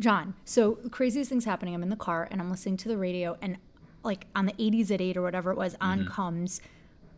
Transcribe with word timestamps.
Jon, 0.00 0.34
so 0.44 0.78
the 0.82 0.90
craziest 0.90 1.28
thing's 1.30 1.44
happening. 1.44 1.74
I'm 1.74 1.82
in 1.84 1.90
the 1.90 1.96
car 1.96 2.26
and 2.30 2.40
I'm 2.40 2.50
listening 2.50 2.76
to 2.78 2.88
the 2.88 2.96
radio, 2.96 3.36
and 3.40 3.58
like 4.02 4.26
on 4.34 4.46
the 4.46 4.52
80s 4.54 4.90
at 4.90 5.00
8 5.00 5.16
or 5.18 5.22
whatever 5.22 5.50
it 5.52 5.56
was, 5.58 5.76
on 5.80 6.00
Mm-hmm. 6.00 6.08
comes 6.08 6.60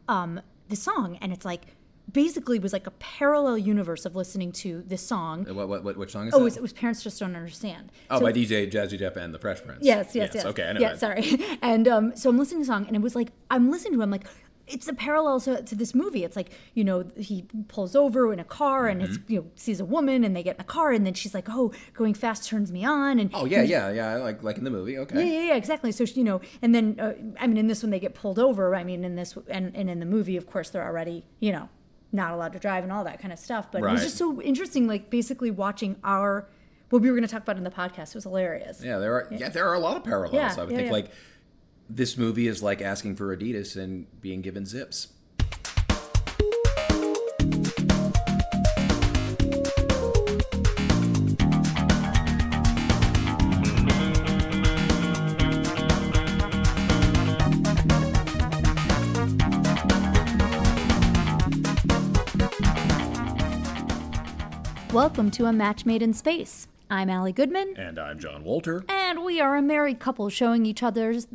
um, 0.08 0.40
the 0.68 0.76
song, 0.76 1.16
and 1.22 1.32
it's 1.32 1.44
like 1.44 1.62
basically 2.10 2.58
was 2.58 2.72
like 2.72 2.86
a 2.88 2.90
parallel 2.92 3.56
universe 3.56 4.04
of 4.04 4.16
listening 4.16 4.50
to 4.50 4.82
this 4.86 5.00
song. 5.06 5.44
What, 5.44 5.68
what, 5.68 5.84
what, 5.84 5.96
which 5.96 6.10
song 6.10 6.26
is 6.26 6.34
Oh, 6.34 6.40
it 6.40 6.42
was, 6.42 6.56
it 6.56 6.62
was 6.62 6.72
Parents 6.72 7.00
Just 7.02 7.20
Don't 7.20 7.36
Understand. 7.36 7.92
oh, 8.10 8.18
So- 8.18 8.24
by 8.24 8.32
DJ 8.32 8.70
Jazzy 8.70 8.98
Jeff 8.98 9.14
and 9.16 9.32
the 9.32 9.38
Fresh 9.38 9.62
Prince. 9.62 9.78
Yes, 9.82 10.14
yes, 10.14 10.32
yes. 10.34 10.44
Okay, 10.44 10.64
I 10.68 10.72
know 10.72 10.80
Yeah, 10.80 10.96
sorry. 10.96 11.24
And 11.62 11.86
um, 11.86 12.16
so 12.16 12.28
I'm 12.28 12.36
listening 12.38 12.62
to 12.62 12.66
the 12.66 12.72
song, 12.72 12.86
and 12.88 12.96
it 12.96 13.00
was 13.02 13.14
like 13.14 13.30
I'm 13.50 13.70
listening 13.70 13.94
to. 13.94 14.00
it, 14.00 14.02
I'm 14.02 14.10
like, 14.10 14.26
it's 14.72 14.88
a 14.88 14.92
parallel 14.94 15.40
to, 15.40 15.62
to 15.62 15.74
this 15.74 15.94
movie. 15.94 16.24
It's 16.24 16.36
like 16.36 16.50
you 16.74 16.84
know 16.84 17.04
he 17.16 17.44
pulls 17.68 17.94
over 17.94 18.32
in 18.32 18.38
a 18.40 18.44
car 18.44 18.88
and 18.88 19.00
Mm-hmm. 19.02 19.14
it's 19.14 19.30
you 19.30 19.40
know 19.40 19.46
sees 19.54 19.80
a 19.80 19.84
woman 19.84 20.24
and 20.24 20.34
they 20.34 20.42
get 20.42 20.56
in 20.56 20.58
the 20.58 20.64
car 20.64 20.92
and 20.92 21.06
then 21.06 21.14
she's 21.14 21.34
like, 21.34 21.46
oh, 21.48 21.72
going 21.94 22.14
fast 22.14 22.48
turns 22.48 22.72
me 22.72 22.84
on 22.84 23.18
and 23.18 23.30
Oh, 23.34 23.44
yeah, 23.44 23.62
yeah, 23.62 23.90
yeah. 23.90 24.16
Like 24.16 24.42
like 24.42 24.58
in 24.58 24.64
the 24.64 24.70
movie. 24.70 24.98
Okay. 24.98 25.18
yeah, 25.18 25.32
yeah, 25.40 25.46
yeah, 25.48 25.54
exactly. 25.56 25.92
So 25.92 26.04
you 26.04 26.24
know, 26.24 26.40
and 26.62 26.74
then 26.74 26.98
uh, 26.98 27.12
I 27.40 27.46
mean, 27.46 27.56
in 27.58 27.66
this 27.68 27.82
one 27.82 27.90
they 27.90 28.00
get 28.00 28.14
pulled 28.14 28.38
over. 28.38 28.74
I 28.74 28.84
mean, 28.84 29.04
in 29.04 29.16
this 29.16 29.36
and, 29.48 29.74
and 29.76 29.88
in 29.90 30.00
the 30.00 30.06
movie, 30.06 30.36
of 30.36 30.46
course, 30.46 30.70
they're 30.70 30.84
already 30.84 31.24
you 31.40 31.52
know 31.52 31.68
not 32.14 32.32
allowed 32.32 32.52
to 32.52 32.58
drive 32.58 32.82
and 32.84 32.92
all 32.92 33.04
that 33.04 33.20
kind 33.20 33.32
of 33.32 33.38
stuff. 33.38 33.70
But 33.72 33.82
it 33.82 33.90
was 33.90 34.02
just 34.02 34.16
so 34.18 34.40
interesting, 34.42 34.86
like 34.86 35.08
basically 35.10 35.50
watching 35.50 35.96
our 36.04 36.48
what 36.90 37.00
we 37.00 37.08
were 37.10 37.16
going 37.16 37.26
to 37.26 37.32
talk 37.32 37.42
about 37.42 37.56
in 37.56 37.64
the 37.64 37.70
podcast. 37.70 38.08
It 38.10 38.16
was 38.16 38.24
hilarious. 38.24 38.82
Yeah, 38.84 38.98
there 38.98 39.14
are 39.14 39.28
yeah, 39.30 39.48
there 39.48 39.66
are 39.66 39.74
a 39.74 39.78
lot 39.78 39.96
of 39.96 40.04
parallels. 40.04 40.34
Yeah, 40.34 40.54
I 40.56 40.64
would 40.64 40.70
yeah, 40.72 40.76
think 40.76 40.86
yeah. 40.88 40.92
like 40.92 41.10
this 41.88 42.16
movie 42.16 42.48
is 42.48 42.62
like 42.62 42.80
asking 42.80 43.16
for 43.16 43.36
Adidas 43.36 43.76
and 43.76 44.06
being 44.20 44.40
given 44.40 44.66
zips. 44.66 45.08
Welcome 64.92 65.30
to 65.32 65.46
a 65.46 65.52
match 65.52 65.86
made 65.86 66.02
in 66.02 66.12
space. 66.12 66.68
I'm 66.90 67.08
Ali 67.08 67.32
Goodman, 67.32 67.74
And 67.78 67.98
I'm 67.98 68.18
Jon 68.18 68.44
Walter. 68.44 68.84
and 68.88 69.24
we 69.24 69.40
are 69.40 69.56
a 69.56 69.62
married 69.62 69.98
couple 69.98 70.28
showing 70.28 70.66
each 70.66 70.82
other's, 70.82 71.26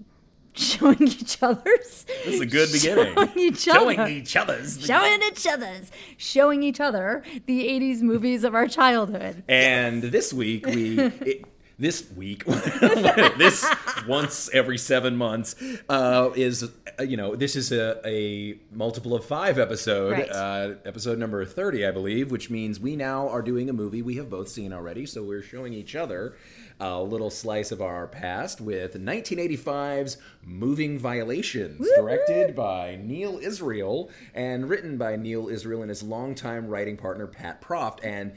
showing 0.58 1.02
each 1.04 1.42
other's, 1.42 2.06
This 2.26 2.36
is 2.36 2.42
a 2.42 2.46
good 2.46 2.72
beginning. 2.72 3.14
showing 3.16 3.38
each 3.38 3.68
other, 3.68 3.80
Showing 3.80 4.08
each 4.08 4.36
other's. 4.36 4.86
showing 4.86 5.22
each 5.24 5.48
other's, 5.48 5.92
showing 6.18 6.64
each 6.64 6.80
other 6.80 7.24
the 7.46 7.68
'80s 7.68 8.02
movies 8.02 8.44
of 8.44 8.56
our 8.56 8.68
childhood. 8.68 9.44
And 9.48 10.02
this 10.04 10.34
week 10.34 10.66
we 10.66 11.00
it, 11.22 11.46
this 11.80 12.10
week 12.16 12.44
this 13.38 13.64
once 14.08 14.50
every 14.52 14.78
seven 14.80 15.16
months 15.16 15.56
uh, 15.90 16.32
is 16.36 16.64
uh, 17.00 17.04
you 17.04 17.16
know 17.18 17.36
this 17.36 17.56
is 17.56 17.72
a, 17.72 18.02
a 18.08 18.58
multiple 18.72 19.14
of 19.14 19.24
five 19.24 19.60
episode 19.60 20.14
Right. 20.14 20.30
uh, 20.32 20.74
episode 20.86 21.20
number 21.20 21.46
30 21.46 21.86
i 21.86 21.92
believe 21.92 22.32
which 22.32 22.50
means 22.50 22.80
we 22.80 22.96
now 22.96 23.30
are 23.30 23.44
doing 23.44 23.70
a 23.70 23.74
movie 23.74 24.02
we 24.02 24.16
have 24.16 24.28
both 24.30 24.50
seen 24.50 24.74
already 24.74 25.06
so 25.06 25.22
we're 25.24 25.44
showing 25.44 25.74
each 25.74 25.96
other 25.96 26.36
a 26.80 27.02
little 27.02 27.30
slice 27.32 27.72
of 27.72 27.82
our 27.82 28.08
past 28.08 28.62
with 28.62 28.94
1985's 28.94 30.18
moving 30.44 31.00
violations 31.00 31.88
directed 31.96 32.56
by 32.56 32.98
neal 33.02 33.40
israel 33.42 34.10
and 34.36 34.70
written 34.70 34.98
by 34.98 35.16
neal 35.16 35.48
israel 35.48 35.82
and 35.82 35.90
his 35.90 36.04
longtime 36.04 36.68
writing 36.68 36.96
partner 36.98 37.28
pat 37.28 37.62
proft 37.62 38.00
and 38.04 38.34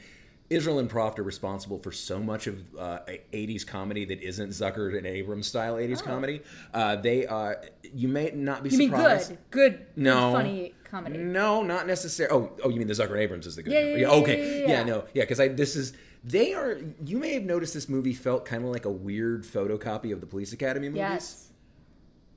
Israel 0.49 0.79
and 0.79 0.89
Proft 0.89 1.17
are 1.17 1.23
responsible 1.23 1.79
for 1.79 1.93
so 1.93 2.19
much 2.19 2.45
of 2.45 2.61
uh, 2.77 2.99
80s 3.31 3.65
comedy 3.65 4.03
that 4.03 4.21
isn't 4.21 4.49
Zucker 4.49 4.97
and 4.97 5.07
Abrams 5.07 5.47
style 5.47 5.75
80s 5.75 6.03
comedy. 6.03 6.41
Uh, 6.73 6.97
they 6.97 7.25
are, 7.25 7.63
you 7.93 8.09
may 8.09 8.31
not 8.31 8.61
be 8.61 8.69
Oh. 8.69 8.73
You 8.73 8.89
surprised. 8.89 9.29
good, 9.49 9.77
good, 9.77 9.85
No. 9.95 10.33
funny 10.33 10.73
comedy? 10.83 11.19
No, 11.19 11.63
not 11.63 11.87
necessarily. 11.87 12.35
Oh, 12.37 12.51
oh, 12.65 12.69
you 12.69 12.79
mean 12.79 12.87
the 12.89 12.93
Zucker 12.93 13.11
and 13.11 13.21
Abrams 13.21 13.47
is 13.47 13.55
the 13.55 13.63
good 13.63 13.71
Yeah, 13.71 13.79
yeah, 13.79 13.95
yeah, 13.95 14.09
okay. 14.09 14.61
yeah, 14.63 14.67
yeah. 14.67 14.83
no, 14.83 15.05
yeah, 15.13 15.23
because 15.23 15.39
I 15.39 15.47
this 15.47 15.77
is 15.77 15.93
they 16.23 16.53
are. 16.53 16.79
You 17.05 17.17
may 17.17 17.33
have 17.33 17.43
noticed 17.43 17.73
this 17.73 17.89
movie 17.89 18.13
felt 18.13 18.45
kind 18.45 18.63
of 18.63 18.69
like 18.69 18.85
a 18.85 18.91
weird 18.91 19.43
photocopy 19.43 20.13
of 20.13 20.21
the 20.21 20.27
Police 20.27 20.53
Academy 20.53 20.87
movies. 20.89 20.99
Yes. 20.99 21.47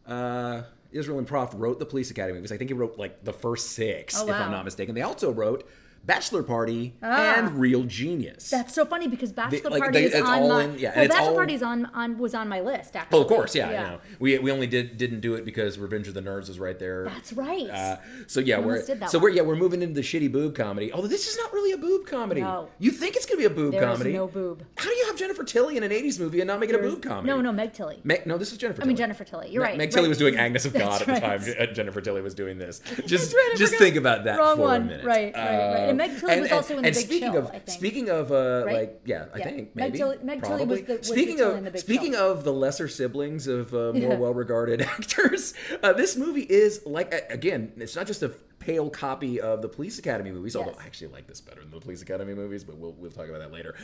Uh, 0.07 0.63
Israel 0.93 1.19
and 1.19 1.27
Proft 1.27 1.53
wrote 1.55 1.79
the 1.79 1.87
Police 1.87 2.11
Academy 2.11 2.37
movies. 2.39 2.53
I 2.53 2.57
think 2.57 2.71
he 2.71 2.75
wrote 2.75 2.99
like 2.99 3.25
the 3.25 3.33
first 3.33 3.73
six, 3.73 4.19
Oh, 4.19 4.29
if 4.29 4.35
I'm 4.35 4.51
not 4.51 4.65
mistaken. 4.65 4.95
They 4.95 5.03
also 5.03 5.31
wrote 5.33 5.69
Bachelor 6.07 6.43
Party 6.43 6.95
Ah. 7.03 7.35
and 7.39 7.59
Real 7.59 7.85
Genius. 7.85 8.51
That's 8.51 8.75
so 8.75 8.85
funny 8.85 9.09
because 9.09 9.33
Bachelor 9.33 9.71
like, 9.71 9.83
Party 9.83 10.01
they- 10.01 10.05
is 10.07 10.15
on 10.23 10.49
my 10.49 10.65
in- 10.65 10.79
yeah, 10.79 10.93
well, 10.97 11.09
Bachelor 11.09 11.29
all- 11.29 11.35
Party's 11.35 11.63
on 11.63 11.87
on 11.95 12.19
was 12.19 12.35
on 12.35 12.49
my 12.49 12.61
list. 12.61 12.95
Actually, 12.97 13.19
Oh, 13.19 13.23
of 13.23 13.29
course, 13.29 13.55
yeah, 13.55 13.71
You 13.71 13.77
know, 13.77 13.99
we 14.19 14.39
we 14.39 14.51
only 14.51 14.67
did 14.67 14.97
didn't 14.99 15.21
do 15.21 15.35
it 15.35 15.45
because 15.45 15.79
Revenge 15.79 16.09
of 16.09 16.15
the 16.15 16.21
Nerds 16.23 16.49
was 16.49 16.59
right 16.59 16.79
there. 16.79 17.05
That's 17.05 17.33
right. 17.33 17.71
Uh, 17.71 17.97
so 18.27 18.41
yeah, 18.41 18.59
We 18.59 18.75
that 18.81 19.11
so 19.11 19.19
one. 19.19 19.23
we're 19.25 19.29
yeah 19.31 19.43
we're 19.43 19.57
moving 19.57 19.83
into 19.83 19.95
the 19.95 20.03
shitty 20.03 20.31
boob 20.31 20.55
comedy. 20.55 20.93
Although 20.93 21.09
this 21.09 21.27
is 21.29 21.37
not 21.39 21.53
really 21.53 21.73
a 21.73 21.79
boob 21.79 22.07
comedy. 22.07 22.41
No. 22.43 22.69
You 22.79 22.91
think 22.91 23.17
it's 23.17 23.27
gonna 23.27 23.39
be 23.39 23.45
a 23.47 23.51
boob 23.51 23.73
There 23.73 23.83
comedy? 23.83 24.13
no 24.13 24.27
boob. 24.27 24.65
How 24.77 24.91
do 24.91 24.95
you 24.97 25.07
have 25.07 25.17
Jennifer 25.17 25.45
Tilly 25.45 25.77
in 25.77 25.83
an 25.83 25.91
'80s 25.93 26.19
movie 26.21 26.41
and 26.41 26.49
not 26.49 26.61
make 26.61 26.71
it 26.71 26.77
a 26.77 26.79
boob 26.79 27.03
comedy? 27.03 27.29
No, 27.29 27.41
no, 27.41 27.53
Meg 27.53 27.73
Tilly. 27.73 28.01
Meg, 28.05 28.27
no, 28.27 28.37
this 28.37 28.53
is 28.53 28.59
Jennifer. 28.59 28.83
I 28.83 28.85
mean 28.85 28.97
Jennifer 28.97 29.25
Tilly. 29.25 29.51
You're 29.51 29.63
Me- 29.63 29.69
right. 29.71 29.79
Meg 29.79 29.91
Tilly 29.91 30.03
right. 30.05 30.09
was 30.11 30.19
doing 30.19 30.37
Agnes 30.37 30.65
of 30.67 30.73
God 30.75 31.01
That's 31.01 31.01
at 31.03 31.07
the 31.07 31.13
right. 31.13 31.57
time. 31.59 31.69
uh, 31.71 31.73
Jennifer 31.73 32.01
Tilly 32.01 32.21
was 32.23 32.35
doing 32.35 32.59
this. 32.59 32.81
Just, 33.07 33.35
right, 33.35 33.55
just 33.57 33.75
think 33.77 33.97
about 33.97 34.25
that 34.25 34.37
for 34.39 34.75
a 34.75 34.81
minute. 34.81 35.05
Right, 35.05 35.33
right, 35.35 35.87
right. 35.87 35.94
And 36.01 36.11
Meg 36.13 36.21
Tilly 36.21 36.41
was 36.41 36.53
also 36.53 36.77
in 36.79 36.83
The 36.83 36.91
Big 36.91 36.95
speaking 36.97 37.33
Chill, 37.33 37.39
of 37.39 37.47
I 37.47 37.51
think. 37.59 37.69
speaking 37.71 38.09
of 38.11 38.33
uh, 38.33 38.63
Right? 38.67 38.75
like 38.75 39.01
yeah, 39.05 39.27
I 39.35 39.39
Yeah. 39.39 39.45
think 39.45 39.57
Meg 39.57 39.75
maybe 39.75 39.99
Tilly- 39.99 40.19
Meg 40.23 40.43
Tilly 40.43 40.65
was 40.67 40.83
the- 40.83 40.97
was 40.99 41.07
speaking 41.09 41.41
of 41.41 41.57
in 41.57 41.65
The 41.65 41.71
Big 41.71 41.81
speaking 41.81 42.13
Chill. 42.13 42.31
of 42.33 42.45
the 42.45 42.53
lesser 42.53 42.89
siblings 42.89 43.47
of 43.47 43.73
uh, 43.75 43.77
more 43.93 43.95
Yeah. 43.97 44.15
well-regarded 44.17 44.83
actors, 44.97 45.55
uh, 45.83 45.93
this 45.93 46.17
movie 46.17 46.43
is 46.43 46.85
like 46.87 47.13
again, 47.31 47.73
it's 47.77 47.97
not 47.97 48.07
just 48.07 48.23
a 48.23 48.31
pale 48.59 48.89
copy 48.89 49.39
of 49.41 49.61
the 49.61 49.69
Police 49.69 49.99
Academy 49.99 50.31
movies. 50.33 50.57
Although 50.57 50.71
Yes. 50.71 50.81
I 50.83 50.87
actually 50.87 51.09
like 51.09 51.27
this 51.27 51.41
better 51.41 51.61
than 51.61 51.71
the 51.71 51.81
Police 51.81 52.01
Academy 52.03 52.33
movies, 52.35 52.65
but 52.65 52.77
we'll 52.79 52.93
we'll 52.93 53.11
talk 53.11 53.29
about 53.29 53.41
that 53.41 53.53
later. 53.53 53.75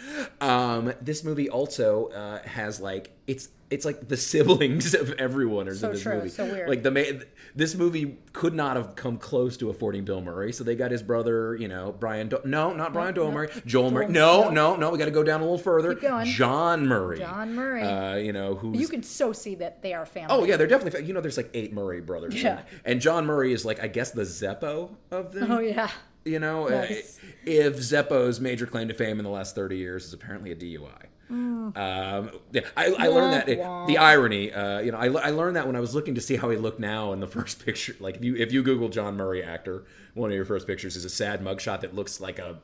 Um, 0.40 0.92
this 1.02 1.22
movie 1.24 1.50
also 1.50 2.06
uh, 2.08 2.38
has 2.48 2.80
like 2.80 3.10
it's 3.26 3.48
it's 3.70 3.84
like 3.84 4.08
the 4.08 4.16
siblings 4.30 4.94
of 4.94 5.12
everyone 5.12 5.68
are 5.68 5.74
So 5.74 5.88
in 5.88 5.92
this 5.94 6.02
true, 6.02 6.14
movie. 6.16 6.28
so 6.28 6.44
weird. 6.44 6.68
Like 6.68 6.82
the 6.82 6.90
ma- 6.90 7.20
this 7.54 7.74
movie 7.74 8.18
could 8.32 8.54
not 8.54 8.76
have 8.76 8.96
come 8.96 9.16
close 9.16 9.56
to 9.58 9.70
affording 9.70 10.04
Bill 10.04 10.20
Murray, 10.20 10.52
so 10.52 10.64
they 10.64 10.74
got 10.74 10.90
his 10.90 11.02
brother, 11.02 11.54
you 11.56 11.68
know, 11.68 11.92
Brian. 11.98 12.28
Do- 12.28 12.40
no, 12.44 12.72
not 12.74 12.92
Brian 12.92 13.14
no. 13.14 13.22
Doyle 13.22 13.32
Murray. 13.32 13.48
Joel 13.66 13.90
Murray. 13.90 14.06
Joel- 14.06 14.12
No, 14.12 14.42
no. 14.50 14.50
no, 14.72 14.76
no. 14.76 14.90
We 14.90 14.98
got 14.98 15.04
to 15.06 15.10
go 15.10 15.22
down 15.22 15.40
a 15.40 15.44
little 15.44 15.58
further. 15.58 15.94
Keep 15.94 16.02
going. 16.02 16.26
John 16.26 16.86
Murray. 16.86 17.18
John 17.18 17.54
Murray. 17.54 17.82
Uh, 17.82 18.16
you 18.16 18.32
know 18.32 18.54
who's 18.56 18.80
You 18.80 18.88
can 18.88 19.02
so 19.02 19.32
see 19.32 19.54
that 19.56 19.82
they 19.82 19.94
are 19.94 20.04
family. 20.06 20.28
Oh 20.36 20.44
yeah, 20.44 20.56
they're 20.56 20.66
definitely. 20.66 21.04
You 21.04 21.14
know, 21.14 21.20
there's 21.20 21.36
like 21.36 21.50
eight 21.54 21.72
Murray 21.72 22.00
brothers. 22.00 22.40
Yeah. 22.42 22.58
And, 22.58 22.66
and 22.84 23.00
John 23.00 23.24
Murray 23.26 23.52
is 23.52 23.64
like, 23.64 23.80
I 23.82 23.86
guess, 23.88 24.10
the 24.10 24.22
Zeppo 24.22 24.90
of 25.10 25.32
them. 25.32 25.50
Oh 25.50 25.60
yeah. 25.60 25.90
You 26.24 26.38
know, 26.38 26.68
Nice. 26.68 27.18
uh, 27.22 27.26
if 27.46 27.76
Zeppo's 27.78 28.40
major 28.40 28.66
claim 28.66 28.88
to 28.88 28.94
fame 28.94 29.18
in 29.18 29.24
the 29.24 29.30
last 29.30 29.54
30 29.54 29.78
years 29.78 30.04
is 30.04 30.12
apparently 30.12 30.50
a 30.52 30.56
DUI. 30.56 31.04
Mm. 31.30 31.76
Um, 31.76 32.30
yeah, 32.52 32.62
I, 32.76 32.86
I 32.98 33.06
learned 33.08 33.34
that 33.34 33.58
Wah, 33.58 33.80
wah. 33.82 33.86
the 33.86 33.98
irony. 33.98 34.52
Uh, 34.52 34.80
you 34.80 34.90
know, 34.92 34.98
I, 34.98 35.06
I 35.06 35.30
learned 35.30 35.56
that 35.56 35.66
when 35.66 35.76
I 35.76 35.80
was 35.80 35.94
looking 35.94 36.14
to 36.16 36.20
see 36.20 36.36
how 36.36 36.50
he 36.50 36.56
looked 36.56 36.80
now 36.80 37.12
in 37.12 37.20
the 37.20 37.26
first 37.38 37.64
picture. 37.64 37.94
Like 38.00 38.16
if 38.16 38.24
you 38.24 38.34
if 38.36 38.52
you 38.52 38.62
Google 38.62 38.88
John 38.88 39.16
Murray 39.16 39.42
actor, 39.42 39.84
one 40.14 40.30
of 40.30 40.34
your 40.36 40.44
first 40.44 40.66
pictures 40.66 40.96
is 40.96 41.04
a 41.04 41.10
sad 41.10 41.40
mugshot 41.42 41.82
that 41.82 41.94
looks 41.94 42.20
like 42.20 42.38
a 42.38 42.58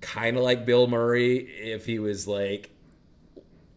kind 0.00 0.36
of 0.36 0.42
like 0.42 0.64
Bill 0.66 0.86
Murray 0.88 1.36
if 1.38 1.86
he 1.86 1.98
was 1.98 2.26
like 2.26 2.70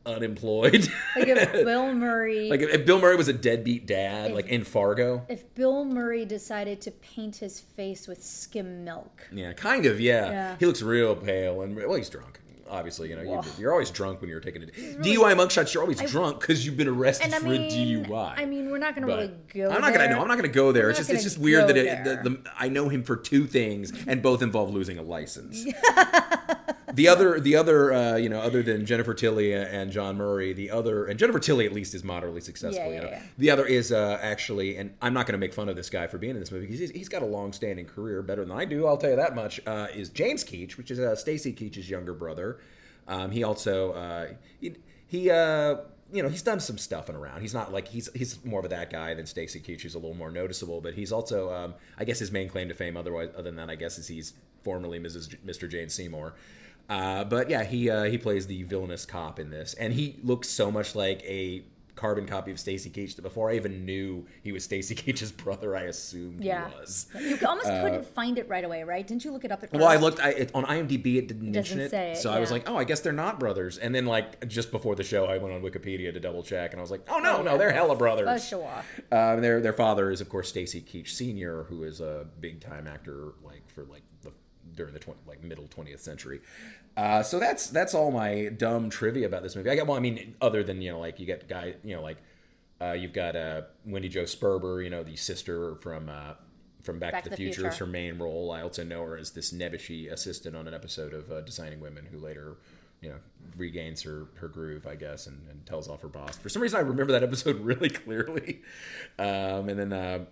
unemployed. 0.06 0.90
Like 1.16 1.28
if 1.28 1.52
Bill 1.52 1.94
Murray, 1.94 2.50
like 2.50 2.62
if, 2.62 2.70
if 2.74 2.86
Bill 2.86 3.00
Murray 3.00 3.16
was 3.18 3.28
a 3.28 3.34
deadbeat 3.34 3.86
dad, 3.86 4.30
If- 4.32 4.36
like 4.36 4.48
in 4.48 4.64
Fargo. 4.64 5.26
if 5.30 5.54
Bill 5.56 5.84
Murray 5.86 6.26
decided 6.26 6.82
to 6.82 6.92
paint 6.92 7.36
his 7.38 7.60
face 7.60 8.08
with 8.08 8.24
skim 8.24 8.84
milk. 8.84 9.28
Yeah, 9.32 9.54
kind 9.54 9.86
of. 9.86 10.00
Yeah. 10.00 10.30
Yeah. 10.32 10.56
he 10.60 10.66
looks 10.66 10.82
real 10.82 11.16
pale 11.16 11.62
and 11.62 11.76
well, 11.76 11.94
he's 11.96 12.10
drunk. 12.10 12.40
Obviously, 12.72 13.10
you 13.10 13.18
know, 13.18 13.22
you're, 13.22 13.42
Whoa. 13.42 13.52
you're 13.60 13.72
always 13.74 13.92
drunk 13.92 14.22
when 14.22 14.30
you're 14.30 14.40
taking 14.40 14.64
a 14.64 14.68
DUI 14.68 15.36
mugshots. 15.36 15.74
You're 15.74 15.84
always 15.84 16.00
drunk 16.02 16.40
because 16.40 16.66
you've 16.66 16.78
been 16.78 16.88
arrested 16.88 17.34
I 17.34 17.40
for 17.40 17.46
mean, 17.48 17.64
a 17.64 18.06
DUI. 18.08 18.34
I 18.38 18.46
mean, 18.46 18.72
we're 18.72 18.78
not 18.78 18.96
going 18.96 19.06
to 19.08 19.14
really 19.14 19.32
go. 19.54 19.70
I'm 19.70 19.82
not 19.82 19.94
gonna. 19.94 20.10
know. 20.10 20.22
I'm 20.22 20.28
not 20.30 20.38
gonna 20.38 20.48
go 20.48 20.72
there. 20.72 20.86
We're 20.86 20.90
It's 20.92 21.00
just. 21.00 21.10
It's 21.10 21.24
just 21.24 21.38
weird 21.38 21.68
that 21.68 21.76
it, 21.76 22.04
the, 22.04 22.10
there. 22.10 22.24
the, 22.24 22.40
I 22.58 22.70
know 22.70 22.88
him 22.88 23.04
for 23.04 23.18
two 23.18 23.46
things, 23.46 23.92
and 24.08 24.24
both 24.24 24.42
involve 24.42 24.74
losing 24.74 24.98
a 24.98 25.04
license. 25.04 25.66
the 26.94 27.08
other, 27.08 27.40
the 27.40 27.56
other, 27.56 27.94
uh, 27.94 28.16
you 28.16 28.30
know, 28.30 28.40
other 28.40 28.64
than 28.64 28.86
Jennifer 28.86 29.14
Tilly 29.14 29.54
and 29.54 29.92
John 29.92 30.18
Murray, 30.18 30.54
the 30.54 30.72
other, 30.72 31.06
and 31.06 31.18
Jennifer 31.20 31.40
Tilly 31.40 31.66
at 31.66 31.74
least 31.74 31.94
is 31.94 32.04
moderately 32.04 32.42
successful. 32.42 32.84
Yeah, 32.84 32.90
you 32.90 32.96
yeah, 32.96 33.02
know, 33.02 33.10
yeah. 33.10 33.22
the 33.38 33.50
other 33.52 33.66
is 33.66 33.92
uh, 33.92 34.20
actually, 34.22 34.78
and 34.78 34.94
I'm 35.02 35.14
not 35.14 35.26
going 35.26 35.34
to 35.34 35.40
make 35.40 35.54
fun 35.54 35.70
of 35.70 35.76
this 35.76 35.90
guy 35.90 36.08
for 36.08 36.18
being 36.18 36.36
in 36.36 36.40
this 36.40 36.52
movie 36.52 36.66
because 36.66 36.80
he's, 36.80 36.92
he's 36.92 37.10
got 37.10 37.22
a 37.22 37.26
long-standing 37.26 37.86
career, 37.86 38.22
better 38.22 38.46
than 38.46 38.58
I 38.58 38.66
do. 38.66 38.88
I'll 38.88 38.98
tell 38.98 39.10
you 39.10 39.16
that 39.16 39.36
much. 39.36 39.60
Uh, 39.66 39.88
is 39.94 40.10
James 40.10 40.44
Keach, 40.44 40.78
which 40.78 40.92
is 40.92 41.00
uh, 41.00 41.16
Stacy 41.16 41.54
Keach's 41.54 41.90
younger 41.90 42.14
brother. 42.14 42.60
Um, 43.08 43.32
he 43.32 43.44
also 43.44 43.92
uh, 43.94 44.28
he, 44.60 44.76
he 45.08 45.30
uh, 45.30 45.78
you 46.12 46.22
know 46.24 46.30
he's 46.30 46.42
done 46.44 46.60
some 46.60 46.78
stuff 46.78 47.10
and 47.10 47.18
around. 47.18 47.42
He's 47.42 47.54
not 47.54 47.72
like 47.72 47.88
he's 47.88 48.10
he's 48.14 48.44
more 48.46 48.60
of 48.60 48.66
a 48.66 48.70
that 48.70 48.92
guy 48.92 49.14
than 49.14 49.26
Stacy 49.26 49.60
Keach, 49.60 49.82
who's 49.82 49.96
a 49.96 50.00
little 50.00 50.16
more 50.16 50.32
noticeable. 50.32 50.82
But 50.82 50.94
he's 50.94 51.12
also 51.12 51.54
um, 51.54 51.74
I 51.98 52.06
guess 52.06 52.20
his 52.20 52.32
main 52.32 52.50
claim 52.50 52.70
to 52.70 52.74
fame, 52.74 52.98
otherwise 52.98 53.30
other 53.34 53.44
than 53.44 53.56
that, 53.56 53.70
I 53.70 53.76
guess 53.76 53.98
is 53.98 54.08
he's 54.08 54.34
formerly 54.64 55.00
Mrs. 55.00 55.30
J- 55.30 55.38
Mr. 55.46 55.70
Jane 55.70 55.90
Seymour. 55.90 56.34
Uh, 56.90 57.24
but 57.24 57.50
yeah, 57.50 57.64
he 57.64 57.90
uh, 57.90 58.04
he 58.04 58.18
plays 58.18 58.48
the 58.48 58.64
villainous 58.64 59.06
cop 59.06 59.40
in 59.40 59.50
this, 59.50 59.74
and 59.76 59.94
he 59.94 60.20
looks 60.24 60.50
so 60.50 60.72
much 60.72 60.96
like 60.96 61.22
a 61.24 61.64
carbon 61.94 62.26
copy 62.26 62.50
of 62.50 62.60
Stacy 62.60 62.90
Keach 62.90 63.16
that 63.16 63.22
before 63.22 63.52
I 63.52 63.56
even 63.58 63.86
knew 63.86 64.26
he 64.42 64.52
was 64.52 64.64
Stacy 64.64 64.96
Keach's 64.96 65.32
brother, 65.32 65.76
I 65.76 65.84
assumed 65.84 66.44
Yeah. 66.44 66.68
he 66.70 66.76
was. 66.76 67.06
You 67.14 67.38
almost 67.48 67.68
couldn't 67.68 68.08
find 68.08 68.40
it 68.40 68.50
right 68.50 68.64
away, 68.64 68.82
right? 68.84 69.06
Didn't 69.06 69.24
you 69.24 69.32
look 69.32 69.46
it 69.46 69.52
up 69.52 69.62
at 69.62 69.72
Well, 69.72 69.86
I 69.88 69.98
looked 69.98 70.20
I, 70.20 70.30
it, 70.32 70.52
on 70.56 70.66
IMDb. 70.66 71.18
It 71.18 71.28
didn't 71.28 71.52
mention 71.52 71.80
it, 71.80 71.94
it, 71.94 72.18
so 72.18 72.32
I 72.32 72.40
was 72.40 72.50
like, 72.52 72.68
"Oh, 72.68 72.76
I 72.76 72.86
guess 72.86 73.02
they're 73.02 73.14
not 73.14 73.40
brothers." 73.40 73.78
And 73.78 73.94
then, 73.94 74.06
like 74.08 74.48
just 74.48 74.72
before 74.72 74.96
the 74.96 75.04
show, 75.04 75.26
I 75.26 75.38
went 75.38 75.54
on 75.54 75.62
Wikipedia 75.62 76.12
to 76.12 76.20
double 76.20 76.42
check, 76.42 76.72
and 76.72 76.80
I 76.80 76.82
was 76.82 76.90
like, 76.92 77.06
"Oh 77.08 77.20
no, 77.20 77.38
Oh, 77.38 77.42
no, 77.44 77.52
yeah. 77.52 77.58
they're 77.58 77.72
hella 77.72 77.96
brothers." 77.96 78.28
Oh, 78.28 78.38
sure. 78.58 78.84
Um, 79.12 79.42
their 79.42 79.62
their 79.62 79.74
father 79.74 80.10
is 80.10 80.22
of 80.22 80.30
course 80.30 80.50
Stacy 80.50 80.82
Keach 80.82 81.10
Senior, 81.10 81.64
who 81.70 81.84
is 81.84 82.02
a 82.02 82.26
big 82.40 82.62
time 82.62 82.88
actor 82.88 83.34
like 83.44 83.70
for 83.70 83.84
like 83.84 84.04
the 84.24 84.32
during 84.76 84.94
the 84.94 85.00
20, 85.00 85.20
like 85.28 85.44
middle 85.44 85.68
twentieth 85.68 86.02
century. 86.02 86.42
Uh, 86.98 87.24
so 87.24 87.40
that's 87.40 87.68
that's 87.68 87.94
all 87.94 88.12
my 88.12 88.50
dumb 88.58 88.90
trivia 88.90 89.26
about 89.26 89.44
this 89.44 89.56
movie. 89.56 89.70
I 89.70 89.76
got 89.76 89.88
well, 89.88 89.98
I 89.98 90.02
mean, 90.02 90.36
other 90.42 90.64
than 90.64 90.82
you 90.82 90.92
know, 90.92 91.00
like 91.00 91.20
you 91.20 91.26
get 91.26 91.48
guy, 91.48 91.76
you 91.84 91.96
know, 91.96 92.02
like 92.02 92.18
uh, 92.82 92.94
you've 92.94 93.14
got 93.14 93.36
uh, 93.36 93.62
Wendy 93.86 94.10
Jo 94.10 94.24
Sperber, 94.24 94.84
you 94.84 94.90
know, 94.90 95.04
the 95.04 95.16
sister 95.16 95.76
from. 95.76 96.10
Uh, 96.10 96.34
from 96.84 96.98
Back, 96.98 97.24
to 97.24 97.30
the, 97.30 97.36
Future, 97.36 97.68
is 97.68 97.78
her 97.78 97.86
main 97.86 98.18
role. 98.18 98.52
I 98.52 98.64
also 98.64 98.84
know 98.84 99.04
her 99.04 99.16
as 99.16 99.30
this 99.32 99.54
nebbishy 99.54 100.12
assistant 100.12 100.56
on 100.56 100.68
an 100.68 100.74
episode 100.74 101.14
of 101.14 101.32
uh, 101.32 101.42
Designing 101.42 101.80
Women, 101.80 102.08
who 102.12 102.18
later, 102.18 102.58
you 103.02 103.10
know, 103.10 103.18
regains 103.56 104.02
her 104.02 104.28
her 104.36 104.48
groove, 104.48 104.88
I 104.88 104.96
guess, 104.96 105.28
and, 105.28 105.40
and 105.50 105.64
tells 105.66 105.88
off 105.88 106.02
her 106.02 106.08
boss. 106.08 106.38
For 106.38 106.50
some 106.50 106.62
reason, 106.62 106.80
I 106.80 106.82
remember 106.82 107.14
that 107.14 107.24
episode 107.24 107.60
really 107.62 107.90
clearly. 107.90 108.62
Um, 109.20 109.70
and 109.70 109.80
then 109.80 109.94
uh, 109.94 110.26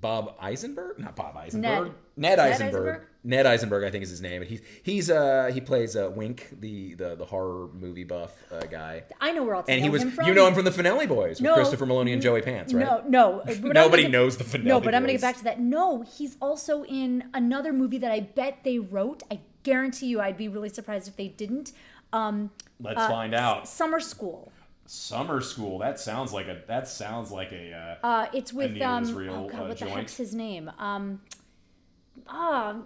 Bob 0.00 0.36
Eisenberg, 0.40 0.98
not 0.98 1.16
Bob 1.16 1.36
Eisenberg, 1.36 1.86
Ned, 1.88 1.94
Ned 2.16 2.38
Eisenberg. 2.38 2.74
Eisenberg? 2.74 3.06
Ned 3.26 3.46
Eisenberg, 3.46 3.84
I 3.84 3.90
think 3.90 4.04
is 4.04 4.10
his 4.10 4.20
name. 4.20 4.42
And 4.42 4.50
he's 4.50 4.60
he's 4.82 5.10
uh 5.10 5.50
he 5.52 5.60
plays 5.60 5.96
uh, 5.96 6.10
Wink, 6.14 6.48
the 6.60 6.94
the 6.94 7.16
the 7.16 7.24
horror 7.24 7.68
movie 7.72 8.04
buff 8.04 8.32
uh, 8.52 8.60
guy. 8.60 9.04
I 9.20 9.32
know 9.32 9.42
where 9.44 9.54
else. 9.54 9.66
And 9.68 9.82
he 9.82 9.88
was 9.88 10.02
him 10.02 10.10
from. 10.10 10.26
you 10.28 10.34
know 10.34 10.46
him 10.46 10.54
from 10.54 10.64
the 10.66 10.70
Fanelli 10.70 11.08
Boys 11.08 11.40
with 11.40 11.48
No. 11.50 11.54
Christopher 11.54 11.86
Meloni 11.86 12.12
and 12.12 12.20
Joey 12.20 12.42
Pants, 12.42 12.74
right? 12.74 12.84
No, 12.84 13.02
no. 13.08 13.42
Nobody 13.62 14.02
gonna- 14.04 14.12
knows 14.12 14.36
the 14.36 14.44
Fanelli 14.44 14.64
No, 14.64 14.80
but 14.80 14.94
I'm 14.94 15.02
going 15.02 15.08
to 15.08 15.12
get 15.14 15.22
back 15.22 15.38
to 15.38 15.44
that. 15.44 15.58
No, 15.58 16.02
he's 16.02 16.36
also 16.40 16.84
in 16.84 17.24
another 17.32 17.72
movie 17.72 17.98
that 17.98 18.12
I 18.12 18.20
bet 18.20 18.58
they 18.62 18.78
wrote. 18.78 19.22
I 19.30 19.40
guarantee 19.62 20.06
you, 20.06 20.20
I'd 20.20 20.36
be 20.36 20.48
really 20.48 20.68
surprised 20.68 21.08
if 21.08 21.16
they 21.16 21.28
didn't. 21.28 21.72
Um, 22.12 22.50
Let's 22.78 23.00
uh, 23.00 23.08
find 23.08 23.34
out. 23.34 23.66
Summer 23.66 24.00
School. 24.00 24.52
Summer 24.86 25.40
school. 25.40 25.78
That 25.78 25.98
sounds 25.98 26.30
like 26.34 26.46
a. 26.46 26.60
That 26.68 26.86
sounds 26.86 27.30
like 27.30 27.52
a. 27.52 27.72
Uh, 28.02 28.06
Uh, 28.06 28.26
it's 28.34 28.52
with 28.52 28.72
Neal 28.72 28.82
um. 28.84 29.02
Israel, 29.02 29.46
oh 29.46 29.50
God, 29.50 29.62
uh, 29.62 29.68
what 29.68 29.78
the 29.78 29.86
heck's 29.86 30.18
his 30.18 30.34
name? 30.34 30.70
Um. 30.78 31.22
Ah, 32.28 32.76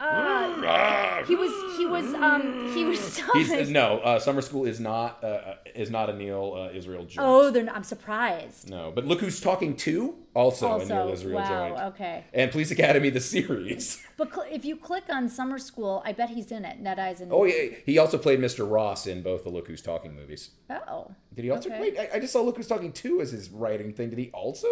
uh, 0.00 1.24
he 1.24 1.34
was 1.34 1.50
he 1.78 1.86
was 1.86 2.12
um 2.14 2.72
he 2.74 2.84
was 2.84 3.00
something. 3.00 3.72
no, 3.72 3.98
uh, 3.98 4.18
Summer 4.18 4.40
School 4.42 4.64
is 4.66 4.78
not 4.78 5.22
uh, 5.24 5.54
is 5.74 5.90
not 5.90 6.10
a 6.10 6.12
Neal 6.12 6.54
uh, 6.56 6.76
Israel 6.76 7.04
joint. 7.04 7.26
Oh, 7.26 7.50
they're 7.50 7.62
not, 7.64 7.76
I'm 7.76 7.84
surprised. 7.84 8.68
No, 8.68 8.92
but 8.94 9.06
look 9.06 9.20
who's 9.20 9.40
talking 9.40 9.74
to 9.78 10.16
also, 10.34 10.80
a 10.80 10.84
Neal 10.84 10.98
Also, 10.98 11.12
Israel 11.12 11.34
wow, 11.40 11.68
joint. 11.68 11.80
okay. 11.94 12.24
And 12.32 12.50
Police 12.50 12.70
Academy 12.70 13.10
the 13.10 13.20
series. 13.20 14.02
But 14.18 14.32
cl- 14.32 14.46
if 14.52 14.64
you 14.64 14.76
click 14.76 15.04
on 15.08 15.28
Summer 15.28 15.58
School, 15.58 16.02
I 16.04 16.12
bet 16.12 16.30
he's 16.30 16.52
in 16.52 16.64
it. 16.64 16.78
Ned 16.78 16.98
Eyes 16.98 17.16
Eisen. 17.16 17.30
Oh 17.32 17.44
yeah, 17.44 17.74
he 17.84 17.98
also 17.98 18.18
played 18.18 18.38
Mr. 18.38 18.70
Ross 18.70 19.06
in 19.06 19.22
both 19.22 19.42
the 19.42 19.50
Look 19.50 19.66
Who's 19.66 19.82
Talking 19.82 20.14
movies. 20.14 20.50
Oh. 20.70 21.10
Did 21.34 21.44
he 21.46 21.50
also 21.50 21.68
Okay. 21.70 21.90
play? 21.90 22.08
I, 22.12 22.16
I 22.16 22.20
just 22.20 22.32
saw 22.32 22.42
Look 22.42 22.56
Who's 22.58 22.68
Talking 22.68 22.92
two 22.92 23.20
as 23.20 23.32
his 23.32 23.50
writing 23.50 23.92
thing. 23.92 24.10
Did 24.10 24.18
he 24.18 24.30
also? 24.32 24.68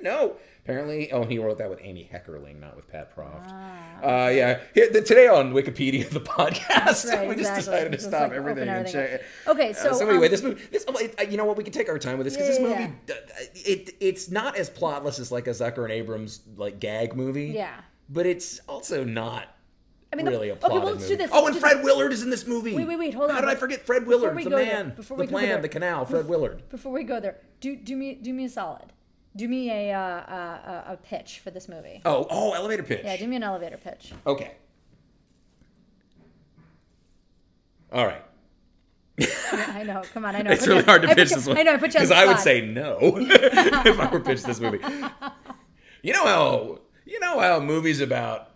Uh, 0.00 0.02
no. 0.02 0.36
Apparently, 0.62 1.10
oh, 1.10 1.22
and 1.22 1.32
he 1.32 1.38
wrote 1.38 1.56
that 1.58 1.70
with 1.70 1.80
Amy 1.82 2.08
Heckerling, 2.12 2.60
not 2.60 2.76
with 2.76 2.86
Pat 2.86 3.16
Proft. 3.16 3.46
Ah. 3.48 4.26
Uh, 4.26 4.28
yeah. 4.28 4.60
Here, 4.74 4.90
the, 4.92 5.00
today 5.00 5.26
on 5.26 5.52
Wikipedia, 5.54 6.08
the 6.10 6.20
podcast, 6.38 7.06
right, 7.12 7.26
we 7.28 7.34
just 7.34 7.50
exactly. 7.50 7.56
decided 7.56 7.92
to 7.92 7.96
Just, 7.98 8.08
stop 8.10 8.28
like, 8.28 8.32
everything 8.32 8.68
and 8.68 8.86
everything 8.86 8.92
check. 9.18 9.22
Okay, 9.48 9.70
Uh, 9.70 9.72
so, 9.72 9.92
so 9.94 10.08
anyway, 10.08 10.26
um, 10.26 10.30
this 10.30 10.42
movie, 10.42 10.62
this, 10.70 10.84
uh, 10.86 11.22
you 11.22 11.38
know 11.38 11.46
what? 11.46 11.56
We 11.56 11.64
can 11.64 11.72
take 11.72 11.88
our 11.88 11.98
time 11.98 12.18
with 12.18 12.26
this 12.26 12.36
because 12.36 12.58
Yeah, 12.58 12.68
this 12.68 12.78
movie, 12.78 12.92
uh, 13.10 13.14
it 13.54 13.90
it's 14.00 14.30
not 14.30 14.56
as 14.56 14.68
plotless 14.68 15.18
as 15.18 15.32
like 15.32 15.46
a 15.46 15.50
Zucker 15.50 15.82
and 15.84 15.92
Abrams 15.92 16.40
like 16.56 16.78
gag 16.78 17.16
movie. 17.16 17.46
Yeah. 17.48 17.74
But 18.10 18.26
it's 18.26 18.60
also 18.68 19.02
not 19.02 19.46
I 20.12 20.16
mean, 20.16 20.26
really 20.26 20.50
a 20.50 20.54
okay, 20.54 20.60
well, 20.68 20.80
let's 20.84 20.96
movie. 21.02 21.08
do 21.08 21.16
this. 21.16 21.30
Oh, 21.32 21.44
Let's 21.44 21.56
and 21.56 21.60
Fred 21.60 21.78
this. 21.78 21.84
Willard 21.84 22.12
is 22.12 22.22
in 22.22 22.30
this 22.30 22.46
movie. 22.46 22.74
Wait, 22.74 22.86
wait, 22.86 22.98
wait, 22.98 23.14
hold 23.14 23.30
on. 23.30 23.36
How 23.36 23.40
did 23.40 23.50
I 23.50 23.54
forget 23.54 23.86
Fred 23.86 24.06
Willard? 24.06 24.36
The 24.36 24.50
there- 24.50 24.58
man, 24.58 24.92
before 24.94 25.16
the 25.16 25.26
plan, 25.26 25.48
there- 25.48 25.62
the 25.62 25.68
canal. 25.68 26.04
Fred 26.04 26.28
Willard. 26.28 26.68
Before 26.68 26.92
we 26.92 27.02
go 27.04 27.18
there, 27.18 27.38
do 27.60 27.76
do 27.76 27.96
me 27.96 28.14
do 28.14 28.34
me 28.34 28.44
a 28.44 28.48
solid. 28.48 28.92
Do 29.36 29.46
me 29.46 29.70
a 29.70 29.92
uh, 29.92 30.00
a, 30.00 30.84
a, 30.88 30.96
pitch 30.96 31.38
for 31.38 31.50
this 31.50 31.68
movie. 31.68 32.02
Oh, 32.04 32.26
oh, 32.28 32.52
elevator 32.52 32.82
pitch. 32.82 33.02
Yeah, 33.04 33.16
do 33.16 33.28
me 33.28 33.36
an 33.36 33.44
elevator 33.44 33.76
pitch. 33.76 34.12
Okay. 34.26 34.54
All 37.92 38.06
right. 38.06 38.22
I 39.52 39.82
know. 39.84 40.02
Come 40.12 40.24
on, 40.24 40.34
I 40.36 40.42
know. 40.42 40.50
It's 40.50 40.62
put 40.62 40.68
really 40.68 40.80
you- 40.80 40.86
hard 40.86 41.02
to 41.02 41.10
I 41.10 41.14
pitch 41.14 41.30
you- 41.30 41.36
this 41.36 41.46
one. 41.46 41.58
I 41.58 41.62
know. 41.62 41.74
I 41.74 41.76
put 41.76 41.94
you 41.94 42.00
on 42.00 42.06
because 42.06 42.10
I 42.22 42.26
would 42.26 42.38
say 42.38 42.60
no 42.66 42.98
if 43.02 44.00
I 44.00 44.10
were 44.10 44.20
pitched 44.20 44.46
this 44.46 44.60
movie. 44.60 44.78
You 46.02 46.12
know 46.12 46.26
how 46.26 46.80
you 47.04 47.20
know 47.20 47.38
how 47.40 47.60
movies 47.60 48.00
about 48.00 48.48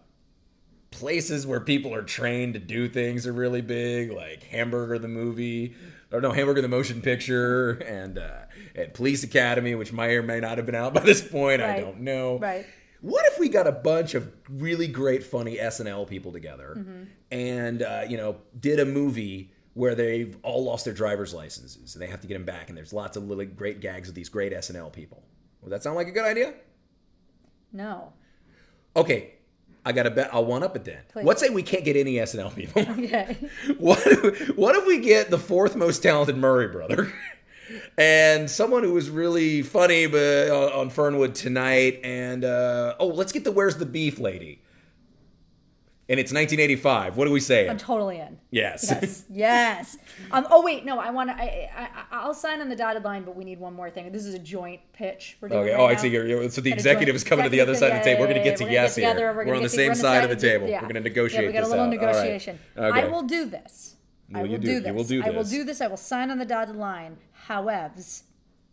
places 0.90 1.46
where 1.46 1.60
people 1.60 1.92
are 1.94 2.02
trained 2.02 2.54
to 2.54 2.60
do 2.60 2.88
things 2.88 3.26
are 3.26 3.32
really 3.32 3.60
big, 3.60 4.10
like 4.12 4.44
Hamburger 4.44 4.98
the 4.98 5.08
movie, 5.08 5.74
or 6.14 6.20
no 6.20 6.32
Hamburger 6.32 6.62
the 6.62 6.68
motion 6.68 7.02
picture, 7.02 7.72
and 7.72 8.18
uh, 8.18 8.38
and 8.74 8.94
Police 8.94 9.22
Academy, 9.24 9.74
which 9.74 9.92
may 9.92 10.16
or 10.16 10.22
may 10.22 10.40
not 10.40 10.56
have 10.58 10.66
been 10.66 10.74
out 10.74 10.94
by 10.94 11.00
this 11.00 11.20
point. 11.26 11.60
I 11.62 11.80
don't 11.80 12.00
know. 12.00 12.38
Right. 12.38 12.66
What 13.00 13.26
if 13.26 13.38
we 13.38 13.50
got 13.50 13.66
a 13.66 13.72
bunch 13.72 14.14
of 14.14 14.32
really 14.48 14.86
great, 14.88 15.22
funny 15.24 15.56
SNL 15.58 16.08
people 16.08 16.32
together, 16.32 16.74
Mm-hmm. 16.78 17.02
and 17.30 17.82
uh, 17.82 18.02
you 18.08 18.16
know, 18.16 18.36
did 18.58 18.80
a 18.80 18.84
movie 18.86 19.52
where 19.74 19.94
they've 19.94 20.36
all 20.42 20.64
lost 20.64 20.84
their 20.84 20.94
driver's 20.94 21.34
licenses 21.34 21.94
and 21.96 22.00
they 22.02 22.06
have 22.06 22.20
to 22.20 22.26
get 22.28 22.34
them 22.34 22.44
back, 22.44 22.68
and 22.68 22.78
there's 22.78 22.92
lots 22.92 23.16
of 23.16 23.28
really 23.28 23.44
great 23.44 23.80
gags 23.80 24.08
with 24.08 24.14
these 24.14 24.28
great 24.28 24.52
SNL 24.52 24.92
people. 24.92 25.22
Would 25.62 25.72
that 25.72 25.82
sound 25.82 25.96
like 25.96 26.06
a 26.08 26.12
good 26.12 26.24
idea? 26.24 26.54
No. 27.72 28.12
Okay, 28.96 29.33
I 29.84 29.92
got 29.92 30.04
to 30.04 30.10
bet. 30.10 30.30
I'll 30.32 30.44
one 30.44 30.62
up 30.62 30.76
it 30.76 30.84
then. 30.84 30.98
Please. 31.12 31.24
Let's 31.24 31.40
say 31.40 31.50
we 31.50 31.62
can't 31.62 31.84
get 31.84 31.96
any 31.96 32.14
SNL 32.14 32.54
people. 32.54 32.82
Okay. 32.94 33.36
what? 33.78 34.00
If, 34.06 34.56
what 34.56 34.74
if 34.76 34.86
we 34.86 35.00
get 35.00 35.30
the 35.30 35.38
fourth 35.38 35.76
most 35.76 36.02
talented 36.02 36.36
Murray 36.36 36.68
brother? 36.68 37.12
And 37.96 38.50
someone 38.50 38.82
who 38.82 38.92
was 38.92 39.08
really 39.08 39.62
funny, 39.62 40.06
but 40.06 40.50
on 40.50 40.72
on 40.72 40.90
Fernwood 40.90 41.34
tonight, 41.34 41.98
and 42.04 42.44
uh, 42.44 42.94
oh, 43.00 43.06
let's 43.06 43.32
get 43.32 43.44
the 43.44 43.52
"Where's 43.52 43.76
the 43.76 43.86
Beef" 43.86 44.20
lady. 44.20 44.60
And 46.06 46.20
it's 46.20 46.32
1985. 46.34 47.16
What 47.16 47.24
do 47.24 47.30
we 47.30 47.40
say? 47.40 47.66
I'm 47.66 47.78
totally 47.78 48.18
in. 48.18 48.38
yes. 48.50 48.86
Yes. 48.90 49.24
yes. 49.30 49.96
Um. 50.32 50.46
Oh 50.50 50.62
wait, 50.62 50.84
no. 50.84 50.98
I 50.98 51.10
want 51.10 51.30
to. 51.30 51.34
I, 51.36 51.70
I. 51.74 51.88
I'll 52.12 52.34
sign 52.34 52.60
on 52.60 52.68
the 52.68 52.76
dotted 52.76 53.02
line, 53.04 53.24
but 53.24 53.34
we 53.34 53.42
need 53.44 53.58
one 53.58 53.72
more 53.72 53.88
thing. 53.90 54.12
This 54.12 54.26
is 54.26 54.34
a 54.34 54.38
joint 54.38 54.82
pitch. 54.92 55.38
We're 55.40 55.48
doing 55.48 55.62
Okay. 55.62 55.72
right 55.72 55.80
Oh, 55.80 55.86
I 55.86 55.96
see. 55.96 56.08
You're, 56.08 56.26
you're- 56.26 56.48
so 56.50 56.60
the 56.60 56.72
executive 56.72 57.14
is 57.16 57.24
coming 57.24 57.44
to 57.44 57.48
the 57.48 57.60
other 57.62 57.74
side 57.74 57.92
of 57.92 57.98
the 57.98 58.04
table. 58.04 58.20
We're 58.20 58.26
going 58.26 58.38
to 58.38 58.44
get 58.44 58.58
to 58.58 58.70
yes 58.70 58.96
here. 58.96 59.14
We're, 59.16 59.54
on 59.56 59.62
the 59.62 59.68
same 59.70 59.94
side 59.94 60.24
of 60.24 60.30
the 60.30 60.36
table. 60.36 60.68
yeah. 60.68 60.76
We're 60.82 60.88
going 60.88 61.02
to 61.02 61.08
negotiate 61.08 61.42
Yeah, 61.44 61.46
we 61.48 61.52
got 61.54 61.58
a 61.60 61.62
this 61.62 61.70
little 61.70 61.84
out. 61.86 61.92
All 61.94 61.98
right. 61.98 62.06
negotiation. 62.12 62.58
Okay. 62.76 63.00
I 63.00 63.04
will 63.06 63.22
do 63.22 63.46
this. 63.46 63.96
I 64.34 64.38
Will 64.38 64.42
will 64.42 64.50
you 64.52 64.58
do, 64.58 64.66
do- 64.66 64.72
you 64.74 64.80
this. 64.80 64.92
will 64.92 65.04
do 65.04 65.22
this. 65.22 65.26
I 65.26 65.30
will 65.36 65.44
do 65.44 65.64
this. 65.64 65.80
I 65.80 65.86
will 65.86 65.96
sign 65.96 66.30
on 66.30 66.38
the 66.38 66.44
dotted 66.44 66.76
line. 66.76 67.16
However, 67.32 67.92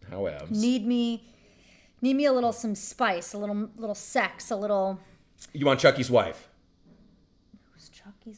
However, 0.09 0.45
need 0.49 0.85
me, 0.85 1.29
need 2.01 2.15
me 2.15 2.25
a 2.25 2.33
little 2.33 2.51
some 2.51 2.75
spice, 2.75 3.33
a 3.33 3.37
little 3.37 3.69
little 3.77 3.95
sex, 3.95 4.51
a 4.51 4.55
little. 4.55 4.99
you 5.53 5.65
want 5.65 5.79
Chucky's 5.79 6.09
wife, 6.11 6.49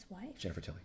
Wife? 0.08 0.36
Jennifer 0.38 0.60
Tilly. 0.60 0.78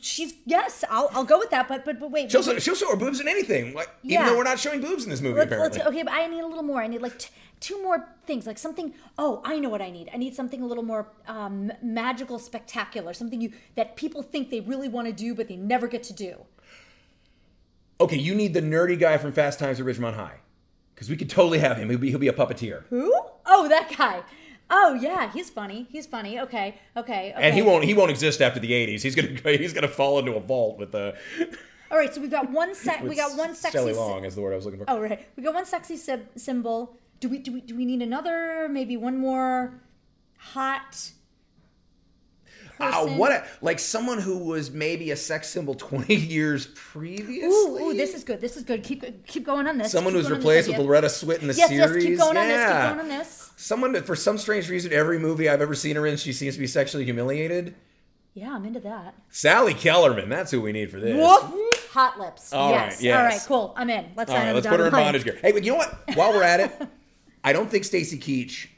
She's 0.00 0.34
yes. 0.46 0.84
I'll 0.88 1.10
I'll 1.12 1.24
go 1.24 1.38
with 1.38 1.50
that. 1.50 1.66
But 1.66 1.84
but 1.84 1.98
but 1.98 2.10
wait. 2.12 2.30
She'll, 2.30 2.44
wait, 2.46 2.62
she'll 2.62 2.76
show 2.76 2.90
her 2.90 2.96
boobs 2.96 3.20
in 3.20 3.26
anything. 3.26 3.74
Like, 3.74 3.90
Yeah. 4.02 4.20
Even 4.20 4.26
though 4.32 4.38
we're 4.38 4.44
not 4.44 4.58
showing 4.60 4.80
boobs 4.80 5.02
in 5.04 5.10
this 5.10 5.20
movie, 5.20 5.38
Let's, 5.38 5.46
apparently. 5.52 5.78
let's, 5.78 5.88
okay, 5.90 6.02
but 6.04 6.12
I 6.12 6.26
need 6.28 6.40
a 6.40 6.46
little 6.46 6.62
more. 6.62 6.80
I 6.80 6.86
need 6.86 7.02
like 7.02 7.18
t- 7.18 7.30
two 7.58 7.82
more 7.82 8.08
things, 8.24 8.46
like 8.46 8.56
something. 8.58 8.94
Oh, 9.18 9.42
I 9.44 9.58
know 9.58 9.68
what 9.68 9.82
I 9.82 9.90
need. 9.90 10.08
I 10.14 10.16
need 10.16 10.34
something 10.36 10.62
a 10.62 10.66
little 10.66 10.84
more 10.84 11.08
um, 11.26 11.72
magical, 11.82 12.38
spectacular. 12.38 13.12
Something 13.12 13.40
you 13.40 13.52
that 13.74 13.96
people 13.96 14.22
think 14.22 14.50
they 14.50 14.60
really 14.60 14.88
want 14.88 15.08
to 15.08 15.12
do, 15.12 15.34
but 15.34 15.48
they 15.48 15.56
never 15.56 15.88
get 15.88 16.04
to 16.04 16.12
do. 16.12 16.36
Okay, 18.00 18.16
you 18.16 18.34
need 18.34 18.54
the 18.54 18.62
nerdy 18.62 18.98
guy 18.98 19.18
from 19.18 19.32
Fast 19.32 19.58
Times 19.58 19.80
at 19.80 19.86
Ridgemont 19.86 20.14
High. 20.14 20.36
Because 20.94 21.10
we 21.10 21.16
could 21.16 21.30
totally 21.30 21.58
have 21.58 21.78
him. 21.78 21.88
He'll 21.90 21.98
be, 21.98 22.10
he'll 22.10 22.18
be 22.18 22.28
a 22.28 22.32
puppeteer. 22.32 22.84
Who? 22.90 23.12
Oh, 23.46 23.68
that 23.68 23.92
guy. 23.96 24.22
Oh 24.70 24.94
yeah, 24.94 25.30
he's 25.32 25.50
funny. 25.50 25.86
He's 25.90 26.06
funny. 26.06 26.38
Okay, 26.40 26.76
okay, 26.96 27.32
okay. 27.32 27.34
And 27.36 27.54
he 27.54 27.62
won't 27.62 27.84
he 27.84 27.94
won't 27.94 28.10
exist 28.10 28.40
after 28.40 28.60
the 28.60 28.70
80s. 28.70 29.02
He's 29.02 29.14
gonna 29.14 29.28
he's 29.56 29.72
gonna 29.72 29.88
fall 29.88 30.18
into 30.18 30.34
a 30.34 30.40
vault 30.40 30.78
with 30.78 30.92
the. 30.92 31.16
All 31.90 31.98
right, 31.98 32.14
so 32.14 32.20
we've 32.20 32.30
got 32.30 32.50
one 32.50 32.74
sec. 32.74 33.02
We 33.02 33.16
got 33.16 33.36
one 33.36 33.54
sexy. 33.54 33.76
Shelley 33.78 33.92
Long 33.94 34.24
is 34.24 34.36
the 34.36 34.40
word 34.42 34.52
I 34.52 34.56
was 34.56 34.64
looking 34.64 34.78
for. 34.80 34.86
Oh 34.88 35.00
right, 35.00 35.26
we 35.36 35.42
got 35.42 35.54
one 35.54 35.66
sexy 35.66 35.96
sy- 35.96 36.20
symbol. 36.36 36.96
Do 37.18 37.28
we 37.28 37.38
do 37.38 37.52
we 37.52 37.60
do 37.60 37.76
we 37.76 37.84
need 37.84 38.00
another? 38.00 38.68
Maybe 38.70 38.96
one 38.96 39.18
more 39.18 39.80
hot 40.38 41.10
Ah, 42.82 43.04
what 43.04 43.30
a, 43.30 43.44
like 43.60 43.78
someone 43.78 44.18
who 44.18 44.38
was 44.38 44.70
maybe 44.70 45.10
a 45.10 45.16
sex 45.16 45.50
symbol 45.50 45.74
20 45.74 46.14
years 46.36 46.66
previously. 46.68 47.46
Ooh, 47.46 47.88
ooh, 47.90 47.94
this 47.94 48.14
is 48.14 48.24
good. 48.24 48.40
This 48.40 48.56
is 48.56 48.62
good. 48.62 48.82
Keep 48.82 49.26
keep 49.26 49.44
going 49.44 49.66
on 49.66 49.76
this. 49.76 49.92
Someone 49.92 50.14
Keep 50.14 50.22
who's 50.22 50.28
going 50.30 50.40
on 50.40 50.46
this 50.46 50.66
replaced 50.66 50.68
with. 50.78 50.86
Loretta 50.86 51.06
Swit 51.08 51.42
in 51.42 51.48
the 51.48 51.54
Yes, 51.54 51.68
series. 51.68 52.04
yes. 52.04 52.04
Keep 52.04 52.18
going 52.18 52.36
on 52.38 52.48
this. 52.48 52.64
Keep 52.66 52.82
going 52.82 53.00
on 53.00 53.08
this. 53.08 53.49
Someone 53.60 53.92
that, 53.92 54.06
for 54.06 54.16
some 54.16 54.38
strange 54.38 54.70
reason, 54.70 54.90
every 54.90 55.18
movie 55.18 55.46
I've 55.46 55.60
ever 55.60 55.74
seen 55.74 55.94
her 55.96 56.06
in, 56.06 56.16
she 56.16 56.32
seems 56.32 56.54
to 56.54 56.60
be 56.60 56.66
sexually 56.66 57.04
humiliated. 57.04 57.74
Yeah, 58.32 58.54
I'm 58.54 58.64
into 58.64 58.80
that. 58.80 59.14
Sally 59.28 59.74
Kellerman, 59.74 60.30
that's 60.30 60.50
who 60.50 60.62
we 60.62 60.72
need 60.72 60.90
for 60.90 60.98
this. 60.98 61.14
Woof. 61.14 61.90
Hot 61.90 62.18
lips. 62.18 62.54
All 62.54 62.70
yes. 62.70 62.94
right, 62.94 63.02
yes. 63.02 63.18
All 63.18 63.24
right. 63.24 63.40
Cool. 63.46 63.74
I'm 63.76 63.90
in. 63.90 64.06
Let's 64.16 64.30
All 64.30 64.38
right, 64.38 64.54
let's 64.54 64.66
put 64.66 64.80
her 64.80 64.86
in 64.86 64.92
bondage 64.92 65.24
gear. 65.24 65.38
Hey, 65.42 65.52
but 65.52 65.62
you 65.62 65.72
know 65.72 65.76
what? 65.76 65.94
While 66.14 66.32
we're 66.32 66.42
at 66.42 66.60
it, 66.60 66.88
I 67.44 67.52
don't 67.52 67.70
think 67.70 67.84
Stacy 67.84 68.18
Keach, 68.18 68.68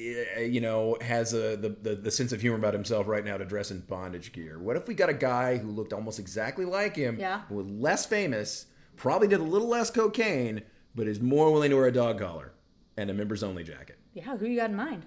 eh, 0.00 0.40
you 0.44 0.62
know, 0.62 0.96
has 1.02 1.34
a 1.34 1.56
the, 1.56 1.68
the 1.68 1.94
the 1.96 2.10
sense 2.10 2.32
of 2.32 2.40
humor 2.40 2.56
about 2.56 2.72
himself 2.72 3.06
right 3.08 3.24
now 3.24 3.36
to 3.36 3.44
dress 3.44 3.70
in 3.70 3.80
bondage 3.80 4.32
gear. 4.32 4.58
What 4.58 4.76
if 4.76 4.88
we 4.88 4.94
got 4.94 5.10
a 5.10 5.14
guy 5.14 5.58
who 5.58 5.70
looked 5.70 5.92
almost 5.92 6.18
exactly 6.18 6.64
like 6.64 6.96
him, 6.96 7.18
Yeah. 7.20 7.42
but 7.46 7.56
was 7.56 7.66
less 7.66 8.06
famous, 8.06 8.66
probably 8.96 9.28
did 9.28 9.40
a 9.40 9.44
little 9.44 9.68
less 9.68 9.90
cocaine, 9.90 10.62
but 10.94 11.06
is 11.06 11.20
more 11.20 11.52
willing 11.52 11.68
to 11.70 11.76
wear 11.76 11.88
a 11.88 11.92
dog 11.92 12.18
collar 12.18 12.52
and 12.96 13.10
a 13.10 13.14
members 13.14 13.42
only 13.42 13.64
jacket? 13.64 13.98
Yeah. 14.14 14.36
Who 14.36 14.46
you 14.46 14.56
got 14.56 14.70
in 14.70 14.76
mind? 14.76 15.06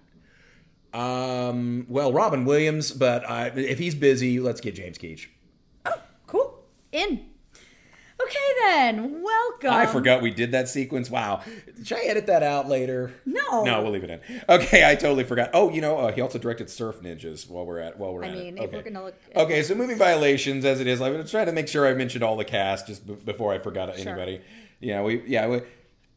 Um, 0.94 1.86
well, 1.90 2.14
Robin 2.14 2.46
Williams, 2.46 2.92
but 2.92 3.30
uh, 3.30 3.52
if 3.56 3.80
he's 3.80 3.96
busy, 3.96 4.40
let's 4.40 4.62
get 4.62 4.76
James 4.76 4.98
Keach. 4.98 5.28
Oh, 5.86 5.92
Cool. 6.28 6.64
In. 6.92 7.26
Okay 8.22 8.40
then. 8.62 9.22
Welcome. 9.22 9.72
I 9.72 9.86
forgot 9.88 10.22
we 10.22 10.32
did 10.32 10.52
that 10.54 10.70
sequence. 10.70 11.10
Wow. 11.10 11.42
Should 11.84 11.98
I 11.98 12.02
edit 12.04 12.28
that 12.28 12.44
out 12.44 12.70
later? 12.70 13.14
No. 13.26 13.66
No, 13.66 13.84
we'll 13.84 13.92
leave 13.92 14.06
it 14.06 14.10
in. 14.10 14.42
Okay, 14.48 14.90
I 14.90 14.96
totally 14.96 15.26
forgot. 15.26 15.50
Oh, 15.54 15.70
you 15.70 15.82
know, 15.82 15.98
uh, 15.98 16.12
he 16.14 16.22
also 16.22 16.40
directed 16.40 16.70
Surf 16.70 17.02
Ninjas 17.02 17.50
while 17.50 17.66
we're 17.66 17.80
at 17.80 18.00
while 18.00 18.14
we're 18.14 18.24
I 18.24 18.30
at 18.30 18.34
mean, 18.34 18.58
it. 18.58 18.62
if 18.64 18.68
Okay. 18.70 18.78
we're 18.78 18.84
gonna 18.84 19.04
look. 19.04 19.16
Okay, 19.36 19.62
so 19.64 19.76
movie 19.76 19.96
violations 19.96 20.64
as 20.64 20.80
it 20.80 20.88
is. 20.88 21.02
I'm 21.02 21.12
gonna 21.12 21.46
to 21.46 21.52
make 21.52 21.68
sure 21.68 21.86
I 21.86 21.94
mentioned 21.94 22.24
all 22.24 22.38
the 22.38 22.46
cast 22.46 22.88
just 22.88 23.06
b- 23.06 23.16
before 23.26 23.54
I 23.54 23.60
forgot 23.60 23.90
anybody. 24.00 24.40
Yeah, 24.80 25.02
we 25.04 25.22
yeah 25.28 25.48
we. 25.48 25.62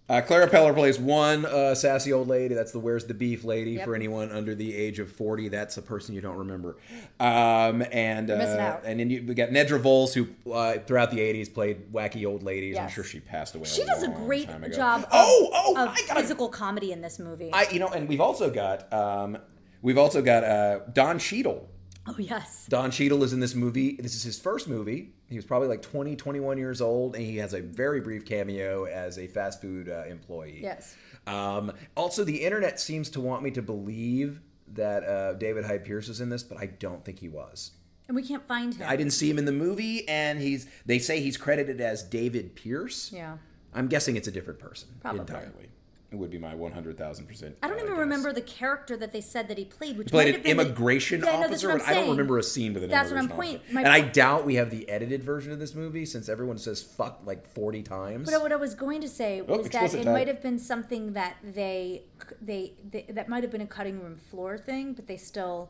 Uh, 0.08 0.22
Clara 0.22 0.48
Peller 0.48 0.74
plays 0.74 0.98
one 0.98 1.44
uh, 1.44 1.74
sassy 1.74 2.14
old 2.14 2.28
lady. 2.28 2.54
That's 2.54 2.72
the 2.72 2.78
"Where's 2.78 3.04
the 3.04 3.12
Beef" 3.12 3.44
lady. 3.44 3.72
Yep. 3.72 3.84
For 3.84 3.94
anyone 3.94 4.32
under 4.32 4.54
the 4.54 4.74
age 4.74 4.98
of 5.00 5.12
forty, 5.12 5.48
that's 5.48 5.76
a 5.76 5.82
person 5.82 6.14
you 6.14 6.22
don't 6.22 6.38
remember. 6.38 6.78
Um, 7.20 7.84
and 7.92 8.30
uh, 8.30 8.78
and 8.84 9.00
then 9.00 9.10
you, 9.10 9.24
we 9.28 9.34
got 9.34 9.50
Nedra 9.50 9.78
Volz, 9.78 10.14
who 10.14 10.28
uh, 10.50 10.78
throughout 10.78 11.10
the 11.10 11.18
'80s 11.18 11.52
played 11.52 11.92
wacky 11.92 12.26
old 12.26 12.42
ladies. 12.42 12.78
I'm 12.78 12.88
sure 12.88 13.04
she 13.04 13.20
passed 13.20 13.54
away. 13.54 13.66
She 13.66 13.84
does 13.84 14.02
a 14.02 14.08
great 14.08 14.48
job. 14.74 15.02
Of, 15.02 15.08
Oh, 15.12 15.50
oh, 15.52 15.72
of 15.86 15.96
gotta 16.08 16.20
physical 16.20 16.48
comedy 16.48 16.92
in 16.92 17.02
this 17.02 17.18
movie. 17.18 17.50
I, 17.52 17.66
you 17.70 17.78
know, 17.78 17.88
and 17.88 18.08
we've 18.08 18.20
also 18.20 18.48
got 18.50 18.90
um, 18.90 19.36
we've 19.82 19.98
also 19.98 20.22
got 20.22 20.42
uh, 20.42 20.78
Don 20.92 21.18
Cheadle. 21.18 21.68
Oh 22.08 22.16
yes. 22.18 22.66
Don 22.68 22.90
Cheadle 22.90 23.22
is 23.22 23.32
in 23.32 23.40
this 23.40 23.54
movie. 23.54 23.96
This 23.96 24.14
is 24.14 24.22
his 24.22 24.38
first 24.38 24.68
movie. 24.68 25.12
He 25.28 25.36
was 25.36 25.44
probably 25.44 25.68
like 25.68 25.82
20, 25.82 26.16
21 26.16 26.58
years 26.58 26.80
old, 26.80 27.14
and 27.14 27.24
he 27.24 27.36
has 27.36 27.52
a 27.52 27.60
very 27.60 28.00
brief 28.00 28.24
cameo 28.24 28.84
as 28.84 29.18
a 29.18 29.26
fast 29.26 29.60
food 29.60 29.88
uh, 29.88 30.04
employee. 30.08 30.60
Yes. 30.62 30.96
Um, 31.26 31.72
also, 31.96 32.24
the 32.24 32.44
internet 32.44 32.80
seems 32.80 33.10
to 33.10 33.20
want 33.20 33.42
me 33.42 33.50
to 33.52 33.62
believe 33.62 34.40
that 34.74 35.04
uh, 35.04 35.34
David 35.34 35.64
Hyde 35.64 35.84
Pierce 35.84 36.08
is 36.08 36.20
in 36.20 36.30
this, 36.30 36.42
but 36.42 36.58
I 36.58 36.66
don't 36.66 37.04
think 37.04 37.18
he 37.18 37.28
was. 37.28 37.72
And 38.08 38.16
we 38.16 38.22
can't 38.22 38.46
find 38.46 38.74
him. 38.74 38.86
I 38.88 38.96
didn't 38.96 39.12
see 39.12 39.28
him 39.28 39.38
in 39.38 39.44
the 39.44 39.52
movie, 39.52 40.08
and 40.08 40.40
he's 40.40 40.66
they 40.86 40.98
say 40.98 41.20
he's 41.20 41.36
credited 41.36 41.80
as 41.80 42.02
David 42.02 42.54
Pierce. 42.54 43.12
Yeah. 43.12 43.36
I'm 43.74 43.86
guessing 43.86 44.16
it's 44.16 44.28
a 44.28 44.30
different 44.30 44.58
person 44.58 44.88
Probably. 45.02 45.20
entirely. 45.20 45.68
It 46.10 46.16
would 46.16 46.30
be 46.30 46.38
my 46.38 46.54
100,000%. 46.54 47.52
I 47.62 47.68
don't 47.68 47.76
even 47.76 47.90
guess. 47.90 47.98
remember 47.98 48.32
the 48.32 48.40
character 48.40 48.96
that 48.96 49.12
they 49.12 49.20
said 49.20 49.46
that 49.48 49.58
he 49.58 49.66
played, 49.66 49.98
which 49.98 50.08
played 50.08 50.34
an 50.34 50.40
been 50.42 50.56
the- 50.56 50.62
immigration 50.64 51.20
Yeah, 51.22 51.32
officer, 51.32 51.68
what 51.68 51.72
I'm 51.74 51.78
but 51.80 51.88
I 51.88 51.94
don't 51.94 52.08
remember 52.10 52.38
a 52.38 52.42
scene 52.42 52.72
with 52.72 52.82
an 52.84 52.88
That's 52.88 53.10
what 53.10 53.18
I'm 53.18 53.26
immigration 53.26 53.36
point- 53.58 53.60
officer. 53.60 53.74
my 53.74 53.80
and 53.82 53.90
I 53.92 54.00
doubt 54.00 54.46
we 54.46 54.54
have 54.54 54.70
the 54.70 54.88
edited 54.88 55.22
version 55.22 55.52
of 55.52 55.58
this 55.58 55.74
movie 55.74 56.06
since 56.06 56.30
everyone 56.30 56.56
says 56.56 56.80
fuck 56.82 57.20
like 57.26 57.46
40 57.46 57.82
times. 57.82 58.30
But 58.30 58.40
what 58.40 58.52
I 58.52 58.56
was 58.56 58.74
going 58.74 59.02
to 59.02 59.08
say 59.08 59.42
Oh, 59.46 59.58
was 59.58 59.68
that 59.68 59.92
it 59.92 60.04
tag. 60.04 60.06
might 60.06 60.28
have 60.28 60.40
been 60.40 60.58
something 60.58 61.12
that 61.12 61.36
they, 61.44 62.04
they 62.40 62.72
they 62.90 63.04
that 63.10 63.28
might 63.28 63.42
have 63.42 63.52
been 63.52 63.60
a 63.60 63.66
cutting 63.66 64.00
room 64.02 64.16
floor 64.16 64.56
thing, 64.56 64.94
but 64.94 65.08
they 65.08 65.18
still 65.18 65.68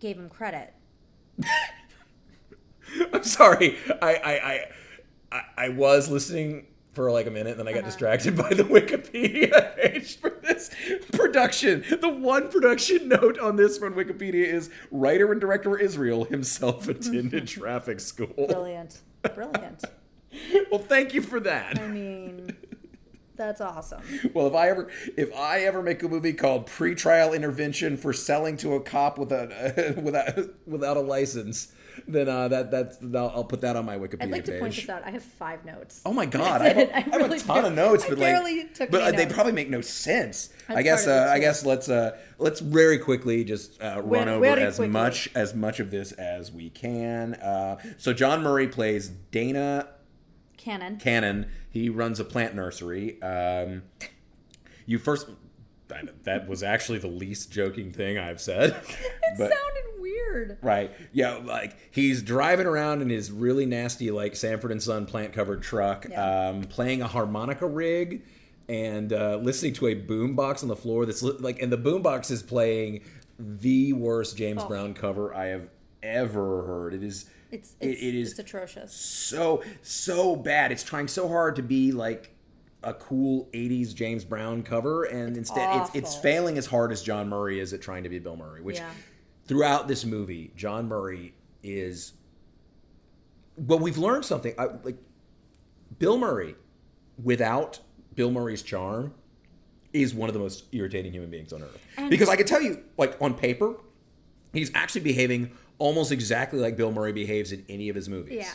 gave 0.00 0.16
him 0.18 0.30
credit. 0.30 0.72
I'm 3.12 3.22
sorry. 3.24 3.76
I, 4.00 4.14
I, 4.14 4.32
I, 4.32 4.66
I, 5.30 5.42
I 5.58 5.68
was 5.70 6.10
listening 6.10 6.66
for 6.92 7.10
like 7.10 7.26
a 7.26 7.30
minute, 7.30 7.52
and 7.52 7.60
then 7.60 7.68
I 7.68 7.72
got 7.72 7.78
Uh-huh. 7.80 7.86
distracted 7.88 8.36
by 8.36 8.50
the 8.50 8.64
Wikipedia 8.64 9.76
page 9.80 10.18
for 10.18 10.30
this 10.42 10.70
production. 11.12 11.84
The 12.00 12.08
one 12.08 12.48
production 12.50 13.08
note 13.08 13.38
on 13.38 13.56
this 13.56 13.78
from 13.78 13.94
Wikipedia 13.94 14.44
is 14.44 14.70
writer 14.90 15.32
and 15.32 15.40
director 15.40 15.78
Israel 15.78 16.24
himself 16.24 16.88
attended 16.88 17.48
traffic 17.48 18.00
school. 18.00 18.46
Brilliant, 18.48 19.00
brilliant. 19.34 19.84
Well, 20.70 20.80
thank 20.80 21.12
you 21.14 21.20
for 21.22 21.40
that. 21.40 21.78
I 21.78 21.88
mean, 21.88 22.56
that's 23.36 23.60
awesome. 23.60 24.02
Well, 24.34 24.46
if 24.46 24.54
I 24.54 24.68
ever 24.68 24.88
if 25.16 25.34
I 25.34 25.60
ever 25.60 25.82
make 25.82 26.02
a 26.02 26.08
movie 26.08 26.32
called 26.32 26.66
Pretrial 26.66 27.34
Intervention 27.34 27.96
for 27.96 28.12
selling 28.12 28.56
to 28.58 28.74
a 28.74 28.80
cop 28.80 29.18
without 29.18 29.48
without 29.96 30.38
without 30.66 30.96
a 30.96 31.00
license, 31.00 31.72
then 32.08 32.28
uh, 32.28 32.48
that 32.48 32.70
that's 32.70 32.98
I'll, 33.14 33.44
put 33.44 33.60
that 33.62 33.76
on 33.76 33.84
my 33.84 33.98
Wikipedia 33.98 34.22
I'd 34.22 34.30
like 34.30 34.44
to 34.46 34.52
page. 34.52 34.60
point 34.60 34.74
this 34.74 34.88
out. 34.88 35.02
I 35.04 35.10
have 35.10 35.22
five 35.22 35.64
notes. 35.64 36.00
Oh 36.04 36.12
my 36.12 36.26
god, 36.38 36.62
I 36.62 36.68
have, 36.68 36.78
it. 36.78 36.88
a, 36.90 36.96
I 36.96 36.98
I 36.98 37.22
have 37.22 37.30
a 37.30 37.38
ton 37.38 37.62
do. 37.62 37.68
of 37.68 37.74
notes, 37.74 38.04
but 38.08 38.18
like, 38.18 38.90
but 38.90 39.02
uh, 39.02 39.12
they 39.12 39.26
probably 39.26 39.52
make 39.52 39.70
no 39.70 39.80
sense. 39.80 40.50
I 40.68 40.82
guess 40.82 41.06
uh, 41.06 41.28
I 41.30 41.38
guess 41.38 41.64
let's 41.64 41.88
uh, 41.88 42.16
let's 42.38 42.60
very 42.60 42.98
quickly 42.98 43.44
just 43.44 43.80
uh, 43.82 44.00
run 44.04 44.28
over 44.28 44.40
very 44.40 44.62
as 44.62 44.76
quickly. 44.76 44.92
much 44.92 45.28
as 45.34 45.54
much 45.54 45.80
of 45.80 45.90
this 45.90 46.12
as 46.12 46.50
we 46.52 46.70
can. 46.70 47.34
Uh, 47.34 47.78
so 47.98 48.12
John 48.12 48.42
Murray 48.42 48.68
plays 48.68 49.08
Dana 49.08 49.88
Cannon. 50.62 50.96
Cannon. 50.98 51.46
He 51.70 51.88
runs 51.88 52.20
a 52.20 52.24
plant 52.24 52.54
nursery. 52.54 53.20
Um, 53.20 53.82
you 54.86 54.98
first. 54.98 55.26
That 56.24 56.48
was 56.48 56.62
actually 56.62 56.98
the 56.98 57.08
least 57.08 57.50
joking 57.52 57.92
thing 57.92 58.18
I've 58.18 58.40
said. 58.40 58.70
it 58.88 59.36
sounded 59.38 60.00
weird. 60.00 60.58
Right. 60.62 60.90
Yeah, 61.12 61.34
like 61.44 61.76
he's 61.90 62.22
driving 62.22 62.66
around 62.66 63.02
in 63.02 63.10
his 63.10 63.30
really 63.30 63.66
nasty, 63.66 64.10
like 64.10 64.36
Sanford 64.36 64.70
and 64.72 64.82
Son 64.82 65.06
plant 65.06 65.32
covered 65.32 65.62
truck, 65.62 66.06
Yeah. 66.10 66.48
um, 66.48 66.62
playing 66.64 67.02
a 67.02 67.06
harmonica 67.06 67.66
rig 67.66 68.22
and 68.68 69.12
uh, 69.12 69.36
listening 69.42 69.72
to 69.74 69.88
a 69.88 69.94
boombox 69.96 70.62
on 70.62 70.68
the 70.68 70.76
floor. 70.76 71.04
That's 71.06 71.22
li- 71.22 71.36
like, 71.40 71.60
and 71.60 71.72
the 71.72 71.78
boombox 71.78 72.30
is 72.30 72.42
playing 72.42 73.00
the 73.38 73.92
worst 73.92 74.36
James 74.36 74.62
Oh. 74.64 74.68
Brown 74.68 74.94
cover 74.94 75.34
I 75.34 75.46
have 75.46 75.68
ever 76.02 76.64
heard. 76.66 76.94
It 76.94 77.02
is. 77.02 77.26
It's 77.50 77.74
it- 77.80 77.88
it's, 77.90 78.02
it 78.02 78.14
is 78.14 78.30
it's 78.30 78.38
atrocious. 78.38 78.92
so 78.94 79.62
so 79.82 80.36
bad. 80.36 80.72
It's 80.72 80.82
trying 80.82 81.08
so 81.08 81.28
hard 81.28 81.56
to 81.56 81.62
be 81.62 81.92
like 81.92 82.31
a 82.84 82.94
cool 82.94 83.48
'80s 83.52 83.94
James 83.94 84.24
Brown 84.24 84.62
cover, 84.62 85.04
and 85.04 85.36
instead 85.36 85.80
it's, 85.82 85.94
it's 85.94 86.16
failing 86.16 86.58
as 86.58 86.66
hard 86.66 86.92
as 86.92 87.02
John 87.02 87.28
Murray 87.28 87.60
is 87.60 87.72
at 87.72 87.80
trying 87.80 88.02
to 88.02 88.08
be 88.08 88.18
Bill 88.18 88.36
Murray. 88.36 88.62
Which 88.62 88.76
Yeah. 88.78 88.90
throughout 89.46 89.88
this 89.88 90.04
movie, 90.04 90.52
John 90.56 90.88
Murray 90.88 91.34
is. 91.62 92.12
Well, 93.56 93.78
we've 93.78 93.98
learned 93.98 94.24
something. 94.24 94.54
I, 94.58 94.66
like 94.82 94.96
Bill 95.98 96.16
Murray, 96.18 96.54
without 97.22 97.80
Bill 98.14 98.30
Murray's 98.30 98.62
charm, 98.62 99.12
is 99.92 100.14
one 100.14 100.28
of 100.28 100.32
the 100.32 100.40
most 100.40 100.64
irritating 100.72 101.12
human 101.12 101.30
beings 101.30 101.52
on 101.52 101.62
earth. 101.62 101.78
And- 101.96 102.08
because 102.10 102.28
I 102.28 102.36
can 102.36 102.46
tell 102.46 102.62
you, 102.62 102.82
like 102.96 103.20
on 103.20 103.34
paper, 103.34 103.74
he's 104.52 104.70
actually 104.74 105.02
behaving 105.02 105.50
almost 105.78 106.12
exactly 106.12 106.58
like 106.60 106.76
Bill 106.76 106.92
Murray 106.92 107.12
behaves 107.12 107.52
in 107.52 107.64
any 107.68 107.88
of 107.88 107.96
his 107.96 108.08
movies. 108.08 108.34
Yeah. 108.38 108.52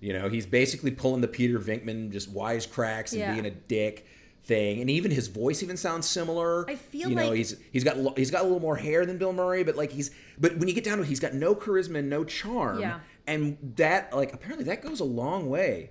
You 0.00 0.12
know, 0.12 0.28
he's 0.28 0.46
basically 0.46 0.90
pulling 0.92 1.20
the 1.20 1.28
Peter 1.28 1.58
Venkman 1.58 2.10
just 2.10 2.32
wisecracks 2.32 3.12
and 3.12 3.20
Yeah. 3.20 3.32
being 3.32 3.46
a 3.46 3.50
dick 3.50 4.06
thing, 4.44 4.80
and 4.80 4.88
even 4.88 5.10
his 5.10 5.26
voice 5.26 5.62
even 5.62 5.76
sounds 5.76 6.06
similar. 6.08 6.68
I 6.70 6.76
feel 6.76 7.10
you 7.10 7.16
know 7.16 7.28
like- 7.28 7.36
he's 7.36 7.56
he's 7.72 7.84
got 7.84 8.16
he's 8.16 8.30
got 8.30 8.40
a 8.42 8.44
little 8.44 8.60
more 8.60 8.76
hair 8.76 9.04
than 9.04 9.18
Bill 9.18 9.32
Murray, 9.32 9.64
but 9.64 9.76
like 9.76 9.90
he's 9.92 10.10
but 10.38 10.56
when 10.58 10.68
you 10.68 10.74
get 10.74 10.84
down 10.84 10.98
to 10.98 11.02
it, 11.02 11.06
he's 11.08 11.20
got 11.20 11.34
no 11.34 11.54
charisma, 11.54 11.98
and 11.98 12.08
no 12.08 12.24
charm. 12.24 12.80
Yeah. 12.80 13.00
and 13.26 13.58
that 13.76 14.14
like 14.16 14.32
apparently 14.32 14.64
that 14.66 14.80
goes 14.82 15.00
a 15.00 15.04
long 15.04 15.50
way, 15.50 15.90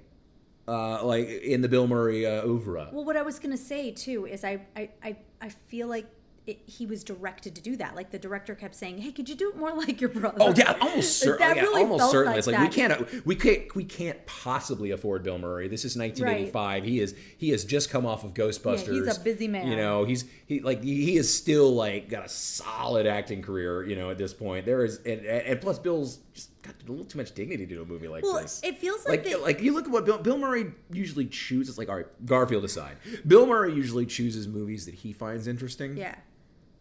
uh, 0.67 1.05
like 1.05 1.27
in 1.27 1.61
the 1.61 1.67
Bill 1.69 1.85
Murray 1.87 2.25
uh, 2.25 2.43
oeuvre. 2.45 2.89
Well, 2.91 3.05
what 3.05 3.15
I 3.17 3.21
was 3.21 3.37
gonna 3.39 3.57
say 3.57 3.91
too 3.91 4.25
is 4.25 4.43
I 4.43 4.61
I 4.75 4.89
I, 5.03 5.17
I 5.41 5.49
feel 5.49 5.87
like 5.87 6.07
it, 6.47 6.59
he 6.65 6.85
was 6.85 7.03
directed 7.03 7.53
to 7.55 7.61
do 7.61 7.75
that. 7.75 7.95
Like 7.95 8.09
the 8.09 8.17
director 8.17 8.55
kept 8.55 8.73
saying, 8.73 8.99
"Hey, 8.99 9.11
could 9.11 9.27
you 9.27 9.35
do 9.35 9.49
it 9.49 9.57
more 9.57 9.73
like 9.75 9.99
your 9.99 10.09
brother?" 10.09 10.37
Oh 10.39 10.53
yeah, 10.55 10.77
almost 10.81 11.19
certainly. 11.19 11.45
That 11.53 11.57
yeah, 11.57 11.61
really 11.63 11.81
almost 11.83 12.09
certainly. 12.09 12.27
like 12.29 12.37
it's 12.39 12.47
like 12.47 12.55
that. 12.55 12.69
we 12.69 12.75
can't, 12.75 13.25
we 13.25 13.35
can't, 13.35 13.75
we 13.75 13.83
can't 13.83 14.25
possibly 14.25 14.91
afford 14.91 15.23
Bill 15.23 15.37
Murray. 15.37 15.67
This 15.67 15.83
is 15.85 15.97
1985. 15.97 16.83
He 16.85 16.99
is, 17.01 17.15
he 17.37 17.49
has 17.49 17.65
just 17.65 17.89
come 17.89 18.05
off 18.05 18.23
of 18.23 18.33
Ghostbusters. 18.33 19.05
He's 19.05 19.17
a 19.17 19.19
busy 19.19 19.47
man. 19.47 19.67
You 19.67 19.75
know, 19.75 20.05
he's 20.05 20.23
he 20.45 20.61
like 20.61 20.81
he 20.83 21.03
he 21.05 21.17
is 21.17 21.33
still 21.35 21.73
like 21.75 22.09
got 22.09 22.25
a 22.25 22.29
solid 22.29 23.05
acting 23.05 23.41
career. 23.41 23.83
You 23.83 23.95
know, 23.97 24.09
at 24.09 24.17
this 24.17 24.33
point, 24.33 24.65
there 24.65 24.85
is, 24.85 24.97
and, 25.05 25.25
and 25.25 25.59
plus 25.61 25.77
Bill's 25.77 26.19
just 26.33 26.49
got 26.61 26.75
a 26.87 26.89
little 26.89 27.05
too 27.05 27.17
much 27.17 27.33
dignity 27.33 27.65
to 27.65 27.75
do 27.75 27.81
a 27.81 27.85
movie 27.85 28.07
like 28.07 28.23
Well, 28.23 28.41
this. 28.41 28.61
it 28.63 28.77
feels 28.77 29.05
like 29.05 29.19
like 29.19 29.23
they- 29.23 29.35
like 29.35 29.61
you 29.61 29.73
look 29.73 29.85
at 29.85 29.91
what 29.91 30.05
Bill, 30.05 30.17
Bill 30.17 30.37
Murray 30.37 30.71
usually 30.91 31.25
chooses. 31.25 31.69
It's 31.69 31.77
Like 31.77 31.89
all 31.89 31.95
right, 31.97 32.25
Garfield 32.25 32.63
aside, 32.63 32.97
Bill 33.25 33.45
Murray 33.45 33.73
usually 33.73 34.05
chooses 34.05 34.47
movies 34.47 34.85
that 34.85 34.95
he 34.95 35.11
finds 35.13 35.47
interesting. 35.47 35.97
Yeah. 35.97 36.15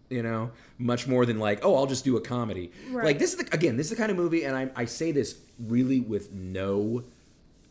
You 0.08 0.22
know, 0.22 0.52
much 0.78 1.08
more 1.08 1.26
than 1.26 1.40
like, 1.40 1.64
oh, 1.64 1.74
I'll 1.74 1.86
just 1.86 2.04
do 2.04 2.16
a 2.16 2.20
comedy. 2.20 2.70
Right. 2.90 3.04
Like 3.04 3.18
this 3.18 3.32
is 3.32 3.38
the 3.38 3.54
again, 3.54 3.76
this 3.76 3.86
is 3.86 3.90
the 3.90 3.96
kind 3.96 4.10
of 4.10 4.16
movie, 4.16 4.44
and 4.44 4.56
I, 4.56 4.70
I 4.76 4.84
say 4.84 5.10
this 5.10 5.38
really 5.58 6.00
with 6.00 6.32
no 6.32 7.04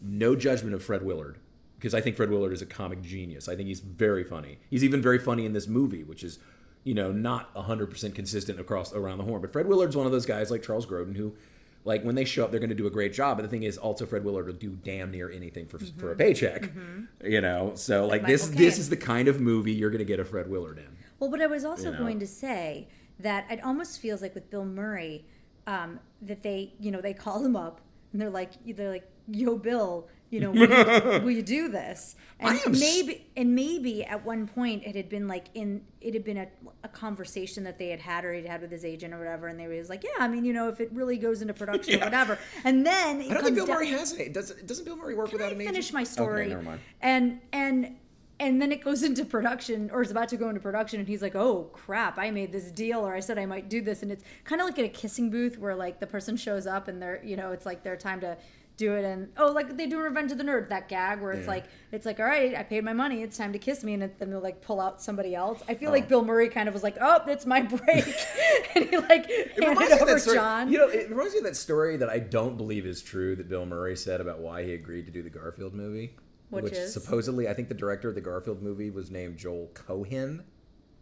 no 0.01 0.36
judgment 0.36 0.75
of 0.75 0.84
Fred 0.84 1.04
Willard 1.04 1.38
because 1.77 1.94
I 1.94 2.01
think 2.01 2.15
Fred 2.15 2.30
Willard 2.30 2.54
is 2.54 2.62
a 2.62 2.65
comic 2.65 3.01
genius. 3.01 3.48
I 3.48 3.56
think 3.56 3.68
he's 3.68 3.80
very 3.80 4.24
funny. 4.24 4.58
He's 4.70 4.84
even 4.84 5.01
very 5.01 5.20
funny 5.20 5.46
in 5.46 5.54
this 5.54 5.68
movie, 5.68 6.04
which 6.04 6.24
is 6.24 6.39
you 6.84 6.94
know 6.94 7.12
not 7.12 7.54
100% 7.56 8.15
consistent 8.15 8.60
across 8.60 8.94
around 8.94 9.18
the 9.18 9.24
horn. 9.24 9.42
But 9.42 9.51
Fred 9.51 9.68
Willard's 9.68 9.96
one 9.96 10.06
of 10.06 10.12
those 10.12 10.25
guys 10.25 10.51
like 10.51 10.63
Charles 10.63 10.86
Grodin 10.86 11.15
who 11.15 11.36
like 11.84 12.04
when 12.04 12.15
they 12.15 12.25
show 12.25 12.44
up 12.44 12.51
they're 12.51 12.60
going 12.60 12.70
to 12.70 12.75
do 12.75 12.88
a 12.88 12.92
great 12.92 13.13
job. 13.13 13.38
But 13.38 13.44
the 13.44 13.50
thing 13.50 13.63
is 13.63 13.77
also 13.77 14.06
Fred 14.06 14.24
Willard 14.24 14.48
will 14.48 14.54
do 14.54 14.72
damn 14.72 15.12
near 15.12 15.30
anything 15.30 15.68
for 15.68 15.77
for 15.77 15.84
a 15.84 15.89
mm-hmm. 15.89 16.18
paycheck. 16.18 16.62
Mm-hmm. 16.63 17.25
You 17.25 17.42
know. 17.42 17.74
So 17.75 18.08
like 18.08 18.25
this 18.25 18.48
Michael 18.48 18.60
this 18.60 18.80
is 18.80 18.89
the 18.89 18.98
kind 18.98 19.27
of 19.27 19.39
movie 19.39 19.74
you're 19.74 19.92
going 19.92 20.00
to 20.00 20.06
get 20.06 20.20
a 20.20 20.25
Fred 20.25 20.50
Willard 20.50 20.77
in. 20.77 20.98
Well, 21.19 21.29
but 21.29 21.41
I 21.41 21.48
was 21.48 21.63
also 21.65 21.86
You 21.86 21.91
know? 21.93 21.98
going 22.00 22.19
to 22.19 22.27
say 22.27 22.88
that 23.19 23.45
it 23.50 23.63
almost 23.63 24.00
feels 24.01 24.22
like 24.22 24.36
with 24.36 24.50
Bill 24.50 24.65
Murray 24.65 25.25
um, 25.67 26.00
that 26.22 26.43
they, 26.43 26.74
you 26.79 26.91
know, 26.91 27.01
they 27.01 27.13
call 27.13 27.43
him 27.43 27.55
up 27.55 27.81
and 28.12 28.22
they're 28.22 28.29
like, 28.29 28.51
they're 28.75 28.91
like, 28.91 29.10
"Yo, 29.27 29.57
Bill, 29.57 30.07
you 30.29 30.39
know, 30.39 30.51
will 30.51 30.69
you, 30.69 31.19
will 31.24 31.31
you 31.31 31.41
do 31.41 31.67
this?" 31.69 32.15
And 32.39 32.60
am 32.65 32.74
s- 32.75 32.79
maybe, 32.79 33.25
and 33.36 33.55
maybe 33.55 34.03
at 34.05 34.24
one 34.25 34.48
point 34.48 34.84
it 34.86 34.95
had 34.95 35.10
been 35.10 35.27
like 35.27 35.45
in, 35.53 35.81
it 36.01 36.13
had 36.13 36.24
been 36.24 36.38
a, 36.38 36.48
a 36.84 36.88
conversation 36.88 37.63
that 37.63 37.77
they 37.79 37.89
had 37.89 38.00
had 38.00 38.24
or 38.25 38.34
he'd 38.34 38.45
had 38.45 38.62
with 38.62 38.72
his 38.72 38.86
agent 38.86 39.13
or 39.13 39.17
whatever, 39.17 39.48
and 39.48 39.60
they 39.60 39.67
were 39.67 39.75
just 39.75 39.89
like, 39.89 40.03
"Yeah, 40.03 40.12
I 40.24 40.27
mean, 40.27 40.45
you 40.45 40.53
know, 40.53 40.69
if 40.69 40.79
it 40.79 40.89
really 40.93 41.17
goes 41.17 41.41
into 41.41 41.53
production 41.53 41.95
Yeah. 41.98 42.03
or 42.03 42.05
whatever," 42.05 42.38
and 42.63 42.86
then 42.86 43.22
it 43.22 43.31
I 43.31 43.34
don't 43.34 43.43
think 43.43 43.55
Bill 43.55 43.65
down- 43.65 43.75
Murray 43.77 43.89
has 43.89 44.13
it. 44.13 44.34
Does 44.34 44.51
doesn't 44.51 44.86
Bill 44.86 44.95
Murray 44.98 45.15
work 45.15 45.31
without 45.34 45.50
I 45.50 45.55
an 45.55 45.62
agent? 45.62 45.74
finish 45.75 45.91
my 45.93 46.03
story? 46.03 46.41
Okay, 46.41 46.50
never 46.51 46.62
mind. 46.62 46.79
And 47.01 47.39
and 47.51 47.95
and 48.39 48.62
then 48.62 48.72
it 48.72 48.84
goes 48.84 49.01
into 49.04 49.24
production, 49.25 49.89
or 49.94 50.01
is 50.01 50.12
about 50.12 50.30
to 50.30 50.38
go 50.38 50.50
into 50.50 50.60
production, 50.62 51.00
and 51.00 51.08
he's 51.08 51.22
like, 51.22 51.36
"Oh 51.36 51.70
crap! 51.74 52.18
I 52.18 52.32
made 52.32 52.51
this 52.51 52.72
deal, 52.72 53.00
or 53.00 53.13
I 53.15 53.20
said 53.22 53.38
I 53.38 53.46
might 53.46 53.70
do 53.70 53.82
this," 53.82 54.01
and 54.04 54.12
it's 54.12 54.24
kind 54.44 54.62
of 54.62 54.68
like 54.68 54.77
in 54.77 54.86
a 54.86 54.89
kissing 54.89 55.30
booth 55.30 55.58
where 55.58 55.75
like 55.75 56.00
the 56.00 56.08
person 56.08 56.36
shows 56.38 56.68
up 56.68 56.88
and 56.88 57.01
they're 57.01 57.22
you 57.24 57.38
know 57.38 57.51
it's 57.51 57.65
like 57.65 57.84
their 57.84 57.96
time 57.96 58.20
to 58.22 58.38
do 58.77 58.94
it, 58.96 59.06
and 59.06 59.30
oh 59.38 59.51
like 59.54 59.77
they 59.77 59.86
do 59.88 59.98
Revenge 60.00 60.34
of 60.34 60.38
the 60.38 60.44
Nerd 60.44 60.68
that 60.68 60.89
gag 60.89 61.22
where 61.22 61.32
it's 61.32 61.46
Yeah. 61.46 61.51
like 61.51 61.63
it's 61.94 62.06
like 62.06 62.20
all 62.20 62.25
right, 62.25 62.54
I 62.56 62.63
paid 62.63 62.84
my 62.84 62.92
money, 62.92 63.24
it's 63.24 63.38
time 63.38 63.54
to 63.54 63.60
kiss 63.60 63.86
me, 63.86 63.94
and 63.94 64.12
then 64.20 64.30
they'll 64.30 64.42
like 64.42 64.60
pull 64.62 64.82
out 64.82 65.01
somebody 65.01 65.34
else. 65.34 65.63
I 65.70 65.75
feel 65.75 65.89
Oh. 65.89 65.94
like 65.94 66.10
Bill 66.10 66.25
Murray 66.25 66.50
kind 66.50 66.68
of 66.68 66.74
was 66.74 66.84
like, 66.84 66.98
"Oh, 67.00 67.22
it's 67.27 67.46
my 67.46 67.62
break," 67.62 68.06
and 68.75 68.84
he 68.89 68.98
like 68.98 69.27
It 69.30 69.63
handed 69.63 69.94
over 70.01 70.20
story, 70.20 70.36
Jon. 70.38 70.70
You 70.70 70.80
know, 70.80 70.89
it 70.89 71.10
reminds 71.10 71.32
me 71.34 71.38
of 71.39 71.46
that 71.46 71.56
story 71.56 71.96
that 71.96 72.10
I 72.10 72.20
don't 72.20 72.58
believe 72.58 72.86
is 72.86 73.01
true 73.01 73.38
that 73.38 73.48
Bill 73.48 73.65
Murray 73.65 73.96
said 73.96 74.20
about 74.20 74.39
why 74.39 74.63
he 74.65 74.74
agreed 74.74 75.06
to 75.06 75.12
do 75.13 75.24
the 75.24 75.30
Garfield 75.30 75.74
movie. 75.74 76.18
Which 76.63 76.74
is? 76.74 76.93
supposedly, 76.93 77.47
I 77.47 77.53
think 77.53 77.67
the 77.67 77.75
director 77.75 78.09
of 78.09 78.15
the 78.15 78.21
Garfield 78.21 78.62
movie 78.62 78.89
was 78.89 79.12
named 79.12 79.38
Joel 79.38 79.69
Coen. 79.74 80.43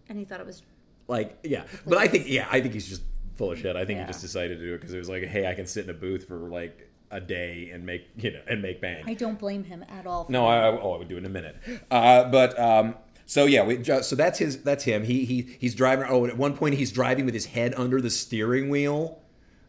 and 0.09 0.19
he 0.19 0.25
thought 0.25 0.39
it 0.39 0.45
was 0.45 0.61
Like, 1.07 1.37
yeah, 1.43 1.63
but 1.85 1.97
I 1.97 2.07
think, 2.07 2.27
yeah, 2.27 2.47
I 2.51 2.61
think 2.61 2.73
he's 2.73 2.87
just 2.87 3.03
full 3.35 3.51
of 3.51 3.59
shit. 3.59 3.75
I 3.75 3.85
think 3.85 3.97
Yeah. 3.97 4.03
he 4.05 4.07
just 4.07 4.21
decided 4.21 4.59
to 4.59 4.65
do 4.65 4.73
it 4.73 4.79
because 4.79 4.93
it 4.93 4.97
was 4.97 5.09
like, 5.09 5.23
hey, 5.23 5.47
I 5.47 5.53
can 5.53 5.65
sit 5.67 5.83
in 5.85 5.89
a 5.89 5.93
booth 5.93 6.27
for 6.27 6.37
like 6.37 6.89
a 7.11 7.19
day 7.21 7.69
and 7.71 7.85
make 7.85 8.07
you 8.17 8.31
know 8.31 8.41
and 8.47 8.61
make 8.61 8.81
bank. 8.81 9.07
I 9.07 9.13
don't 9.13 9.37
blame 9.37 9.63
him 9.63 9.83
at 9.87 10.05
all. 10.07 10.25
For 10.25 10.31
No, 10.31 10.45
I, 10.47 10.57
I, 10.67 10.79
oh, 10.79 10.93
I 10.93 10.97
would 10.97 11.09
do 11.09 11.15
it 11.15 11.19
in 11.19 11.25
a 11.25 11.29
minute. 11.29 11.55
Uh, 11.91 12.29
but 12.29 12.57
um, 12.59 12.95
so 13.25 13.45
yeah, 13.45 13.63
we 13.63 13.77
just, 13.77 14.09
so 14.09 14.15
that's 14.15 14.39
his. 14.39 14.63
That's 14.63 14.83
him. 14.83 15.03
He 15.03 15.25
he 15.25 15.57
he's 15.59 15.75
driving. 15.75 16.05
Oh, 16.09 16.25
at 16.25 16.37
one 16.37 16.55
point 16.57 16.75
he's 16.75 16.91
driving 16.91 17.25
with 17.25 17.33
his 17.33 17.45
head 17.47 17.73
under 17.75 18.01
the 18.01 18.09
steering 18.09 18.69
wheel, 18.69 19.21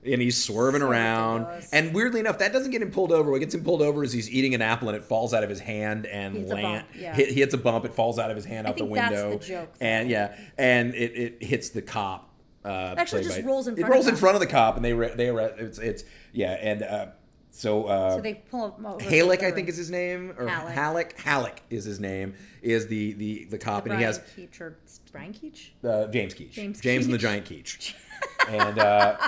and 0.04 0.20
he's 0.22 0.42
swerving 0.42 0.80
So 0.80 0.88
around. 0.88 1.40
ridiculous. 1.42 1.70
And 1.72 1.94
weirdly 1.94 2.20
enough, 2.20 2.38
that 2.38 2.52
doesn't 2.52 2.70
get 2.70 2.82
him 2.82 2.90
pulled 2.90 3.12
over. 3.12 3.30
What 3.30 3.40
gets 3.40 3.54
him 3.54 3.64
pulled 3.64 3.82
over 3.82 4.02
is 4.04 4.12
he's 4.12 4.30
eating 4.30 4.54
an 4.54 4.62
apple 4.62 4.88
and 4.88 4.96
it 4.96 5.02
falls 5.02 5.32
out 5.34 5.42
of 5.42 5.50
his 5.50 5.60
hand 5.60 6.06
and 6.06 6.36
Hits 6.36 6.52
land. 6.52 6.86
yeah. 6.98 7.14
hit, 7.14 7.28
he 7.30 7.40
hits 7.40 7.54
a 7.54 7.58
bump. 7.58 7.84
It 7.84 7.94
falls 7.94 8.18
out 8.18 8.30
of 8.30 8.36
his 8.36 8.44
hand 8.44 8.66
I 8.66 8.70
out 8.70 8.76
the 8.76 8.84
window. 8.84 9.38
the. 9.38 9.68
And 9.80 10.10
yeah, 10.10 10.36
and 10.58 10.94
it, 10.94 11.16
it 11.16 11.42
hits 11.42 11.70
the 11.70 11.82
cop. 11.82 12.30
Uh, 12.64 12.94
Actually, 12.96 13.24
just 13.24 13.40
by- 13.42 13.46
rolls 13.46 13.68
in 13.68 13.78
It 13.78 13.86
rolls 13.86 14.06
in 14.08 14.16
front 14.16 14.36
of 14.36 14.40
the 14.40 14.46
cop, 14.46 14.76
and 14.76 14.84
they 14.84 14.94
re- 14.94 15.12
they 15.14 15.28
arrest. 15.28 15.54
It's 15.58 15.78
it's 15.78 16.04
yeah, 16.32 16.52
and 16.52 16.82
uh, 16.82 17.06
so. 17.50 17.84
Uh, 17.84 18.14
So 18.16 18.20
they 18.22 18.34
pull 18.50 18.74
him 18.74 18.86
over. 18.86 19.04
Halik, 19.04 19.42
I 19.42 19.50
think 19.50 19.68
is 19.68 19.76
his 19.76 19.90
name, 19.90 20.32
or 20.38 20.46
Halik. 20.46 20.72
Halik. 20.74 21.16
Halik 21.16 21.58
is 21.68 21.84
his 21.84 22.00
name. 22.00 22.32
Is 22.62 22.86
the 22.86 23.12
the 23.12 23.44
the 23.50 23.58
cop, 23.58 23.82
and 23.84 23.90
Brian 23.90 23.98
he 24.00 24.04
has 24.06 24.18
Keach 24.18 24.58
or 24.62 24.78
Brian 25.12 25.34
Keach. 25.34 25.72
uh, 25.84 26.06
James 26.10 26.32
Keach, 26.34 26.52
James 26.80 27.04
and 27.04 27.12
the 27.12 27.18
Giant 27.18 27.44
Keach, 27.44 27.92
and 28.48 28.78
uh, 28.78 29.18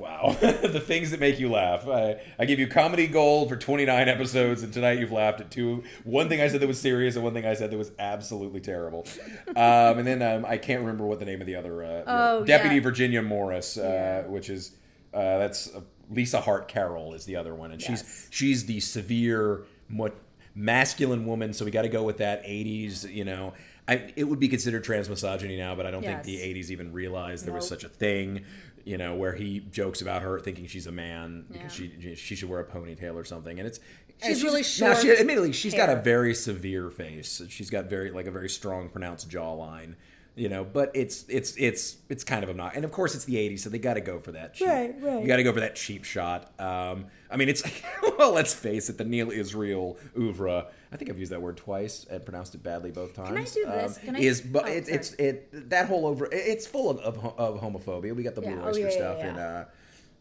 wow, 0.00 0.34
the 0.40 0.80
things 0.80 1.10
that 1.10 1.20
make 1.20 1.38
you 1.38 1.50
laugh. 1.50 1.86
I, 1.86 2.20
I 2.38 2.46
give 2.46 2.58
you 2.58 2.66
comedy 2.66 3.06
gold 3.06 3.48
for 3.50 3.56
29 3.56 4.08
episodes, 4.08 4.62
and 4.62 4.72
tonight 4.72 4.98
you've 4.98 5.12
laughed 5.12 5.40
at 5.42 5.50
two. 5.50 5.84
One 6.04 6.28
thing 6.28 6.40
I 6.40 6.48
said 6.48 6.60
that 6.60 6.66
was 6.66 6.80
serious, 6.80 7.14
and 7.16 7.22
one 7.24 7.34
thing 7.34 7.44
I 7.46 7.54
said 7.54 7.70
that 7.70 7.76
was 7.76 7.92
absolutely 7.98 8.60
terrible. 8.60 9.06
Um, 9.48 9.98
and 9.98 10.06
then 10.06 10.22
um, 10.22 10.44
I 10.46 10.56
can't 10.56 10.80
remember 10.80 11.04
what 11.04 11.18
the 11.18 11.26
name 11.26 11.40
of 11.40 11.46
the 11.46 11.56
other 11.56 11.84
uh, 11.84 12.02
Oh, 12.06 12.44
Deputy 12.44 12.76
yeah. 12.76 12.80
Virginia 12.82 13.22
Morris, 13.22 13.76
uh, 13.76 13.82
Yeah. 13.82 14.26
which 14.28 14.48
is 14.48 14.72
uh, 15.12 15.38
that's 15.38 15.74
uh, 15.74 15.80
Lisa 16.10 16.40
Hart 16.40 16.66
Carroll 16.68 17.14
is 17.14 17.24
the 17.26 17.36
other 17.36 17.54
one, 17.54 17.70
and 17.72 17.80
she's 17.80 18.02
Yes. 18.02 18.28
she's 18.30 18.66
the 18.66 18.80
severe 18.80 19.64
what 19.90 20.14
masculine 20.54 21.26
woman 21.26 21.52
so 21.52 21.64
we 21.64 21.70
got 21.70 21.82
to 21.82 21.88
go 21.88 22.02
with 22.02 22.18
that 22.18 22.42
80s 22.44 23.10
you 23.12 23.24
know 23.24 23.54
I, 23.86 24.12
it 24.16 24.24
would 24.24 24.40
be 24.40 24.48
considered 24.48 24.84
transmisogyny 24.84 25.56
now 25.56 25.76
but 25.76 25.86
i 25.86 25.92
don't 25.92 26.02
think 26.04 26.24
the 26.24 26.36
80s 26.36 26.70
even 26.70 26.92
realized 26.92 27.46
there 27.46 27.54
was 27.54 27.68
such 27.68 27.84
a 27.84 27.88
thing 27.88 28.44
you 28.84 28.96
know 28.98 29.14
where 29.14 29.32
he 29.34 29.60
jokes 29.70 30.00
about 30.02 30.22
her 30.22 30.38
thinking 30.40 30.66
she's 30.66 30.86
a 30.86 30.92
man 30.92 31.44
because 31.50 31.78
Yeah. 31.78 31.90
she 32.00 32.14
she 32.14 32.34
should 32.34 32.48
wear 32.48 32.60
a 32.60 32.64
ponytail 32.64 33.14
or 33.14 33.24
something. 33.24 33.58
And 33.58 33.66
it's 33.66 33.80
She's 34.22 34.36
and 34.42 34.44
really 34.44 34.60
now, 34.60 34.94
she, 34.94 35.06
short 35.06 35.18
admittedly 35.18 35.52
she's 35.52 35.74
got 35.74 35.88
a 35.88 35.96
very 35.96 36.34
severe 36.34 36.90
face. 36.90 37.40
She's 37.48 37.70
got 37.70 37.86
very 37.86 38.10
like 38.10 38.26
a 38.26 38.30
very 38.30 38.48
strong 38.50 38.88
pronounced 38.88 39.28
jawline 39.30 39.94
you 40.36 40.48
know 40.48 40.62
but 40.62 40.92
it's 40.94 41.24
it's 41.28 41.56
it's 41.56 41.96
it's 42.08 42.22
kind 42.22 42.44
of 42.44 42.50
obnoxious. 42.50 42.76
And 42.76 42.84
of 42.84 42.92
course 42.92 43.14
it's 43.16 43.24
the 43.24 43.34
80s 43.34 43.60
so 43.60 43.68
they 43.70 43.78
got 43.80 43.94
to 43.94 44.00
go 44.00 44.20
for 44.20 44.30
that 44.32 44.54
cheap, 44.54 44.68
Right, 44.68 44.94
right. 45.02 45.20
you 45.22 45.26
got 45.26 45.36
to 45.36 45.42
go 45.42 45.52
for 45.52 45.58
that 45.60 45.74
cheap 45.74 46.04
shot. 46.04 46.52
Um 46.60 47.06
i 47.30 47.36
mean 47.36 47.48
it's 47.48 47.62
well 48.18 48.32
let's 48.32 48.54
face 48.54 48.88
it 48.88 48.96
the 48.96 49.04
neal 49.04 49.30
israel 49.32 49.98
oeuvre 50.16 50.66
i 50.92 50.96
think 50.96 51.10
i've 51.10 51.18
used 51.18 51.32
that 51.32 51.40
word 51.42 51.56
twice 51.56 52.04
and 52.10 52.24
pronounced 52.24 52.54
it 52.54 52.62
badly 52.62 52.90
both 52.90 53.14
times 53.14 53.28
Can 53.28 53.38
I 53.38 53.44
do 53.44 53.64
this? 53.66 53.96
um, 53.98 54.04
Can 54.04 54.16
I- 54.16 54.20
is 54.20 54.40
but 54.40 54.64
oh, 54.64 54.68
it, 54.68 54.88
it's 54.88 55.12
it 55.14 55.70
that 55.70 55.86
whole 55.88 56.06
over 56.06 56.28
it's 56.32 56.66
full 56.66 56.90
of, 56.90 56.98
of, 57.00 57.38
of 57.38 57.60
homophobia 57.60 58.14
we 58.14 58.22
got 58.22 58.34
the 58.34 58.40
blue 58.40 58.50
Yeah. 58.50 58.62
Oh, 58.62 58.68
oyster 58.68 58.80
yeah, 58.82 58.86
yeah, 58.88 58.92
stuff 58.96 59.16
yeah. 59.20 59.26
and 59.28 59.38
uh 59.38 59.64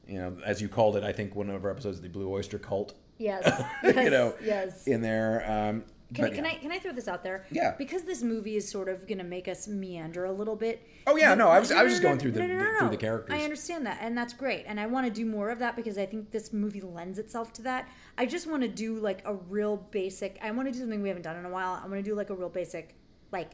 you 0.07 0.17
know 0.19 0.37
as 0.45 0.61
you 0.61 0.67
called 0.69 0.95
it 0.95 1.03
i 1.03 1.11
think 1.11 1.35
one 1.35 1.49
of 1.49 1.63
our 1.65 1.71
episodes 1.71 1.97
of 1.97 2.03
the 2.03 2.09
blue 2.09 2.29
oyster 2.29 2.57
cult 2.59 2.93
Yes. 3.17 3.45
you 3.83 3.89
yes, 3.93 4.11
know 4.11 4.33
Yes. 4.43 4.87
in 4.87 5.01
there 5.01 5.43
um 5.51 5.83
Can, 6.13 6.25
but 6.25 6.33
can 6.33 6.43
yeah. 6.43 6.51
I 6.51 6.53
can 6.55 6.71
I 6.71 6.79
throw 6.79 6.91
this 6.91 7.07
out 7.07 7.23
there? 7.23 7.45
Yeah. 7.51 7.75
Because 7.77 8.01
this 8.01 8.23
movie 8.23 8.55
is 8.55 8.67
sort 8.67 8.89
of 8.89 9.07
going 9.07 9.19
to 9.19 9.23
make 9.23 9.47
us 9.47 9.67
meander 9.67 10.25
a 10.25 10.31
little 10.31 10.55
bit. 10.55 10.81
Oh, 11.05 11.15
yeah, 11.15 11.35
no, 11.35 11.49
I 11.49 11.59
was- 11.59 11.71
I 11.71 11.83
was 11.83 11.93
just 11.93 12.01
going 12.01 12.17
through 12.17 12.31
the- 12.31 12.39
through 12.79 12.89
the 12.89 12.97
characters. 12.97 13.35
I 13.39 13.43
understand 13.43 13.85
that, 13.85 13.99
and 14.01 14.17
that's 14.17 14.33
great, 14.33 14.65
and 14.67 14.79
I 14.79 14.87
want 14.87 15.05
to 15.05 15.11
do 15.13 15.23
more 15.25 15.51
of 15.51 15.59
that 15.59 15.75
because 15.75 15.97
I 15.99 16.05
think 16.07 16.31
this 16.31 16.51
movie 16.51 16.81
lends 16.81 17.19
itself 17.19 17.53
to 17.53 17.61
that. 17.63 17.87
I 18.17 18.25
just 18.25 18.47
want 18.47 18.63
to 18.63 18.67
do 18.67 18.95
like 18.95 19.21
a 19.25 19.35
real 19.35 19.77
basic. 19.77 20.39
I 20.41 20.49
want 20.51 20.67
to 20.67 20.71
do 20.71 20.79
something 20.79 21.01
we 21.03 21.09
haven't 21.09 21.23
done 21.23 21.35
in 21.37 21.45
a 21.45 21.49
while. 21.49 21.73
I 21.83 21.87
want 21.87 22.03
to 22.03 22.03
do 22.03 22.15
like 22.15 22.29
a 22.31 22.35
real 22.35 22.49
basic, 22.49 22.95
like 23.31 23.51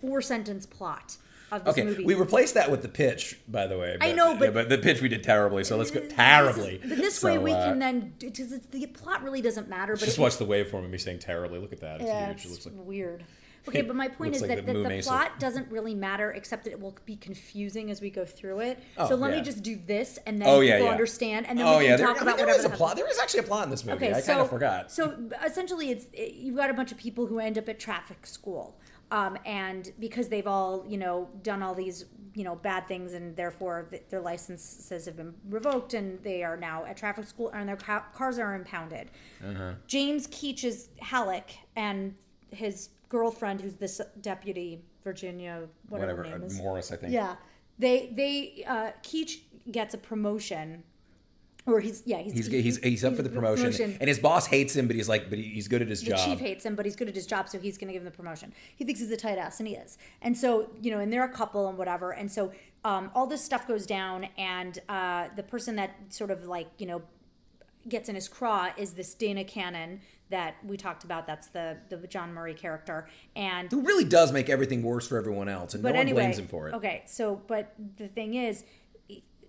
four 0.00 0.20
sentence 0.22 0.66
plot 0.66 1.16
Okay, 1.52 1.84
movie. 1.84 2.04
we 2.04 2.14
replaced 2.14 2.54
that 2.54 2.70
with 2.70 2.82
the 2.82 2.88
pitch, 2.88 3.38
by 3.48 3.66
the 3.66 3.78
way. 3.78 3.96
I 4.00 4.12
know, 4.12 4.32
yeah, 4.32 4.38
but- 4.38 4.54
but 4.54 4.68
the 4.68 4.78
pitch 4.78 5.00
we 5.02 5.08
did 5.08 5.22
terribly. 5.22 5.64
So 5.64 5.76
let's 5.76 5.90
go 5.90 6.00
This 6.00 6.08
is- 6.10 6.14
terribly. 6.14 6.80
But 6.82 6.98
this 6.98 7.22
way 7.22 7.38
we 7.38 7.52
uh, 7.52 7.64
can 7.70 7.78
then 7.78 8.14
because 8.18 8.58
the 8.70 8.86
plot 8.86 9.22
really 9.22 9.40
doesn't 9.42 9.68
matter. 9.68 9.94
But 9.94 10.04
just 10.04 10.18
it, 10.18 10.20
watch 10.20 10.36
the 10.38 10.46
waveform 10.46 10.84
of 10.84 10.90
me 10.90 10.98
saying 10.98 11.18
terribly. 11.20 11.58
Look 11.58 11.72
at 11.72 11.80
that. 11.80 12.00
It's 12.00 12.08
Yeah, 12.08 12.28
huge. 12.28 12.44
It 12.46 12.50
looks 12.50 12.66
like 12.66 12.74
weird. 12.76 13.24
Okay, 13.68 13.82
but 13.82 13.94
my 13.94 14.08
point 14.08 14.34
is 14.34 14.42
like 14.42 14.50
that, 14.56 14.66
the 14.66 14.74
Moo 14.74 14.82
the 14.88 15.02
plot 15.02 15.38
doesn't 15.38 15.70
really 15.70 15.94
matter, 15.94 16.32
except 16.32 16.64
that 16.64 16.72
it 16.72 16.80
will 16.80 16.96
be 17.06 17.14
confusing 17.14 17.92
as 17.92 18.00
we 18.00 18.10
go 18.10 18.24
through 18.24 18.58
it. 18.58 18.82
Oh, 18.98 19.08
so 19.08 19.14
let 19.14 19.30
yeah. 19.30 19.38
me 19.38 19.44
just 19.44 19.62
do 19.62 19.78
this, 19.86 20.18
and 20.26 20.42
then 20.42 20.48
Oh 20.48 20.58
people 20.60 20.66
yeah, 20.66 20.78
yeah. 20.82 20.90
understand, 20.90 21.46
and 21.46 21.56
then 21.56 21.64
oh 21.68 21.78
we 21.78 21.84
can 21.86 21.90
yeah, 21.96 22.04
talk 22.04 22.16
there, 22.16 22.22
about 22.22 22.22
I 22.22 22.26
mean, 22.26 22.36
there 22.38 22.46
whatever. 22.46 22.58
is 22.58 22.64
a 22.64 22.68
the- 22.70 22.76
plot. 22.76 22.96
There 22.96 23.08
is 23.08 23.20
actually 23.20 23.38
a 23.38 23.42
plot 23.44 23.62
in 23.62 23.70
this 23.70 23.84
movie. 23.84 24.04
Okay, 24.06 24.12
I 24.14 24.20
so 24.20 24.26
kind 24.32 24.40
of 24.40 24.50
forgot. 24.50 24.90
So 24.90 25.16
essentially, 25.46 25.90
it's 25.90 26.06
it, 26.12 26.34
you've 26.34 26.56
got 26.56 26.70
a 26.70 26.74
bunch 26.74 26.90
of 26.90 26.98
people 26.98 27.26
who 27.28 27.38
end 27.38 27.56
up 27.56 27.68
at 27.68 27.78
traffic 27.78 28.26
school, 28.26 28.80
um, 29.12 29.36
and 29.44 29.92
because 30.00 30.28
they've 30.28 30.46
all 30.46 30.84
you 30.88 30.96
know 30.96 31.28
done 31.42 31.62
all 31.62 31.74
these 31.74 32.06
you 32.34 32.44
know 32.44 32.56
bad 32.56 32.88
things, 32.88 33.12
and 33.12 33.36
therefore 33.36 33.86
th- 33.90 34.04
their 34.08 34.20
licenses 34.20 35.04
have 35.06 35.16
been 35.16 35.34
revoked, 35.48 35.94
and 35.94 36.20
they 36.24 36.42
are 36.42 36.56
now 36.56 36.84
at 36.86 36.96
traffic 36.96 37.26
school, 37.26 37.50
and 37.50 37.68
their 37.68 37.76
ca- 37.76 38.06
cars 38.14 38.38
are 38.38 38.54
impounded. 38.54 39.10
Uh-huh. 39.46 39.74
James 39.86 40.26
Keach's 40.28 40.88
Halik 41.02 41.50
and 41.76 42.14
his 42.50 42.88
girlfriend, 43.10 43.60
who's 43.60 43.74
this 43.74 44.00
deputy 44.22 44.82
Virginia, 45.04 45.68
whatever, 45.88 46.22
Whatever, 46.22 46.38
name 46.38 46.46
is. 46.46 46.56
Morris, 46.58 46.90
I 46.90 46.96
think. 46.96 47.12
Yeah, 47.12 47.36
they 47.78 48.12
they 48.14 48.64
uh, 48.66 48.92
Keach 49.02 49.40
gets 49.70 49.92
a 49.92 49.98
promotion, 49.98 50.84
or 51.66 51.80
he's 51.80 52.02
yeah 52.04 52.18
he's 52.18 52.32
He's, 52.32 52.46
he's, 52.46 52.76
he's 52.78 53.04
up 53.04 53.14
for 53.14 53.22
the 53.22 53.28
promotion, 53.28 53.96
and 54.00 54.08
his 54.08 54.18
boss 54.18 54.46
hates 54.46 54.74
him, 54.74 54.86
but 54.86 54.96
he's 54.96 55.08
like, 55.08 55.30
but 55.30 55.38
he's 55.38 55.68
good 55.68 55.82
at 55.82 55.88
his 55.88 56.00
job. 56.00 56.12
the 56.12 56.16
job. 56.16 56.26
chief 56.26 56.40
hates 56.40 56.64
him, 56.64 56.74
but 56.74 56.84
he's 56.84 56.96
good 56.96 57.08
at 57.08 57.14
his 57.14 57.26
job, 57.26 57.48
so 57.48 57.58
he's 57.58 57.78
going 57.78 57.88
to 57.88 57.92
give 57.92 58.02
him 58.02 58.06
the 58.06 58.10
promotion. 58.10 58.52
He 58.76 58.84
thinks 58.84 59.00
he's 59.00 59.10
a 59.10 59.16
tight 59.16 59.38
ass, 59.38 59.60
and 59.60 59.68
he 59.68 59.76
is. 59.76 59.98
And 60.22 60.36
so, 60.36 60.70
you 60.80 60.90
know, 60.90 60.98
and 60.98 61.12
they're 61.12 61.24
a 61.24 61.28
couple 61.28 61.68
and 61.68 61.78
whatever. 61.78 62.12
And 62.12 62.30
so, 62.30 62.52
um, 62.84 63.10
all 63.14 63.26
this 63.26 63.44
stuff 63.44 63.68
goes 63.68 63.86
down, 63.86 64.26
and 64.36 64.78
uh, 64.88 65.28
the 65.36 65.42
person 65.42 65.76
that 65.76 65.94
sort 66.08 66.30
of 66.30 66.46
like, 66.46 66.68
you 66.78 66.86
know, 66.86 67.02
gets 67.88 68.08
in 68.08 68.14
his 68.14 68.28
craw 68.28 68.70
is 68.76 68.94
this 68.94 69.14
Dana 69.14 69.44
Cannon, 69.44 70.00
that 70.32 70.56
we 70.64 70.76
talked 70.76 71.04
about. 71.04 71.26
That's 71.26 71.46
the 71.48 71.76
the 71.88 71.98
John 72.08 72.34
Murray 72.34 72.54
character, 72.54 73.06
and 73.36 73.70
Who 73.70 73.82
really 73.82 74.04
does 74.04 74.32
make 74.32 74.48
everything 74.48 74.82
worse 74.82 75.06
for 75.06 75.16
everyone 75.16 75.48
else, 75.48 75.74
and 75.74 75.84
no 75.84 75.90
one 75.90 76.00
anyway, 76.00 76.22
blames 76.22 76.38
him 76.38 76.48
for 76.48 76.68
it. 76.68 76.74
Okay, 76.74 77.02
so 77.06 77.40
but 77.46 77.72
the 77.98 78.08
thing 78.08 78.34
is, 78.34 78.64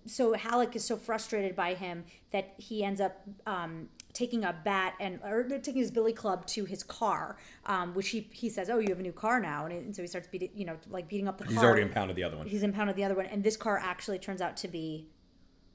so 0.06 0.34
Halik 0.34 0.76
is 0.76 0.84
so 0.84 0.96
frustrated 0.96 1.56
by 1.56 1.74
him 1.74 2.04
that 2.30 2.54
he 2.58 2.84
ends 2.84 3.00
up 3.00 3.22
um, 3.46 3.88
taking 4.12 4.44
a 4.44 4.54
bat 4.64 4.94
and 5.00 5.18
or 5.24 5.44
taking 5.44 5.76
his 5.76 5.90
billy 5.90 6.12
club 6.12 6.46
to 6.48 6.64
his 6.64 6.82
car, 6.82 7.36
um, 7.66 7.94
which 7.94 8.08
he 8.10 8.28
he 8.32 8.48
says, 8.48 8.68
"Oh, 8.70 8.78
you 8.78 8.88
have 8.90 8.98
a 9.00 9.02
new 9.02 9.12
car 9.12 9.40
now," 9.40 9.64
and, 9.66 9.72
and 9.74 9.96
so 9.96 10.02
he 10.02 10.08
starts 10.08 10.28
beating, 10.28 10.50
you 10.54 10.64
know, 10.64 10.76
like 10.90 11.08
beating 11.08 11.28
up 11.28 11.38
the 11.38 11.44
He's 11.44 11.54
car. 11.54 11.62
He's 11.62 11.66
already 11.68 11.82
impounded 11.82 12.16
the 12.16 12.24
other 12.24 12.36
one. 12.36 12.46
He's 12.46 12.62
impounded 12.62 12.96
the 12.96 13.04
other 13.04 13.14
one, 13.14 13.26
and 13.26 13.42
this 13.42 13.56
car 13.56 13.78
actually 13.82 14.18
turns 14.18 14.40
out 14.40 14.56
to 14.58 14.68
be 14.68 15.08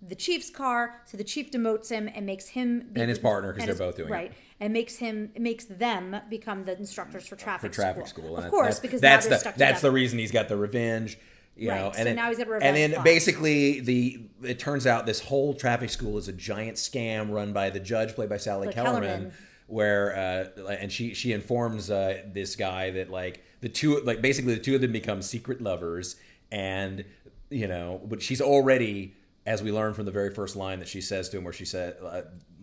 the 0.08 0.16
chief's 0.16 0.50
car. 0.50 1.02
So 1.06 1.18
the 1.18 1.24
chief 1.26 1.52
demotes 1.52 1.90
him 1.90 2.10
and 2.14 2.26
makes 2.26 2.48
him 2.48 2.90
be 2.94 3.02
And 3.02 3.10
his 3.10 3.20
partner 3.20 3.52
because 3.54 3.66
they're 3.66 3.74
his- 3.74 3.80
both 3.80 3.98
doing 3.98 4.10
it. 4.10 4.14
right, 4.14 4.34
and 4.60 4.72
makes 4.72 4.96
him 4.98 5.32
makes 5.38 5.66
them 5.66 6.16
become 6.30 6.66
the 6.66 6.78
instructors 6.78 7.28
for 7.28 7.36
traffic 7.36 7.72
for 7.72 7.76
traffic 7.76 8.06
traffic 8.06 8.08
school. 8.08 8.38
Of 8.38 8.50
course, 8.50 8.76
that's- 8.76 8.80
because 8.80 9.02
that's 9.02 9.28
the 9.28 9.54
that's 9.58 9.82
the 9.82 9.92
reason 9.92 10.20
he's 10.20 10.32
got 10.32 10.48
the 10.48 10.58
revenge. 10.58 11.18
You 11.60 11.70
Right, 11.70 11.82
know, 11.82 11.92
so 11.92 11.98
and 12.00 12.08
then, 12.08 12.16
now 12.16 12.30
he's 12.30 12.38
got 12.38 12.48
and 12.64 12.76
then 12.76 13.04
basically 13.04 13.82
the 13.82 14.22
it 14.44 14.60
turns 14.60 14.88
out 14.88 15.06
this 15.06 15.20
whole 15.20 15.54
traffic 15.54 15.90
school 15.90 16.18
is 16.18 16.28
a 16.30 16.34
giant 16.34 16.78
scam 16.78 17.30
run 17.32 17.52
by 17.52 17.70
the 17.70 17.80
judge 17.80 18.16
played 18.16 18.30
by 18.30 18.38
Sally 18.38 18.68
Like 18.68 18.76
Kellerman, 18.76 19.10
Kellerman. 19.10 19.34
where 19.68 20.50
uh, 20.58 20.72
and 20.72 20.92
she 20.92 21.14
she 21.14 21.34
informs 21.34 21.92
uh, 21.92 22.24
this 22.34 22.56
guy 22.56 22.92
that 22.92 23.10
like 23.10 23.44
the 23.62 23.70
two 23.70 24.00
like 24.02 24.22
basically 24.22 24.54
the 24.56 24.62
two 24.62 24.76
of 24.76 24.82
them 24.82 24.94
become 24.94 25.22
secret 25.22 25.62
lovers 25.62 26.16
and 26.52 27.04
you 27.50 27.68
know 27.68 28.00
but 28.06 28.22
she's 28.22 28.40
already 28.42 29.14
as 29.46 29.62
we 29.62 29.72
learn 29.72 29.94
from 29.94 30.06
the 30.06 30.12
very 30.12 30.34
first 30.34 30.56
line 30.56 30.80
that 30.80 30.88
she 30.88 31.02
says 31.02 31.28
to 31.30 31.38
him 31.38 31.44
where 31.44 31.54
she 31.54 31.66
said 31.66 31.98
uh, 32.06 32.22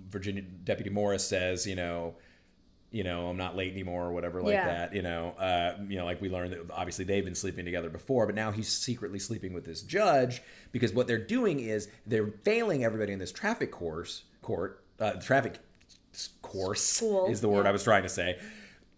Virginia 0.09 0.43
Deputy 0.43 0.89
Morris 0.91 1.27
says 1.27 1.67
you 1.67 1.77
know 1.77 2.15
you 2.97 3.05
know, 3.05 3.29
I'm 3.29 3.37
not 3.37 3.55
late 3.55 3.73
anymore 3.73 4.07
or 4.07 4.13
whatever 4.13 4.41
like 4.41 4.55
Yeah. 4.55 4.67
that. 4.67 4.95
You 4.95 5.03
know, 5.03 5.35
uh, 5.39 5.77
you 5.87 5.99
know, 5.99 6.07
like 6.07 6.23
we 6.23 6.31
learned 6.31 6.55
that 6.55 6.71
obviously 6.71 7.05
they've 7.05 7.25
been 7.25 7.35
sleeping 7.35 7.67
together 7.67 7.91
before, 7.91 8.25
but 8.25 8.35
now 8.35 8.51
he's 8.53 8.69
secretly 8.69 9.19
sleeping 9.19 9.53
with 9.53 9.67
this 9.67 9.83
judge 9.83 10.43
because 10.73 10.95
what 10.95 11.07
they're 11.07 11.19
doing 11.19 11.61
is 11.61 11.89
they're 12.07 12.29
failing 12.43 12.85
everybody 12.85 13.13
in 13.13 13.19
this 13.19 13.33
traffic 13.33 13.71
course 13.71 14.23
court 14.41 14.83
uh, 14.99 15.13
traffic 15.13 15.59
course 16.41 16.83
School, 16.83 17.27
is 17.27 17.43
the 17.43 17.49
word 17.51 17.65
yeah. 17.65 17.69
I 17.69 17.73
was 17.73 17.85
trying 17.85 18.05
to 18.05 18.09
say. 18.09 18.39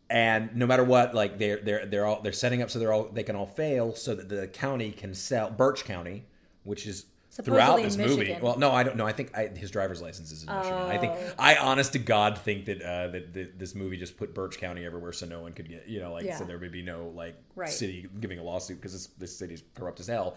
And 0.09 0.55
no 0.55 0.65
matter 0.67 0.85
what, 0.85 1.13
like 1.13 1.39
they're 1.39 1.59
they're 1.59 1.85
they're 1.87 2.07
all 2.07 2.23
they're 2.23 2.33
setting 2.33 2.63
up 2.63 2.71
so 2.71 2.79
they're 2.79 2.93
all 2.93 3.09
they 3.13 3.25
can 3.25 3.35
all 3.35 3.47
fail 3.47 3.97
so 3.97 4.15
that 4.15 4.29
the 4.29 4.47
county 4.47 4.93
can 4.93 5.13
sell 5.13 5.51
Birch 5.51 5.85
County, 5.85 6.25
which 6.63 6.87
is 6.87 7.07
throughout 7.43 7.83
this 7.83 7.97
in 7.97 8.07
movie. 8.07 8.37
Well, 8.41 8.59
no, 8.59 8.71
I 8.73 8.83
don't 8.83 8.97
know. 8.97 9.07
I 9.07 9.13
think 9.13 9.37
I, 9.37 9.47
his 9.49 9.71
driver's 9.71 10.03
license 10.03 10.33
is 10.33 10.43
in 10.45 10.55
Michigan. 10.55 10.79
I 10.79 10.99
think 10.99 11.13
Oh. 11.17 11.33
I 11.39 11.57
honest 11.57 11.93
to 11.93 11.99
God 11.99 12.39
think 12.39 12.65
that 12.67 12.83
uh, 12.83 13.09
that, 13.09 13.33
that 13.35 13.59
this 13.59 13.75
movie 13.75 13.97
just 13.97 14.17
put 14.17 14.35
Birch 14.35 14.59
County 14.59 14.85
everywhere 14.85 15.13
so 15.13 15.27
no 15.27 15.41
one 15.41 15.53
could 15.53 15.69
get 15.69 15.87
you 15.89 16.01
know 16.01 16.13
like 16.13 16.25
Yeah. 16.25 16.37
so 16.37 16.45
there 16.45 16.59
would 16.59 16.73
be 16.73 16.83
no 16.83 17.13
like 17.15 17.37
Right. 17.55 17.69
city 17.71 18.07
giving 18.21 18.39
a 18.39 18.43
lawsuit 18.43 18.79
because 18.81 18.93
this, 18.93 19.07
this 19.19 19.37
city's 19.37 19.63
corrupt 19.75 20.01
as 20.01 20.07
hell. 20.09 20.37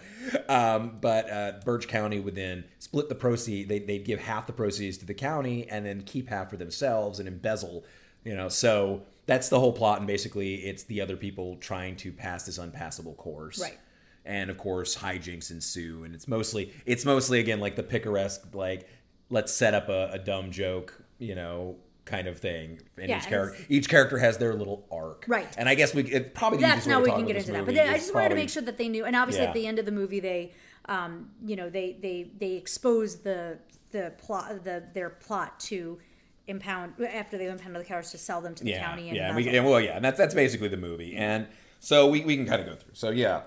Um, 0.49 0.97
but 1.01 1.29
uh, 1.29 1.51
Birch 1.65 1.87
County 1.87 2.19
would 2.19 2.35
then 2.35 2.63
split 2.79 3.09
the 3.09 3.15
proceeds. 3.15 3.67
They 3.69 3.79
they'd 3.79 4.05
give 4.05 4.19
half 4.19 4.47
the 4.47 4.53
proceeds 4.53 4.97
to 4.99 5.05
the 5.05 5.13
county 5.13 5.67
and 5.69 5.85
then 5.85 6.01
keep 6.03 6.29
half 6.29 6.49
for 6.49 6.57
themselves 6.57 7.19
and 7.19 7.27
embezzle. 7.27 7.83
You 8.23 8.35
know, 8.35 8.49
so 8.49 9.01
that's 9.25 9.49
the 9.49 9.59
whole 9.59 9.73
plot, 9.73 9.97
and 9.99 10.05
basically 10.07 10.55
it's 10.65 10.83
the 10.83 11.01
other 11.01 11.15
people 11.17 11.55
trying 11.57 11.95
to 11.97 12.11
pass 12.11 12.43
this 12.45 12.57
unpassable 12.59 13.13
course 13.15 13.59
Right. 13.59 13.79
And 14.25 14.49
of 14.49 14.57
course 14.57 14.95
hijinks 14.97 15.49
ensue 15.51 16.03
and 16.03 16.13
it's 16.13 16.27
mostly 16.27 16.71
it's 16.85 17.05
mostly 17.05 17.39
again 17.39 17.59
like 17.59 17.75
the 17.75 17.83
picaresque 17.83 18.53
like 18.53 18.87
let's 19.29 19.51
set 19.51 19.73
up 19.73 19.89
a, 19.89 20.09
a 20.13 20.19
dumb 20.19 20.51
joke 20.51 21.01
you 21.17 21.33
know 21.35 21.75
kind 22.05 22.27
of 22.27 22.37
thing 22.39 22.79
and 22.97 23.09
Yeah, 23.09 23.17
each 23.19 23.27
character 23.27 23.65
each 23.69 23.89
character 23.89 24.17
has 24.17 24.37
their 24.37 24.53
little 24.53 24.85
arc 24.91 25.25
Right. 25.27 25.47
and 25.57 25.69
i 25.69 25.75
guess 25.75 25.93
we 25.93 26.03
it 26.03 26.33
probably 26.33 26.59
that's 26.59 26.85
now 26.87 27.01
we 27.01 27.09
can 27.11 27.25
get 27.25 27.35
into 27.35 27.51
that. 27.53 27.65
But 27.65 27.75
then 27.75 27.89
I 27.89 27.93
just 27.97 28.13
wanted 28.13 28.29
to 28.29 28.35
make 28.35 28.49
sure 28.49 28.63
that 28.63 28.77
they 28.77 28.89
knew, 28.89 29.05
and 29.05 29.15
obviously 29.15 29.43
Yeah. 29.43 29.49
at 29.49 29.53
the 29.55 29.65
end 29.67 29.79
of 29.79 29.85
the 29.85 29.91
movie, 29.91 30.19
they, 30.19 30.51
um, 30.85 31.29
you 31.45 31.55
know, 31.55 31.69
they 31.69 31.97
they 32.01 32.31
they 32.39 32.53
expose 32.53 33.17
the 33.17 33.59
the 33.91 34.13
plot 34.17 34.63
the 34.63 34.83
their 34.93 35.09
plot 35.11 35.59
to 35.61 35.99
impound 36.47 36.93
after 37.05 37.37
they 37.37 37.47
impound 37.47 37.75
the 37.75 37.83
cars 37.83 38.11
to 38.11 38.17
sell 38.17 38.41
them 38.41 38.55
to 38.55 38.63
the 38.63 38.71
yeah 38.71 38.83
county 38.83 39.07
and 39.09 39.15
yeah 39.15 39.27
and 39.27 39.35
we, 39.35 39.47
and 39.47 39.65
well 39.65 39.79
yeah 39.79 39.95
and 39.95 40.03
that's 40.03 40.17
that's 40.17 40.33
basically 40.33 40.67
the 40.67 40.75
movie 40.77 41.15
and 41.15 41.45
so 41.79 42.07
we, 42.07 42.25
we 42.25 42.35
can 42.35 42.45
kind 42.47 42.59
of 42.61 42.67
go 42.67 42.75
through 42.75 42.93
so 42.93 43.09
yeah 43.11 43.41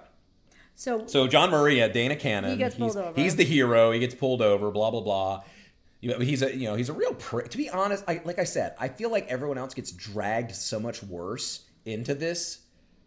so 0.75 1.07
So 1.07 1.27
John 1.27 1.51
Murray, 1.51 1.79
yeah, 1.79 1.89
Dana 1.89 2.17
Cannon. 2.17 2.51
He 2.53 2.57
gets 2.57 2.75
he's, 2.77 2.97
over. 2.97 3.13
He's 3.15 3.37
the 3.37 3.45
hero. 3.45 3.93
He 3.93 4.01
gets 4.01 4.15
pulled 4.15 4.43
over. 4.43 4.71
Blah 4.71 4.91
blah 4.91 5.01
blah. 5.01 5.43
He's 6.01 6.43
a 6.43 6.55
you 6.55 6.67
know 6.67 6.75
he's 6.75 6.89
a 6.89 6.93
real 6.93 7.15
prick. 7.15 7.49
To 7.51 7.57
be 7.57 7.71
honest, 7.71 8.05
I, 8.07 8.21
like 8.25 8.39
I 8.39 8.45
said, 8.45 8.75
I 8.79 8.89
feel 8.89 9.11
like 9.11 9.27
everyone 9.29 9.57
else 9.57 9.73
gets 9.73 9.91
dragged 9.93 10.55
so 10.55 10.79
much 10.79 11.03
worse 11.03 11.63
into 11.87 12.15
this 12.15 12.61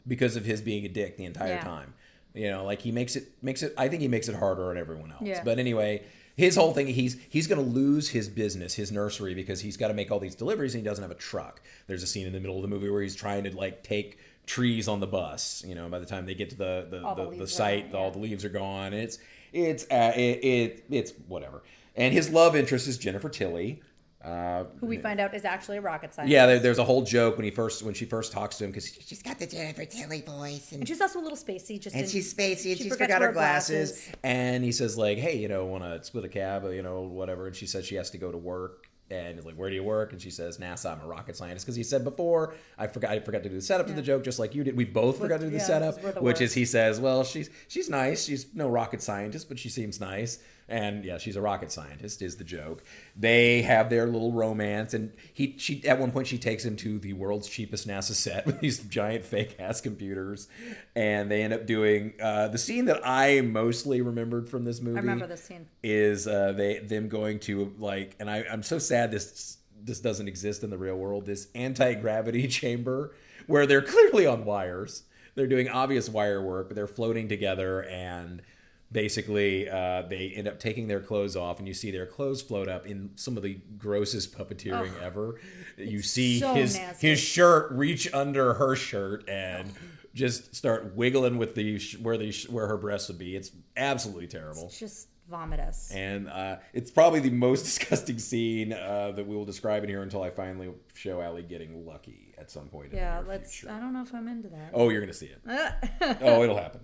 because 0.07 0.35
of 0.35 0.45
his 0.45 0.61
being 0.61 0.85
a 0.85 0.89
dick 0.89 1.17
the 1.17 1.25
entire 1.25 1.49
Yeah. 1.55 1.63
time. 1.63 1.93
You 2.33 2.49
know, 2.51 2.65
like 2.65 2.81
he 2.81 2.91
makes 2.91 3.15
it 3.15 3.29
makes 3.41 3.61
it. 3.63 3.73
I 3.77 3.87
think 3.87 4.01
he 4.01 4.07
makes 4.07 4.27
it 4.29 4.35
harder 4.35 4.69
on 4.69 4.77
everyone 4.77 5.11
else. 5.11 5.21
Yeah. 5.23 5.43
But 5.43 5.59
anyway, 5.59 6.03
his 6.35 6.55
whole 6.55 6.71
thing 6.73 6.87
he's 6.87 7.17
he's 7.29 7.47
going 7.47 7.63
to 7.63 7.67
lose 7.67 8.09
his 8.09 8.29
business, 8.29 8.75
his 8.75 8.91
nursery, 8.91 9.33
because 9.33 9.61
he's 9.61 9.75
got 9.77 9.87
to 9.89 9.93
make 9.93 10.11
all 10.11 10.19
these 10.19 10.35
deliveries 10.35 10.75
and 10.75 10.83
he 10.83 10.87
doesn't 10.87 11.01
have 11.03 11.11
a 11.11 11.15
truck. 11.15 11.61
There's 11.87 12.03
a 12.03 12.07
scene 12.07 12.27
in 12.27 12.33
the 12.33 12.39
middle 12.39 12.55
of 12.55 12.61
the 12.61 12.67
movie 12.67 12.89
where 12.89 13.01
he's 13.01 13.15
trying 13.15 13.43
to 13.45 13.55
like 13.55 13.83
take 13.83 14.19
trees 14.47 14.87
on 14.87 14.99
the 14.99 15.07
bus. 15.07 15.63
You 15.67 15.75
know, 15.75 15.87
by 15.89 15.99
the 15.99 16.05
time 16.07 16.25
they 16.25 16.33
get 16.33 16.49
to 16.49 16.57
the 16.57 16.87
the, 16.89 17.03
All 17.03 17.13
the 17.13 17.29
the, 17.29 17.35
the, 17.37 17.47
site, 17.47 17.91
gone, 17.91 18.01
all 18.01 18.07
yeah. 18.07 18.13
the 18.13 18.19
leaves 18.19 18.43
are 18.45 18.49
gone. 18.49 18.93
It's 18.93 19.19
it's 19.53 19.83
uh, 19.91 20.13
it, 20.15 20.43
it 20.43 20.85
it's 20.89 21.11
whatever. 21.27 21.61
And 21.95 22.13
his 22.13 22.29
love 22.31 22.55
interest 22.55 22.87
is 22.87 22.97
Jennifer 22.97 23.29
Tilly. 23.29 23.81
Uh, 24.23 24.65
who 24.79 24.87
we 24.87 24.97
find 24.97 25.19
out 25.19 25.33
is 25.35 25.45
actually 25.45 25.77
a 25.77 25.81
rocket 25.81 26.11
scientist. 26.13 26.33
yeah, 26.33 26.47
there, 26.47 26.59
there's 26.59 26.79
a 26.79 26.83
whole 26.83 27.03
joke 27.03 27.37
when 27.37 27.45
he 27.45 27.51
first 27.51 27.83
when 27.83 27.93
she 27.93 28.03
first 28.03 28.31
talks 28.31 28.57
to 28.57 28.65
him 28.65 28.71
because 28.71 28.97
She's 29.05 29.21
got 29.21 29.37
the 29.37 29.45
Jennifer 29.45 29.85
Tilly 29.85 30.21
voice, 30.21 30.71
and, 30.71 30.81
and 30.81 30.87
she's 30.87 30.99
also 30.99 31.19
a 31.19 31.21
little 31.21 31.37
spacey. 31.37 31.79
Just 31.79 31.95
and 31.95 32.03
in- 32.03 32.09
she's 32.09 32.33
spacey, 32.33 32.71
and 32.71 32.77
she 32.77 32.83
she's 32.85 32.95
forgot 32.97 33.21
her 33.21 33.27
wear 33.27 33.31
glasses. 33.33 34.09
and 34.23 34.63
he 34.63 34.71
says 34.71 34.97
like, 34.97 35.17
"Hey, 35.19 35.37
you 35.37 35.47
know, 35.47 35.65
want 35.65 35.83
to 35.83 36.03
split 36.03 36.25
a 36.25 36.29
cab, 36.29 36.63
you 36.73 36.81
know, 36.81 37.01
whatever." 37.01 37.45
And 37.47 37.55
she 37.55 37.67
says 37.67 37.85
she 37.85 37.95
has 37.95 38.09
to 38.09 38.17
go 38.17 38.31
to 38.31 38.37
work, 38.37 38.86
and 39.09 39.35
he's 39.35 39.45
like, 39.45 39.55
"Where 39.55 39.69
do 39.69 39.75
you 39.75 39.83
work?" 39.83 40.11
And 40.11 40.21
she 40.21 40.29
says, 40.29 40.57
"NASA. 40.57 40.91
I'm 40.91 41.01
a 41.01 41.07
rocket 41.07 41.35
scientist." 41.35 41.65
Because 41.65 41.75
he 41.75 41.83
said 41.83 42.03
before, 42.03 42.55
I 42.77 42.87
forgot, 42.87 43.11
I 43.11 43.19
forgot 43.19 43.43
to 43.43 43.49
do 43.49 43.55
the 43.55 43.61
setup 43.61 43.87
to 43.87 43.93
the 43.93 44.01
joke, 44.01 44.23
just 44.23 44.39
like 44.39 44.53
you 44.55 44.63
did. 44.63 44.75
We 44.75 44.85
both 44.85 45.19
forgot 45.19 45.39
to 45.39 45.45
do 45.45 45.51
the 45.51 45.57
yeah, 45.57 45.63
setup, 45.63 46.01
the 46.01 46.21
which 46.21 46.41
is 46.41 46.53
he 46.53 46.65
says, 46.65 46.99
"Well, 46.99 47.23
she's 47.23 47.49
she's 47.67 47.89
nice. 47.89 48.25
She's 48.25 48.47
no 48.53 48.69
rocket 48.69 49.01
scientist, 49.01 49.47
but 49.47 49.59
she 49.59 49.69
seems 49.69 49.99
nice." 49.99 50.39
And 50.69 51.05
yeah, 51.05 51.17
she's 51.17 51.37
a 51.37 51.41
rocket 51.41 51.71
scientist 51.71 52.21
is 52.21 52.35
the 52.35 52.43
joke. 52.43 52.83
They 53.15 53.61
have 53.61 53.89
their 53.89 54.05
little 54.05 54.33
romance, 54.33 54.93
and 54.93 55.13
he 55.33 55.55
she 55.57 55.85
at 55.87 55.97
one 55.97 56.11
point 56.11 56.27
she 56.27 56.37
takes 56.37 56.65
him 56.65 56.75
to 56.77 56.99
the 56.99 57.13
world's 57.13 57.47
cheapest 57.47 57.87
NASA 57.87 58.13
set 58.13 58.45
with 58.45 58.59
these 58.59 58.79
giant 58.79 59.23
fake 59.23 59.55
ass 59.59 59.79
computers, 59.79 60.49
and 60.95 61.31
they 61.31 61.41
end 61.41 61.53
up 61.53 61.65
doing 61.65 62.13
uh, 62.21 62.49
the 62.49 62.57
scene 62.57 62.85
that 62.85 63.01
I 63.05 63.41
mostly 63.41 64.01
remembered 64.01 64.49
from 64.49 64.65
this 64.65 64.81
movie. 64.81 64.97
I 64.97 65.01
remember 65.01 65.27
this 65.27 65.43
scene. 65.43 65.67
Is 65.83 66.27
uh, 66.27 66.51
they 66.51 66.79
them 66.79 67.07
going 67.07 67.39
to 67.41 67.73
like, 67.79 68.15
and 68.19 68.29
I, 68.29 68.43
I'm 68.51 68.63
so 68.63 68.77
sad 68.77 69.11
this 69.11 69.57
this 69.81 69.99
doesn't 69.99 70.27
exist 70.27 70.63
in 70.63 70.69
the 70.69 70.77
real 70.77 70.95
world. 70.95 71.25
This 71.25 71.47
anti 71.55 71.93
gravity 71.93 72.47
chamber 72.49 73.15
where 73.47 73.65
they're 73.65 73.81
clearly 73.81 74.25
on 74.25 74.45
wires. 74.45 75.03
They're 75.35 75.47
doing 75.47 75.69
obvious 75.69 76.09
wire 76.09 76.41
work, 76.41 76.67
but 76.67 76.75
they're 76.75 76.87
floating 76.87 77.29
together 77.29 77.83
and 77.83 78.41
basically 78.91 79.69
uh, 79.69 80.03
they 80.03 80.29
end 80.29 80.47
up 80.47 80.59
taking 80.59 80.87
their 80.87 80.99
clothes 80.99 81.35
off 81.35 81.59
and 81.59 81.67
you 81.67 81.73
see 81.73 81.91
their 81.91 82.05
clothes 82.05 82.41
float 82.41 82.67
up 82.67 82.85
in 82.85 83.11
some 83.15 83.37
of 83.37 83.43
the 83.43 83.59
grossest 83.77 84.37
puppeteering 84.37 84.91
ever. 85.01 85.39
You 85.77 86.01
see 86.01 86.39
so 86.39 86.53
his 86.53 86.75
nasty. 86.77 87.07
his 87.09 87.19
shirt 87.19 87.71
reach 87.71 88.11
under 88.13 88.53
her 88.55 88.75
shirt 88.75 89.27
and 89.29 89.71
just 90.13 90.55
start 90.55 90.95
wiggling 90.95 91.37
with 91.37 91.53
the 91.55 91.77
sh- 91.79 91.97
where 91.97 92.17
the 92.17 92.31
sh- 92.31 92.49
where 92.49 92.67
her 92.67 92.77
breasts 92.77 93.07
would 93.09 93.19
be. 93.19 93.35
It's 93.35 93.51
absolutely 93.75 94.27
terrible. 94.27 94.65
It's 94.65 94.79
just 94.79 95.09
vomitous. 95.31 95.93
and 95.93 96.29
uh, 96.29 96.55
it's 96.73 96.89
probably 96.89 97.19
the 97.19 97.29
most 97.29 97.63
disgusting 97.65 98.17
scene 98.17 98.71
uh, 98.73 99.11
that 99.15 99.27
we 99.27 99.35
will 99.35 99.45
describe 99.45 99.83
in 99.83 99.89
here 99.89 100.01
until 100.01 100.23
I 100.23 100.29
finally 100.29 100.69
show 100.93 101.21
Ali 101.21 101.43
getting 101.43 101.85
lucky 101.85 102.26
at 102.39 102.51
some 102.51 102.67
point. 102.67 102.93
yeah, 102.93 103.21
let's. 103.25 103.53
future. 103.53 103.73
I 103.73 103.79
don't 103.79 103.93
know 103.93 104.03
if 104.03 104.13
I'm 104.13 104.27
into 104.27 104.47
that. 104.49 104.71
Oh, 104.73 104.89
you're 104.89 105.01
gonna 105.01 105.13
see 105.13 105.27
it. 105.27 105.41
oh, 106.21 106.43
it'll 106.43 106.57
happen. 106.57 106.81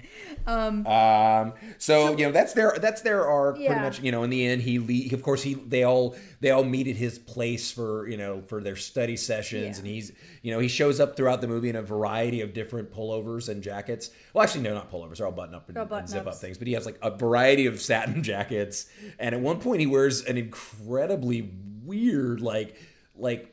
Um, 0.47 0.85
um 0.87 1.53
so, 1.77 2.17
you 2.17 2.25
know 2.25 2.31
that's 2.31 2.53
their 2.53 2.75
that's 2.81 3.01
their 3.01 3.27
arc 3.27 3.57
pretty 3.57 3.75
much. 3.75 4.01
You 4.01 4.11
know, 4.11 4.23
in 4.23 4.29
the 4.29 4.45
end, 4.45 4.61
he, 4.63 4.79
le- 4.79 5.13
of 5.15 5.21
course 5.23 5.43
he 5.43 5.53
they 5.53 5.83
all 5.83 6.15
they 6.41 6.51
all 6.51 6.63
meet 6.63 6.87
at 6.87 6.95
his 6.95 7.19
place 7.19 7.71
for 7.71 8.07
you 8.07 8.17
know 8.17 8.41
for 8.41 8.61
their 8.61 8.75
study 8.75 9.15
sessions, 9.15 9.77
Yeah. 9.77 9.79
and 9.79 9.87
he's 9.87 10.11
you 10.41 10.51
know 10.51 10.59
he 10.59 10.67
shows 10.67 10.99
up 10.99 11.15
throughout 11.15 11.41
the 11.41 11.47
movie 11.47 11.69
in 11.69 11.75
a 11.75 11.81
variety 11.83 12.41
of 12.41 12.53
different 12.53 12.91
pullovers 12.91 13.47
and 13.49 13.61
jackets. 13.61 14.09
Well, 14.33 14.43
actually, 14.43 14.63
no, 14.63 14.73
not 14.73 14.91
pullovers. 14.91 15.17
They're 15.17 15.27
all 15.27 15.31
button 15.31 15.55
up 15.55 15.69
and, 15.69 15.77
all 15.77 15.87
and 15.93 16.09
zip 16.09 16.27
up 16.27 16.35
things, 16.35 16.57
but 16.57 16.67
he 16.67 16.73
has 16.73 16.85
like 16.85 16.97
a 17.01 17.15
variety 17.15 17.67
of 17.67 17.79
satin 17.79 18.23
jackets, 18.31 18.87
and 19.19 19.35
at 19.35 19.41
one 19.41 19.59
point 19.59 19.79
he 19.81 19.87
wears 19.87 20.23
an 20.25 20.37
incredibly 20.37 21.51
weird 21.85 22.41
like 22.41 22.75
like 23.15 23.52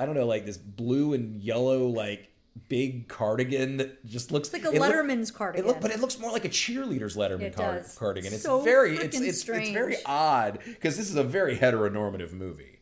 I 0.00 0.06
don't 0.06 0.14
know 0.14 0.24
like 0.26 0.46
this 0.46 0.56
blue 0.56 1.12
and 1.12 1.36
yellow 1.42 1.86
like 1.86 2.28
big 2.68 3.06
cardigan 3.06 3.76
that 3.76 4.04
just 4.06 4.32
looks 4.32 4.48
It's 4.48 4.54
like 4.64 4.72
a 4.72 4.74
it 4.74 4.80
look- 4.80 4.90
Letterman's 4.92 5.30
cardigan. 5.30 5.64
it 5.64 5.68
look, 5.68 5.80
but 5.80 5.90
it 5.90 6.00
looks 6.00 6.18
more 6.18 6.32
like 6.32 6.44
a 6.46 6.48
cheerleader's 6.48 7.16
Letterman 7.16 7.42
It 7.42 7.54
cardigan. 7.96 8.32
It's 8.32 8.42
So 8.42 8.60
very, 8.62 8.96
it's, 8.96 9.16
it's, 9.20 9.44
it's 9.46 9.70
very 9.72 9.96
odd 10.06 10.58
because 10.64 10.96
this 10.96 11.10
is 11.10 11.16
a 11.16 11.22
very 11.22 11.56
heteronormative 11.56 12.32
movie. 12.32 12.78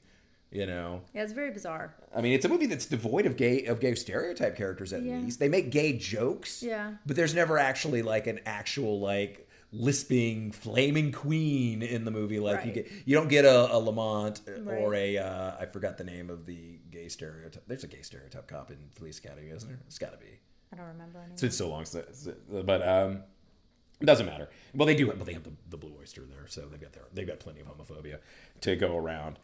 You 0.51 0.65
know, 0.67 1.03
Yeah, 1.13 1.25
it's 1.25 1.33
very 1.33 1.51
bizarre. 1.51 1.95
I 2.17 2.21
mean, 2.23 2.33
it's 2.33 2.45
a 2.45 2.49
movie 2.49 2.65
that's 2.67 2.87
devoid 2.87 3.27
of 3.27 3.37
gay 3.37 3.65
of 3.67 3.81
gay 3.81 3.95
stereotype 3.97 4.57
characters. 4.57 4.93
At 4.95 5.03
Yeah. 5.03 5.17
least 5.19 5.41
they 5.41 5.49
make 5.49 5.71
gay 5.71 5.93
jokes. 5.95 6.63
Yeah. 6.63 6.93
but 7.05 7.17
there's 7.17 7.35
never 7.35 7.59
actually 7.59 8.01
like 8.03 8.27
an 8.29 8.41
actual 8.47 9.01
like 9.01 9.48
lisping 9.71 10.51
flaming 10.53 11.13
queen 11.13 11.83
in 11.83 12.05
the 12.05 12.11
movie. 12.11 12.39
Like 12.41 12.65
you 12.65 12.73
get, 12.73 12.91
you 13.05 13.15
don't 13.15 13.29
get 13.29 13.45
a, 13.45 13.73
a 13.75 13.79
Lamont 13.79 14.41
or 14.67 14.91
Right. 14.91 15.15
a 15.15 15.19
uh, 15.19 15.57
I 15.61 15.67
forgot 15.67 15.99
the 15.99 16.05
name 16.05 16.31
of 16.31 16.47
the 16.47 16.79
gay 16.91 17.09
stereotype. 17.09 17.65
There's 17.67 17.85
a 17.85 17.89
gay 17.89 18.03
stereotype 18.03 18.47
cop 18.49 18.71
in 18.71 18.79
Police 18.95 19.19
Academy, 19.19 19.49
isn't 19.51 19.69
there? 19.69 19.79
It's 19.87 19.99
got 19.99 20.13
to 20.13 20.19
be. 20.19 20.39
I 20.73 20.77
don't 20.77 20.87
remember 20.87 21.21
any. 21.21 21.33
It's 21.33 21.43
been 21.43 21.51
so 21.51 21.69
long, 21.69 21.85
since, 21.85 22.29
but 22.51 22.87
um, 22.87 23.23
it 24.01 24.07
doesn't 24.07 24.27
matter. 24.27 24.49
Well, 24.75 24.87
they 24.87 24.95
do, 24.95 25.07
but 25.07 25.25
they 25.27 25.33
have 25.33 25.45
the, 25.45 25.53
the 25.71 25.77
Blue 25.77 25.95
Oyster 25.99 26.23
there, 26.29 26.47
so 26.47 26.63
they've 26.71 26.81
got 26.81 26.93
their 26.93 27.05
they've 27.13 27.27
got 27.27 27.39
plenty 27.41 27.61
of 27.61 27.67
homophobia 27.69 28.19
to 28.63 28.77
go 28.77 28.97
around. 28.97 29.39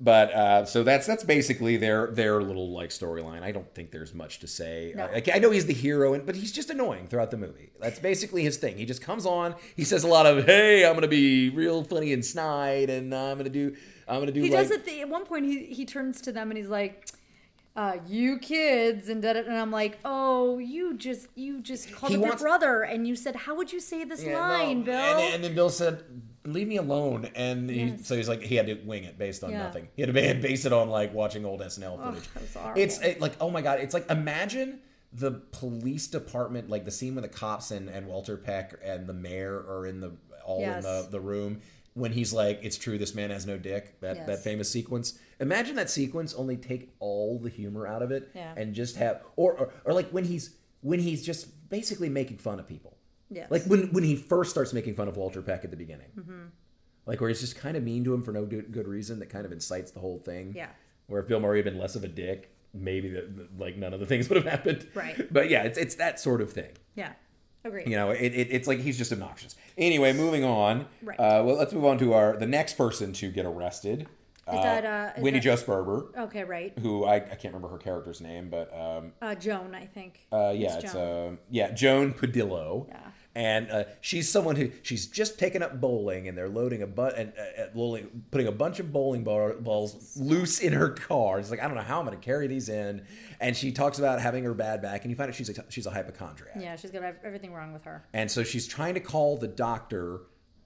But 0.00 0.32
uh, 0.32 0.64
so 0.64 0.84
that's 0.84 1.08
that's 1.08 1.24
basically 1.24 1.76
their 1.76 2.06
their 2.06 2.40
little 2.40 2.70
like 2.70 2.90
storyline. 2.90 3.42
I 3.42 3.50
don't 3.50 3.74
think 3.74 3.90
there's 3.90 4.14
much 4.14 4.38
to 4.40 4.46
say. 4.46 4.92
No. 4.94 5.04
I, 5.06 5.22
I 5.34 5.38
know 5.40 5.50
he's 5.50 5.66
the 5.66 5.72
hero, 5.72 6.14
and, 6.14 6.24
but 6.24 6.36
he's 6.36 6.52
just 6.52 6.70
annoying 6.70 7.08
throughout 7.08 7.32
the 7.32 7.36
movie. 7.36 7.70
That's 7.80 7.98
basically 7.98 8.44
his 8.44 8.58
thing. 8.58 8.78
He 8.78 8.84
just 8.84 9.02
comes 9.02 9.26
on. 9.26 9.56
He 9.74 9.82
says 9.82 10.04
a 10.04 10.08
lot 10.08 10.24
of 10.26 10.44
"Hey, 10.44 10.86
I'm 10.86 10.94
gonna 10.94 11.08
be 11.08 11.50
real 11.50 11.82
funny 11.82 12.12
and 12.12 12.24
snide, 12.24 12.90
and 12.90 13.12
I'm 13.12 13.38
gonna 13.38 13.50
do 13.50 13.74
I'm 14.08 14.20
gonna 14.20 14.32
do 14.32 14.40
He 14.40 14.50
like 14.50 14.68
does 14.68 14.70
it 14.70 14.84
the, 14.84 15.00
at 15.02 15.08
one 15.08 15.24
point. 15.24 15.44
He 15.44 15.64
he 15.66 15.84
turns 15.84 16.20
to 16.22 16.32
them 16.32 16.50
and 16.50 16.58
he's 16.58 16.68
like, 16.68 17.06
uh, 17.78 17.96
"You 18.08 18.38
kids," 18.38 19.08
and 19.08 19.22
da, 19.22 19.34
da, 19.34 19.40
and 19.40 19.56
I'm 19.56 19.70
like, 19.70 19.98
"Oh, 20.04 20.58
you 20.58 20.94
just 20.96 21.28
you 21.36 21.60
just 21.60 21.92
called 21.92 22.10
He 22.10 22.16
up 22.16 22.22
wants- 22.22 22.42
your 22.42 22.48
brother 22.50 22.82
and 22.82 23.06
you 23.06 23.14
said, 23.14 23.36
how 23.36 23.54
would 23.54 23.72
you 23.72 23.78
say 23.80 24.02
this 24.04 24.22
Yeah, 24.22 24.38
line, 24.38 24.80
no. 24.80 24.84
Bill?" 24.86 24.94
And, 24.96 25.34
and 25.36 25.44
then 25.44 25.54
Bill 25.54 25.70
said, 25.70 26.02
"Leave 26.44 26.66
me 26.68 26.76
alone." 26.76 27.30
And 27.36 27.70
he, 27.70 27.84
Yes. 27.84 28.06
so 28.06 28.16
he's 28.16 28.28
like, 28.28 28.42
he 28.42 28.56
had 28.56 28.66
to 28.66 28.74
wing 28.84 29.04
it 29.04 29.16
based 29.16 29.44
on 29.44 29.50
Yeah. 29.52 29.62
nothing. 29.64 29.88
He 29.94 30.02
had 30.02 30.12
to 30.12 30.20
ba- 30.34 30.38
base 30.42 30.64
it 30.64 30.72
on 30.72 30.90
like 30.90 31.14
watching 31.14 31.44
old 31.44 31.60
SNL 31.62 31.96
footage. 32.02 32.28
that 32.34 32.42
was 32.42 32.54
horrible. 32.54 32.80
it's 32.82 32.98
it, 33.00 33.20
like, 33.20 33.34
oh 33.40 33.50
my 33.50 33.62
god, 33.62 33.78
it's 33.80 33.94
like 33.94 34.10
imagine 34.10 34.80
the 35.12 35.30
police 35.30 36.06
department, 36.08 36.68
like 36.68 36.84
the 36.84 36.90
scene 36.90 37.14
with 37.14 37.22
the 37.24 37.30
cops 37.30 37.70
and, 37.70 37.88
and 37.88 38.06
Walter 38.08 38.36
Peck 38.36 38.74
and 38.84 39.06
the 39.06 39.14
mayor 39.14 39.54
are 39.56 39.86
in 39.86 40.00
the 40.00 40.12
all 40.44 40.60
Yes. 40.60 40.84
in 40.84 40.90
the, 40.90 41.08
the 41.10 41.20
room 41.20 41.60
when 41.98 42.12
he's 42.12 42.32
like, 42.32 42.60
"It's 42.62 42.78
true, 42.78 42.96
this 42.98 43.14
man 43.14 43.30
has 43.30 43.46
no 43.46 43.58
dick." 43.58 44.00
That 44.00 44.26
that 44.26 44.38
famous 44.44 44.70
sequence. 44.70 45.18
Imagine 45.40 45.76
that 45.76 45.90
sequence. 45.90 46.34
Only 46.34 46.56
take 46.56 46.94
all 47.00 47.38
the 47.38 47.48
humor 47.50 47.86
out 47.86 48.02
of 48.02 48.10
it 48.10 48.30
Yeah. 48.34 48.54
and 48.56 48.74
just 48.74 48.96
have, 48.96 49.22
or, 49.36 49.52
or 49.54 49.72
or 49.84 49.92
like 49.92 50.10
when 50.10 50.24
he's 50.24 50.56
when 50.80 51.00
he's 51.00 51.24
just 51.24 51.68
basically 51.70 52.08
making 52.08 52.38
fun 52.38 52.58
of 52.60 52.66
people. 52.68 52.96
Yeah. 53.30 53.46
Like 53.50 53.64
when 53.64 53.92
when 53.92 54.04
he 54.04 54.16
first 54.16 54.50
starts 54.50 54.72
making 54.72 54.94
fun 54.94 55.08
of 55.08 55.16
Walter 55.16 55.42
Peck 55.42 55.64
at 55.64 55.70
the 55.70 55.76
beginning. 55.76 56.08
Mm-hmm. 56.18 56.42
Like 57.06 57.20
where 57.20 57.28
he's 57.30 57.40
just 57.40 57.56
kind 57.56 57.76
of 57.76 57.82
mean 57.82 58.04
to 58.04 58.12
him 58.14 58.22
for 58.22 58.32
no 58.32 58.44
good, 58.44 58.86
reason 58.86 59.18
that 59.20 59.30
kind 59.30 59.46
of 59.46 59.52
incites 59.52 59.90
the 59.92 60.00
whole 60.00 60.18
thing. 60.18 60.52
Yeah. 60.54 60.68
Where 61.06 61.20
if 61.22 61.28
Bill 61.28 61.40
Murray 61.40 61.58
had 61.58 61.64
been 61.64 61.78
less 61.78 61.96
of 61.96 62.04
a 62.04 62.08
dick, 62.08 62.54
maybe 62.74 63.08
the, 63.08 63.48
like 63.58 63.76
none 63.78 63.94
of 63.94 64.00
the 64.00 64.04
things 64.06 64.28
would 64.28 64.36
have 64.36 64.44
happened. 64.44 64.86
Right. 64.94 65.32
But 65.32 65.48
yeah, 65.48 65.62
it's 65.62 65.78
it's 65.78 65.94
that 65.96 66.20
sort 66.20 66.40
of 66.42 66.52
thing. 66.52 66.72
yeah, 66.94 67.12
agree. 67.68 67.84
You 67.86 67.96
know, 67.96 68.10
it, 68.10 68.34
it, 68.34 68.48
it's 68.50 68.66
like 68.68 68.80
he's 68.80 68.98
just 68.98 69.12
obnoxious. 69.12 69.54
Anyway, 69.76 70.12
moving 70.12 70.44
on. 70.44 70.86
Right. 71.02 71.18
Uh, 71.18 71.42
well, 71.44 71.56
let's 71.56 71.72
move 71.72 71.84
on 71.84 71.98
to 71.98 72.12
our 72.14 72.36
the 72.36 72.46
next 72.46 72.74
person 72.74 73.12
to 73.14 73.30
get 73.30 73.46
arrested. 73.46 74.08
Is 74.50 74.54
that, 74.54 74.84
uh, 74.86 75.20
that- 75.22 75.40
Jo 75.42 75.56
Sperber, 75.56 76.16
Okay, 76.16 76.42
right. 76.42 76.72
who 76.80 77.04
I, 77.04 77.16
I 77.16 77.20
can't 77.20 77.52
remember 77.52 77.68
her 77.68 77.76
character's 77.76 78.22
name, 78.22 78.48
but 78.48 78.72
um, 78.74 79.12
Uh, 79.20 79.34
Joan, 79.34 79.74
I 79.74 79.84
think. 79.84 80.26
uh, 80.32 80.54
yeah, 80.56 80.74
It's 80.76 80.84
it's 80.84 80.92
Joan. 80.94 81.34
uh, 81.34 81.36
yeah, 81.50 81.70
Joan 81.72 82.14
Pudillo. 82.14 82.88
Yeah. 82.88 82.96
And 83.34 83.70
uh, 83.70 83.84
she's 84.00 84.28
someone 84.28 84.56
who 84.56 84.70
she's 84.82 85.06
just 85.06 85.38
taken 85.38 85.62
up 85.62 85.80
bowling, 85.82 86.26
and 86.28 86.36
they're 86.36 86.48
loading 86.48 86.82
a 86.82 86.86
but 86.88 87.16
and 87.18 87.32
uh, 87.38 87.62
uh, 87.62 87.66
loading, 87.74 88.24
putting 88.32 88.46
a 88.48 88.52
bunch 88.52 88.80
of 88.80 88.90
bowling 88.90 89.22
ball, 89.22 89.52
balls 89.60 90.16
loose 90.18 90.58
in 90.60 90.72
her 90.72 90.88
car. 90.90 91.38
It's 91.38 91.50
like 91.50 91.60
I 91.62 91.66
don't 91.66 91.76
know 91.76 91.82
how 91.82 92.00
I'm 92.00 92.06
going 92.06 92.18
to 92.18 92.24
carry 92.24 92.46
these 92.48 92.68
in. 92.70 93.04
And 93.40 93.56
she 93.56 93.70
talks 93.70 93.98
about 94.00 94.20
having 94.20 94.42
her 94.44 94.54
bad 94.54 94.82
back, 94.82 95.02
and 95.02 95.10
you 95.10 95.16
find 95.16 95.28
out 95.28 95.34
she's 95.34 95.48
a, 95.56 95.64
she's 95.68 95.86
a 95.86 95.90
hypochondriac. 95.90 96.56
Yeah, 96.58 96.74
she's 96.76 96.90
got 96.90 97.02
everything 97.24 97.52
wrong 97.52 97.72
with 97.72 97.84
her. 97.84 98.04
And 98.12 98.28
so 98.30 98.42
she's 98.42 98.66
trying 98.66 98.94
to 98.94 99.00
call 99.00 99.36
the 99.36 99.46
doctor, 99.46 100.22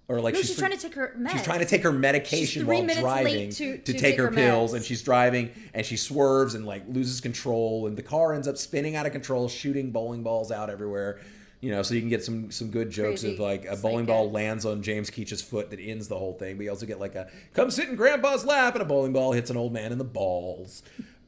or 0.09 0.21
like 0.23 0.33
No, 0.35 0.41
she's, 0.41 0.49
she's 0.51 0.59
trying 0.59 0.71
to 0.71 0.79
take 0.79 0.95
her 0.95 1.15
meds. 1.19 1.33
She's 1.33 1.43
trying 1.43 1.59
to 1.59 1.67
take 1.67 1.83
her 1.83 1.93
medication 1.93 2.67
while 2.67 2.87
driving 2.87 3.51
to- 3.51 3.77
to, 3.77 3.79
to 3.83 3.93
take, 3.93 4.01
take 4.01 4.17
her, 4.19 4.27
her 4.27 4.33
pills, 4.33 4.73
and 4.73 4.83
she's 4.83 5.03
driving 5.03 5.51
and 5.75 5.85
she 5.85 5.97
swerves 5.99 6.55
and 6.55 6.65
like 6.65 6.85
loses 6.89 7.21
control, 7.21 7.87
and 7.87 7.97
the 7.97 8.03
car 8.03 8.33
ends 8.33 8.49
up 8.49 8.57
spinning 8.57 8.97
out 8.97 9.05
of 9.05 9.13
control, 9.13 9.49
shooting 9.49 9.91
bowling 9.91 10.23
balls 10.23 10.51
out 10.51 10.71
everywhere. 10.71 11.21
You 11.61 11.71
know, 11.71 11.83
so 11.83 11.95
you 11.95 12.01
can 12.01 12.09
get 12.09 12.25
some 12.25 12.51
some 12.51 12.71
good 12.73 12.91
jokes 12.91 13.21
Crazy 13.21 13.35
of 13.35 13.39
like 13.41 13.67
a 13.67 13.77
bowling 13.77 14.05
ball 14.07 14.31
lands 14.33 14.65
on 14.67 14.83
James 14.83 15.11
Keach's 15.11 15.41
foot 15.41 15.71
that 15.71 15.79
ends 15.79 16.09
the 16.09 16.19
whole 16.19 16.33
thing. 16.33 16.57
But 16.57 16.65
you 16.65 16.71
also 16.71 16.87
get 16.87 16.99
like 16.99 17.15
a 17.15 17.31
come 17.55 17.71
sit 17.71 17.89
in 17.89 17.95
Grandpa's 17.95 18.45
lap, 18.45 18.75
and 18.75 18.83
a 18.83 18.85
bowling 18.85 19.13
ball 19.13 19.31
hits 19.33 19.49
an 19.49 19.57
old 19.57 19.73
man 19.73 19.93
in 19.93 19.99
the 19.99 20.05
balls. 20.05 20.83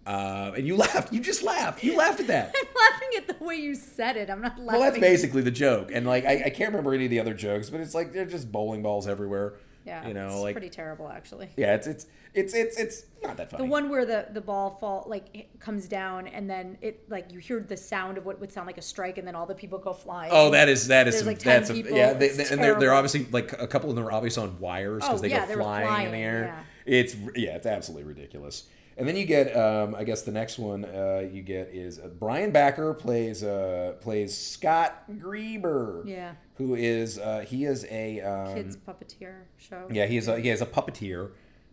Uh, 0.06 0.52
and 0.56 0.66
you 0.66 0.76
laughed. 0.76 1.12
You 1.12 1.20
just 1.20 1.42
laughed. 1.42 1.82
You 1.82 1.96
laughed 1.96 2.20
at 2.20 2.26
that. 2.26 2.54
I'm 2.60 2.92
laughing 2.92 3.08
at 3.16 3.38
the 3.38 3.44
way 3.44 3.56
you 3.56 3.74
said 3.74 4.16
it. 4.16 4.28
I'm 4.30 4.40
not 4.40 4.58
laughing. 4.58 4.66
Well, 4.66 4.80
that's 4.80 4.98
basically 5.00 5.42
the 5.42 5.50
joke, 5.50 5.90
and 5.92 6.06
like 6.06 6.24
I, 6.24 6.42
I 6.46 6.50
can't 6.50 6.70
remember 6.70 6.92
any 6.94 7.04
of 7.06 7.10
the 7.10 7.20
other 7.20 7.34
jokes, 7.34 7.70
but 7.70 7.80
it's 7.80 7.94
like 7.94 8.12
they're 8.12 8.26
just 8.26 8.50
bowling 8.52 8.82
balls 8.82 9.06
everywhere. 9.08 9.54
Yeah, 9.86 10.06
you 10.08 10.14
know, 10.14 10.28
it's 10.28 10.36
like 10.42 10.54
pretty 10.54 10.70
terrible 10.70 11.10
actually. 11.10 11.50
yeah, 11.58 11.74
it's 11.74 11.86
it's 11.86 12.06
it's 12.32 12.54
it's 12.54 12.78
it's 12.78 13.02
not 13.22 13.36
that 13.36 13.50
funny. 13.50 13.64
The 13.64 13.70
one 13.70 13.90
where 13.90 14.06
the 14.06 14.26
the 14.32 14.40
ball 14.40 14.70
fall 14.70 15.04
like 15.06 15.26
it 15.34 15.60
comes 15.60 15.86
down 15.88 16.26
and 16.26 16.48
then 16.48 16.78
it 16.80 17.08
like 17.10 17.32
you 17.32 17.38
hear 17.38 17.60
the 17.60 17.76
sound 17.76 18.16
of 18.16 18.24
what 18.24 18.40
would 18.40 18.50
sound 18.50 18.66
like 18.66 18.78
a 18.78 18.82
strike 18.82 19.18
and 19.18 19.28
then 19.28 19.34
all 19.34 19.44
the 19.44 19.54
people 19.54 19.78
go 19.78 19.92
flying. 19.92 20.30
Oh, 20.34 20.50
that 20.52 20.70
is 20.70 20.88
that 20.88 21.06
is 21.06 21.18
some, 21.18 21.26
like 21.26 21.38
10 21.38 21.60
that's 21.60 21.70
a, 21.70 21.76
yeah, 21.94 22.14
they, 22.14 22.28
they- 22.28 22.46
and 22.48 22.62
they're, 22.62 22.78
they're 22.80 22.94
obviously 22.94 23.26
like 23.30 23.52
a 23.60 23.66
couple 23.66 23.90
of 23.90 23.96
them 23.96 24.06
are 24.06 24.12
obviously 24.12 24.42
on 24.42 24.58
wires 24.58 25.02
because 25.02 25.20
Oh, 25.20 25.22
they 25.22 25.28
yeah, 25.28 25.46
go 25.46 25.54
were 25.56 25.60
flying, 25.62 26.06
in 26.06 26.12
the 26.12 26.18
air. 26.18 26.44
yeah. 26.44 26.62
It's 26.86 27.14
yeah, 27.36 27.56
it's 27.56 27.66
absolutely 27.66 28.04
ridiculous. 28.04 28.64
And 28.96 29.08
then 29.08 29.16
you 29.16 29.24
get, 29.24 29.56
um, 29.56 29.94
I 29.94 30.04
guess 30.04 30.22
the 30.22 30.30
next 30.32 30.58
one 30.58 30.84
uh, 30.84 31.28
you 31.32 31.42
get 31.42 31.68
is 31.72 31.98
uh, 31.98 32.08
Brian 32.18 32.50
Backer 32.52 32.94
plays 32.94 33.42
uh, 33.42 33.94
plays 34.00 34.36
Scott 34.36 35.04
Grieber. 35.10 36.06
Yeah. 36.06 36.32
who 36.56 36.74
is 36.76 37.18
uh, 37.18 37.40
he 37.48 37.64
is 37.64 37.84
a 37.90 38.20
um, 38.20 38.54
kids 38.54 38.76
puppeteer 38.76 39.34
show. 39.56 39.88
Yeah, 39.90 40.06
he's 40.06 40.28
a, 40.28 40.38
he 40.38 40.48
is 40.50 40.60
a 40.62 40.66
puppeteer. 40.66 41.30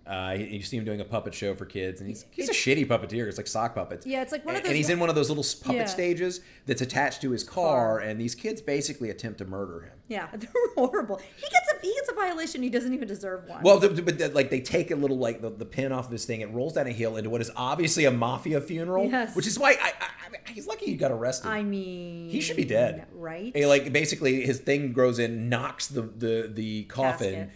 Uh, 0.07 0.35
you 0.35 0.63
see 0.63 0.77
him 0.77 0.83
doing 0.83 0.99
a 0.99 1.05
puppet 1.05 1.31
show 1.33 1.53
for 1.53 1.65
kids, 1.65 2.01
and 2.01 2.09
he's 2.09 2.25
he's 2.31 2.49
a 2.49 2.53
shitty 2.53 2.87
puppeteer. 2.87 3.27
It's 3.27 3.37
like 3.37 3.45
sock 3.45 3.75
puppets. 3.75 4.03
Yeah, 4.07 4.23
it's 4.23 4.31
like 4.31 4.43
one 4.43 4.55
of 4.55 4.57
And- 4.57 4.65
those- 4.65 4.69
And 4.71 4.77
he's 4.77 4.89
in 4.89 4.99
one 4.99 5.09
of 5.09 5.15
those 5.15 5.29
little 5.29 5.45
puppet 5.63 5.81
Yeah. 5.81 5.85
stages 5.85 6.41
that's 6.65 6.81
attached 6.81 7.21
to 7.21 7.29
his 7.29 7.43
car, 7.43 7.97
Car. 7.97 7.99
and 7.99 8.19
these 8.19 8.33
kids 8.33 8.61
basically 8.61 9.11
attempt 9.11 9.37
to 9.37 9.45
murder 9.45 9.81
him. 9.81 9.91
Yeah, 10.11 10.27
they're 10.35 10.49
horrible. 10.75 11.21
He 11.37 11.41
gets 11.49 11.71
a 11.73 11.79
he 11.81 11.93
gets 11.93 12.09
a 12.09 12.13
violation. 12.13 12.61
He 12.61 12.69
doesn't 12.69 12.93
even 12.93 13.07
deserve 13.07 13.47
one. 13.47 13.63
Well, 13.63 13.79
but 13.79 14.33
like 14.33 14.49
they 14.49 14.59
take 14.59 14.91
a 14.91 14.95
little 14.95 15.17
like 15.17 15.41
the, 15.41 15.49
the 15.49 15.65
pin 15.65 15.93
off 15.93 16.09
this 16.09 16.25
thing, 16.25 16.41
it 16.41 16.49
rolls 16.51 16.73
down 16.73 16.87
a 16.87 16.91
hill 16.91 17.15
into 17.15 17.29
what 17.29 17.39
is 17.39 17.49
obviously 17.55 18.03
a 18.03 18.11
mafia 18.11 18.59
funeral. 18.59 19.05
Yes. 19.05 19.35
Which 19.37 19.47
is 19.47 19.57
why 19.57 19.71
I, 19.81 19.93
I, 20.01 20.37
I 20.47 20.51
he's 20.51 20.67
lucky 20.67 20.87
he 20.87 20.95
got 20.97 21.11
arrested. 21.11 21.47
I 21.47 21.63
mean, 21.63 22.27
he 22.29 22.41
should 22.41 22.57
be 22.57 22.65
dead, 22.65 23.07
right? 23.13 23.53
Eh, 23.55 23.65
like 23.65 23.93
basically, 23.93 24.41
his 24.41 24.59
thing 24.59 24.91
grows 24.91 25.17
in, 25.17 25.47
knocks 25.47 25.87
the 25.87 26.01
the 26.01 26.51
the 26.53 26.83
coffin. 26.83 27.33
Casket. 27.33 27.49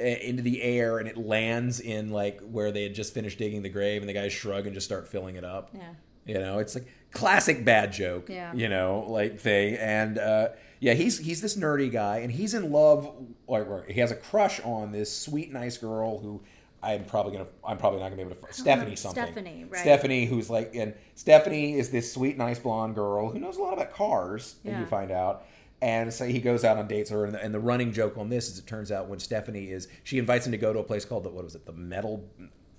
Into 0.00 0.40
the 0.42 0.62
air 0.62 0.96
and 0.96 1.06
it 1.06 1.18
lands 1.18 1.78
in 1.78 2.10
like 2.10 2.40
where 2.40 2.72
they 2.72 2.84
had 2.84 2.94
just 2.94 3.12
finished 3.12 3.36
digging 3.36 3.60
the 3.60 3.68
grave, 3.68 4.00
and 4.00 4.08
the 4.08 4.14
guys 4.14 4.32
shrug 4.32 4.64
and 4.64 4.72
just 4.72 4.86
start 4.86 5.06
filling 5.06 5.36
it 5.36 5.44
up. 5.44 5.72
Yeah. 5.74 5.90
You 6.30 6.38
know, 6.38 6.60
it's 6.60 6.76
like 6.76 6.86
classic 7.10 7.64
bad 7.64 7.92
joke. 7.92 8.28
Yeah. 8.28 8.54
You 8.54 8.68
know, 8.68 9.04
like 9.08 9.40
thing. 9.40 9.74
And 9.74 10.16
uh, 10.16 10.50
yeah, 10.78 10.94
he's 10.94 11.18
he's 11.18 11.40
this 11.40 11.56
nerdy 11.56 11.90
guy, 11.90 12.18
and 12.18 12.30
he's 12.30 12.54
in 12.54 12.70
love. 12.70 13.12
Or, 13.48 13.84
he 13.88 13.98
has 13.98 14.12
a 14.12 14.14
crush 14.14 14.60
on 14.60 14.92
this 14.92 15.10
sweet, 15.14 15.52
nice 15.52 15.76
girl 15.76 16.20
who 16.20 16.40
I'm 16.84 17.04
probably 17.04 17.32
gonna. 17.32 17.48
I'm 17.66 17.78
probably 17.78 17.98
not 17.98 18.10
gonna 18.10 18.22
be 18.24 18.30
able 18.30 18.46
to. 18.46 18.52
Stephanie 18.52 18.94
something. 18.94 19.24
Stephanie, 19.24 19.66
right. 19.68 19.80
Stephanie, 19.80 20.26
who's 20.26 20.48
like, 20.48 20.72
and 20.76 20.94
Stephanie 21.16 21.74
is 21.74 21.90
this 21.90 22.14
sweet, 22.14 22.38
nice 22.38 22.60
blonde 22.60 22.94
girl 22.94 23.28
who 23.28 23.40
knows 23.40 23.56
a 23.56 23.60
lot 23.60 23.74
about 23.74 23.92
cars. 23.92 24.54
And 24.64 24.78
you 24.78 24.86
find 24.86 25.10
out. 25.10 25.46
And 25.82 26.12
so 26.12 26.26
he 26.26 26.38
goes 26.38 26.62
out 26.62 26.76
on 26.76 26.86
dates 26.86 27.10
her, 27.10 27.24
and 27.24 27.34
the, 27.34 27.42
and 27.42 27.52
the 27.52 27.58
running 27.58 27.90
joke 27.90 28.18
on 28.18 28.28
this 28.28 28.48
is 28.50 28.58
it 28.58 28.66
turns 28.66 28.92
out 28.92 29.08
when 29.08 29.18
Stephanie 29.18 29.70
is, 29.70 29.88
she 30.04 30.18
invites 30.18 30.44
him 30.44 30.52
to 30.52 30.58
go 30.58 30.74
to 30.74 30.78
a 30.78 30.84
place 30.84 31.06
called 31.06 31.24
the 31.24 31.30
what 31.30 31.42
was 31.42 31.54
it, 31.54 31.64
the 31.64 31.72
metal, 31.72 32.28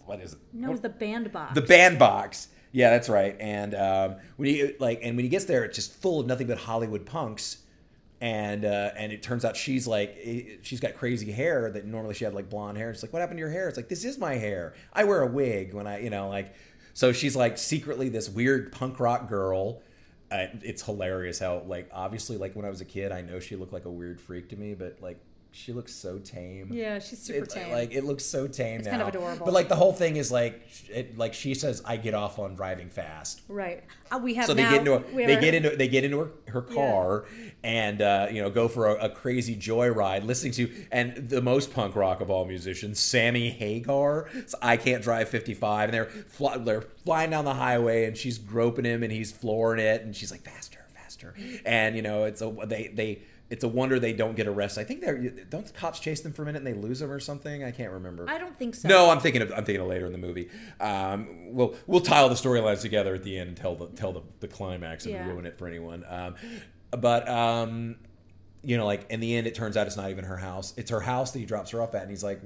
what 0.05 0.21
is 0.21 0.33
it? 0.33 0.39
no, 0.53 0.67
it 0.67 0.71
was 0.71 0.81
the 0.81 0.89
bandbox. 0.89 1.55
The 1.55 1.61
bandbox. 1.61 2.49
Yeah, 2.71 2.89
that's 2.91 3.09
right. 3.09 3.35
And 3.39 3.75
um, 3.75 4.15
when 4.37 4.49
he 4.49 4.73
like, 4.79 4.99
and 5.03 5.15
when 5.15 5.25
he 5.25 5.29
gets 5.29 5.45
there, 5.45 5.63
it's 5.65 5.75
just 5.75 5.93
full 5.93 6.19
of 6.19 6.27
nothing 6.27 6.47
but 6.47 6.57
Hollywood 6.57 7.05
punks. 7.05 7.57
And 8.21 8.65
uh, 8.65 8.91
and 8.95 9.11
it 9.11 9.23
turns 9.23 9.43
out 9.43 9.57
she's 9.57 9.87
like 9.87 10.59
she's 10.61 10.79
got 10.79 10.93
crazy 10.93 11.31
hair 11.31 11.71
that 11.71 11.85
normally 11.85 12.13
she 12.13 12.23
had 12.23 12.35
like 12.35 12.49
blonde 12.49 12.77
hair. 12.77 12.91
It's 12.91 13.01
like 13.01 13.11
what 13.11 13.19
happened 13.19 13.37
to 13.37 13.41
your 13.41 13.49
hair? 13.49 13.67
It's 13.67 13.77
like 13.77 13.89
this 13.89 14.05
is 14.05 14.19
my 14.19 14.35
hair. 14.35 14.75
I 14.93 15.05
wear 15.05 15.23
a 15.23 15.27
wig 15.27 15.73
when 15.73 15.87
I 15.87 16.01
you 16.01 16.11
know 16.11 16.29
like 16.29 16.53
so 16.93 17.11
she's 17.13 17.35
like 17.35 17.57
secretly 17.57 18.09
this 18.09 18.29
weird 18.29 18.71
punk 18.71 18.99
rock 18.99 19.27
girl. 19.27 19.81
Uh, 20.29 20.45
it's 20.61 20.83
hilarious 20.83 21.39
how 21.39 21.63
like 21.65 21.89
obviously 21.91 22.37
like 22.37 22.55
when 22.55 22.63
I 22.63 22.69
was 22.69 22.79
a 22.79 22.85
kid 22.85 23.11
I 23.11 23.21
know 23.21 23.39
she 23.39 23.55
looked 23.55 23.73
like 23.73 23.85
a 23.85 23.91
weird 23.91 24.21
freak 24.21 24.49
to 24.49 24.55
me, 24.55 24.75
but 24.75 24.99
like 25.01 25.19
she 25.53 25.73
looks 25.73 25.93
so 25.93 26.17
tame. 26.17 26.69
Yeah, 26.71 26.99
she's 26.99 27.19
super 27.19 27.43
It- 27.43 27.49
tame. 27.49 27.71
Like 27.73 27.91
it 27.93 28.03
looks 28.05 28.23
so 28.25 28.47
tame 28.47 28.77
It's 28.79 28.85
now. 28.85 28.91
kind 28.91 29.01
of 29.03 29.07
adorable. 29.09 29.45
But 29.45 29.53
like 29.53 29.67
the 29.67 29.75
whole 29.75 29.91
thing 29.91 30.15
is 30.15 30.31
like, 30.31 30.61
it, 30.89 31.17
like 31.17 31.33
she 31.33 31.53
says, 31.53 31.81
I 31.85 31.97
get 31.97 32.13
off 32.13 32.39
on 32.39 32.55
driving 32.55 32.89
fast. 32.89 33.41
right. 33.49 33.83
Uh, 34.09 34.17
we 34.17 34.33
have 34.35 34.45
So 34.45 34.53
they 34.53 34.63
now, 34.63 34.71
get 34.71 34.79
into 34.79 34.93
a, 34.95 34.99
they 35.25 35.33
have- 35.33 35.41
get 35.41 35.53
into 35.53 35.69
they 35.75 35.87
get 35.87 36.03
into 36.03 36.19
her, 36.19 36.29
her 36.47 36.61
car 36.61 37.25
and 37.63 38.01
uh, 38.01 38.27
you 38.31 38.41
know 38.41 38.49
go 38.49 38.67
for 38.67 38.87
a, 38.87 39.05
a 39.05 39.09
crazy 39.09 39.55
joyride, 39.55 40.25
listening 40.25 40.51
to 40.53 40.69
and 40.91 41.29
the 41.29 41.41
most 41.41 41.73
punk 41.73 41.95
rock 41.95 42.19
of 42.21 42.29
all 42.29 42.45
musicians, 42.45 42.99
Sammy 42.99 43.49
Hagar. 43.49 44.27
So 44.47 44.57
I 44.61 44.75
can't 44.77 45.01
drive 45.03 45.29
55, 45.29 45.89
and 45.89 45.93
they're 45.93 46.05
fly, 46.05 46.57
they're 46.57 46.81
flying 46.81 47.29
down 47.29 47.45
the 47.45 47.53
highway, 47.53 48.05
and 48.05 48.17
she's 48.17 48.37
groping 48.37 48.83
him, 48.85 49.01
and 49.03 49.11
he's 49.13 49.31
flooring 49.31 49.79
it, 49.79 50.01
and 50.01 50.13
she's 50.15 50.31
like 50.31 50.41
faster, 50.41 50.79
faster, 50.93 51.33
and 51.65 51.95
you 51.95 52.01
know 52.01 52.23
it's 52.25 52.41
a 52.41 52.53
they 52.65 52.87
they. 52.93 53.21
It's 53.51 53.63
a 53.63 53.67
wonder 53.67 53.99
they 53.99 54.13
don't 54.13 54.35
get 54.35 54.47
arrested. 54.47 54.81
I 54.81 54.83
think 54.85 55.01
they're 55.01 55.17
don't 55.19 55.65
the 55.65 55.73
cops 55.73 55.99
chase 55.99 56.21
them 56.21 56.31
for 56.33 56.41
a 56.41 56.45
minute 56.45 56.59
and 56.59 56.67
they 56.67 56.73
lose 56.73 56.99
them 56.99 57.11
or 57.11 57.19
something. 57.19 57.63
I 57.63 57.71
can't 57.71 57.91
remember. 57.91 58.25
I 58.29 58.37
don't 58.37 58.57
think 58.57 58.73
so. 58.75 58.87
No, 58.87 59.09
I'm 59.09 59.19
thinking 59.19 59.41
of 59.41 59.51
I'm 59.51 59.65
thinking 59.65 59.81
of 59.81 59.87
later 59.87 60.05
in 60.05 60.13
the 60.13 60.17
movie. 60.17 60.49
Um, 60.79 61.53
we'll 61.53 61.75
we'll 61.85 61.99
tie 62.01 62.19
all 62.19 62.29
the 62.29 62.35
storylines 62.35 62.81
together 62.81 63.13
at 63.13 63.23
the 63.23 63.37
end 63.37 63.49
and 63.49 63.57
tell 63.57 63.75
the 63.75 63.87
tell 63.87 64.13
the, 64.13 64.21
the 64.39 64.47
climax 64.47 65.05
and 65.05 65.13
Yeah. 65.13 65.27
ruin 65.27 65.45
it 65.45 65.57
for 65.57 65.67
anyone. 65.67 66.05
Um, 66.07 66.35
but 66.91 67.27
um, 67.27 67.97
you 68.63 68.77
know, 68.77 68.85
like 68.85 69.05
in 69.09 69.19
the 69.19 69.35
end, 69.35 69.47
it 69.47 69.53
turns 69.55 69.75
out 69.75 69.85
it's 69.85 69.97
not 69.97 70.09
even 70.11 70.23
her 70.23 70.37
house. 70.37 70.73
It's 70.77 70.91
her 70.91 71.01
house 71.01 71.31
that 71.31 71.39
he 71.39 71.45
drops 71.45 71.71
her 71.71 71.81
off 71.81 71.93
at, 71.93 72.03
and 72.03 72.09
he's 72.09 72.23
like, 72.23 72.39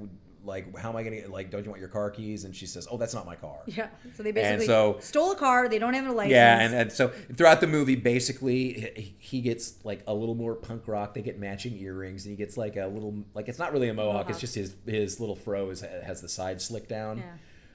like, 0.46 0.76
how 0.78 0.90
am 0.90 0.96
I 0.96 1.02
gonna 1.02 1.16
get, 1.16 1.30
like? 1.30 1.50
Don't 1.50 1.64
you 1.64 1.70
want 1.70 1.80
your 1.80 1.88
car 1.88 2.10
keys? 2.10 2.44
And 2.44 2.54
she 2.54 2.66
says, 2.66 2.86
Oh, 2.90 2.96
that's 2.96 3.14
not 3.14 3.26
my 3.26 3.36
car. 3.36 3.58
Yeah. 3.66 3.88
So 4.14 4.22
they 4.22 4.32
basically 4.32 4.66
so- 4.66 4.98
stole 5.00 5.32
a 5.32 5.36
car. 5.36 5.68
They 5.68 5.78
don't 5.78 5.94
have 5.94 6.06
a 6.06 6.12
license. 6.12 6.32
Yeah, 6.32 6.60
and, 6.60 6.74
and 6.74 6.92
so 6.92 7.08
throughout 7.34 7.60
the 7.60 7.66
movie, 7.66 7.96
basically, 7.96 8.92
he, 8.96 9.16
he 9.18 9.40
gets 9.40 9.84
like 9.84 10.02
a 10.06 10.14
little 10.14 10.34
more 10.34 10.54
punk 10.54 10.86
rock. 10.86 11.14
They 11.14 11.22
get 11.22 11.38
matching 11.38 11.76
earrings, 11.78 12.24
and 12.24 12.32
he 12.32 12.36
gets 12.36 12.56
like 12.56 12.76
a 12.76 12.86
little 12.86 13.24
like 13.34 13.48
it's 13.48 13.58
not 13.58 13.72
really 13.72 13.88
a 13.88 13.94
mohawk. 13.94 14.30
It's 14.30 14.40
just 14.40 14.54
his 14.54 14.74
his 14.86 15.20
little 15.20 15.36
fro 15.36 15.70
is, 15.70 15.80
has 15.80 16.22
the 16.22 16.28
side 16.28 16.62
slicked 16.62 16.88
down. 16.88 17.18
Yeah. 17.18 17.24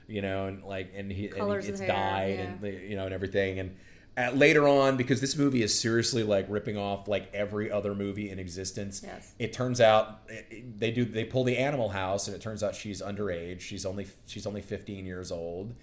You 0.08 0.22
know, 0.22 0.46
and 0.46 0.64
like 0.64 0.92
and 0.96 1.12
he 1.12 1.28
and 1.28 1.62
he, 1.62 1.68
it's 1.68 1.80
dyed 1.80 2.38
yeah. 2.38 2.68
and 2.68 2.90
you 2.90 2.96
know 2.96 3.04
and 3.04 3.14
everything 3.14 3.58
and. 3.58 3.76
At, 4.14 4.36
later 4.36 4.68
on, 4.68 4.98
because 4.98 5.22
this 5.22 5.38
movie 5.38 5.62
is 5.62 5.78
seriously 5.78 6.22
like 6.22 6.44
ripping 6.50 6.76
off 6.76 7.08
like 7.08 7.32
every 7.32 7.70
other 7.70 7.94
movie 7.94 8.28
in 8.28 8.38
existence, 8.38 9.00
Yes. 9.02 9.32
it 9.38 9.54
turns 9.54 9.80
out 9.80 10.20
it- 10.28 10.44
it- 10.50 10.78
they 10.80 10.90
do 10.90 11.06
they 11.06 11.24
pull 11.24 11.44
the 11.44 11.56
Animal 11.56 11.88
House, 11.88 12.26
and 12.28 12.36
it 12.36 12.42
turns 12.42 12.62
out 12.62 12.74
she's 12.74 13.00
underage. 13.00 13.60
She's 13.60 13.86
only 13.86 14.06
she's 14.26 14.46
only 14.46 14.60
15 14.60 15.06
years 15.06 15.32
old. 15.32 15.74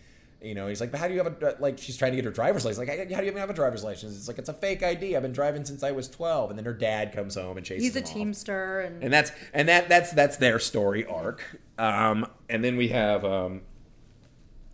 You 0.41 0.53
know, 0.55 0.67
he's 0.67 0.79
like, 0.79 0.91
but 0.91 0.99
how 1.01 1.07
do 1.07 1.15
you 1.15 1.21
have 1.23 1.41
a 1.43 1.55
like? 1.59 1.79
She's 1.79 1.97
trying 1.97 2.11
to 2.11 2.15
get 2.17 2.23
her 2.23 2.31
driver's 2.31 2.63
license. 2.65 2.87
Like, 2.87 2.97
how 2.99 3.03
do 3.19 3.25
you 3.25 3.31
even 3.31 3.39
have 3.39 3.49
a 3.49 3.53
driver's 3.53 3.83
license? 3.83 4.15
It's 4.15 4.27
like 4.27 4.37
it's 4.37 4.47
a 4.47 4.53
fake 4.53 4.83
ID. 4.83 5.15
I've 5.15 5.23
been 5.23 5.33
driving 5.33 5.65
since 5.65 5.81
I 5.83 5.91
was 5.91 6.07
12. 6.07 6.51
And 6.51 6.57
then 6.57 6.65
her 6.65 6.73
dad 6.73 7.11
comes 7.11 7.33
home 7.35 7.57
and 7.57 7.65
chases. 7.65 7.83
he's 7.83 7.95
a 7.97 8.03
off. 8.03 8.13
teamster, 8.13 8.79
and, 8.81 9.03
and 9.03 9.11
that's 9.11 9.31
and 9.53 9.67
that 9.67 9.89
that's 9.89 10.11
that's 10.13 10.37
their 10.37 10.59
story 10.59 11.03
arc. 11.05 11.41
Um, 11.79 12.25
and 12.47 12.63
then 12.63 12.77
we 12.77 12.89
have 12.89 13.25
um, 13.25 13.61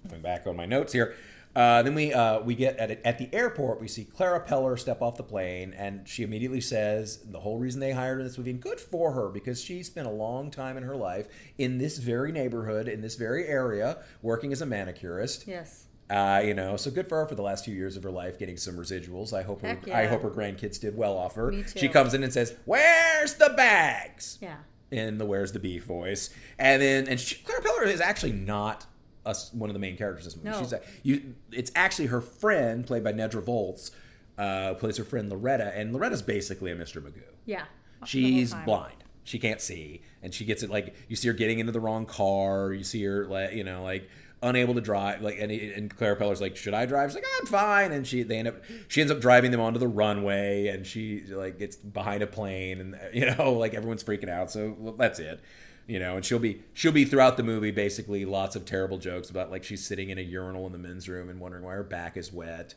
going 0.10 0.22
back 0.22 0.46
on 0.46 0.56
my 0.56 0.66
notes 0.66 0.92
here. 0.94 1.16
Uh, 1.56 1.82
then 1.84 1.96
we 1.96 2.12
uh, 2.14 2.42
we 2.42 2.54
get 2.54 2.76
at 2.78 2.92
at 3.06 3.18
the 3.18 3.30
airport. 3.34 3.80
We 3.80 3.88
see 3.88 4.04
Clara 4.04 4.46
Peller 4.46 4.78
step 4.78 5.02
off 5.02 5.16
the 5.16 5.24
plane, 5.24 5.74
and 5.78 6.08
she 6.08 6.24
immediately 6.24 6.60
says 6.60 7.20
the 7.30 7.40
whole 7.40 7.58
reason 7.58 7.80
they 7.80 7.92
hired 7.94 8.16
her 8.16 8.20
in 8.22 8.28
this 8.28 8.38
movie, 8.38 8.52
and 8.52 8.60
good 8.62 8.80
for 8.80 9.14
her 9.14 9.30
because 9.30 9.62
she 9.62 9.82
spent 9.82 10.06
a 10.06 10.12
long 10.12 10.52
time 10.52 10.76
in 10.76 10.84
her 10.84 10.96
life 10.98 11.28
in 11.58 11.78
this 11.78 11.98
very 11.98 12.32
neighborhood, 12.34 12.88
in 12.90 13.00
this 13.02 13.16
very 13.16 13.48
area, 13.48 14.00
working 14.22 14.52
as 14.52 14.62
a 14.62 14.66
manicurist. 14.66 15.48
yes, 15.48 15.86
Uh, 16.10 16.42
you 16.44 16.54
know, 16.54 16.76
so 16.76 16.92
good 16.92 17.08
for 17.08 17.20
her 17.20 17.26
for 17.26 17.36
the 17.36 17.42
last 17.42 17.64
few 17.64 17.74
years 17.74 17.96
of 17.96 18.04
her 18.04 18.12
life 18.12 18.38
getting 18.38 18.58
some 18.58 18.76
residuals. 18.76 19.32
I 19.32 19.42
hope 19.44 19.62
her, 19.62 19.70
Heck 19.70 19.88
I 19.88 20.08
hope 20.08 20.24
her 20.24 20.30
grandkids 20.30 20.80
did 20.80 20.98
well 20.98 21.18
off 21.18 21.36
her. 21.36 21.52
Me 21.52 21.64
too. 21.64 21.80
She 21.80 21.88
comes 21.88 22.14
in 22.14 22.22
and 22.24 22.34
says, 22.34 22.54
"Where's 22.66 23.36
the 23.36 23.54
bags?" 23.56 24.38
yeah. 24.42 24.58
in 24.92 25.18
the 25.18 25.26
"Where's 25.26 25.54
the 25.54 25.60
Beef" 25.60 25.86
voice, 25.86 26.32
and 26.60 26.82
then 26.82 27.08
and 27.08 27.18
she, 27.20 27.36
Clara 27.44 27.62
Peller 27.62 27.88
is 27.88 28.02
actually 28.02 28.34
not 28.34 28.86
a 29.26 29.30
s 29.30 29.52
one 29.54 29.70
of 29.70 29.74
the 29.74 29.80
main 29.80 29.98
characters 29.98 30.26
in 30.26 30.30
this 30.30 30.38
movie. 30.38 30.50
No. 30.50 30.62
She's 30.62 30.74
a, 30.74 30.82
you. 31.04 31.36
It's 31.52 31.72
actually 31.76 32.08
her 32.08 32.22
friend, 32.22 32.86
played 32.86 33.04
by 33.04 33.14
Nedra 33.14 33.44
Volz, 33.44 33.92
uh, 34.38 34.76
plays 34.76 34.98
her 34.98 35.04
friend 35.04 35.30
Loretta, 35.30 35.74
and 35.76 35.94
Loretta's 35.94 36.22
basically 36.22 36.72
a 36.72 36.76
Mr. 36.76 37.02
Magoo. 37.02 37.22
Yeah. 37.46 37.64
She's 38.06 38.54
blind. 38.66 39.04
She 39.24 39.40
can't 39.40 39.60
see, 39.60 40.02
and 40.22 40.34
she 40.34 40.46
gets 40.46 40.62
it 40.62 40.70
like 40.70 40.96
you 41.08 41.16
see 41.16 41.28
her 41.28 41.34
getting 41.34 41.58
into 41.60 41.72
the 41.72 41.80
wrong 41.80 42.06
car. 42.06 42.74
You 42.74 42.84
see 42.84 43.04
her 43.04 43.26
like 43.26 43.54
you 43.54 43.64
know 43.64 43.84
like 43.84 44.08
unable 44.44 44.76
to 44.76 44.82
drive. 44.82 45.22
Like 45.22 45.40
and, 45.40 45.52
and 45.52 45.96
Clara 45.96 46.16
Peller's 46.16 46.42
like, 46.42 46.56
should 46.56 46.74
I 46.74 46.86
drive? 46.86 47.10
She's 47.10 47.16
like, 47.16 47.26
I'm 47.40 47.48
fine. 47.48 47.92
And 47.92 48.06
she 48.06 48.24
they 48.24 48.38
end 48.38 48.48
up 48.48 48.58
she 48.88 49.02
ends 49.02 49.12
up 49.12 49.20
driving 49.20 49.52
them 49.52 49.60
onto 49.60 49.80
the 49.80 49.88
runway, 49.88 50.68
and 50.68 50.86
she 50.86 51.24
like 51.30 51.58
gets 51.58 51.76
behind 51.76 52.22
a 52.22 52.28
plane, 52.28 52.80
and 52.80 53.00
you 53.14 53.34
know 53.36 53.54
like 53.60 53.74
everyone's 53.74 54.04
freaking 54.04 54.30
out. 54.30 54.52
So 54.52 54.76
well, 54.78 54.94
that's 54.94 55.20
it. 55.20 55.42
You 55.88 56.00
know, 56.00 56.16
and 56.16 56.26
she'll 56.26 56.40
be 56.40 56.64
she'll 56.74 56.92
be 56.92 57.06
throughout 57.06 57.38
the 57.38 57.44
movie 57.44 57.72
basically 57.72 58.26
lots 58.26 58.56
of 58.56 58.66
terrible 58.66 58.98
jokes 58.98 59.30
about 59.30 59.52
like 59.52 59.64
she's 59.64 59.86
sitting 59.86 60.10
in 60.10 60.18
a 60.18 60.22
urinal 60.22 60.66
in 60.66 60.72
the 60.72 60.80
men's 60.80 61.08
room 61.08 61.30
and 61.30 61.40
wondering 61.40 61.64
why 61.64 61.74
her 61.74 61.84
back 61.84 62.18
is 62.18 62.34
wet. 62.34 62.74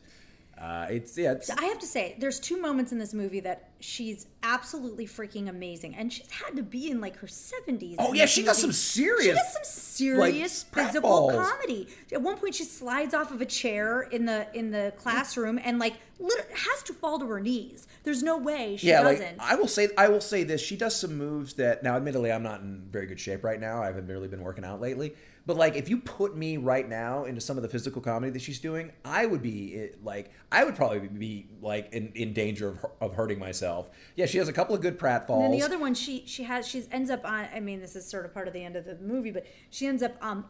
Uh, 0.61 0.87
it's 0.89 1.17
yeah, 1.17 1.31
it's, 1.31 1.49
I 1.49 1.63
have 1.65 1.79
to 1.79 1.85
say, 1.85 2.15
there's 2.19 2.37
two 2.37 2.59
moments 2.59 2.91
in 2.91 2.99
this 2.99 3.13
movie 3.13 3.39
that 3.39 3.69
she's 3.79 4.27
absolutely 4.43 5.07
freaking 5.07 5.47
amazing, 5.47 5.95
and 5.95 6.11
she's 6.11 6.29
had 6.29 6.57
to 6.57 6.63
be 6.63 6.91
in 6.91 6.99
like 6.99 7.15
her 7.17 7.27
70s. 7.27 7.95
Oh, 7.97 8.13
yeah, 8.13 8.25
she 8.25 8.43
does 8.43 8.57
some 8.57 8.73
serious, 8.73 9.23
She 9.25 9.31
does 9.31 9.53
some 9.53 9.63
serious 9.63 10.65
like, 10.75 10.87
physical 10.87 11.29
comedy. 11.29 11.87
At 12.11 12.21
one 12.21 12.35
point, 12.35 12.55
she 12.55 12.65
slides 12.65 13.13
off 13.13 13.31
of 13.31 13.39
a 13.39 13.45
chair 13.45 14.01
in 14.01 14.25
the 14.25 14.47
in 14.53 14.71
the 14.71 14.91
classroom 14.97 15.61
and 15.63 15.79
like 15.79 15.93
has 16.19 16.83
to 16.83 16.93
fall 16.93 17.19
to 17.19 17.27
her 17.27 17.39
knees. 17.39 17.87
There's 18.03 18.21
no 18.21 18.37
way 18.37 18.75
she 18.75 18.87
yeah, 18.87 19.03
doesn't. 19.03 19.37
like 19.37 19.51
I 19.51 19.55
will 19.55 19.67
say, 19.67 19.87
I 19.97 20.09
will 20.09 20.19
say 20.19 20.43
this: 20.43 20.59
she 20.59 20.75
does 20.75 20.93
some 20.93 21.15
moves 21.15 21.53
that 21.53 21.83
now, 21.83 21.95
admittedly, 21.95 22.33
I'm 22.33 22.43
not 22.43 22.59
in 22.59 22.85
very 22.91 23.05
good 23.05 23.19
shape 23.19 23.45
right 23.45 23.61
now. 23.61 23.81
I 23.81 23.87
haven't 23.87 24.07
really 24.07 24.27
been 24.27 24.41
working 24.41 24.65
out 24.65 24.81
lately. 24.81 25.13
But 25.45 25.57
like, 25.57 25.75
if 25.75 25.89
you 25.89 25.97
put 25.97 26.35
me 26.35 26.57
right 26.57 26.87
now 26.87 27.25
into 27.25 27.41
some 27.41 27.57
of 27.57 27.63
the 27.63 27.69
physical 27.69 28.01
comedy 28.01 28.31
that 28.31 28.41
she's 28.41 28.59
doing, 28.59 28.91
I 29.03 29.25
would 29.25 29.41
be 29.41 29.75
eh, 29.75 29.87
like, 30.03 30.31
I 30.51 30.63
would 30.63 30.75
probably 30.75 30.99
be 31.07 31.47
like 31.61 31.91
in, 31.93 32.11
in 32.15 32.33
danger 32.33 32.69
of, 32.69 32.85
of 33.01 33.13
hurting 33.15 33.39
myself. 33.39 33.89
Yeah, 34.15 34.25
she 34.25 34.37
has 34.37 34.47
a 34.47 34.53
couple 34.53 34.75
of 34.75 34.81
good 34.81 34.99
pratfalls. 34.99 35.45
And 35.45 35.53
the 35.53 35.63
other 35.63 35.79
one, 35.79 35.93
she 35.93 36.23
she 36.25 36.43
has 36.43 36.67
she 36.67 36.85
ends 36.91 37.09
up 37.09 37.25
on. 37.25 37.47
I 37.53 37.59
mean, 37.59 37.79
this 37.79 37.95
is 37.95 38.05
sort 38.05 38.25
of 38.25 38.33
part 38.33 38.47
of 38.47 38.53
the 38.53 38.63
end 38.63 38.75
of 38.75 38.85
the 38.85 38.95
movie, 38.97 39.31
but 39.31 39.45
she 39.69 39.87
ends 39.87 40.03
up 40.03 40.15
um 40.21 40.45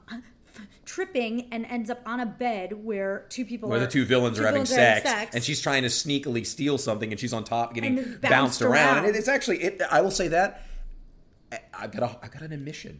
tripping 0.85 1.47
and 1.51 1.65
ends 1.67 1.89
up 1.89 2.01
on 2.05 2.19
a 2.19 2.25
bed 2.25 2.73
where 2.83 3.25
two 3.29 3.45
people 3.45 3.69
where 3.69 3.77
are 3.77 3.81
the 3.81 3.87
two 3.87 4.05
villains 4.05 4.39
are 4.39 4.45
having 4.45 4.65
villains 4.65 5.03
sex, 5.03 5.35
and 5.35 5.43
she's 5.43 5.61
trying 5.61 5.83
to 5.83 5.89
sneakily 5.89 6.45
steal 6.45 6.77
something, 6.77 7.11
and 7.11 7.19
she's 7.19 7.33
on 7.33 7.43
top 7.43 7.73
getting 7.73 7.95
bounced, 7.95 8.21
bounced 8.21 8.61
around. 8.61 8.97
around. 8.97 9.05
And 9.05 9.15
it's 9.15 9.27
actually, 9.27 9.61
it, 9.63 9.81
I 9.89 10.01
will 10.01 10.11
say 10.11 10.27
that 10.29 10.63
I've 11.73 11.91
got 11.91 12.03
a, 12.03 12.17
I've 12.23 12.31
got 12.31 12.41
an 12.41 12.51
admission. 12.51 12.99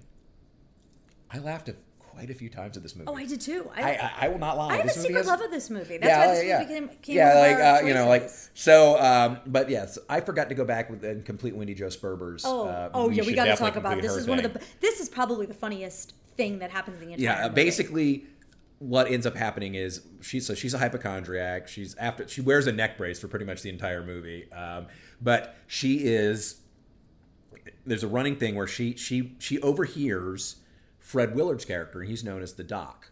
I 1.32 1.40
laughed 1.40 1.70
a, 1.70 1.76
quite 2.00 2.30
a 2.30 2.34
few 2.34 2.50
times 2.50 2.76
at 2.76 2.84
this 2.84 2.96
movie. 2.96 3.08
Oh, 3.08 3.16
I 3.16 3.26
did 3.26 3.42
too. 3.42 3.70
I, 3.76 3.94
I, 3.94 4.12
I 4.22 4.28
will 4.30 4.40
not 4.40 4.58
lie. 4.58 4.70
I 4.70 4.76
have 4.78 4.86
a 4.86 4.88
This 4.88 4.98
movie 4.98 5.08
secret 5.10 5.20
has- 5.20 5.28
love 5.28 5.42
of 5.42 5.52
this 5.52 5.70
movie. 5.70 5.98
That's 5.98 6.18
why 6.18 6.36
this 6.36 6.46
yeah, 6.46 6.60
movie 6.60 6.74
came, 6.74 6.90
came 7.02 7.16
yeah, 7.16 7.40
like 7.40 7.84
uh, 7.84 7.86
you 7.86 7.94
know, 7.94 8.08
like 8.08 8.30
so. 8.54 9.00
Um, 9.00 9.40
but 9.46 9.70
yes, 9.70 9.98
I 10.10 10.22
forgot 10.22 10.50
to 10.50 10.56
go 10.56 10.66
back 10.66 10.90
with 10.90 11.04
and 11.04 11.26
complete 11.26 11.56
Wendie 11.56 11.76
Jo 11.76 11.90
Sperber's. 11.90 12.44
Oh, 12.46 12.68
uh, 12.68 12.90
oh 12.94 13.10
yeah, 13.10 13.24
we 13.24 13.34
got 13.34 13.46
to 13.46 13.56
talk 13.56 13.76
about 13.76 14.02
this. 14.02 14.16
Is 14.16 14.28
one 14.28 14.44
of 14.44 14.54
the 14.54 14.62
this 14.82 15.00
is 15.00 15.10
probably 15.10 15.46
the 15.46 15.54
funniest 15.54 16.14
thing 16.36 16.60
that 16.60 16.72
happens 16.72 17.00
in 17.02 17.08
the 17.08 17.14
entire. 17.14 17.24
yeah. 17.24 17.44
movie. 17.44 17.56
Basically, 17.56 18.26
what 18.80 19.12
ends 19.12 19.26
up 19.26 19.36
happening 19.36 19.76
is 19.76 20.02
she 20.22 20.40
so 20.40 20.56
she's 20.56 20.74
a 20.74 20.78
hypochondriac. 20.78 21.68
She's 21.68 21.96
after 21.96 22.28
she 22.28 22.42
wears 22.42 22.66
a 22.68 22.72
neck 22.72 22.98
brace 22.98 23.20
for 23.20 23.28
pretty 23.28 23.46
much 23.46 23.62
the 23.62 23.70
entire 23.70 24.04
movie. 24.04 24.52
Um, 24.52 24.88
but 25.22 25.56
she 25.68 25.98
is 26.06 26.62
there's 27.86 28.04
a 28.04 28.08
running 28.08 28.36
thing 28.36 28.56
where 28.56 28.68
she 28.68 28.96
she 28.96 29.36
she 29.40 29.60
overhears 29.62 30.56
Fred 31.10 31.34
Willard's 31.34 31.66
character, 31.66 32.02
and 32.02 32.08
he's 32.08 32.24
known 32.24 32.44
as 32.44 32.54
the 32.54 32.64
Doc, 32.64 33.10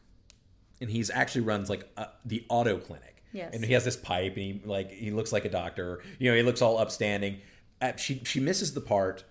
and 0.79 0.88
he's 0.88 1.10
actually 1.10 1.41
runs 1.41 1.67
like 1.67 1.89
uh, 1.97 2.05
the 2.23 2.45
auto 2.47 2.77
clinic. 2.77 3.23
Yes. 3.33 3.55
and 3.55 3.65
he 3.65 3.73
has 3.73 3.83
this 3.83 3.95
pipe, 3.97 4.33
and 4.33 4.41
he 4.43 4.62
like 4.63 4.91
he 4.91 5.10
looks 5.10 5.33
like 5.33 5.45
a 5.45 5.49
doctor. 5.49 6.03
You 6.19 6.29
know, 6.29 6.38
he 6.38 6.43
looks 6.43 6.62
all 6.62 6.77
upstanding. 6.77 7.39
Uh, 7.81 7.95
she 7.95 8.21
she 8.23 8.39
misses 8.39 8.75
the 8.75 8.81
part 8.81 9.23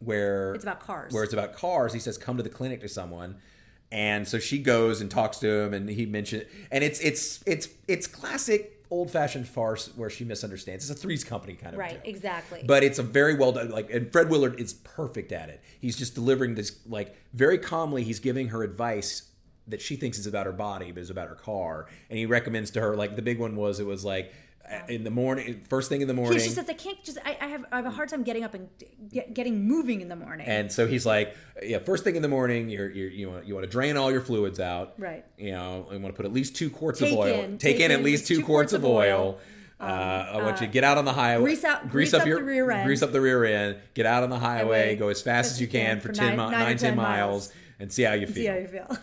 where 0.00 0.52
It's 0.52 0.64
about 0.64 0.80
cars. 0.80 1.14
Where 1.14 1.24
it's 1.24 1.32
about 1.32 1.54
cars. 1.54 1.94
He 1.94 1.98
says, 1.98 2.18
"Come 2.18 2.36
to 2.36 2.42
the 2.42 2.50
clinic 2.50 2.82
to 2.82 2.88
someone." 2.90 3.36
And 3.90 4.28
so 4.28 4.38
she 4.38 4.58
goes 4.58 5.00
and 5.00 5.10
talks 5.10 5.38
to 5.38 5.48
him, 5.48 5.72
and 5.72 5.88
he 5.88 6.04
mentioned, 6.04 6.44
and 6.70 6.84
it's 6.84 7.00
it's 7.00 7.42
it's 7.46 7.70
it's 7.88 8.06
classic 8.06 8.83
old 8.90 9.10
fashioned 9.10 9.48
farce 9.48 9.88
where 9.96 10.10
she 10.10 10.24
misunderstands. 10.24 10.88
It's 10.88 10.98
a 10.98 11.00
Three's 11.00 11.24
Company 11.24 11.54
kind 11.54 11.74
of 11.74 11.78
right, 11.78 11.94
joke. 11.94 12.06
exactly. 12.08 12.62
But 12.66 12.84
it's 12.84 12.98
a 12.98 13.02
very 13.02 13.34
well 13.34 13.52
done. 13.52 13.70
Like, 13.70 13.90
and 13.90 14.10
Fred 14.12 14.30
Willard 14.30 14.60
is 14.60 14.74
perfect 14.74 15.32
at 15.32 15.48
it. 15.48 15.62
He's 15.80 15.96
just 15.96 16.14
delivering 16.14 16.54
this 16.54 16.78
like 16.86 17.16
very 17.32 17.58
calmly. 17.58 18.04
He's 18.04 18.20
giving 18.20 18.48
her 18.48 18.62
advice 18.62 19.30
that 19.66 19.80
she 19.80 19.96
thinks 19.96 20.18
is 20.18 20.26
about 20.26 20.46
her 20.46 20.52
body, 20.52 20.92
but 20.92 21.00
is 21.00 21.10
about 21.10 21.28
her 21.28 21.34
car. 21.34 21.86
And 22.10 22.18
he 22.18 22.26
recommends 22.26 22.70
to 22.72 22.80
her 22.80 22.96
like 22.96 23.16
the 23.16 23.22
big 23.22 23.38
one 23.38 23.56
was 23.56 23.80
it 23.80 23.86
was 23.86 24.04
like 24.04 24.32
in 24.88 25.04
the 25.04 25.10
morning, 25.10 25.62
first 25.68 25.88
thing 25.88 26.00
in 26.00 26.08
the 26.08 26.14
morning. 26.14 26.38
Yeah, 26.38 26.44
she 26.44 26.50
says, 26.50 26.68
"I 26.68 26.72
can't 26.72 27.02
just. 27.04 27.18
I, 27.24 27.36
I 27.40 27.46
have. 27.48 27.64
I 27.70 27.76
have 27.76 27.86
a 27.86 27.90
hard 27.90 28.08
time 28.08 28.22
getting 28.22 28.44
up 28.44 28.54
and 28.54 28.68
get, 29.10 29.34
getting 29.34 29.64
moving 29.66 30.00
in 30.00 30.08
the 30.08 30.16
morning." 30.16 30.46
And 30.46 30.72
so 30.72 30.86
he's 30.86 31.04
like, 31.04 31.36
yeah, 31.62 31.78
first 31.78 32.02
thing 32.04 32.16
in 32.16 32.22
the 32.22 32.28
morning, 32.28 32.68
you're, 32.70 32.90
you're, 32.90 33.10
you 33.10 33.30
want 33.30 33.46
you 33.46 33.54
want 33.54 33.64
to 33.64 33.70
drain 33.70 33.96
all 33.96 34.10
your 34.10 34.20
fluids 34.22 34.60
out, 34.60 34.94
Right. 34.98 35.24
You 35.36 35.52
know, 35.52 35.86
you 35.92 35.98
want 36.00 36.14
to 36.14 36.16
put 36.16 36.24
at 36.26 36.32
least 36.32 36.56
two 36.56 36.70
quarts 36.70 37.00
Take 37.00 37.12
of 37.12 37.18
oil. 37.18 37.40
in- 37.44 37.58
take, 37.58 37.78
in, 37.80 37.90
at 37.90 38.02
least 38.02 38.26
two, 38.26 38.42
quarts, 38.42 38.72
of 38.72 38.84
oil. 38.84 39.38
uh, 39.80 39.82
I 39.84 40.42
want 40.42 40.60
you 40.60 40.66
to 40.66 40.72
get 40.72 40.82
out 40.84 40.96
on 40.98 41.04
the 41.04 41.12
highway, 41.12 41.44
grease 41.44 41.64
out- 41.64 41.88
grease 41.90 42.14
up 42.14 42.26
your 42.26 42.38
the 42.38 42.44
rear 42.44 42.70
end. 42.70 42.86
grease 42.86 43.02
up 43.02 43.12
the 43.12 43.20
rear 43.20 43.44
end, 43.44 43.76
get 43.94 44.06
out 44.06 44.22
on 44.22 44.30
the 44.30 44.38
highway, 44.38 44.96
go 44.96 45.08
as 45.08 45.20
fast 45.20 45.52
as 45.52 45.60
you 45.60 45.66
can 45.66 46.00
for 46.00 46.10
10, 46.10 46.30
mi- 46.30 46.36
nine- 46.36 46.50
nine 46.52 46.60
nine, 46.60 46.62
or 46.62 46.78
10 46.78 46.78
10 46.78 46.96
miles, 46.96 47.18
miles. 47.48 47.52
and 47.80 47.92
see 47.92 48.02
how 48.04 48.14
you 48.14 48.26
feel. 48.26 48.34
See 48.34 48.46
how 48.46 48.54
you 48.56 48.68
feel. 48.68 48.98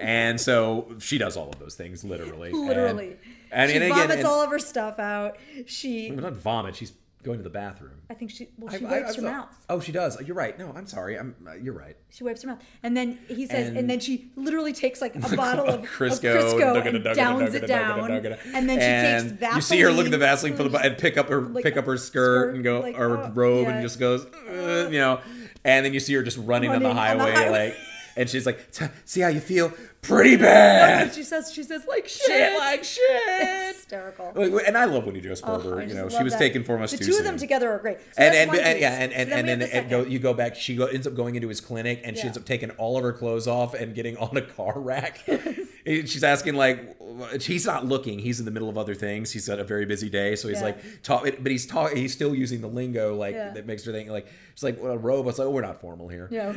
And 0.00 0.40
so 0.40 0.96
she 0.98 1.18
does 1.18 1.36
all 1.36 1.50
of 1.50 1.58
those 1.60 1.76
things, 1.76 2.04
literally. 2.04 2.50
Literally. 2.52 3.10
And, 3.10 3.18
she 3.54 3.76
and, 3.76 3.84
again, 3.84 3.88
vomits 3.90 4.14
and- 4.18 4.26
all 4.26 4.42
of 4.42 4.50
her 4.50 4.58
stuff 4.58 4.98
out. 4.98 5.36
She, 5.66 6.10
Well, 6.10 6.22
not 6.22 6.32
vomit. 6.34 6.76
She's 6.76 6.92
going 7.22 7.38
to 7.38 7.42
the 7.42 7.48
bathroom. 7.50 8.02
I 8.10 8.14
think 8.14 8.30
she, 8.30 8.48
well, 8.58 8.70
she 8.76 8.84
I- 8.84 8.90
wipes 8.90 9.12
I- 9.12 9.20
her 9.22 9.22
mouth. 9.22 9.48
Oh, 9.70 9.80
she 9.80 9.92
does. 9.92 10.20
You're 10.20 10.36
right. 10.36 10.58
No, 10.58 10.72
I'm 10.76 10.86
sorry. 10.86 11.18
I'm. 11.18 11.34
Uh, 11.48 11.54
you're 11.54 11.72
right. 11.72 11.96
She 12.10 12.22
wipes 12.22 12.42
her 12.42 12.48
mouth, 12.48 12.60
and 12.82 12.94
then 12.94 13.18
he 13.28 13.46
says, 13.46 13.68
and, 13.68 13.78
And- 13.78 13.88
then 13.90 13.98
she 14.00 14.30
literally 14.36 14.74
takes 14.74 15.00
like 15.00 15.14
a 15.16 15.18
bottle 15.36 15.64
of 15.66 15.80
of 15.84 15.86
Crisco, 15.88 16.34
Crisco, 16.36 16.86
and 16.86 17.02
downs 17.16 17.54
it 17.54 17.66
down, 17.66 18.10
and 18.10 18.68
then 18.68 18.78
she 18.78 18.84
And 18.84 19.28
takes 19.30 19.40
Vaseline. 19.40 19.56
You 19.56 19.62
see 19.62 19.80
her 19.80 19.90
look 19.90 20.04
at 20.04 20.12
the 20.12 20.18
Vaseline 20.18 20.54
for 20.56 20.64
the 20.64 20.78
and 20.78 20.98
pick 20.98 21.16
up 21.16 21.28
her 21.30 21.40
Like, 21.40 21.64
pick 21.64 21.76
up 21.78 21.86
her 21.86 21.96
skirt, 21.96 22.48
skirt, 22.50 22.54
and 22.56 22.62
go 22.64 22.80
like, 22.80 22.98
or 22.98 23.16
oh, 23.16 23.30
robe 23.34 23.68
yeah. 23.68 23.72
and 23.74 23.82
just 23.82 23.98
goes, 23.98 24.26
uh, 24.26 24.88
you 24.92 24.98
know, 24.98 25.20
and 25.64 25.86
then 25.86 25.94
you 25.94 26.00
see 26.00 26.12
her 26.14 26.22
just 26.22 26.36
running, 26.36 26.68
on, 26.70 26.82
the 26.82 26.88
Running 26.90 26.98
on 26.98 27.16
the 27.18 27.24
highway, 27.24 27.32
highway. 27.32 27.68
like, 27.68 27.76
and 28.16 28.28
she's 28.28 28.44
like, 28.46 28.60
"See 29.06 29.22
how 29.22 29.28
you 29.28 29.40
feel? 29.40 29.72
Pretty 30.04 30.36
bad. 30.36 31.14
she 31.14 31.22
says, 31.22 31.52
she 31.52 31.62
says 31.62 31.84
like 31.88 32.06
shit, 32.08 32.26
shit 32.26 32.58
like 32.58 32.84
shit." 32.84 33.74
hysterical. 33.74 34.32
Like, 34.34 34.66
And 34.66 34.76
I 34.76 34.84
love 34.84 35.04
Wendie 35.04 35.22
Jo 35.22 35.30
Oh, 35.30 35.34
Sperber. 35.34 35.80
I 35.80 35.84
you 35.84 35.94
know, 35.94 36.08
she 36.08 36.22
was 36.22 36.32
that. 36.32 36.38
taken 36.38 36.62
from 36.64 36.82
us 36.82 36.90
The 36.92 36.98
too 36.98 37.04
two 37.06 37.12
soon. 37.12 37.20
of 37.20 37.24
them 37.26 37.36
together 37.38 37.70
are 37.70 37.78
great. 37.78 37.98
So 38.12 38.22
and 38.22 38.34
and, 38.34 38.54
and 38.58 38.80
yeah, 38.80 38.92
and 38.92 39.12
So 39.12 39.18
and, 39.18 39.30
then 39.30 39.38
and 39.48 39.48
then 39.48 39.60
have 39.70 39.88
the 39.90 39.98
it 39.98 40.04
go, 40.04 40.08
you 40.10 40.18
go 40.18 40.34
back. 40.34 40.56
She 40.56 40.76
go, 40.76 40.86
ends 40.86 41.06
up 41.06 41.14
going 41.14 41.34
into 41.36 41.48
his 41.48 41.60
clinic, 41.60 42.00
and 42.04 42.16
she 42.16 42.24
ends 42.24 42.36
up 42.38 42.44
taking 42.44 42.70
all 42.72 42.96
of 42.96 43.02
her 43.02 43.12
clothes 43.12 43.46
off 43.48 43.74
and 43.74 43.94
getting 43.94 44.16
on 44.18 44.36
a 44.36 44.42
car 44.42 44.74
rack. 44.78 45.20
She's 45.86 46.24
asking 46.24 46.54
like, 46.54 46.96
he's 47.40 47.66
not 47.66 47.86
looking. 47.86 48.18
He's 48.18 48.38
in 48.38 48.44
the 48.44 48.50
middle 48.50 48.68
of 48.68 48.76
other 48.78 48.94
things. 48.94 49.32
He's 49.32 49.46
got 49.48 49.58
a 49.58 49.64
very 49.64 49.86
busy 49.86 50.08
day, 50.10 50.36
so 50.36 50.48
he's 50.48 50.58
Yeah. 50.58 50.64
like, 50.64 51.02
talk, 51.02 51.24
but 51.40 51.50
he's 51.52 51.66
talk, 51.66 51.92
he's 51.92 52.12
still 52.12 52.34
using 52.34 52.60
the 52.60 52.68
lingo 52.68 53.14
like 53.16 53.34
Yeah. 53.34 53.50
that 53.52 53.66
makes 53.66 53.84
her 53.84 53.92
think 53.92 54.08
like 54.10 54.26
it's 54.52 54.62
like 54.62 54.82
well, 54.82 54.92
a 54.92 54.96
robe. 54.98 55.26
It's 55.28 55.38
like, 55.38 55.46
oh, 55.46 55.50
we're 55.50 55.62
not 55.62 55.80
formal 55.80 56.08
here. 56.08 56.28
Yeah, 56.30 56.52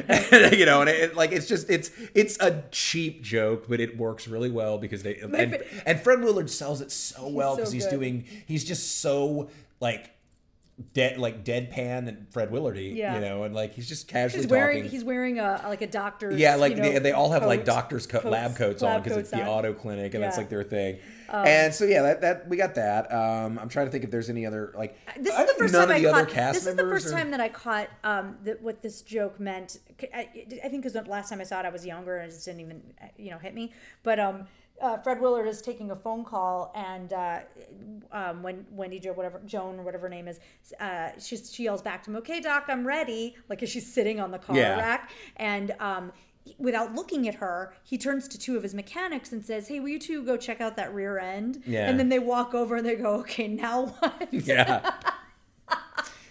you 0.52 0.66
know, 0.66 0.82
and 0.82 0.90
it, 0.90 1.16
like 1.16 1.32
it's 1.32 1.48
just 1.48 1.70
it's 1.70 1.92
it's 2.14 2.38
a 2.40 2.64
cheap 2.72 3.22
joke, 3.24 3.68
but 3.70 3.80
it 3.80 3.98
works 3.98 4.28
really 4.28 4.50
well 4.52 4.78
because 4.78 5.04
they 5.04 5.16
and, 5.18 5.64
and 5.86 6.00
Fred 6.02 6.22
Willard 6.22 6.50
sells 6.50 6.82
it 6.82 6.92
so 6.92 7.28
well 7.28 7.52
so 7.54 7.58
because 7.58 7.72
he's 7.72 7.86
good. 7.86 7.92
doing 8.00 8.26
he's 8.46 8.64
just 8.64 9.00
so 9.00 9.50
like 9.80 10.12
dead 10.94 11.18
like 11.18 11.44
deadpan 11.44 12.08
and 12.08 12.28
Fred 12.32 12.52
Willardy, 12.52 12.96
Yeah. 12.96 13.16
you 13.16 13.22
know, 13.22 13.44
and 13.44 13.56
like 13.56 13.74
he's 13.74 13.88
just 13.90 14.08
casually 14.08 14.44
He's 14.44 14.52
wearing 14.52 14.78
talking. 14.84 14.92
he's 14.92 15.04
wearing 15.04 15.40
a 15.40 15.62
like 15.68 15.82
a 15.82 15.88
doctor's 15.88 16.40
yeah, 16.40 16.56
like 16.56 16.76
you 16.76 16.82
know, 16.84 16.92
they, 16.94 17.00
they 17.00 17.12
all 17.14 17.32
have 17.32 17.44
like 17.46 17.66
doctors' 17.66 18.06
co- 18.06 18.20
coats, 18.20 18.32
lab 18.32 18.56
coats 18.56 18.84
on 18.84 19.02
because 19.02 19.18
it's 19.18 19.32
the 19.32 19.42
on. 19.42 19.48
auto 19.48 19.74
clinic 19.74 20.14
and 20.14 20.24
that's 20.24 20.38
like 20.38 20.50
their 20.50 20.64
thing. 20.64 21.00
and 21.30 21.74
so 21.74 21.84
yeah, 21.84 22.04
that, 22.04 22.22
that 22.22 22.48
we 22.48 22.58
got 22.58 22.76
that. 22.76 23.12
Um, 23.12 23.58
I'm 23.60 23.70
trying 23.70 23.88
to 23.88 23.92
think 23.92 24.04
if 24.04 24.12
there's 24.12 24.30
any 24.30 24.46
other 24.46 24.72
like 24.78 24.98
This 25.20 25.34
I 25.34 25.44
is 25.44 25.52
the 25.52 25.58
first 25.58 25.74
none 25.74 25.88
time 25.88 25.90
of 25.90 25.96
I 25.98 26.00
the 26.02 26.08
other 26.14 26.26
caught. 26.26 26.34
cast 26.34 26.54
This 26.56 26.68
is 26.68 26.76
the 26.76 26.84
first 26.84 27.08
are- 27.08 27.12
time 27.12 27.32
that 27.32 27.42
I 27.42 27.50
caught 27.50 27.90
um, 28.04 28.38
that 28.44 28.62
what 28.62 28.82
this 28.84 29.02
joke 29.02 29.40
meant. 29.40 29.80
I, 30.14 30.30
I 30.64 30.70
think 30.70 30.84
because 30.84 30.94
the 30.94 31.02
last 31.02 31.30
time 31.30 31.42
I 31.42 31.44
saw 31.44 31.60
it, 31.60 31.66
I 31.66 31.70
was 31.70 31.86
younger 31.88 32.18
and 32.18 32.30
it 32.30 32.34
just 32.36 32.46
didn't 32.46 32.62
even 32.62 32.84
you 33.18 33.32
know 33.32 33.40
hit 33.40 33.56
me. 33.56 33.74
But 34.04 34.20
um, 34.20 34.46
uh, 34.82 34.98
Fred 34.98 35.20
Willard 35.20 35.48
is 35.48 35.62
taking 35.62 35.92
a 35.92 35.96
phone 35.96 36.24
call, 36.24 36.72
and 36.76 37.14
uh, 37.14 37.40
um, 38.12 38.44
when 38.44 38.66
Wendie 38.76 39.02
Jo, 39.02 39.14
whatever 39.14 39.42
Joan 39.46 39.80
or 39.80 39.84
whatever 39.84 40.04
her 40.04 40.10
name 40.10 40.28
is, 40.28 40.40
uh, 40.80 41.10
she 41.20 41.38
she 41.38 41.64
yells 41.64 41.82
back 41.82 42.04
to 42.04 42.10
him, 42.12 42.16
"Okay, 42.18 42.40
Doc, 42.40 42.66
I'm 42.68 42.86
ready." 42.86 43.36
Like 43.50 43.64
as 43.64 43.70
she's 43.70 43.92
sitting 43.92 44.20
on 44.20 44.32
the 44.32 44.40
car 44.40 44.56
Yeah. 44.56 44.78
rack, 44.78 45.12
and 45.38 45.72
um, 45.80 46.12
without 46.58 46.94
looking 46.96 47.28
at 47.28 47.36
her, 47.36 47.74
he 47.84 47.98
turns 47.98 48.28
to 48.30 48.38
two 48.40 48.56
of 48.56 48.64
his 48.64 48.74
mechanics 48.74 49.32
and 49.32 49.44
says, 49.44 49.68
"Hey, 49.68 49.80
will 49.80 49.90
you 49.90 50.00
two 50.00 50.24
go 50.24 50.38
check 50.38 50.62
out 50.62 50.76
that 50.78 50.94
rear 50.94 51.18
end?" 51.18 51.64
Yeah. 51.66 51.90
And 51.90 52.00
then 52.00 52.10
they 52.10 52.20
walk 52.20 52.54
over 52.54 52.76
and 52.76 52.86
they 52.86 52.96
go, 52.96 53.16
"Okay, 53.22 53.48
now 53.48 53.88
what?" 53.88 54.28
yeah. 54.32 54.92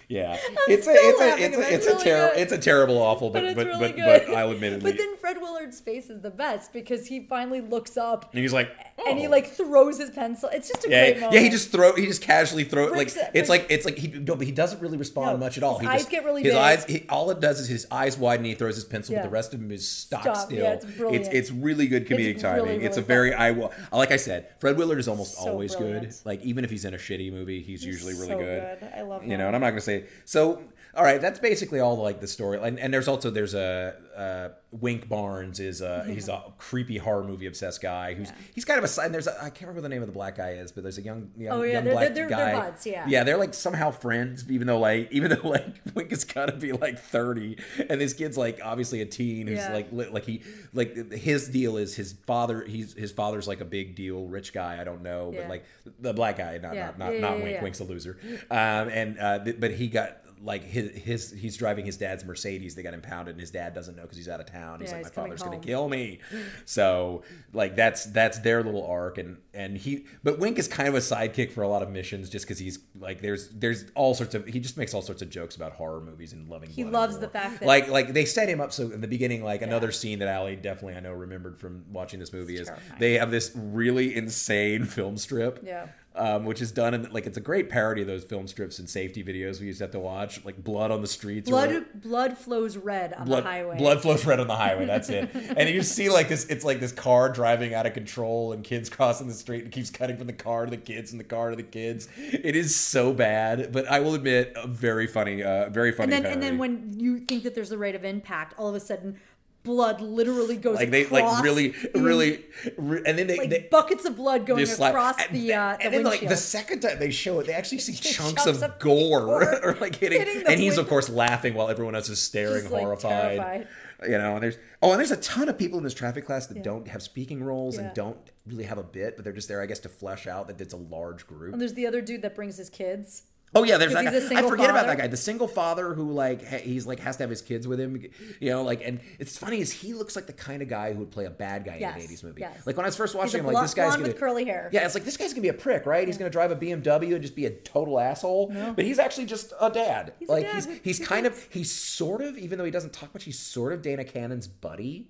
Yeah, 0.09 0.37
it's 0.69 0.87
a 0.87 0.93
it's 0.93 1.21
a 1.21 1.45
it's 1.45 1.57
a 1.57 1.61
it. 1.61 1.73
it's 1.73 1.73
It's 1.73 1.87
a 1.87 1.91
really 1.91 2.05
terrible 2.05 2.41
it's 2.41 2.53
a 2.53 2.59
terrible 2.59 2.99
awful 2.99 3.31
but 3.31 3.43
But 3.43 3.57
but 3.57 3.67
really 3.67 3.93
but, 3.93 4.27
but 4.27 4.35
I'll 4.35 4.53
admit 4.53 4.75
it. 4.75 4.83
But 4.83 4.97
then 4.97 5.17
Fred 5.17 5.39
Willard's 5.41 5.81
face 5.81 6.11
is 6.11 6.21
the 6.23 6.31
best 6.31 6.73
because 6.73 7.07
he 7.09 7.27
finally 7.27 7.61
looks 7.61 7.97
up 7.97 8.33
and 8.33 8.41
he's 8.41 8.53
like, 8.53 8.71
and 9.07 9.19
he 9.19 9.27
"Oh." 9.27 9.31
like 9.31 9.49
throws 9.49 9.99
his 9.99 10.11
pencil. 10.11 10.49
It's 10.53 10.69
just 10.69 10.85
a 10.85 10.89
Yeah, 10.91 11.05
great 11.11 11.15
moment. 11.17 11.35
yeah. 11.35 11.41
He 11.41 11.49
just 11.51 11.71
throw. 11.73 11.95
He 11.95 12.07
just 12.07 12.23
casually 12.23 12.65
throw. 12.65 12.87
Like 12.87 13.09
it- 13.09 13.31
it's 13.35 13.49
like 13.49 13.67
it's 13.69 13.85
like 13.85 13.99
he 13.99 14.09
no, 14.09 14.37
but 14.37 14.47
he 14.47 14.53
doesn't 14.53 14.81
really 14.81 14.97
respond 14.97 15.33
No, 15.33 15.37
much 15.47 15.57
at 15.59 15.63
all. 15.63 15.79
his 15.79 15.89
he 15.89 15.93
eyes 15.95 16.01
just, 16.01 16.11
get 16.11 16.25
really 16.25 16.43
his 16.43 16.53
big. 16.53 16.59
eyes. 16.61 16.85
He, 16.85 17.05
all 17.09 17.31
it 17.31 17.41
does 17.41 17.61
is 17.61 17.69
his 17.69 17.87
eyes 17.91 18.17
widen. 18.17 18.45
and 18.45 18.47
He 18.47 18.55
throws 18.55 18.75
his 18.77 18.85
pencil, 18.85 19.13
Yeah. 19.15 19.21
but 19.23 19.25
the 19.29 19.33
rest 19.33 19.53
of 19.55 19.61
him 19.61 19.71
is 19.73 19.87
stock 19.89 20.23
Stop. 20.23 20.37
still. 20.37 20.59
Yeah, 20.59 20.73
it's 20.75 20.85
brilliant. 20.85 21.27
It's 21.27 21.35
it's 21.35 21.51
really 21.51 21.87
good 21.89 22.07
comedic 22.07 22.33
It's 22.35 22.43
timing. 22.43 22.65
really, 22.65 22.85
it's 22.85 22.97
a 22.97 23.03
very. 23.03 23.35
I 23.35 23.51
will. 23.51 23.73
Like 23.93 24.13
I 24.13 24.17
said, 24.17 24.49
Fred 24.59 24.77
Willard 24.77 24.99
is 24.99 25.09
almost 25.09 25.35
So 25.37 25.51
always 25.51 25.75
good. 25.77 26.15
Like 26.25 26.43
even 26.43 26.65
if 26.65 26.71
he's 26.71 26.85
in 26.85 26.95
a 26.95 26.99
shitty 26.99 27.33
movie, 27.33 27.61
he's, 27.63 27.85
usually 27.85 28.15
really 28.15 28.29
so 28.29 28.39
good. 28.39 28.81
good. 28.81 28.89
I 28.97 29.03
love 29.03 29.25
You 29.25 29.37
know, 29.37 29.47
and 29.47 29.55
I'm 29.57 29.61
not 29.63 29.71
gonna 29.71 29.81
say 29.81 30.05
so. 30.25 30.63
All 30.97 31.05
right, 31.05 31.21
that's 31.21 31.39
basically 31.39 31.79
all 31.81 31.97
like 31.99 32.21
the 32.21 32.27
story. 32.27 32.59
And, 32.63 32.79
and 32.81 32.93
there's 32.93 33.07
also 33.09 33.31
there's 33.31 33.55
a 33.55 33.95
uh, 34.17 34.49
Wink 34.73 35.09
Barnes 35.11 35.61
is 35.61 35.83
a 35.83 36.05
he's 36.07 36.29
a 36.29 36.43
creepy 36.57 36.97
horror 36.97 37.23
movie 37.23 37.47
obsessed 37.47 37.83
guy 37.83 38.15
who's 38.15 38.33
he's 38.55 38.65
kind 38.65 38.83
of 38.83 38.91
a. 38.99 39.01
And 39.03 39.13
there's 39.13 39.27
a, 39.27 39.37
I 39.37 39.51
can't 39.51 39.63
remember 39.63 39.81
what 39.81 39.83
the 39.83 39.89
name 39.91 40.01
of 40.03 40.09
the 40.09 40.15
black 40.15 40.37
guy 40.37 40.53
is, 40.53 40.73
but 40.73 40.83
there's 40.83 40.97
a 40.97 41.03
young 41.03 41.31
young, 41.37 41.53
Oh, 41.53 41.63
yeah, 41.63 41.73
young 41.75 41.85
they're- 41.85 41.93
black 41.93 42.15
they're- 42.15 42.29
they're 42.29 42.29
guy. 42.31 42.53
buds, 42.53 42.87
yeah. 42.87 43.05
yeah, 43.07 43.25
they're 43.25 43.37
like 43.37 43.53
somehow 43.53 43.91
friends, 43.91 44.51
even 44.51 44.67
though 44.67 44.79
like 44.79 45.13
even 45.13 45.31
though 45.31 45.49
like 45.49 45.67
Wink 45.95 46.11
has 46.11 46.25
got 46.25 46.47
to 46.47 46.53
be 46.57 46.73
like 46.73 46.99
thirty, 46.99 47.59
and 47.91 48.01
this 48.01 48.15
kid's 48.15 48.39
like 48.39 48.61
obviously 48.65 49.03
a 49.03 49.07
teen 49.07 49.47
who's 49.49 49.59
Yeah. 49.59 49.73
like 49.75 49.93
li- 49.93 50.09
like 50.09 50.25
he 50.25 50.43
like 50.73 51.13
his 51.13 51.49
deal 51.51 51.77
is 51.77 51.95
his 51.95 52.15
father. 52.27 52.65
He's 52.65 52.95
his 52.95 53.13
father's 53.13 53.47
like 53.47 53.61
a 53.61 53.67
big 53.67 53.97
deal 53.97 54.25
rich 54.27 54.55
guy. 54.55 54.81
I 54.81 54.85
don't 54.85 55.03
know, 55.03 55.31
Yeah. 55.35 55.43
but 55.43 55.51
like 55.51 55.65
the 56.01 56.15
black 56.15 56.39
guy, 56.39 56.57
not 56.59 56.75
Yeah. 56.75 56.87
not 56.87 56.99
not, 56.99 57.13
Yeah, 57.15 57.21
not 57.21 57.37
yeah, 57.39 57.45
Wink. 57.45 57.55
yeah. 57.57 57.63
Wink's 57.63 57.81
a 57.81 57.85
loser, 57.85 58.19
um, 58.51 58.89
and 58.89 59.19
uh, 59.19 59.45
th- 59.45 59.61
but 59.61 59.73
he 59.73 59.89
got 59.89 60.17
like 60.43 60.63
his 60.65 60.91
his 60.91 61.31
he's 61.33 61.57
driving 61.57 61.85
his 61.87 61.97
dad's 61.97 62.25
Mercedes. 62.25 62.75
They 62.75 62.83
got 62.83 62.95
impounded, 62.95 63.35
and 63.35 63.41
his 63.41 63.51
dad 63.51 63.75
doesn't 63.75 63.97
know 63.97 64.03
because 64.03 64.17
he's 64.19 64.29
out 64.29 64.41
of 64.41 64.47
town. 64.47 64.81
He's 64.81 64.91
Yeah, 64.91 64.97
like, 64.99 65.07
he's 65.07 65.17
my 65.17 65.23
father's 65.23 65.43
gonna 65.43 65.59
kill 65.59 65.89
me. 65.89 66.21
So 66.65 67.23
like 67.53 67.77
that's 67.77 68.05
that's 68.07 68.39
their 68.41 68.63
little 68.63 68.87
arc, 68.87 69.19
and 69.19 69.39
and 69.55 69.77
he 69.77 70.07
but 70.23 70.39
Wink 70.39 70.59
is 70.59 70.69
kind 70.69 70.89
of 70.89 70.95
a 70.95 70.99
sidekick 70.99 71.53
for 71.53 71.63
a 71.63 71.69
lot 71.69 71.83
of 71.83 71.91
missions, 71.91 72.29
just 72.29 72.45
because 72.45 72.59
he's 72.59 72.79
like 72.99 73.21
there's 73.21 73.49
there's 73.51 73.85
all 73.95 74.15
sorts 74.15 74.35
of 74.35 74.47
he 74.47 74.61
just 74.61 74.77
makes 74.77 74.95
all 74.95 75.03
sorts 75.03 75.23
of 75.23 75.31
jokes 75.31 75.57
about 75.57 75.73
horror 75.73 76.01
movies 76.01 76.33
and 76.33 76.49
loving. 76.49 76.69
He 76.71 76.85
loves 76.85 77.19
the 77.19 77.29
fact 77.29 77.61
that- 77.61 77.67
like 77.67 77.89
like 77.89 78.13
they 78.13 78.25
set 78.25 78.49
him 78.49 78.61
up 78.61 78.73
so 78.73 78.91
in 78.91 79.01
the 79.01 79.09
beginning 79.09 79.43
like 79.45 79.63
another 79.63 79.93
scene 79.93 80.19
that 80.19 80.29
Ali 80.29 80.57
definitely 80.57 80.97
I 80.97 81.01
know 81.01 81.13
remembered 81.13 81.59
from 81.59 81.85
watching 81.93 82.21
this 82.21 82.33
movie 82.33 82.57
is 82.57 82.67
terrifying. 82.67 83.01
they 83.01 83.15
have 83.15 83.31
this 83.31 83.53
really 83.55 84.15
insane 84.15 84.85
film 84.97 85.17
strip 85.17 85.61
Yeah. 85.63 85.87
Um, 86.17 86.45
which 86.45 86.61
is 86.63 86.73
done 86.73 86.95
in 86.95 87.11
like 87.13 87.27
it's 87.27 87.37
a 87.37 87.41
great 87.41 87.69
parody 87.69 88.03
of 88.03 88.09
those 88.09 88.25
film 88.25 88.47
strips 88.47 88.79
and 88.79 88.89
safety 88.89 89.23
videos 89.23 89.61
we 89.61 89.67
used 89.67 89.79
to 89.79 89.85
have 89.85 89.93
to 89.93 89.99
watch 89.99 90.45
like 90.45 90.63
blood 90.63 90.91
on 90.91 91.01
the 91.01 91.07
streets 91.07 91.49
blood 91.49 91.85
blood 91.95 92.37
flows 92.39 92.77
red 92.77 93.13
on 93.13 93.27
Blood, 93.27 93.45
the 93.45 93.49
highway. 93.49 93.79
blood 93.79 94.03
flows 94.03 94.25
red 94.25 94.41
on 94.41 94.47
the 94.47 94.57
highway. 94.57 94.87
That's 94.87 95.09
it. 95.09 95.31
and 95.57 95.69
you 95.69 95.83
see 95.83 96.09
like 96.09 96.29
this. 96.29 96.47
It's 96.47 96.65
like 96.65 96.81
this 96.81 96.93
car 96.93 97.29
driving 97.29 97.75
out 97.75 97.87
of 97.87 97.95
control, 97.95 98.53
and 98.53 98.63
kids 98.65 98.89
crossing 98.97 99.29
the 99.29 99.35
street, 99.35 99.65
and 99.65 99.73
keeps 99.73 99.91
cutting 99.91 100.17
from 100.17 100.27
the 100.27 100.33
car 100.33 100.65
to 100.65 100.71
the 100.71 100.77
kids, 100.77 101.11
and 101.11 101.21
the 101.21 101.25
car 101.25 101.51
to 101.51 101.57
the 101.57 101.63
kids. 101.63 102.09
It 102.17 102.57
is 102.57 102.75
so 102.75 103.13
bad, 103.13 103.73
but 103.73 103.87
I 103.89 104.01
will 104.01 104.15
admit, 104.15 104.53
a 104.57 104.67
very 104.67 105.07
funny, 105.07 105.43
uh, 105.43 105.69
very 105.71 105.93
funny. 105.93 106.15
and 106.15 106.25
then 106.25 106.33
and 106.33 106.43
then 106.43 106.59
when 106.59 106.95
you 106.99 107.19
think 107.19 107.43
that 107.45 107.55
there's 107.55 107.73
a 107.73 107.79
rate 107.79 107.95
of 107.95 108.05
impact, 108.05 108.55
all 108.59 108.69
of 108.69 108.75
a 108.75 108.81
sudden 108.81 109.19
blood 109.67 110.01
literally 110.01 110.57
goes 110.57 110.77
like 110.77 110.91
they 110.91 111.05
like 111.07 111.43
really, 111.45 111.69
the- 111.93 112.01
really, 112.01 112.43
re- 112.79 113.03
and 113.05 113.19
then 113.19 113.27
they, 113.27 113.37
like 113.37 113.51
they 113.51 113.69
buckets 113.71 114.07
of 114.07 114.17
blood 114.17 114.47
going 114.47 114.67
like- 114.79 114.91
across 114.91 115.17
the 115.27 115.53
uh, 115.53 115.77
the 115.77 115.85
and 115.85 115.93
then 115.93 116.05
like 116.05 116.27
the 116.27 116.37
second 116.37 116.81
time 116.81 116.99
they 116.99 117.11
show 117.11 117.39
it, 117.41 117.47
they 117.47 117.53
actually 117.53 117.79
see 117.81 117.93
chunks, 118.15 118.45
chunks 118.45 118.63
of, 118.63 118.79
gore, 118.79 119.21
gore 119.21 119.61
or 119.65 119.75
like 119.75 119.97
hitting, 119.97 120.21
hitting 120.21 120.45
the 120.45 120.51
and 120.51 120.59
he's 120.61 120.79
of 120.79 120.89
course 120.89 121.11
laughing 121.11 121.53
while 121.53 121.69
everyone 121.69 121.95
else 121.95 122.09
is 122.09 122.23
staring 122.23 122.65
horrified. 122.65 123.37
terrified. 123.37 123.69
You 124.03 124.19
know, 124.19 124.35
and 124.35 124.43
there's 124.43 124.59
oh, 124.83 124.91
and 124.93 124.99
there's 125.01 125.11
a 125.11 125.17
ton 125.17 125.49
of 125.49 125.59
people 125.59 125.79
in 125.79 125.85
this 125.85 125.95
traffic 125.95 126.25
class 126.27 126.47
that 126.49 126.63
don't 126.63 126.87
have 126.89 127.03
speaking 127.03 127.43
roles 127.43 127.77
Yeah. 127.77 127.83
and 127.85 127.95
don't 127.95 128.19
really 128.47 128.65
have 128.65 128.79
a 128.79 128.83
bit, 128.83 129.17
but 129.17 129.25
they're 129.25 129.33
just 129.33 129.49
there, 129.49 129.61
I 129.63 129.67
guess, 129.67 129.79
to 129.81 129.89
flesh 129.89 130.27
out 130.27 130.49
that 130.49 130.61
it's 130.61 130.75
a 130.75 130.77
large 130.79 131.27
group. 131.27 131.53
and 131.53 131.61
there's 131.61 131.75
the 131.75 131.87
other 131.87 132.01
dude 132.01 132.23
that 132.23 132.35
brings 132.35 132.57
his 132.59 132.69
kids. 132.71 133.23
Oh 133.57 133.65
yeah, 133.65 133.79
there's 133.79 133.95
that 133.95 134.05
guy. 134.05 134.13
a 134.13 134.39
I 134.45 134.49
forget 134.49 134.71
about 134.71 134.87
that 134.87 134.99
guy. 134.99 135.07
The 135.07 135.17
single 135.17 135.49
father 135.49 135.95
who 135.95 136.13
like 136.13 136.45
he's 136.61 136.87
like 136.87 137.01
has 137.01 137.17
to 137.17 137.23
have 137.23 137.31
his 137.31 137.41
kids 137.43 137.67
with 137.67 137.81
him, 137.81 138.01
you 138.39 138.51
know. 138.51 138.63
Like, 138.63 138.83
and 138.87 139.01
it's 139.19 139.37
funny 139.39 139.61
is 139.61 139.73
he 139.73 139.95
looks 139.95 140.15
like 140.15 140.27
the 140.27 140.33
kind 140.33 140.61
of 140.63 140.69
guy 140.69 140.93
who 140.93 141.01
would 141.01 141.11
play 141.11 141.25
a 141.25 141.31
bad 141.31 141.65
guy 141.65 141.79
Yes, 141.81 141.97
in 141.97 142.03
an 142.03 142.09
'80s 142.09 142.23
movie. 142.25 142.41
yes. 142.43 142.67
Like 142.67 142.77
when 142.77 142.85
I 142.85 142.89
was 142.89 142.97
first 142.97 143.15
watching 143.15 143.41
him, 143.41 143.47
like 143.47 143.63
this 143.65 143.75
guy's 143.75 143.97
gonna 143.97 144.09
with 144.09 144.19
curly 144.19 144.45
hair. 144.45 144.69
yeah, 144.73 144.85
it's 144.85 144.95
like 144.95 145.05
this 145.05 145.17
guy's 145.17 145.33
gonna 145.33 145.43
be 145.43 145.49
a 145.49 145.55
prick, 145.55 145.87
right? 145.87 146.07
He's 146.07 146.19
gonna 146.19 146.31
drive 146.31 146.51
a 146.51 146.57
BMW 146.57 147.15
and 147.15 147.23
just 147.23 147.35
be 147.35 147.47
a 147.47 147.51
total 147.51 147.99
asshole. 147.99 148.53
But 148.77 148.85
he's 148.85 148.99
actually 148.99 149.27
just 149.27 149.53
a 149.61 149.71
dad. 149.71 150.13
He's 150.19 150.29
a 150.29 150.33
like 150.33 150.45
dad 150.47 150.55
he's 150.55 150.99
he's 150.99 151.07
kind 151.07 151.27
of 151.27 151.43
he's 151.51 151.73
sort 151.73 152.21
of 152.21 152.37
even 152.39 152.59
though 152.59 152.65
he 152.65 152.71
doesn't 152.71 152.93
talk 152.93 153.15
much, 153.15 153.25
he's 153.25 153.39
sort 153.39 153.73
of 153.73 153.83
Dana 153.83 154.05
Cannon's 154.05 154.47
buddy. 154.47 155.09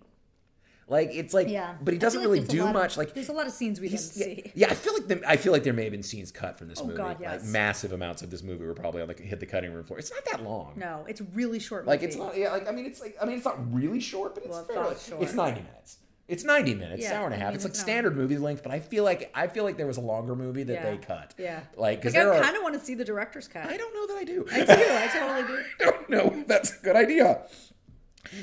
Like 0.89 1.11
it's 1.13 1.35
like, 1.35 1.49
Yeah, 1.49 1.75
but 1.81 1.93
he 1.95 1.99
doesn't 1.99 2.21
feel 2.21 2.31
like 2.31 2.37
really 2.43 2.49
do 2.49 2.61
lot 2.61 2.69
of- 2.69 2.75
much. 2.75 2.97
Like 2.97 3.13
there's 3.13 3.29
a 3.29 3.33
lot 3.33 3.47
of 3.49 3.53
scenes 3.53 3.81
we 3.81 3.89
didn't 3.89 4.01
He's- 4.03 4.17
yeah, 4.17 4.25
see. 4.25 4.53
Yeah, 4.55 4.67
I 4.71 4.75
feel 4.75 4.95
like 4.95 5.09
the, 5.09 5.21
I 5.29 5.37
feel 5.37 5.53
like 5.53 5.65
there 5.65 5.73
may 5.73 5.83
have 5.83 5.91
been 5.91 6.05
scenes 6.05 6.31
cut 6.31 6.59
from 6.59 6.69
this 6.69 6.81
Oh, 6.81 6.85
movie. 6.85 6.97
God, 6.99 7.07
Like 7.09 7.21
yes. 7.21 7.45
massive 7.45 7.93
amounts 7.93 8.23
of 8.23 8.31
this 8.31 8.45
movie 8.45 8.65
were 8.65 8.73
probably 8.75 9.03
on 9.03 9.09
the 9.09 9.15
hit 9.15 9.41
the 9.41 9.47
cutting 9.47 9.73
room 9.73 9.83
floor. 9.83 9.99
It's 9.99 10.13
not 10.13 10.25
that 10.31 10.45
long. 10.45 10.75
No, 10.77 11.05
it's 11.09 11.21
really 11.35 11.59
short. 11.59 11.87
Like 11.87 12.03
movie. 12.03 12.07
it's 12.13 12.17
not. 12.17 12.37
Yeah, 12.39 12.53
like 12.53 12.69
I 12.69 12.71
mean, 12.71 12.87
it's 12.87 13.01
like 13.01 13.17
I 13.21 13.25
mean, 13.25 13.37
it's 13.37 13.45
not 13.45 13.75
really 13.75 13.99
short, 13.99 14.35
but 14.35 14.45
it's 14.45 14.53
Well, 14.53 14.61
it's 14.61 14.73
fairly. 14.73 14.95
short. 15.09 15.23
It's 15.23 15.35
ninety 15.35 15.63
minutes. 15.63 15.99
It's 16.29 16.43
90 16.43 16.75
minutes, 16.75 17.03
Yeah, 17.05 17.21
hour 17.21 17.27
and 17.27 17.35
a 17.35 17.39
half. 17.39 17.51
mean, 17.51 17.55
it's 17.55 17.65
like 17.65 17.71
it's 17.71 17.79
standard 17.81 18.17
movie 18.17 18.37
length, 18.37 18.65
but 18.65 18.73
I 18.73 18.81
feel 18.81 19.05
like 19.05 19.31
I 19.33 19.47
feel 19.47 19.63
like 19.63 19.77
there 19.77 19.87
was 19.87 19.97
a 19.97 20.01
longer 20.01 20.35
movie 20.35 20.65
that 20.65 20.73
Yeah. 20.73 20.91
they 20.91 20.97
cut. 20.97 21.35
Yeah. 21.39 21.61
Like 21.77 22.01
because 22.01 22.15
Like, 22.17 22.27
I 22.27 22.41
kind 22.43 22.57
of 22.57 22.65
want 22.65 22.75
to 22.75 22.81
see 22.85 22.95
the 22.95 23.05
director's 23.05 23.47
cut. 23.47 23.67
I 23.67 23.77
don't 23.77 23.95
know 23.95 24.07
that 24.09 24.21
I 24.21 24.25
do. 24.25 24.45
I 24.51 24.65
do. 24.65 24.73
I 24.73 25.07
totally 25.07 25.47
do. 25.57 25.65
I 25.81 25.85
don't 25.85 26.11
know. 26.11 26.45
That's 26.49 26.77
a 26.77 26.83
good 26.83 26.97
idea. 26.97 27.43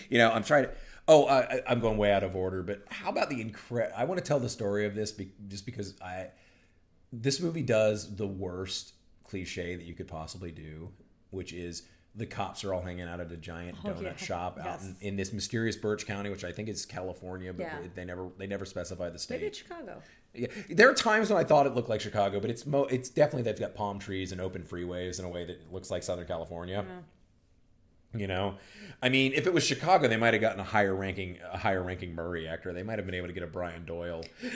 You 0.10 0.18
know, 0.18 0.32
I'm 0.32 0.44
trying 0.46 0.64
to. 0.64 0.72
Oh, 1.08 1.26
I, 1.26 1.40
I- 1.42 1.62
I'm 1.68 1.80
going 1.80 1.98
way 1.98 2.12
out 2.14 2.24
of 2.24 2.36
order, 2.36 2.64
but 2.64 2.84
how 2.90 3.10
about 3.10 3.30
the 3.30 3.42
incredible? 3.42 3.96
I 3.98 4.06
want 4.06 4.20
to 4.20 4.24
tell 4.26 4.40
the 4.40 4.50
story 4.50 4.86
of 4.86 4.96
this 4.96 5.12
be- 5.12 5.32
just 5.48 5.66
because 5.66 6.00
I. 6.02 6.28
This 7.12 7.40
movie 7.40 7.62
does 7.62 8.16
the 8.16 8.26
worst 8.28 8.94
cliche 9.24 9.76
that 9.76 9.86
you 9.86 9.94
could 9.94 10.08
possibly 10.08 10.52
do, 10.52 10.90
which 11.30 11.54
is 11.54 11.84
the 12.16 12.26
cops 12.26 12.64
are 12.64 12.74
all 12.74 12.82
hanging 12.82 13.08
out 13.08 13.20
at 13.20 13.32
a 13.32 13.38
giant 13.38 13.78
Oh, 13.84 13.90
donut 13.90 14.04
yeah. 14.04 14.16
shop 14.16 14.60
out 14.60 14.66
Yes. 14.82 14.86
in, 15.02 15.08
in 15.10 15.16
this 15.16 15.34
mysterious 15.34 15.76
Birch 15.76 16.06
County, 16.06 16.30
which 16.30 16.44
I 16.44 16.52
think 16.52 16.70
is 16.70 16.86
California, 16.86 17.52
but 17.54 17.64
Yeah. 17.64 17.78
they 17.96 18.06
never 18.06 18.30
they 18.38 18.48
never 18.48 18.66
specify 18.66 19.10
the 19.10 19.20
state. 19.20 19.36
Maybe 19.36 19.48
it's 19.48 19.58
Chicago. 19.60 20.02
Yeah, 20.36 20.48
there 20.70 20.90
are 20.90 20.94
times 20.96 21.30
when 21.30 21.38
I 21.40 21.44
thought 21.44 21.68
it 21.68 21.76
looked 21.76 21.90
like 21.90 22.02
Chicago, 22.02 22.40
but 22.40 22.50
it's 22.50 22.66
mo- 22.66 22.86
it's 22.86 23.10
definitely 23.10 23.44
they've 23.44 23.60
got 23.60 23.76
palm 23.76 24.00
trees 24.00 24.32
and 24.32 24.40
open 24.42 24.64
freeways 24.64 25.20
in 25.20 25.26
a 25.26 25.30
way 25.30 25.46
that 25.46 25.72
looks 25.72 25.92
like 25.92 26.02
Southern 26.04 26.26
California. 26.28 26.84
You 28.16 28.28
know, 28.28 28.56
I 29.02 29.10
mean, 29.10 29.34
if 29.34 29.48
it 29.48 29.54
was 29.54 29.66
Chicago, 29.66 30.08
they 30.08 30.18
might 30.18 30.34
have 30.34 30.42
gotten 30.42 30.60
a 30.60 30.64
higher 30.64 30.96
ranking 30.96 31.38
a 31.52 31.58
higher 31.58 31.84
ranking 31.84 32.16
Murray 32.16 32.48
actor. 32.48 32.72
They 32.72 32.84
might 32.84 33.00
have 33.00 33.06
been 33.06 33.16
able 33.16 33.28
to 33.28 33.34
get 33.34 33.44
a 33.44 33.48
Brian 33.48 33.86
Doyle. 33.86 34.24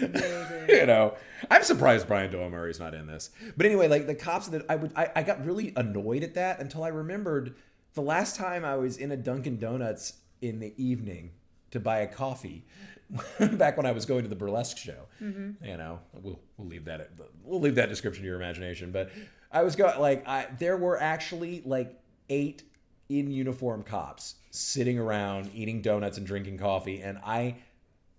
you 0.70 0.86
know, 0.86 1.16
I'm 1.50 1.64
surprised 1.64 2.08
Brian 2.08 2.32
Doyle 2.32 2.50
Murray's 2.50 2.80
not 2.80 2.94
in 2.94 3.08
this. 3.08 3.32
But 3.58 3.66
anyway, 3.66 3.88
like 3.88 4.08
the 4.08 4.16
cops 4.16 4.48
that 4.50 4.66
I 4.70 4.76
would 4.76 4.94
I, 4.96 5.12
I 5.18 5.24
got 5.24 5.46
really 5.46 5.74
annoyed 5.76 6.24
at 6.24 6.36
that 6.36 6.60
until 6.60 6.84
I 6.84 6.90
remembered 6.90 7.56
the 7.94 8.02
last 8.02 8.36
time 8.36 8.64
I 8.64 8.76
was 8.76 8.98
in 8.98 9.12
a 9.12 9.18
Dunkin' 9.18 9.58
Donuts 9.58 10.14
in 10.42 10.60
the 10.60 10.74
evening 10.78 11.32
to 11.72 11.80
buy 11.80 12.00
a 12.00 12.08
coffee. 12.08 12.66
back 13.54 13.78
when 13.78 13.86
I 13.86 13.94
was 13.94 14.06
going 14.06 14.24
to 14.24 14.30
the 14.30 14.36
burlesque 14.36 14.78
show, 14.78 15.08
mm-hmm. 15.22 15.66
you 15.66 15.78
know, 15.78 16.00
we'll 16.14 16.40
we'll 16.58 16.68
leave 16.68 16.86
that 16.86 17.02
at, 17.02 17.12
we'll 17.44 17.62
leave 17.62 17.76
that 17.76 17.90
description 17.90 18.24
to 18.24 18.28
your 18.28 18.36
imagination. 18.36 18.92
But 18.92 19.12
I 19.52 19.64
was 19.64 19.76
going 19.76 19.98
like 20.00 20.28
I 20.28 20.48
there 20.60 20.78
were 20.78 21.02
actually 21.02 21.62
like 21.66 21.98
eight 22.30 22.64
in 23.10 23.32
uniform 23.32 23.84
cops 23.84 24.36
sitting 24.52 24.98
around 24.98 25.52
eating 25.54 25.82
donuts 25.82 26.18
and 26.18 26.26
drinking 26.26 26.58
coffee, 26.58 27.02
and 27.02 27.18
I 27.26 27.58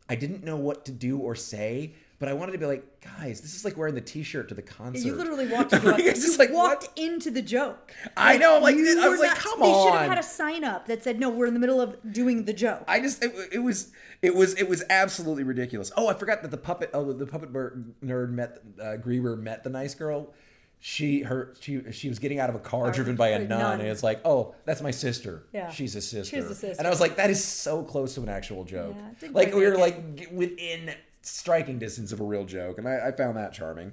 I 0.09 0.14
didn't 0.14 0.43
know 0.45 0.57
what 0.57 0.86
to 0.86 0.93
do 0.93 1.18
or 1.18 1.34
say, 1.34 1.93
but 2.18 2.28
I 2.28 2.32
wanted 2.32 2.53
to 2.53 2.59
be 2.59 2.64
like, 2.66 3.01
guys, 3.03 3.43
this 3.43 3.55
is 3.55 3.64
like 3.64 3.76
wearing 3.76 3.95
the 3.95 4.01
T-shirt 4.01 4.49
to 4.49 4.55
the 4.55 4.62
concert. 4.62 5.07
You 5.07 5.14
literally 5.14 5.47
walked 5.47 5.72
into 5.74 5.91
Like. 5.91 6.05
You 6.05 6.36
like, 6.39 6.51
walked 6.53 6.84
what? 6.84 6.99
into 6.99 7.30
the 7.30 7.43
joke. 7.43 7.93
I 8.16 8.39
know, 8.39 8.59
like 8.61 8.76
I 8.76 8.78
was 9.09 9.18
were 9.18 9.26
like, 9.26 9.30
not- 9.30 9.36
come 9.36 9.61
they 9.61 9.72
should 9.72 9.93
have 9.93 10.09
had 10.09 10.18
a 10.18 10.22
sign 10.22 10.64
up 10.64 10.86
that 10.86 11.05
said, 11.05 11.20
"No, 11.20 11.28
we're 11.28 11.47
in 11.47 11.55
the 11.55 11.61
middle 11.61 11.80
of 11.80 11.97
doing 12.11 12.45
the 12.45 12.53
joke." 12.53 12.84
I 12.89 13.01
just 13.01 13.22
it, 13.22 13.32
it 13.53 13.59
was 13.59 13.93
it 14.22 14.34
was 14.34 14.55
it 14.55 14.68
was 14.68 14.82
absolutely 14.89 15.45
ridiculous. 15.45 15.93
Oh, 15.97 16.09
I 16.09 16.14
forgot 16.14 16.43
that 16.43 16.51
the 16.51 16.57
puppet 16.57 16.91
oh 16.95 17.12
the 17.12 17.26
puppet 17.26 17.53
nerd 17.53 18.30
met 18.30 18.62
uh, 18.80 18.97
Greeber 18.97 19.39
met 19.39 19.62
the 19.62 19.70
nice 19.70 19.95
girl. 19.95 20.32
She 20.81 21.22
her 21.22 21.55
she 21.61 21.83
she 21.91 22.09
was 22.09 22.18
getting 22.20 22.39
out 22.39 22.51
of 22.51 22.55
a 22.55 22.61
car 22.61 22.93
driven 22.93 23.16
by 23.16 23.29
a 23.31 23.39
nun, 23.41 23.49
nun. 23.49 23.81
and 23.81 23.89
it's 23.89 24.03
like, 24.05 24.20
oh, 24.24 24.55
that's 24.64 24.81
my 24.81 24.93
sister. 24.93 25.45
Yeah. 25.53 25.70
she's 25.70 25.97
a 25.97 26.01
sister. 26.01 26.37
She's 26.37 26.45
a 26.45 26.55
sister. 26.55 26.76
And 26.79 26.87
I 26.87 26.91
was 26.91 27.01
like, 27.01 27.16
that 27.16 27.31
is 27.31 27.45
so 27.45 27.83
close 27.83 28.14
to 28.14 28.22
an 28.22 28.29
actual 28.29 28.64
joke. 28.64 28.95
Yeah, 29.22 29.29
like 29.33 29.53
we 29.53 29.66
were 29.66 29.76
like 29.76 30.29
within 30.33 30.95
striking 31.22 31.79
distance 31.81 32.12
of 32.12 32.20
a 32.20 32.24
real 32.24 32.45
joke, 32.45 32.79
and 32.79 32.87
I, 32.89 33.09
I 33.09 33.12
found 33.12 33.37
that 33.37 33.53
charming. 33.53 33.93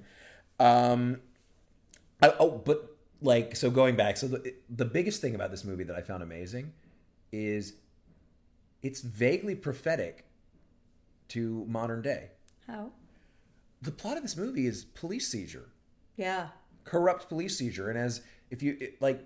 Um, 0.60 1.22
I, 2.22 2.34
oh, 2.40 2.52
but 2.52 2.96
like 3.22 3.56
so 3.56 3.72
going 3.72 3.96
back, 3.96 4.18
so 4.18 4.28
the 4.28 4.54
the 4.70 4.86
biggest 4.86 5.22
thing 5.22 5.34
about 5.34 5.50
this 5.50 5.64
movie 5.66 5.86
that 5.86 5.96
I 5.96 6.02
found 6.02 6.22
amazing 6.22 6.74
is 7.32 7.74
it's 8.84 9.02
vaguely 9.02 9.56
prophetic 9.56 10.26
to 11.30 11.66
modern 11.68 12.04
day. 12.04 12.30
How? 12.68 12.92
The 13.82 13.92
plot 13.92 14.18
of 14.18 14.24
this 14.24 14.38
movie 14.38 14.68
is 14.68 14.86
police 14.86 15.28
seizure, 15.28 15.70
Yeah. 16.16 16.50
Corrupt 16.86 17.28
police 17.30 17.58
seizure, 17.58 17.90
and 17.90 18.00
as 18.00 18.22
if 18.50 18.64
you 18.64 18.78
it- 18.80 19.02
like, 19.02 19.26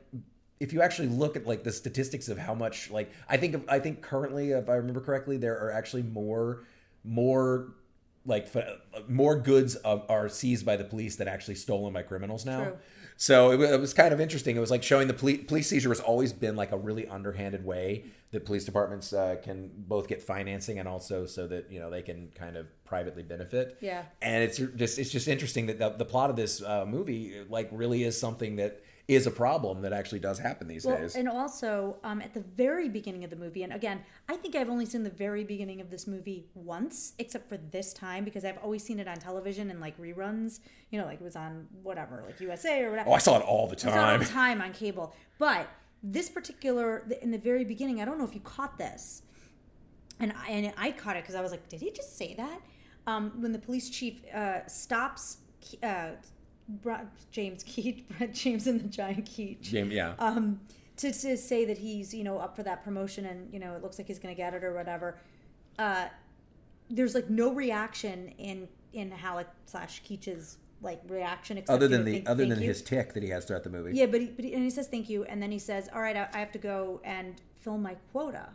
if 0.60 0.74
you 0.74 0.82
actually 0.82 1.08
look 1.08 1.36
at 1.38 1.46
like 1.46 1.64
the 1.64 1.72
statistics 1.72 2.28
of 2.28 2.38
how 2.38 2.54
much 2.54 2.90
like 2.92 3.12
I 3.30 3.38
think 3.38 3.64
I 3.70 3.80
think 3.80 4.02
currently, 4.02 4.52
if 4.52 4.68
I 4.70 4.76
remember 4.76 5.02
correctly, 5.02 5.38
there 5.38 5.58
are 5.58 5.72
actually 5.72 6.04
more 6.04 6.64
more 7.04 7.76
like 8.26 8.48
more 9.08 9.36
goods 9.40 9.76
of, 9.76 10.06
are 10.10 10.28
seized 10.28 10.66
by 10.66 10.76
the 10.76 10.84
police 10.84 11.16
than 11.16 11.28
actually 11.28 11.56
stolen 11.56 11.94
by 11.94 12.02
criminals 12.02 12.46
now. 12.46 12.64
True. 12.64 12.78
So 13.22 13.52
it, 13.52 13.60
it 13.60 13.82
was 13.82 13.94
kind 13.94 14.14
of 14.14 14.22
interesting. 14.22 14.56
It 14.56 14.62
was 14.62 14.72
like 14.72 14.82
showing 14.82 15.10
the 15.10 15.14
police, 15.14 15.44
police 15.46 15.68
seizure 15.68 15.90
has 15.90 16.00
always 16.00 16.32
been 16.32 16.56
like 16.56 16.72
a 16.72 16.78
really 16.78 17.06
underhanded 17.06 17.66
way 17.66 18.06
that 18.32 18.46
police 18.46 18.64
departments 18.64 19.12
uh, 19.12 19.36
can 19.44 19.70
both 19.76 20.08
get 20.08 20.24
financing 20.24 20.80
and 20.80 20.88
also 20.88 21.26
so 21.26 21.46
that 21.48 21.70
you 21.70 21.82
know 21.82 21.90
they 21.90 22.02
can 22.02 22.32
kind 22.34 22.56
of 22.56 22.66
privately 22.86 23.22
benefit. 23.22 23.78
Yeah. 23.82 24.04
And 24.22 24.42
it's 24.42 24.58
just 24.58 24.98
it's 24.98 25.12
just 25.12 25.28
interesting 25.28 25.66
that 25.66 25.80
the, 25.80 25.90
the 25.90 26.06
plot 26.06 26.30
of 26.30 26.38
this 26.38 26.64
uh, 26.64 26.86
movie 26.86 27.44
like 27.50 27.68
really 27.74 28.06
is 28.06 28.18
something 28.18 28.56
that 28.56 28.82
is 29.10 29.26
a 29.26 29.32
problem 29.32 29.82
that 29.82 29.92
actually 29.92 30.20
does 30.20 30.38
happen 30.38 30.68
these 30.68 30.86
Well, 30.86 30.96
days. 31.00 31.16
and 31.16 31.28
also 31.28 31.98
um, 32.04 32.22
at 32.22 32.36
the 32.36 32.42
very 32.42 32.88
beginning 32.88 33.24
of 33.24 33.32
the 33.32 33.36
movie, 33.36 33.64
and 33.64 33.74
again, 33.74 34.02
I 34.30 34.36
think 34.36 34.56
I've 34.56 34.70
only 34.70 34.86
seen 34.86 35.02
the 35.04 35.10
very 35.10 35.44
beginning 35.44 35.82
of 35.82 35.90
this 35.90 36.06
movie 36.06 36.46
once, 36.54 37.14
except 37.18 37.50
for 37.50 37.58
this 37.58 37.92
time, 37.92 38.24
because 38.24 38.46
I've 38.46 38.60
always 38.60 38.84
seen 38.84 39.00
it 39.00 39.08
on 39.08 39.18
television 39.18 39.72
and 39.72 39.82
like 39.82 40.00
reruns. 40.00 40.60
You 40.92 41.00
know, 41.00 41.06
like 41.08 41.20
it 41.22 41.24
was 41.24 41.36
on 41.36 41.66
whatever, 41.82 42.24
like 42.24 42.40
USA 42.40 42.84
or 42.84 42.92
whatever. 42.92 43.10
oh, 43.10 43.14
I 43.14 43.18
saw 43.18 43.40
it 43.40 43.44
all 43.44 43.66
the 43.68 43.76
not 43.84 43.98
all 43.98 44.04
time. 44.04 44.20
the 44.20 44.26
time 44.28 44.62
on 44.62 44.74
cable. 44.74 45.16
But 45.40 45.68
this 46.04 46.30
particular, 46.30 47.08
in 47.24 47.32
the 47.32 47.40
very 47.40 47.66
beginning, 47.66 48.02
I 48.04 48.06
don't 48.06 48.20
know 48.20 48.26
if 48.26 48.36
you 48.36 48.42
caught 48.42 48.78
this, 48.78 49.24
and 50.20 50.32
I, 50.34 50.52
and 50.52 50.74
I 50.78 50.92
caught 50.92 51.16
it 51.18 51.24
because 51.24 51.34
I 51.34 51.42
was 51.42 51.50
like, 51.50 51.68
did 51.68 51.82
he 51.82 51.90
just 51.90 52.16
say 52.16 52.36
that? 52.36 52.62
Um, 53.08 53.32
when 53.42 53.54
the 53.54 53.60
police 53.60 53.90
chief 53.90 54.22
uh, 54.32 54.68
stops 54.68 55.38
uh, 55.82 56.10
James 57.32 57.64
Keach, 57.64 58.04
James 58.34 58.68
and 58.68 58.80
the 58.82 58.88
Giant 58.88 59.26
Keach, 59.26 59.62
James, 59.62 59.94
yeah. 59.94 60.14
um, 60.20 60.60
to, 60.98 61.12
to 61.12 61.38
say 61.38 61.66
that 61.66 61.78
he's 61.78 62.14
you 62.14 62.24
know 62.24 62.38
up 62.38 62.56
for 62.56 62.64
that 62.64 62.84
promotion 62.84 63.26
and 63.26 63.52
you 63.54 63.60
know 63.60 63.74
it 63.76 63.82
looks 63.82 63.98
like 63.98 64.08
he's 64.08 64.20
going 64.20 64.34
to 64.34 64.38
get 64.38 64.54
it 64.54 64.64
or 64.64 64.74
whatever. 64.74 65.18
Uh, 65.78 66.08
there's 66.90 67.16
like 67.16 67.30
no 67.30 67.54
reaction 67.54 68.30
in 68.38 68.68
in 68.94 69.12
Halik 69.12 69.46
slash 69.66 70.02
Keach's 70.04 70.58
like 70.82 71.02
reaction 71.08 71.58
except 71.58 71.76
other 71.76 71.88
than 71.88 72.06
the 72.06 72.14
thank- 72.14 72.30
other 72.30 72.44
thank 72.44 72.54
than 72.56 72.62
you. 72.62 72.70
his 72.70 72.82
tick 72.82 73.14
that 73.14 73.24
he 73.24 73.30
has 73.30 73.46
throughout 73.46 73.64
the 73.64 73.70
movie. 73.70 73.92
Yeah, 73.94 74.06
but 74.06 74.22
he, 74.22 74.28
but 74.28 74.46
he, 74.46 74.54
and 74.54 74.64
he 74.64 74.70
says 74.70 74.88
thank 74.88 75.10
you, 75.10 75.24
and 75.26 75.42
then 75.42 75.52
he 75.52 75.60
says, 75.60 75.90
"All 75.94 76.02
right, 76.02 76.16
I, 76.16 76.28
I 76.34 76.40
have 76.40 76.52
to 76.54 76.60
go 76.60 77.02
and 77.04 77.36
fill 77.60 77.78
my 77.78 77.96
quota." 78.12 78.50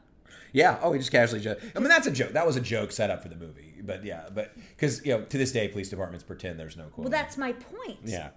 Yeah. 0.52 0.78
Oh, 0.82 0.92
he 0.92 0.98
just 0.98 1.10
casually 1.10 1.40
joke. 1.40 1.60
I 1.74 1.80
mean, 1.80 1.88
that's 1.88 2.06
a 2.06 2.10
joke. 2.10 2.32
That 2.32 2.46
was 2.46 2.56
a 2.56 2.60
joke 2.60 2.92
set 2.92 3.10
up 3.10 3.22
for 3.22 3.28
the 3.28 3.36
movie. 3.36 3.73
But 3.86 4.04
yeah, 4.04 4.28
but 4.34 4.52
because 4.76 5.04
you 5.04 5.16
know, 5.16 5.24
to 5.24 5.38
this 5.38 5.52
day, 5.52 5.68
police 5.68 5.88
departments 5.88 6.24
pretend 6.24 6.58
there's 6.58 6.76
no 6.76 6.84
quota. 6.84 7.02
Well, 7.02 7.10
that's 7.10 7.36
my 7.36 7.52
point. 7.52 7.98
yeah. 8.04 8.30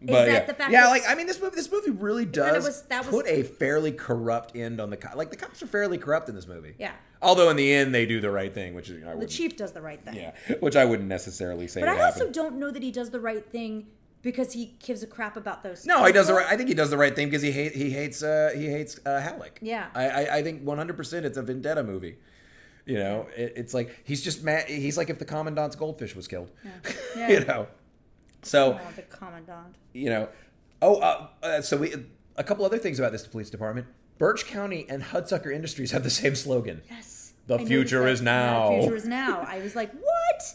Is 0.00 0.08
But 0.10 0.26
that 0.26 0.32
yeah, 0.32 0.44
the 0.44 0.54
fact 0.54 0.72
yeah, 0.72 0.82
that- 0.82 0.90
like 0.90 1.02
I 1.08 1.14
mean, 1.14 1.26
this 1.26 1.40
movie, 1.40 1.56
this 1.56 1.72
movie 1.72 1.90
really 1.90 2.24
kinda 2.24 2.52
does 2.52 2.64
was- 2.64 2.82
that 2.88 3.06
was- 3.06 3.10
put 3.14 3.26
a 3.26 3.42
fairly 3.42 3.92
corrupt 3.92 4.54
end 4.54 4.78
on 4.80 4.90
the 4.90 4.96
co- 4.98 5.16
like 5.16 5.30
the 5.30 5.36
cops 5.36 5.62
are 5.62 5.66
fairly 5.66 5.96
corrupt 5.96 6.28
in 6.28 6.34
this 6.34 6.46
movie. 6.46 6.74
Yeah. 6.78 6.92
Although 7.22 7.48
in 7.48 7.56
the 7.56 7.72
end 7.72 7.94
they 7.94 8.04
do 8.04 8.20
the 8.20 8.30
right 8.30 8.52
thing, 8.52 8.74
which 8.74 8.90
is 8.90 9.02
I 9.06 9.14
The 9.14 9.26
chief 9.26 9.56
does 9.56 9.72
the 9.72 9.80
right 9.80 10.02
thing. 10.04 10.16
yeah, 10.16 10.32
which 10.60 10.76
I 10.76 10.84
wouldn't 10.84 11.08
necessarily 11.08 11.66
say. 11.66 11.80
But 11.80 11.88
would 11.90 11.98
I 11.98 12.04
also 12.04 12.18
happen. 12.20 12.32
don't 12.32 12.58
know 12.58 12.70
that 12.70 12.82
he 12.82 12.90
does 12.90 13.08
the 13.10 13.20
right 13.20 13.44
thing 13.50 13.86
because 14.20 14.52
he 14.52 14.74
gives 14.84 15.02
a 15.02 15.06
crap 15.06 15.34
about 15.36 15.62
those. 15.62 15.86
No, 15.86 16.04
he 16.04 16.12
does 16.12 16.26
the 16.26 16.34
right. 16.34 16.46
I 16.46 16.58
think 16.58 16.68
he 16.68 16.74
does 16.74 16.90
the 16.90 16.98
right 16.98 17.16
thing 17.16 17.28
because 17.28 17.40
he 17.42 17.50
hate 17.52 17.72
he 17.74 17.88
hates 17.90 18.22
uh, 18.22 18.50
he 18.54 18.66
hates 18.66 19.00
uh, 19.06 19.20
Halik. 19.26 19.52
Yeah. 19.62 19.86
I 19.94 20.08
I, 20.08 20.36
I 20.38 20.42
think 20.42 20.60
one 20.62 20.76
hundred 20.76 20.98
percent 20.98 21.24
it's 21.24 21.38
a 21.38 21.42
vendetta 21.42 21.82
movie. 21.82 22.18
You 22.86 22.98
know, 22.98 23.26
it, 23.36 23.52
it's 23.56 23.74
like 23.74 24.00
he's 24.04 24.22
just 24.22 24.42
mad. 24.42 24.68
He's 24.68 24.96
like 24.96 25.10
if 25.10 25.18
the 25.18 25.24
commandant's 25.24 25.76
goldfish 25.76 26.14
was 26.16 26.26
killed. 26.28 26.50
Yeah. 27.16 27.28
you 27.30 27.40
know, 27.44 27.66
so 28.42 28.74
Oh, 28.80 28.92
the 28.94 29.02
commandant. 29.02 29.74
you 29.92 30.08
know, 30.10 30.28
oh, 30.82 30.96
uh, 31.00 31.28
uh, 31.42 31.60
so 31.62 31.76
we 31.78 31.94
a 32.36 32.44
couple 32.44 32.64
other 32.64 32.78
things 32.78 32.98
about 32.98 33.10
this 33.12 33.26
police 33.26 33.50
department. 33.50 33.86
Birch 34.18 34.46
County 34.46 34.86
and 34.88 35.02
Hudsucker 35.02 35.52
Industries 35.52 35.90
have 35.90 36.02
the 36.04 36.10
same 36.10 36.34
slogan. 36.36 36.82
Yes. 36.90 37.32
The 37.48 37.58
I 37.58 37.64
future 37.64 38.06
is 38.06 38.20
now. 38.22 38.70
The 38.70 38.78
future 38.80 38.96
is 38.96 39.04
now. 39.06 39.40
I 39.48 39.58
was 39.60 39.74
like, 39.76 39.92
what? 39.92 40.54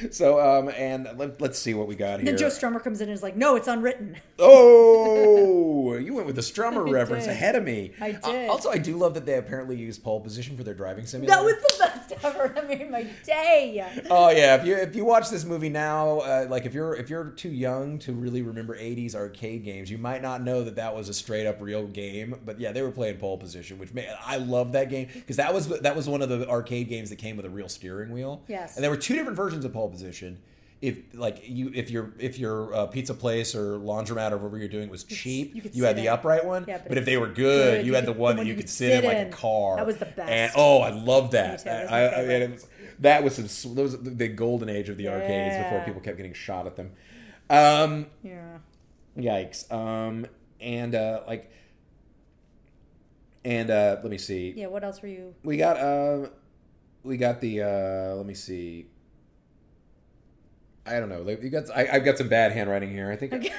So, 0.12 0.40
um, 0.40 0.68
and 0.70 1.08
let, 1.16 1.40
let's 1.40 1.58
see 1.58 1.74
what 1.74 1.86
we 1.86 1.94
got 1.94 2.20
here. 2.20 2.26
Then 2.26 2.36
Joe 2.38 2.46
Strummer 2.48 2.82
comes 2.82 3.00
in 3.00 3.08
and 3.08 3.14
is 3.14 3.22
like, 3.22 3.36
no, 3.36 3.56
it's 3.56 3.68
unwritten. 3.68 4.16
Oh, 4.42 5.96
you 5.96 6.14
went 6.14 6.26
with 6.26 6.36
the 6.36 6.42
Strummer 6.42 6.88
reference 6.92 7.24
did. 7.24 7.32
ahead 7.32 7.54
of 7.56 7.64
me. 7.64 7.92
I 8.00 8.18
Uh, 8.22 8.32
did. 8.32 8.50
also, 8.50 8.70
I 8.70 8.78
do 8.78 8.96
love 8.96 9.14
that 9.14 9.26
they 9.26 9.34
apparently 9.34 9.76
use 9.76 9.98
pole 9.98 10.20
position 10.20 10.56
for 10.56 10.64
their 10.64 10.74
driving 10.74 11.06
simulator. 11.06 11.36
That 11.36 11.44
was 11.44 11.54
the 11.54 11.76
best 11.78 12.24
ever. 12.24 12.48
That 12.54 12.68
made 12.68 12.90
my 12.90 13.06
day. 13.24 13.86
Oh 14.10 14.30
yeah, 14.30 14.56
if 14.56 14.64
you 14.66 14.76
if 14.76 14.96
you 14.96 15.04
watch 15.04 15.30
this 15.30 15.44
movie 15.44 15.68
now, 15.68 16.20
uh, 16.20 16.46
like 16.48 16.64
if 16.66 16.74
you're 16.74 16.94
if 16.94 17.10
you're 17.10 17.30
too 17.30 17.50
young 17.50 17.98
to 18.00 18.12
really 18.12 18.42
remember 18.42 18.76
'80s 18.76 19.14
arcade 19.14 19.64
games, 19.64 19.90
you 19.90 19.98
might 19.98 20.22
not 20.22 20.42
know 20.42 20.64
that 20.64 20.76
that 20.76 20.94
was 20.94 21.08
a 21.08 21.14
straight 21.14 21.46
up 21.46 21.60
real 21.60 21.86
game. 21.86 22.36
But 22.44 22.58
yeah, 22.60 22.72
they 22.72 22.82
were 22.82 22.90
playing 22.90 23.18
pole 23.18 23.36
position, 23.38 23.78
which 23.78 23.90
I 24.26 24.36
love 24.38 24.72
that 24.72 24.88
game 24.90 25.08
because 25.14 25.36
that 25.36 25.52
was 25.52 25.68
that 25.80 25.94
was 25.96 26.08
one 26.08 26.22
of 26.22 26.28
the 26.28 26.48
arcade 26.48 26.88
games 26.88 27.10
that 27.10 27.16
came 27.16 27.36
with 27.36 27.44
a 27.46 27.50
real 27.50 27.68
steering 27.68 28.10
wheel. 28.10 28.42
Yes. 28.48 28.76
and 28.76 28.82
there 28.82 28.90
were 28.90 28.96
two 28.96 29.14
different 29.14 29.36
versions 29.36 29.64
of 29.64 29.72
pole 29.72 29.88
position. 29.90 30.38
if 30.80 30.98
like 31.12 31.42
you 31.46 31.70
if 31.74 31.90
your 31.90 32.14
if 32.18 32.38
your 32.38 32.74
uh, 32.74 32.86
pizza 32.86 33.12
place 33.12 33.54
or 33.54 33.78
laundromat 33.78 34.32
or 34.32 34.38
whatever 34.38 34.58
you're 34.58 34.68
doing 34.68 34.88
was 34.88 35.04
cheap, 35.04 35.54
you 35.54 35.62
you, 35.72 35.84
had 35.84 35.96
the 35.96 36.06
in. 36.06 36.12
upright 36.12 36.44
one. 36.44 36.64
Yeah, 36.66 36.78
but 36.78 36.88
but, 36.88 36.98
if 36.98 37.04
they 37.04 37.18
were 37.18 37.26
good, 37.26 37.34
good, 37.34 37.86
you 37.86 37.92
you 37.92 37.94
had 37.94 38.06
the 38.06 38.12
one 38.12 38.36
that 38.36 38.46
you 38.46 38.54
could 38.54 38.62
could 38.62 38.70
sit 38.70 38.90
in 38.92 39.02
sit 39.02 39.08
like 39.08 39.26
a 39.26 39.30
car. 39.30 39.76
That 39.76 39.86
was 39.86 39.98
the 39.98 40.06
best. 40.06 40.30
And 40.30 40.52
oh, 40.56 40.80
I 40.80 40.90
love 40.90 41.32
that. 41.32 41.64
That 41.64 41.82
was 41.82 41.92
I, 41.92 42.00
I, 42.00 42.44
I 42.44 42.46
was, 42.46 42.66
that 43.00 43.24
was 43.24 43.50
some 43.52 43.74
those 43.74 44.00
the 44.02 44.28
golden 44.28 44.68
age 44.68 44.88
of 44.88 44.96
the 44.96 45.08
arcades 45.08 45.56
before 45.62 45.82
people 45.84 46.00
kept 46.00 46.16
getting 46.16 46.34
shot 46.34 46.66
at 46.66 46.76
them. 46.76 46.92
Um, 47.50 48.06
Yeah. 48.22 48.58
Yikes. 49.18 49.70
Um, 49.72 50.26
and 50.60 50.94
uh, 50.94 51.22
like, 51.26 51.50
and 53.44 53.70
uh, 53.70 53.98
let 54.02 54.10
me 54.10 54.18
see. 54.18 54.54
Yeah. 54.56 54.68
What 54.68 54.84
else 54.84 55.02
were 55.02 55.08
you? 55.08 55.34
We 55.42 55.56
got 55.56 55.76
uh, 55.76 56.28
we 57.02 57.16
got 57.16 57.40
the 57.40 57.62
uh, 57.62 58.14
let 58.14 58.24
me 58.26 58.34
see. 58.34 58.86
I 60.86 60.98
don't 60.98 61.08
know. 61.08 61.22
Like, 61.22 61.42
You 61.42 61.50
got 61.50 61.70
I, 61.74 61.88
I've 61.92 62.04
got 62.04 62.18
some 62.18 62.28
bad 62.28 62.52
handwriting 62.52 62.90
here. 62.90 63.10
I 63.10 63.16
think 63.16 63.32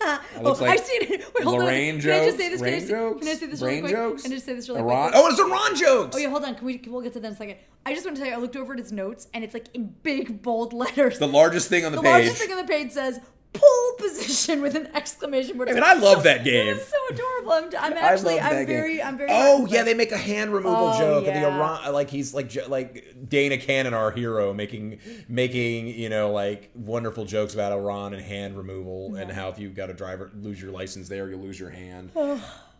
oh, 0.00 0.20
looks 0.42 0.60
like 0.60 0.70
I've 0.78 0.80
seen 0.86 1.02
it. 1.02 1.34
Wait, 1.34 1.44
hold 1.44 1.58
Lorraine 1.60 1.96
on. 1.96 2.00
Can 2.00 2.10
I 2.10 2.24
just 2.26 2.38
say 2.38 2.48
this? 2.48 2.60
Can 2.62 2.74
I 2.74 2.78
say, 2.78 2.88
jokes, 2.88 3.20
can 3.20 3.28
I 3.28 3.34
say 3.34 3.46
this 3.46 3.60
really 3.60 3.72
Rain 3.74 3.80
quick? 3.82 3.92
jokes, 3.92 4.22
Can 4.22 4.32
I 4.32 4.34
just 4.36 4.46
say 4.46 4.54
this 4.54 4.68
really 4.68 4.80
Iran. 4.80 5.10
quick? 5.10 5.22
Oh, 5.22 5.28
it's 5.28 5.40
Iran 5.40 5.76
jokes. 5.76 6.16
Oh 6.16 6.18
yeah, 6.18 6.28
hold 6.30 6.44
on. 6.44 6.54
Can 6.54 6.66
we? 6.66 6.82
We'll 6.86 7.02
get 7.02 7.12
to 7.14 7.20
that 7.20 7.26
in 7.28 7.32
a 7.34 7.36
second. 7.36 7.56
I 7.84 7.92
just 7.94 8.04
want 8.04 8.16
to 8.16 8.22
tell 8.22 8.30
you, 8.30 8.36
I 8.36 8.40
looked 8.40 8.56
over 8.56 8.72
at 8.72 8.78
his 8.78 8.92
notes, 8.92 9.28
and 9.34 9.42
it's 9.42 9.54
like 9.54 9.66
in 9.74 9.94
big 10.02 10.42
bold 10.42 10.72
letters. 10.72 11.18
The 11.18 11.26
largest 11.28 11.68
thing 11.68 11.84
on 11.84 11.92
the, 11.92 11.96
The 11.98 12.02
page. 12.02 12.10
largest 12.12 12.36
thing 12.42 12.50
on 12.52 12.58
the 12.58 12.70
page 12.72 12.92
says 12.92 13.18
"pole 13.52 13.92
position" 13.98 14.62
with 14.62 14.74
an 14.74 14.88
exclamation 14.94 15.56
mark. 15.56 15.68
I 15.70 15.72
mean, 15.72 15.82
I 15.82 15.94
love 15.94 16.22
that 16.24 16.44
game. 16.44 16.76
It's 16.76 16.88
so 16.88 16.96
adorable. 17.10 17.52
I'm, 17.52 17.92
I'm 17.92 17.98
actually, 17.98 18.40
I'm 18.40 18.54
game. 18.54 18.66
very, 18.66 19.02
I'm 19.02 19.16
very. 19.18 19.30
Oh 19.32 19.66
yeah, 19.66 19.82
they 19.82 19.94
make 19.94 20.12
a 20.12 20.18
hand 20.18 20.52
removal 20.52 20.92
Oh, 20.94 20.98
joke, 20.98 21.26
and 21.26 21.36
the. 21.36 21.48
Iran, 21.48 21.92
like 21.92 22.10
he's 22.10 22.32
like 22.34 22.52
like 22.68 23.14
Dana 23.28 23.58
Cannon, 23.58 23.94
our 23.94 24.10
hero, 24.10 24.52
making 24.52 25.00
making 25.28 25.88
you 25.88 26.08
know 26.08 26.30
like 26.30 26.70
wonderful 26.74 27.24
jokes 27.24 27.54
about 27.54 27.72
Iran 27.72 28.14
and 28.14 28.22
hand 28.22 28.56
removal, 28.56 29.16
and 29.16 29.30
how 29.30 29.48
if 29.48 29.58
you 29.58 29.70
got 29.70 29.90
a 29.90 29.94
driver 29.94 30.30
lose 30.34 30.60
your 30.60 30.70
license 30.70 31.08
there, 31.08 31.28
you 31.28 31.36
lose 31.36 31.58
your 31.58 31.70
hand. 31.70 32.10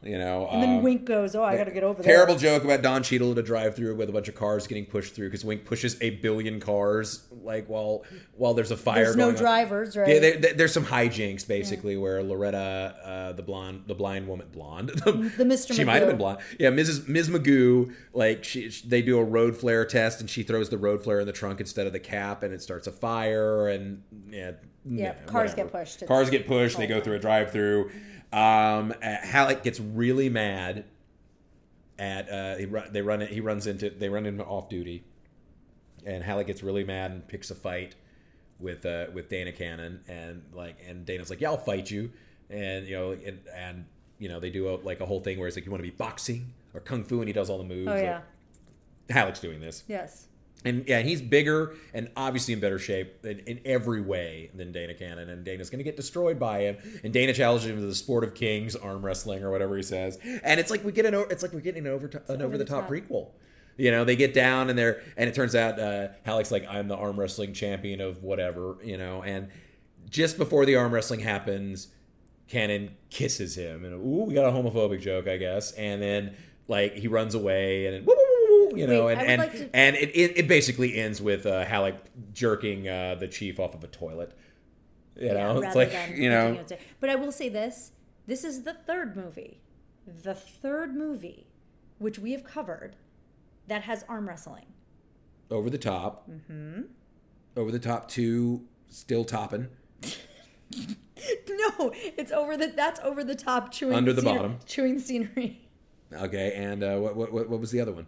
You 0.03 0.17
know, 0.17 0.49
And 0.51 0.63
then 0.63 0.77
um, 0.79 0.83
Wink 0.83 1.05
goes, 1.05 1.35
"Oh, 1.35 1.43
I 1.43 1.59
got 1.59 1.65
to 1.65 1.73
get 1.73 1.83
over 1.83 2.03
there." 2.03 2.15
Terrible 2.15 2.35
joke 2.37 2.65
about 2.65 2.81
Don 2.81 3.03
Cheadle 3.03 3.33
at 3.33 3.39
a 3.39 3.43
drive-through 3.43 3.97
with 3.97 4.09
a 4.09 4.13
bunch 4.13 4.29
of 4.29 4.35
cars 4.35 4.67
getting 4.67 4.87
pushed 4.87 5.15
through 5.15 5.27
because 5.29 5.45
Wink 5.45 5.67
pushes 5.67 6.01
a 6.01 6.09
billion 6.09 6.59
cars 6.59 7.27
like 7.43 7.69
while 7.69 8.05
while 8.33 8.55
there's 8.55 8.71
a 8.71 8.79
fire. 8.79 9.05
There's 9.05 9.17
no 9.17 9.29
on. 9.29 9.35
drivers, 9.35 9.99
right? 9.99 10.09
Yeah, 10.09 10.19
there, 10.21 10.37
there- 10.39 10.55
there's 10.55 10.73
some 10.73 10.87
hijinks 10.87 11.47
basically 11.47 11.99
where 11.99 12.23
Loretta, 12.23 12.97
uh, 13.05 13.33
the 13.33 13.43
blonde, 13.43 13.83
the 13.89 13.95
blind 13.95 14.27
woman, 14.27 14.47
blonde, 14.51 14.89
the, 15.05 15.13
Mr. 15.45 15.75
she 15.75 15.85
might 15.85 15.99
have 16.01 16.09
been 16.09 16.17
blonde. 16.17 16.39
Yeah, 16.59 16.71
Mrs. 16.71 17.07
Ms. 17.07 17.29
Magoo, 17.29 17.95
like 18.15 18.43
she, 18.43 18.71
she- 18.71 18.89
they 18.89 19.03
do 19.03 19.19
a 19.19 19.25
road 19.25 19.55
flare 19.55 19.85
test 19.85 20.23
and 20.23 20.31
she 20.31 20.43
throws 20.43 20.71
the 20.71 20.79
road 20.79 21.03
flare 21.05 21.21
in 21.21 21.27
the 21.27 21.33
trunk 21.35 21.61
instead 21.61 21.87
of 21.87 21.93
the 21.93 22.01
cap 22.01 22.43
and 22.43 22.55
it 22.55 22.63
starts 22.63 22.87
a 22.87 22.93
fire 22.93 23.69
and 23.69 24.03
yeah, 24.31 24.53
Yeah, 24.87 25.13
cars 25.27 25.53
get 25.53 25.71
pushed. 25.71 25.97
It's- 25.97 26.09
Cars 26.09 26.31
get 26.31 26.47
pushed. 26.47 26.79
They 26.79 26.87
go 26.87 27.03
through 27.03 27.17
a 27.17 27.19
drive-through. 27.19 27.91
Um, 28.33 28.93
uh, 29.03 29.17
Halik 29.25 29.63
gets 29.63 29.81
really 29.81 30.29
mad 30.29 30.85
at 31.99 32.31
uh, 32.31 32.57
he 32.57 32.67
run, 32.67 32.93
they 32.93 33.03
run 33.03 33.23
it. 33.23 33.31
He 33.31 33.41
runs 33.41 33.67
into 33.67 33.91
they 33.91 34.09
run 34.09 34.25
him 34.25 34.41
off 34.41 34.69
duty, 34.69 35.05
and 36.07 36.25
Halik 36.25 36.47
gets 36.47 36.63
really 36.63 36.85
mad 36.85 37.11
and 37.11 37.27
picks 37.27 37.51
a 37.51 37.55
fight 37.55 37.95
with 38.59 38.87
uh, 38.87 39.07
with 39.13 39.29
Dana 39.29 39.53
Cannon 39.53 40.01
and 40.09 40.43
like 40.53 40.77
and 40.87 41.05
Dana's 41.05 41.31
like 41.31 41.41
yeah 41.41 41.49
I'll 41.51 41.57
fight 41.57 41.91
you 41.91 42.13
and 42.49 42.87
you 42.87 42.97
know 42.97 43.13
and, 43.13 43.41
and 43.55 43.85
you 44.19 44.29
know 44.29 44.39
they 44.39 44.51
do 44.51 44.69
a, 44.69 44.77
like 44.77 45.01
a 45.01 45.07
whole 45.07 45.21
thing 45.21 45.39
where 45.39 45.49
it's 45.49 45.57
like 45.57 45.65
you 45.65 45.71
want 45.71 45.83
to 45.83 45.91
be 45.91 45.97
boxing 45.97 46.53
or 46.75 46.81
kung 46.81 47.03
fu 47.05 47.21
and 47.21 47.29
he 47.29 47.33
does 47.33 47.51
all 47.51 47.59
the 47.59 47.65
moves. 47.65 47.89
Oh 47.89 47.95
Like, 47.95 48.03
yeah. 48.03 48.21
Halik's 49.09 49.41
doing 49.41 49.61
this. 49.61 49.83
Yes. 49.89 50.27
And 50.65 50.87
yeah, 50.87 51.01
he's 51.01 51.23
bigger 51.23 51.75
and 51.95 52.11
obviously 52.17 52.53
in 52.53 52.61
better 52.61 52.79
shape 52.79 53.25
in, 53.25 53.39
in 53.41 53.61
every 53.65 54.03
way 54.03 54.51
than 54.55 54.73
Dana 54.73 54.93
Cannon. 54.95 55.31
And 55.31 55.45
Dana's 55.45 55.71
going 55.71 55.79
to 55.79 55.85
get 55.85 55.97
destroyed 55.97 56.39
by 56.39 56.61
him. 56.61 56.77
And 57.03 57.13
Dana 57.13 57.33
challenges 57.33 57.71
him 57.71 57.77
to 57.77 57.87
the 57.87 57.95
sport 57.95 58.25
of 58.25 58.35
kings, 58.35 58.77
arm 58.77 59.05
wrestling 59.05 59.43
or 59.43 59.51
whatever 59.51 59.77
he 59.77 59.83
says. 59.83 60.19
And 60.43 60.61
it's 60.61 60.71
like 60.71 60.85
we 60.85 60.93
get 60.93 61.07
an 61.07 61.15
it's 61.31 61.43
like 61.43 61.53
we're 61.53 61.61
getting 61.61 61.87
an 61.87 61.93
over 61.93 62.11
an 62.29 62.43
over 62.43 62.59
the 62.59 62.65
top 62.65 62.89
prequel. 62.89 63.31
You 63.79 63.91
know, 63.91 64.05
they 64.05 64.17
get 64.17 64.35
down 64.35 64.69
and 64.69 64.79
they're 64.79 65.03
and 65.17 65.29
it 65.29 65.35
turns 65.35 65.55
out 65.55 65.79
uh, 65.79 66.09
Halik's 66.27 66.51
like 66.51 66.67
I'm 66.69 66.89
the 66.89 66.97
arm 66.97 67.19
wrestling 67.19 67.55
champion 67.55 68.03
of 68.03 68.23
whatever. 68.23 68.77
You 68.83 68.99
know, 68.99 69.23
and 69.23 69.49
just 70.11 70.37
before 70.37 70.67
the 70.67 70.77
arm 70.77 70.93
wrestling 70.93 71.21
happens, 71.21 71.89
Cannon 72.49 72.97
kisses 73.09 73.57
him, 73.57 73.85
and 73.85 73.95
ooh, 73.95 74.25
we 74.25 74.35
got 74.35 74.45
a 74.45 74.51
homophobic 74.53 75.01
joke, 75.01 75.27
I 75.29 75.39
guess. 75.39 75.73
And 75.73 76.03
then 76.03 76.37
like 76.69 76.95
he 76.95 77.09
runs 77.09 77.35
away, 77.35 77.87
and 77.87 78.07
you 78.75 78.87
know, 78.87 79.07
Wait, 79.07 79.19
and 79.19 79.27
and, 79.29 79.39
like 79.41 79.53
to- 79.53 79.71
and 79.75 79.97
it, 79.97 80.11
it, 80.11 80.39
it 80.39 80.49
basically 80.49 80.97
ends 80.97 81.21
with 81.23 81.47
uh, 81.47 81.65
Halik 81.65 81.99
jerking 82.33 82.89
uh, 82.89 83.15
the 83.19 83.29
chief 83.29 83.59
off 83.61 83.75
of 83.75 83.83
a 83.85 83.89
toilet. 83.89 84.37
You 85.17 85.35
know, 85.35 85.61
it's 85.61 85.75
like 85.77 85.93
you 86.15 86.31
know, 86.31 86.55
thinking 86.55 86.61
it 86.61 86.71
was- 86.71 86.81
But 87.01 87.11
I 87.11 87.17
will 87.17 87.33
say 87.33 87.49
this: 87.49 87.93
this 88.27 88.45
is 88.45 88.63
the 88.63 88.75
third 88.75 89.17
movie, 89.17 89.61
the 90.23 90.35
third 90.35 90.95
movie, 90.95 91.47
which 91.99 92.19
we 92.19 92.33
have 92.33 92.45
covered, 92.45 92.97
that 93.67 93.83
has 93.83 94.05
arm 94.09 94.29
wrestling. 94.29 94.67
over 95.51 95.69
the 95.69 95.79
top, 95.79 96.29
mm-hmm. 96.31 96.83
over 97.57 97.71
the 97.71 97.79
top 97.79 98.09
two, 98.09 98.63
still 98.89 99.25
topping. 99.25 99.69
No, 101.79 101.93
it's 101.95 102.33
over 102.33 102.57
the. 102.57 102.69
That's 102.69 102.99
over 103.01 103.23
the 103.23 103.35
top 103.35 103.71
chewing 103.73 103.95
Under 103.95 104.13
the 104.15 104.23
scenery- 104.23 104.37
bottom. 104.39 104.59
chewing 104.65 104.99
scenery 104.99 105.69
Okay, 106.13 106.55
and 106.57 106.83
uh, 106.83 106.97
what 106.97 107.15
what 107.17 107.33
what 107.33 107.61
was 107.61 107.71
the 107.71 107.81
other 107.81 107.93
one? 107.93 108.07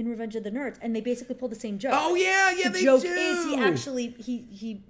In 0.00 0.08
Revenge 0.08 0.34
of 0.36 0.42
the 0.44 0.50
Nerds, 0.50 0.78
and 0.82 0.94
they 0.94 1.00
basically 1.00 1.34
pull 1.34 1.48
the 1.48 1.54
same 1.54 1.78
joke. 1.78 1.92
Oh 1.94 2.14
yeah, 2.14 2.50
yeah, 2.50 2.64
the 2.68 2.70
they 2.78 2.82
joke 2.84 3.02
do. 3.02 3.08
is 3.08 3.44
he 3.44 3.56
actually 3.56 4.08
he 4.18 4.38
he 4.50 4.82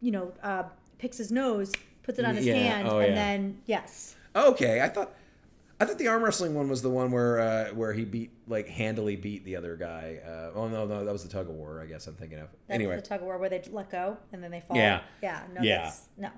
you 0.00 0.10
know 0.10 0.32
uh, 0.42 0.64
picks 0.98 1.18
his 1.18 1.30
nose, 1.32 1.72
puts 2.02 2.18
it 2.18 2.24
on 2.24 2.36
his 2.36 2.46
Yeah, 2.46 2.54
hand, 2.54 2.88
oh, 2.88 2.98
and 3.00 3.08
yeah. 3.10 3.14
then 3.14 3.58
yes, 3.66 4.14
Okay, 4.34 4.80
I 4.80 4.88
thought 4.88 5.12
I 5.80 5.84
thought 5.84 5.98
the 5.98 6.08
arm 6.08 6.22
wrestling 6.22 6.54
one 6.54 6.68
was 6.68 6.80
the 6.80 6.90
one 6.90 7.10
where 7.10 7.38
uh, 7.40 7.68
where 7.74 7.92
he 7.92 8.04
beat 8.04 8.30
like 8.46 8.68
handily 8.68 9.16
beat 9.16 9.44
the 9.44 9.56
other 9.56 9.76
guy. 9.76 10.20
Uh, 10.24 10.52
oh 10.54 10.68
no, 10.68 10.86
no, 10.86 11.04
that 11.04 11.12
was 11.12 11.22
the 11.24 11.28
tug 11.28 11.48
of 11.48 11.54
war. 11.54 11.80
I 11.82 11.86
guess 11.86 12.06
I'm 12.06 12.14
thinking 12.14 12.38
of. 12.38 12.48
that's 12.68 12.74
anyway, 12.76 12.96
the 12.96 13.02
tug 13.02 13.20
of 13.20 13.26
war 13.26 13.36
where 13.38 13.48
they 13.50 13.62
let 13.72 13.90
go 13.90 14.16
and 14.32 14.42
then 14.42 14.50
they 14.50 14.60
fall. 14.60 14.76
Yeah. 14.76 15.00
yeah, 15.22 15.42
no, 15.54 15.60
Yeah. 15.62 15.82
that's, 15.84 16.02
no. 16.16 16.30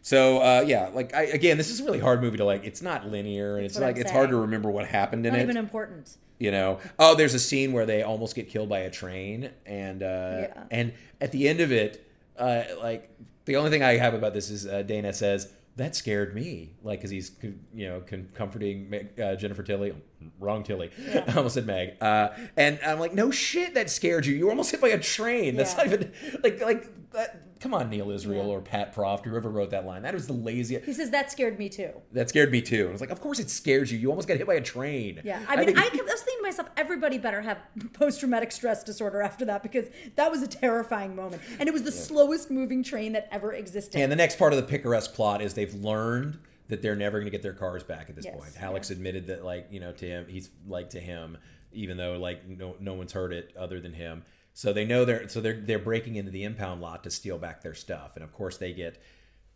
So 0.00 0.38
uh, 0.38 0.64
yeah, 0.66 0.90
like 0.92 1.14
I, 1.14 1.22
again, 1.24 1.56
this 1.58 1.70
is 1.70 1.80
a 1.80 1.84
really 1.84 1.98
hard 2.00 2.20
movie 2.20 2.36
to 2.38 2.44
like. 2.44 2.64
It's 2.64 2.82
not 2.82 3.08
linear, 3.08 3.56
and 3.56 3.64
it's 3.66 3.78
like 3.78 3.96
it's 3.96 4.10
hard 4.10 4.30
to 4.30 4.36
remember 4.36 4.70
what 4.70 4.86
happened 4.86 5.26
in 5.26 5.34
it. 5.34 5.38
Not 5.38 5.40
it. 5.40 5.44
even 5.44 5.56
important. 5.56 6.16
you 6.38 6.50
know 6.50 6.78
oh 6.98 7.14
there's 7.14 7.34
a 7.34 7.38
scene 7.38 7.72
where 7.72 7.86
they 7.86 8.02
almost 8.02 8.34
get 8.34 8.48
killed 8.48 8.68
by 8.68 8.80
a 8.80 8.90
train 8.90 9.50
and 9.64 10.02
uh 10.02 10.06
Yeah. 10.48 10.64
and 10.72 10.92
at 11.20 11.30
the 11.30 11.46
end 11.48 11.60
of 11.60 11.70
it 11.70 12.04
uh 12.36 12.62
like 12.80 13.10
the 13.44 13.54
only 13.56 13.70
thing 13.70 13.82
i 13.84 13.96
have 13.96 14.12
about 14.14 14.32
this 14.34 14.50
is 14.50 14.66
uh, 14.66 14.82
dana 14.82 15.12
says 15.12 15.52
that 15.76 15.94
scared 15.94 16.34
me 16.34 16.74
like 16.82 16.98
because 16.98 17.10
he's 17.12 17.30
you 17.72 17.86
know 17.88 18.02
comforting 18.34 18.92
uh, 19.22 19.36
jennifer 19.36 19.62
tilly 19.62 19.94
wrong 20.40 20.64
tilly 20.64 20.90
i 21.14 21.32
almost 21.36 21.54
said 21.54 21.66
meg 21.66 21.94
uh 22.00 22.30
and 22.56 22.80
i'm 22.84 22.98
like 22.98 23.14
no 23.14 23.30
shit 23.30 23.74
that 23.74 23.88
scared 23.88 24.26
you 24.26 24.34
you 24.34 24.44
were 24.46 24.50
almost 24.50 24.70
hit 24.72 24.80
by 24.80 24.88
a 24.88 24.98
train 24.98 25.54
that's 25.54 25.72
Yeah. 25.74 25.84
not 25.84 25.86
even 25.92 26.12
like 26.42 26.60
like 26.60 27.10
that 27.12 27.42
come 27.62 27.72
on 27.74 27.88
neal 27.88 28.10
israel 28.10 28.46
Yeah. 28.46 28.52
or 28.52 28.60
pat 28.60 28.94
proft 28.94 29.24
whoever 29.24 29.48
wrote 29.48 29.70
that 29.70 29.86
line 29.86 30.02
that 30.02 30.12
was 30.14 30.26
the 30.26 30.32
laziest 30.32 30.84
He 30.84 30.92
says 30.92 31.10
that 31.10 31.30
scared 31.30 31.58
me 31.58 31.68
too. 31.68 31.90
that 32.12 32.28
scared 32.28 32.50
me 32.50 32.60
too 32.60 32.80
and 32.80 32.88
i 32.88 32.92
was 32.92 33.00
like 33.00 33.10
of 33.10 33.20
course 33.20 33.38
it 33.38 33.48
scares 33.50 33.92
you 33.92 33.98
you 33.98 34.08
almost 34.10 34.26
got 34.28 34.36
hit 34.36 34.46
by 34.46 34.54
a 34.54 34.60
train 34.60 35.20
Yeah, 35.24 35.40
I 35.48 35.56
mean, 35.56 35.60
I, 35.78 35.82
think- 35.82 35.96
kept, 35.96 36.08
I 36.08 36.12
was 36.12 36.22
thinking 36.22 36.42
to 36.44 36.48
myself, 36.48 36.68
everybody 36.76 37.18
better 37.18 37.40
have 37.42 37.58
post 37.92 38.20
traumatic 38.20 38.50
stress 38.52 38.82
disorder 38.82 39.22
after 39.22 39.44
that 39.44 39.62
because 39.62 39.86
that 40.16 40.30
was 40.30 40.42
a 40.42 40.48
terrifying 40.48 41.14
moment, 41.14 41.40
and 41.60 41.68
it 41.68 41.72
was 41.72 41.84
the 41.84 41.92
slowest 41.92 42.50
moving 42.50 42.82
train 42.82 43.12
that 43.12 43.28
ever 43.30 43.52
existed. 43.52 44.00
And 44.00 44.10
the 44.10 44.16
next 44.16 44.38
part 44.38 44.52
of 44.52 44.56
the 44.58 44.64
picaresque 44.64 45.14
plot 45.14 45.40
is 45.40 45.54
they've 45.54 45.72
learned 45.74 46.38
that 46.68 46.82
they're 46.82 46.96
never 46.96 47.18
going 47.18 47.26
to 47.26 47.30
get 47.30 47.42
their 47.42 47.52
cars 47.52 47.82
back 47.84 48.08
at 48.10 48.16
this 48.16 48.24
Yes, 48.24 48.34
point. 48.36 48.50
Alex 48.60 48.90
admitted 48.90 49.26
that, 49.28 49.44
like, 49.44 49.68
you 49.70 49.78
know, 49.80 49.92
to 49.92 50.06
him, 50.06 50.26
he's 50.28 50.50
like 50.66 50.90
to 50.90 51.00
him, 51.00 51.38
even 51.72 51.96
though 51.96 52.18
like 52.18 52.46
no 52.48 52.74
no 52.80 52.94
one's 52.94 53.12
heard 53.12 53.32
it 53.32 53.52
other 53.56 53.80
than 53.80 53.92
him. 53.94 54.24
So 54.54 54.72
they 54.72 54.84
know 54.84 55.04
they're 55.04 55.28
so 55.28 55.40
they're 55.40 55.60
they're 55.60 55.78
breaking 55.78 56.16
into 56.16 56.30
the 56.30 56.44
impound 56.44 56.80
lot 56.80 57.04
to 57.04 57.10
steal 57.10 57.38
back 57.38 57.62
their 57.62 57.74
stuff, 57.74 58.12
and 58.16 58.24
of 58.24 58.32
course 58.32 58.56
they 58.58 58.72
get 58.72 59.00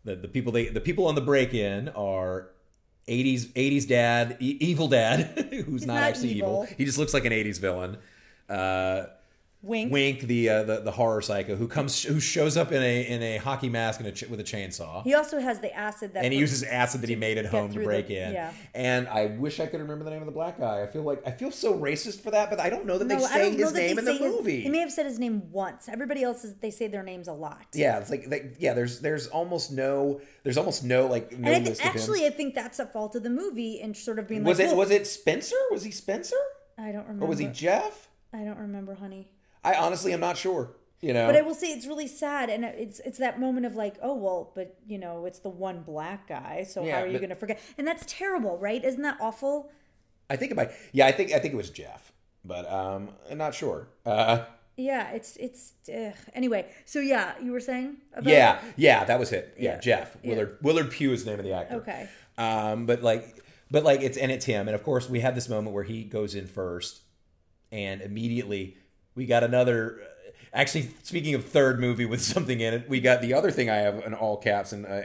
the 0.03 0.15
the 0.15 0.27
people 0.27 0.51
they 0.51 0.67
the 0.69 0.81
people 0.81 1.05
on 1.07 1.15
the 1.15 1.21
break 1.21 1.53
in 1.53 1.89
are. 1.89 2.49
80s 3.09 3.45
80s 3.53 3.87
dad 3.87 4.35
e- 4.41 4.57
evil 4.59 4.89
dad 4.89 5.21
who's 5.65 5.85
not, 5.85 5.93
not 5.93 6.03
actually 6.03 6.31
evil. 6.33 6.63
evil. 6.65 6.75
he 6.77 6.83
just 6.83 6.97
looks 6.97 7.13
like 7.13 7.23
an 7.23 7.31
80s 7.31 7.57
villain 7.57 7.95
uh 8.49 9.05
Wink. 9.63 9.91
Wink, 9.91 10.21
the, 10.21 10.49
uh, 10.49 10.63
the 10.63 10.79
the 10.81 10.91
horror 10.91 11.19
psycho, 11.21 11.55
who 11.55 11.67
comes 11.67 12.03
who 12.03 12.19
shows 12.19 12.57
up 12.57 12.71
in 12.71 12.81
a 12.81 13.01
in 13.07 13.23
a 13.23 13.37
hockey 13.37 13.69
mask 13.69 13.99
and 13.99 14.07
a 14.07 14.11
ch- 14.11 14.27
with 14.29 14.39
a 14.39 14.43
chainsaw, 14.43 15.03
He 15.03 15.15
also 15.15 15.39
has 15.39 15.59
the 15.59 15.73
acid 15.75 16.13
that 16.13 16.23
and 16.23 16.31
he 16.31 16.39
uses 16.39 16.61
acid 16.61 17.01
that 17.01 17.09
he 17.09 17.15
made 17.15 17.39
at 17.39 17.47
home 17.47 17.73
to 17.73 17.79
break 17.83 18.07
the- 18.07 18.17
in. 18.17 18.33
yeah. 18.33 18.53
And 18.75 19.07
I 19.07 19.25
wish 19.25 19.59
I 19.59 19.65
could 19.65 19.81
remember 19.81 20.05
the 20.05 20.11
name 20.11 20.21
of 20.21 20.27
the 20.27 20.31
black 20.31 20.59
guy. 20.59 20.83
I 20.83 20.87
feel 20.87 21.01
like 21.01 21.25
I 21.27 21.31
feel 21.31 21.49
so 21.51 21.73
racist 21.73 22.21
for 22.21 22.29
that, 22.31 22.51
but 22.51 22.59
I 22.59 22.69
don't 22.69 22.85
know 22.85 22.99
that 22.99 23.05
No, 23.05 23.15
they 23.19 23.25
say 23.25 23.55
his 23.55 23.73
name 23.73 23.97
in 23.97 24.05
the 24.05 24.11
his- 24.13 24.21
movie. 24.21 24.61
he 24.61 24.69
may 24.69 24.77
have 24.79 24.91
said 24.91 25.07
his 25.07 25.17
name 25.17 25.51
once. 25.51 25.89
Everybody 25.89 26.21
else 26.23 26.45
is, 26.45 26.53
they 26.57 26.71
say 26.71 26.87
their 26.87 27.03
names 27.03 27.27
a 27.27 27.33
lot. 27.33 27.65
yeah, 27.73 27.97
it's 27.99 28.11
like 28.11 28.29
they, 28.29 28.51
yeah. 28.59 28.73
There's 28.73 28.99
there's 28.99 29.25
almost 29.27 29.71
no 29.71 30.21
there's 30.43 30.57
almost 30.57 30.83
no 30.83 31.07
like 31.07 31.31
no 31.31 31.37
And 31.37 31.47
I 31.47 31.53
think, 31.55 31.65
list 31.69 31.81
of 31.81 31.87
him. 31.87 31.91
actually, 31.99 32.25
I 32.27 32.29
think 32.29 32.53
that's 32.53 32.77
a 32.77 32.85
fault 32.85 33.15
of 33.15 33.23
the 33.23 33.31
movie 33.31 33.81
and 33.81 33.97
sort 33.97 34.19
of 34.19 34.27
being 34.27 34.43
Was 34.43 34.59
like, 34.59 34.67
it 34.67 34.69
"Well, 34.69 34.77
was 34.77 34.91
it 34.91 35.07
Spencer? 35.07 35.55
Was 35.71 35.83
he 35.83 35.89
Spencer 35.91 36.37
I 36.77 36.91
don't 36.91 37.01
remember. 37.07 37.25
or 37.25 37.27
was 37.27 37.39
he 37.39 37.47
Jeff? 37.47 38.07
I 38.31 38.43
don't 38.43 38.59
remember, 38.59 38.93
honey. 38.93 39.29
I 39.67 39.75
honestly 39.75 40.13
am 40.13 40.19
not 40.19 40.37
sure. 40.37 40.71
You 40.99 41.13
know, 41.13 41.27
But 41.27 41.35
I 41.35 41.41
will 41.41 41.53
say 41.53 41.67
it's 41.67 41.85
really 41.85 42.07
sad, 42.07 42.49
and 42.49 42.65
it's 42.65 42.99
it's 43.01 43.19
that 43.19 43.39
moment 43.39 43.67
of 43.67 43.75
like, 43.75 43.97
oh 44.01 44.15
well, 44.15 44.51
but 44.55 44.77
you 44.87 44.97
know, 44.97 45.25
it's 45.27 45.39
the 45.39 45.49
one 45.49 45.83
black 45.83 46.27
guy, 46.27 46.63
so 46.67 46.83
Yeah, 46.83 46.95
how 46.95 47.03
are 47.03 47.07
you 47.07 47.19
going 47.19 47.29
to 47.29 47.35
forget? 47.35 47.59
And 47.77 47.85
that's 47.85 48.03
terrible, 48.07 48.57
right? 48.57 48.83
Isn't 48.83 49.03
that 49.03 49.17
awful? 49.21 49.69
I 50.29 50.35
think 50.37 50.51
it 50.51 50.55
might. 50.55 50.71
Yeah, 50.93 51.05
I 51.05 51.11
think 51.11 51.31
I 51.33 51.39
think 51.39 51.53
it 51.53 51.57
was 51.57 51.69
Jeff, 51.69 52.11
but 52.43 52.67
um, 52.71 53.09
I'm 53.29 53.37
not 53.37 53.53
sure. 53.53 53.89
Uh, 54.07 54.45
Yeah, 54.75 55.11
it's 55.11 55.37
it's 55.37 55.73
anyway. 56.33 56.65
So 56.85 56.99
yeah, 56.99 57.33
you 57.43 57.51
were 57.51 57.59
saying 57.59 57.97
about 58.13 58.33
yeah, 58.33 58.59
yeah, 58.75 59.05
that 59.05 59.19
was 59.19 59.31
it. 59.31 59.53
Yeah, 59.57 59.73
Yeah. 59.73 59.79
Jeff 59.79 60.17
Yeah. 60.23 60.29
Willard 60.31 60.57
Willard 60.63 60.89
Pugh 60.91 61.11
is 61.13 61.25
the 61.25 61.29
name 61.31 61.39
of 61.39 61.45
the 61.45 61.53
actor. 61.53 61.75
Okay. 61.75 62.09
Um, 62.39 62.87
but 62.87 63.03
like, 63.03 63.43
but 63.69 63.83
like 63.83 64.01
it's 64.01 64.17
and 64.17 64.31
it's 64.31 64.45
him, 64.45 64.67
and 64.67 64.73
of 64.73 64.83
course 64.83 65.07
we 65.07 65.19
have 65.19 65.35
this 65.35 65.47
moment 65.47 65.75
where 65.75 65.83
he 65.83 66.03
goes 66.03 66.33
in 66.33 66.47
first, 66.47 67.01
and 67.71 68.01
immediately 68.01 68.77
we 69.17 69.25
got 69.25 69.43
another. 69.43 69.99
Actually, 70.53 70.89
speaking 71.03 71.33
of 71.33 71.43
third 71.43 71.79
movie 71.79 72.05
with 72.05 72.21
something 72.21 72.61
in 72.61 72.73
it, 72.73 72.87
we 72.87 73.01
got 73.01 73.21
the 73.21 73.33
other 73.33 73.51
thing 73.51 73.69
I 73.69 73.77
have 73.77 74.05
in 74.05 74.13
all 74.13 74.37
caps 74.37 74.71
and 74.71 74.85
uh, 74.85 75.01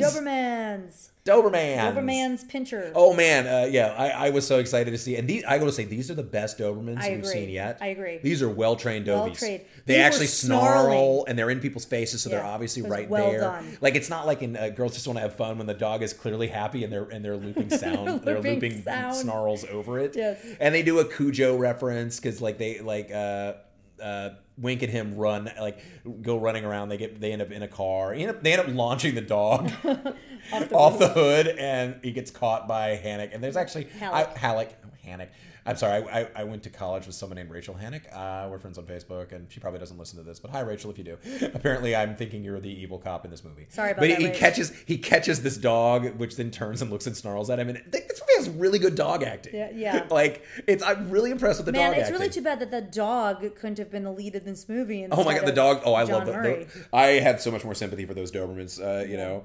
Dobermans. 0.00 1.10
Dobermans, 1.24 1.50
Dobermans. 1.52 1.94
Doberman's 1.96 2.44
pinscher. 2.44 2.92
Oh 2.94 3.12
man, 3.12 3.48
uh, 3.48 3.66
yeah, 3.66 3.88
I, 3.98 4.28
I 4.28 4.30
was 4.30 4.46
so 4.46 4.60
excited 4.60 4.92
to 4.92 4.98
see, 4.98 5.16
and 5.16 5.26
these 5.28 5.42
I 5.44 5.58
gotta 5.58 5.72
say 5.72 5.84
these 5.84 6.08
are 6.08 6.14
the 6.14 6.22
best 6.22 6.56
Dobermans 6.58 7.00
I 7.02 7.08
we've 7.10 7.18
agree. 7.18 7.32
seen 7.32 7.48
yet. 7.48 7.78
I 7.80 7.88
agree. 7.88 8.18
These 8.18 8.42
are 8.42 8.48
well 8.48 8.76
trained 8.76 9.06
Dobies. 9.06 9.24
Well-trained. 9.24 9.62
They, 9.86 9.94
They 9.94 10.00
actually 10.00 10.28
snarl, 10.28 11.24
and 11.26 11.36
they're 11.36 11.50
in 11.50 11.58
people's 11.58 11.84
faces, 11.84 12.22
so 12.22 12.30
they're 12.30 12.44
obviously 12.44 12.82
right 12.82 13.08
well 13.08 13.32
there. 13.32 13.40
done. 13.40 13.76
Like 13.80 13.96
it's 13.96 14.08
not 14.08 14.24
like 14.26 14.42
in 14.42 14.56
uh, 14.56 14.68
Girls 14.68 14.94
Just 14.94 15.08
Want 15.08 15.16
to 15.16 15.22
Have 15.22 15.34
Fun 15.34 15.58
when 15.58 15.66
the 15.66 15.74
dog 15.74 16.02
is 16.04 16.12
clearly 16.12 16.46
happy 16.46 16.84
and 16.84 16.92
they're 16.92 17.08
and 17.10 17.24
they're 17.24 17.36
looping 17.36 17.70
sound, 17.76 18.22
they're 18.22 18.36
looping 18.36 18.54
looping 18.54 18.82
sound. 18.84 19.16
snarls 19.16 19.64
over 19.64 19.98
it. 19.98 20.14
Yes. 20.14 20.44
and 20.60 20.72
they 20.72 20.84
do 20.84 21.00
a 21.00 21.04
Cujo 21.04 21.56
reference 21.56 22.20
because 22.20 22.40
like 22.40 22.58
they 22.58 22.78
like. 22.80 23.10
uh 23.10 23.54
uh, 24.02 24.30
Wink 24.58 24.82
and 24.82 24.90
him 24.90 25.16
run 25.16 25.50
like 25.60 25.78
go 26.22 26.38
running 26.38 26.64
around. 26.64 26.88
They 26.88 26.96
get 26.96 27.20
they 27.20 27.32
end 27.32 27.42
up 27.42 27.50
in 27.50 27.62
a 27.62 27.68
car. 27.68 28.14
They 28.14 28.22
end 28.22 28.30
up, 28.30 28.42
they 28.42 28.52
end 28.52 28.62
up 28.62 28.74
launching 28.74 29.14
the 29.14 29.20
dog 29.20 29.70
off 30.72 30.98
the 30.98 31.08
hood, 31.14 31.48
and 31.48 31.96
he 32.02 32.12
gets 32.12 32.30
caught 32.30 32.66
by 32.66 32.96
Hannock. 32.96 33.30
And 33.32 33.42
there's 33.42 33.56
actually 33.56 33.84
Halik. 33.84 34.12
I, 34.12 34.24
Halik, 34.24 34.72
Hannock. 35.02 35.28
I'm 35.66 35.76
sorry. 35.76 36.04
I, 36.08 36.28
I, 36.34 36.44
went 36.44 36.62
to 36.62 36.70
college 36.70 37.06
with 37.06 37.16
someone 37.16 37.36
named 37.36 37.50
Rachel 37.50 37.74
Hannock. 37.74 38.02
Uh, 38.12 38.46
we're 38.50 38.58
friends 38.58 38.78
on 38.78 38.84
Facebook, 38.84 39.32
and 39.32 39.50
she 39.50 39.58
probably 39.58 39.80
doesn't 39.80 39.98
listen 39.98 40.18
to 40.18 40.24
this. 40.24 40.38
But 40.38 40.52
hi, 40.52 40.60
Rachel, 40.60 40.90
if 40.90 40.98
you 40.98 41.04
do. 41.04 41.18
Apparently, 41.54 41.96
I'm 41.96 42.14
thinking 42.14 42.44
you're 42.44 42.60
the 42.60 42.70
evil 42.70 42.98
cop 42.98 43.24
in 43.24 43.30
this 43.30 43.44
movie. 43.44 43.66
Sorry 43.68 43.90
about 43.90 44.00
but 44.00 44.08
that, 44.10 44.18
he, 44.18 44.28
he 44.28 44.32
catches 44.32 44.72
he 44.86 44.98
catches 44.98 45.42
this 45.42 45.56
dog, 45.56 46.16
which 46.18 46.36
then 46.36 46.50
turns 46.50 46.82
and 46.82 46.90
looks 46.90 47.06
and 47.06 47.16
snarls 47.16 47.50
at 47.50 47.58
him. 47.58 47.68
And 47.68 47.82
this 47.90 48.20
movie 48.20 48.32
has 48.36 48.48
really 48.48 48.78
good 48.78 48.94
dog 48.94 49.22
acting. 49.22 49.54
Yeah, 49.54 49.70
yeah. 49.74 50.06
like 50.10 50.44
it's 50.66 50.82
I'm 50.82 51.10
really 51.10 51.30
impressed 51.30 51.58
with 51.58 51.66
the 51.66 51.72
dog. 51.72 51.80
Man, 51.80 51.92
it's 51.94 52.02
acting. 52.02 52.14
really 52.14 52.30
too 52.30 52.42
bad 52.42 52.60
that 52.60 52.70
the 52.70 52.82
dog 52.82 53.40
couldn't 53.56 53.78
have 53.78 53.90
been 53.90 54.04
the 54.04 54.12
lead 54.12 54.34
in 54.36 54.44
this 54.44 54.68
movie. 54.68 55.06
Oh 55.10 55.24
my 55.24 55.34
god, 55.34 55.46
the 55.46 55.52
dog! 55.52 55.82
Oh, 55.84 55.94
I 55.94 56.04
John 56.04 56.26
love 56.26 56.26
the, 56.26 56.32
the. 56.32 56.66
I 56.92 57.06
had 57.06 57.40
so 57.40 57.50
much 57.50 57.64
more 57.64 57.74
sympathy 57.74 58.06
for 58.06 58.14
those 58.14 58.30
Dobermans. 58.30 58.80
Uh, 58.80 59.04
you 59.04 59.16
know. 59.16 59.44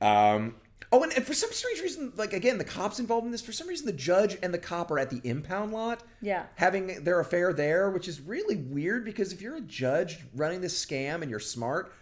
Um, 0.00 0.54
oh, 0.92 1.02
and, 1.02 1.12
and 1.12 1.26
for 1.26 1.34
some 1.34 1.50
strange 1.52 1.80
reason, 1.80 2.12
like 2.16 2.32
again, 2.32 2.58
the 2.58 2.64
cops 2.64 2.98
involved 2.98 3.26
in 3.26 3.32
this. 3.32 3.42
For 3.42 3.52
some 3.52 3.68
reason, 3.68 3.86
the 3.86 3.92
judge 3.92 4.36
and 4.42 4.52
the 4.52 4.58
cop 4.58 4.90
are 4.90 4.98
at 4.98 5.10
the 5.10 5.20
impound 5.24 5.72
lot. 5.72 6.02
Yeah. 6.20 6.46
Having 6.56 7.04
their 7.04 7.20
affair 7.20 7.52
there, 7.52 7.90
which 7.90 8.08
is 8.08 8.20
really 8.20 8.56
weird 8.56 9.04
because 9.04 9.32
if 9.32 9.40
you're 9.40 9.56
a 9.56 9.60
judge 9.60 10.18
running 10.34 10.60
this 10.60 10.84
scam 10.84 11.22
and 11.22 11.30
you're 11.30 11.40
smart, 11.40 11.92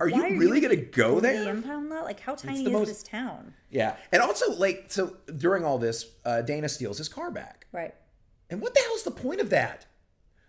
are 0.00 0.08
Why 0.08 0.28
you 0.28 0.38
really 0.38 0.60
gonna 0.60 0.74
going 0.76 0.90
to 0.90 0.96
go 0.96 1.20
there? 1.20 1.44
The 1.44 1.50
impound 1.50 1.88
lot? 1.88 2.04
Like, 2.04 2.20
how 2.20 2.34
tiny 2.34 2.64
is 2.64 2.68
most- 2.70 2.88
this 2.88 3.02
town? 3.02 3.54
Yeah, 3.70 3.96
and 4.12 4.22
also 4.22 4.52
like 4.52 4.86
so 4.88 5.16
during 5.36 5.64
all 5.64 5.78
this, 5.78 6.06
uh, 6.24 6.42
Dana 6.42 6.68
steals 6.68 6.98
his 6.98 7.08
car 7.08 7.30
back. 7.30 7.66
Right. 7.72 7.94
And 8.50 8.60
what 8.60 8.74
the 8.74 8.80
hell's 8.80 9.04
the 9.04 9.10
point 9.10 9.40
of 9.40 9.50
that? 9.50 9.86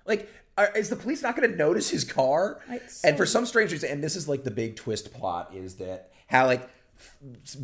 Like, 0.05 0.29
are, 0.57 0.71
is 0.75 0.89
the 0.89 0.95
police 0.95 1.21
not 1.21 1.35
going 1.35 1.49
to 1.49 1.55
notice 1.55 1.89
his 1.89 2.03
car? 2.03 2.59
I- 2.69 2.81
and 3.03 3.17
for 3.17 3.25
some 3.25 3.45
strange 3.45 3.71
reason, 3.71 3.89
and 3.89 4.03
this 4.03 4.15
is 4.15 4.27
like 4.27 4.43
the 4.43 4.51
big 4.51 4.75
twist 4.75 5.13
plot, 5.13 5.53
is 5.53 5.75
that 5.75 6.11
Halik 6.31 6.67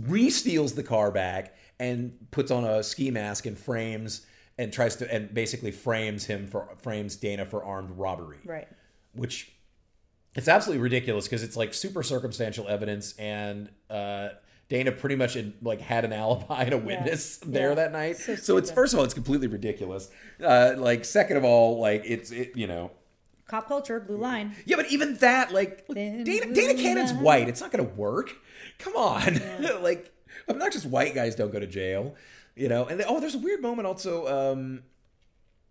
re-steals 0.05 0.73
the 0.73 0.83
car 0.83 1.11
back 1.11 1.55
and 1.79 2.13
puts 2.31 2.51
on 2.51 2.63
a 2.63 2.83
ski 2.83 3.11
mask 3.11 3.45
and 3.45 3.57
frames 3.57 4.25
and 4.57 4.71
tries 4.71 4.95
to 4.97 5.11
and 5.13 5.33
basically 5.33 5.71
frames 5.71 6.25
him 6.25 6.47
for 6.47 6.69
frames 6.77 7.15
Dana 7.15 7.45
for 7.45 7.63
armed 7.63 7.91
robbery. 7.91 8.37
Right. 8.45 8.67
Which 9.13 9.51
it's 10.35 10.47
absolutely 10.47 10.81
ridiculous 10.81 11.25
because 11.25 11.43
it's 11.43 11.57
like 11.57 11.73
super 11.73 12.03
circumstantial 12.03 12.67
evidence 12.67 13.13
and 13.17 13.69
uh 13.89 14.29
Dana 14.69 14.93
pretty 14.93 15.17
much 15.17 15.33
had, 15.33 15.53
like 15.61 15.81
had 15.81 16.05
an 16.05 16.13
alibi 16.13 16.63
and 16.63 16.73
a 16.73 16.77
witness 16.77 17.37
there 17.37 17.69
Yeah. 17.69 17.75
that 17.75 17.91
night. 17.91 18.17
So 18.17 18.35
So, 18.35 18.57
it's 18.57 18.71
first 18.71 18.93
of 18.93 18.99
all 18.99 19.05
it's 19.05 19.13
completely 19.13 19.47
ridiculous. 19.47 20.09
Uh 20.43 20.75
like 20.77 21.03
second 21.05 21.37
of 21.37 21.43
all 21.43 21.79
like 21.79 22.03
it's 22.05 22.31
it 22.31 22.51
you 22.55 22.67
know 22.67 22.91
Cop 23.47 23.67
culture, 23.67 23.99
blue 23.99 24.15
line. 24.15 24.55
yeah, 24.63 24.77
but 24.77 24.89
even 24.93 25.15
that, 25.17 25.51
like, 25.51 25.85
Dana, 25.93 26.23
Dana 26.23 26.73
Cannon's 26.73 27.11
white. 27.11 27.49
It's 27.49 27.59
not 27.59 27.69
going 27.69 27.85
to 27.85 27.93
work. 27.95 28.31
Come 28.81 28.95
on. 28.95 29.41
like, 29.81 30.11
obnoxious 30.49 30.85
white 30.85 31.13
guys 31.15 31.35
don't 31.35 31.51
go 31.51 31.59
to 31.59 31.67
jail, 31.67 32.15
you 32.55 32.67
know? 32.67 32.85
And, 32.85 33.03
oh, 33.07 33.19
there's 33.19 33.35
a 33.35 33.39
weird 33.39 33.61
moment 33.61 33.87
also 33.87 34.27
um, 34.51 34.83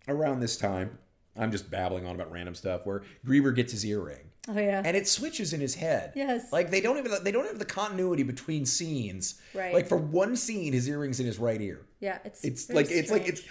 around 0.07 0.39
this 0.39 0.57
time. 0.57 0.97
I'm 1.37 1.51
just 1.51 1.69
babbling 1.71 2.05
on 2.05 2.15
about 2.15 2.31
random 2.31 2.55
stuff 2.55 2.85
where 2.85 3.03
Greeber 3.25 3.55
gets 3.55 3.71
his 3.71 3.85
earring. 3.85 4.31
Oh 4.47 4.57
yeah. 4.57 4.81
And 4.83 4.97
it 4.97 5.07
switches 5.07 5.53
in 5.53 5.61
his 5.61 5.75
head. 5.75 6.13
Yes. 6.15 6.51
Like 6.51 6.71
they 6.71 6.81
don't 6.81 6.97
even 6.97 7.11
they 7.23 7.31
don't 7.31 7.45
have 7.45 7.59
the 7.59 7.65
continuity 7.65 8.23
between 8.23 8.65
scenes. 8.65 9.39
Right. 9.53 9.73
Like 9.73 9.87
for 9.87 9.97
one 9.97 10.35
scene, 10.35 10.73
his 10.73 10.89
earring's 10.89 11.19
in 11.19 11.27
his 11.27 11.37
right 11.37 11.61
ear. 11.61 11.85
yeah. 11.99 12.17
It's 12.25 12.43
It's 12.43 12.69
like 12.69 12.87
it's 12.89 13.11
like 13.11 13.27
it's. 13.27 13.43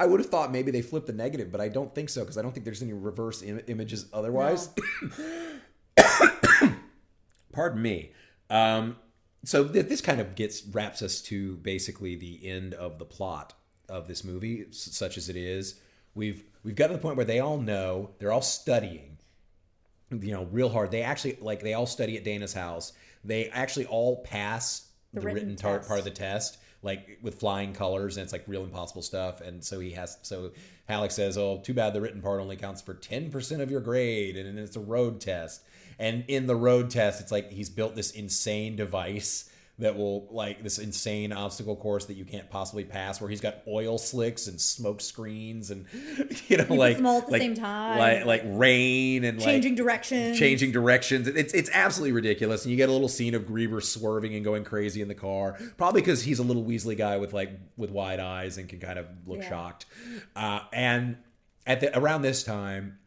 I 0.00 0.06
would 0.06 0.20
have 0.20 0.30
thought 0.30 0.52
maybe 0.52 0.70
they 0.70 0.80
flipped 0.80 1.08
the 1.08 1.12
negative, 1.12 1.50
but 1.50 1.60
I 1.60 1.68
don't 1.68 1.92
think 1.92 2.08
so 2.08 2.20
because 2.20 2.38
I 2.38 2.42
don't 2.42 2.52
think 2.52 2.64
there's 2.64 2.82
any 2.82 2.92
reverse 2.92 3.42
Im- 3.42 3.62
images 3.66 4.06
otherwise. 4.12 4.70
Pardon 7.52 7.82
me. 7.82 8.12
Um, 8.50 8.96
so 9.44 9.68
th- 9.68 9.86
this 9.86 10.00
kind 10.00 10.20
of 10.20 10.34
gets 10.34 10.64
wraps 10.64 11.02
us 11.02 11.20
to 11.22 11.56
basically 11.56 12.16
the 12.16 12.46
end 12.48 12.74
of 12.74 12.98
the 12.98 13.04
plot 13.04 13.54
of 13.88 14.08
this 14.08 14.24
movie, 14.24 14.66
s- 14.68 14.88
such 14.92 15.16
as 15.16 15.28
it 15.28 15.36
is. 15.36 15.80
We've 16.14 16.42
we've 16.64 16.74
got 16.74 16.88
to 16.88 16.94
the 16.94 16.98
point 16.98 17.16
where 17.16 17.26
they 17.26 17.40
all 17.40 17.58
know 17.58 18.10
they're 18.18 18.32
all 18.32 18.42
studying 18.42 19.18
you 20.10 20.32
know, 20.32 20.44
real 20.50 20.68
hard. 20.70 20.90
They 20.90 21.02
actually 21.02 21.38
like 21.40 21.60
they 21.60 21.74
all 21.74 21.86
study 21.86 22.16
at 22.16 22.24
Dana's 22.24 22.54
house. 22.54 22.92
They 23.24 23.48
actually 23.48 23.86
all 23.86 24.22
pass 24.22 24.88
the, 25.12 25.20
written 25.20 25.34
written, 25.34 25.56
tar- 25.56 25.80
part 25.80 25.98
of 25.98 26.04
the 26.04 26.10
test, 26.10 26.58
like 26.82 27.18
with 27.22 27.38
flying 27.40 27.72
colors, 27.72 28.16
and 28.16 28.24
it's 28.24 28.32
like 28.32 28.44
real 28.46 28.64
impossible 28.64 29.02
stuff. 29.02 29.40
And 29.40 29.62
so 29.62 29.80
he 29.80 29.92
has. 29.92 30.16
So 30.22 30.52
Halik 30.88 31.12
says, 31.12 31.36
"Oh, 31.36 31.60
too 31.62 31.74
bad 31.74 31.92
the 31.92 32.00
written 32.00 32.22
part 32.22 32.40
only 32.40 32.56
counts 32.56 32.80
for 32.80 32.94
ten 32.94 33.30
percent 33.30 33.60
of 33.60 33.70
your 33.70 33.80
grade, 33.80 34.36
and 34.36 34.46
then 34.56 34.62
it's 34.62 34.76
a 34.76 34.80
road 34.80 35.20
test." 35.20 35.62
And 35.98 36.24
in 36.28 36.46
the 36.46 36.56
road 36.56 36.90
test, 36.90 37.20
it's 37.20 37.32
like 37.32 37.50
he's 37.50 37.70
built 37.70 37.96
this 37.96 38.12
insane 38.12 38.76
device 38.76 39.50
that 39.80 39.96
will 39.96 40.26
like 40.32 40.62
this 40.64 40.78
insane 40.78 41.32
obstacle 41.32 41.76
course 41.76 42.06
that 42.06 42.14
you 42.14 42.24
can't 42.24 42.50
possibly 42.50 42.82
pass 42.82 43.20
where 43.20 43.30
he's 43.30 43.40
got 43.40 43.58
oil 43.68 43.96
slicks 43.96 44.48
and 44.48 44.60
smoke 44.60 45.00
screens 45.00 45.70
and 45.70 45.86
you 46.48 46.56
know 46.56 46.74
like 46.74 46.96
them 46.96 47.06
all 47.06 47.18
at 47.18 47.26
the 47.26 47.32
like, 47.32 47.42
same 47.42 47.54
time. 47.54 47.96
like 47.96 48.24
like 48.24 48.42
rain 48.44 49.22
and 49.22 49.40
changing 49.40 49.72
like 49.72 49.76
directions. 49.78 50.38
changing 50.38 50.72
directions. 50.72 51.28
It's 51.28 51.54
it's 51.54 51.70
absolutely 51.72 52.12
ridiculous. 52.12 52.64
And 52.64 52.72
you 52.72 52.76
get 52.76 52.88
a 52.88 52.92
little 52.92 53.08
scene 53.08 53.34
of 53.34 53.42
Greeber 53.44 53.80
swerving 53.82 54.34
and 54.34 54.44
going 54.44 54.64
crazy 54.64 55.00
in 55.00 55.06
the 55.06 55.14
car, 55.14 55.56
probably 55.76 56.00
because 56.00 56.22
he's 56.24 56.40
a 56.40 56.44
little 56.44 56.64
Weasley 56.64 56.96
guy 56.96 57.16
with 57.18 57.32
like 57.32 57.52
with 57.76 57.90
wide 57.90 58.18
eyes 58.20 58.58
and 58.58 58.68
can 58.68 58.80
kind 58.80 58.98
of 58.98 59.06
look 59.26 59.42
Yeah. 59.42 59.48
shocked. 59.48 59.86
Uh, 60.34 60.60
and 60.72 61.18
at 61.66 61.80
the 61.80 61.96
around 61.96 62.22
this 62.22 62.42
time. 62.42 62.97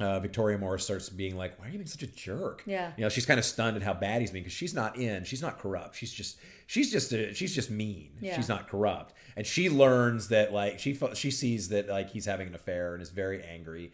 Uh, 0.00 0.18
Victoria 0.18 0.58
Morris 0.58 0.82
starts 0.84 1.08
being 1.08 1.36
like, 1.36 1.56
"Why 1.58 1.66
are 1.66 1.68
you 1.68 1.78
being 1.78 1.86
such 1.86 2.02
a 2.02 2.08
jerk?" 2.08 2.62
Yeah. 2.66 2.90
you 2.96 3.02
know, 3.02 3.08
she's 3.08 3.26
kind 3.26 3.38
of 3.38 3.44
stunned 3.44 3.76
at 3.76 3.82
how 3.84 3.94
bad 3.94 4.20
he's 4.20 4.32
being 4.32 4.42
because 4.42 4.56
she's 4.56 4.74
not 4.74 4.96
in, 4.96 5.22
she's 5.24 5.40
not 5.40 5.58
corrupt, 5.58 5.94
she's 5.94 6.12
just, 6.12 6.36
she's 6.66 6.90
just, 6.90 7.12
a, 7.12 7.32
she's 7.32 7.54
just 7.54 7.70
mean. 7.70 8.10
Yeah. 8.20 8.34
She's 8.34 8.48
not 8.48 8.68
corrupt, 8.68 9.14
and 9.36 9.46
she 9.46 9.70
learns 9.70 10.28
that 10.28 10.52
like 10.52 10.80
she 10.80 10.98
she 11.14 11.30
sees 11.30 11.68
that 11.68 11.88
like 11.88 12.10
he's 12.10 12.26
having 12.26 12.48
an 12.48 12.54
affair 12.56 12.94
and 12.94 13.02
is 13.02 13.10
very 13.10 13.40
angry, 13.44 13.92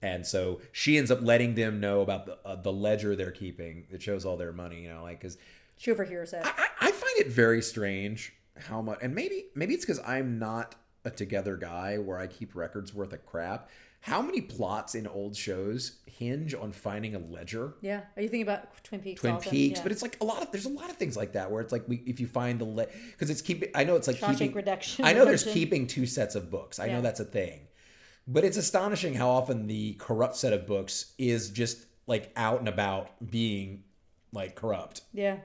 and 0.00 0.26
so 0.26 0.60
she 0.72 0.96
ends 0.96 1.10
up 1.10 1.18
letting 1.20 1.54
them 1.54 1.80
know 1.80 2.00
about 2.00 2.24
the 2.24 2.38
uh, 2.46 2.56
the 2.56 2.72
ledger 2.72 3.14
they're 3.14 3.30
keeping 3.30 3.84
that 3.90 4.00
shows 4.00 4.24
all 4.24 4.38
their 4.38 4.52
money. 4.52 4.82
You 4.84 4.88
know, 4.88 5.02
like 5.02 5.20
because 5.20 5.36
She 5.76 5.90
overhears 5.90 6.32
it. 6.32 6.40
I, 6.44 6.68
I 6.80 6.92
find 6.92 7.18
it 7.18 7.26
very 7.28 7.60
strange 7.60 8.32
how 8.56 8.80
much, 8.80 9.00
and 9.02 9.14
maybe 9.14 9.46
maybe 9.54 9.74
it's 9.74 9.84
because 9.84 10.00
I'm 10.06 10.38
not 10.38 10.76
a 11.04 11.10
together 11.10 11.56
guy 11.58 11.98
where 11.98 12.18
I 12.18 12.26
keep 12.26 12.54
records 12.54 12.94
worth 12.94 13.12
of 13.12 13.26
crap. 13.26 13.68
How 14.02 14.20
many 14.20 14.40
plots 14.40 14.94
in 14.96 15.06
old 15.06 15.36
shows 15.36 15.98
hinge 16.06 16.54
on 16.54 16.72
finding 16.72 17.14
a 17.14 17.18
ledger? 17.20 17.74
yeah. 17.80 18.00
Are 18.16 18.22
you 18.22 18.28
thinking 18.28 18.42
about 18.42 18.82
Twin 18.84 19.00
Peaks? 19.00 19.20
Twin 19.20 19.34
also? 19.34 19.48
Peaks, 19.50 19.78
Yeah. 19.78 19.82
but 19.84 19.92
it's 19.92 20.02
like 20.02 20.16
a 20.20 20.24
lot 20.24 20.42
of 20.42 20.50
there's 20.50 20.64
a 20.64 20.68
lot 20.70 20.90
of 20.90 20.96
things 20.96 21.16
like 21.16 21.32
that 21.34 21.50
where 21.50 21.60
it's 21.62 21.72
like 21.72 21.88
we 21.88 22.02
if 22.06 22.18
you 22.20 22.26
find 22.26 22.58
the 22.60 22.64
le 22.64 22.86
because 23.12 23.30
it's 23.30 23.40
keeping 23.42 23.70
I 23.74 23.84
know 23.84 23.94
it's 23.96 24.08
like 24.08 24.16
Shawshank 24.16 24.38
keeping 24.38 24.54
Redemption- 24.54 25.04
I 25.04 25.12
know 25.12 25.24
there's 25.24 25.44
keeping 25.44 25.86
two 25.86 26.06
sets 26.06 26.34
of 26.34 26.50
books. 26.50 26.78
I 26.80 26.86
Yeah. 26.86 26.94
know 26.96 27.00
that's 27.02 27.20
a 27.20 27.24
thing, 27.24 27.68
but 28.26 28.44
it's 28.44 28.56
astonishing 28.56 29.14
how 29.14 29.30
often 29.30 29.66
the 29.68 29.94
corrupt 29.94 30.36
set 30.36 30.52
of 30.52 30.66
books 30.66 31.12
is 31.18 31.50
just 31.50 31.78
like 32.08 32.32
out 32.36 32.58
and 32.58 32.68
about 32.68 33.30
being 33.30 33.84
like 34.32 34.56
corrupt. 34.56 35.02
yeah. 35.12 35.36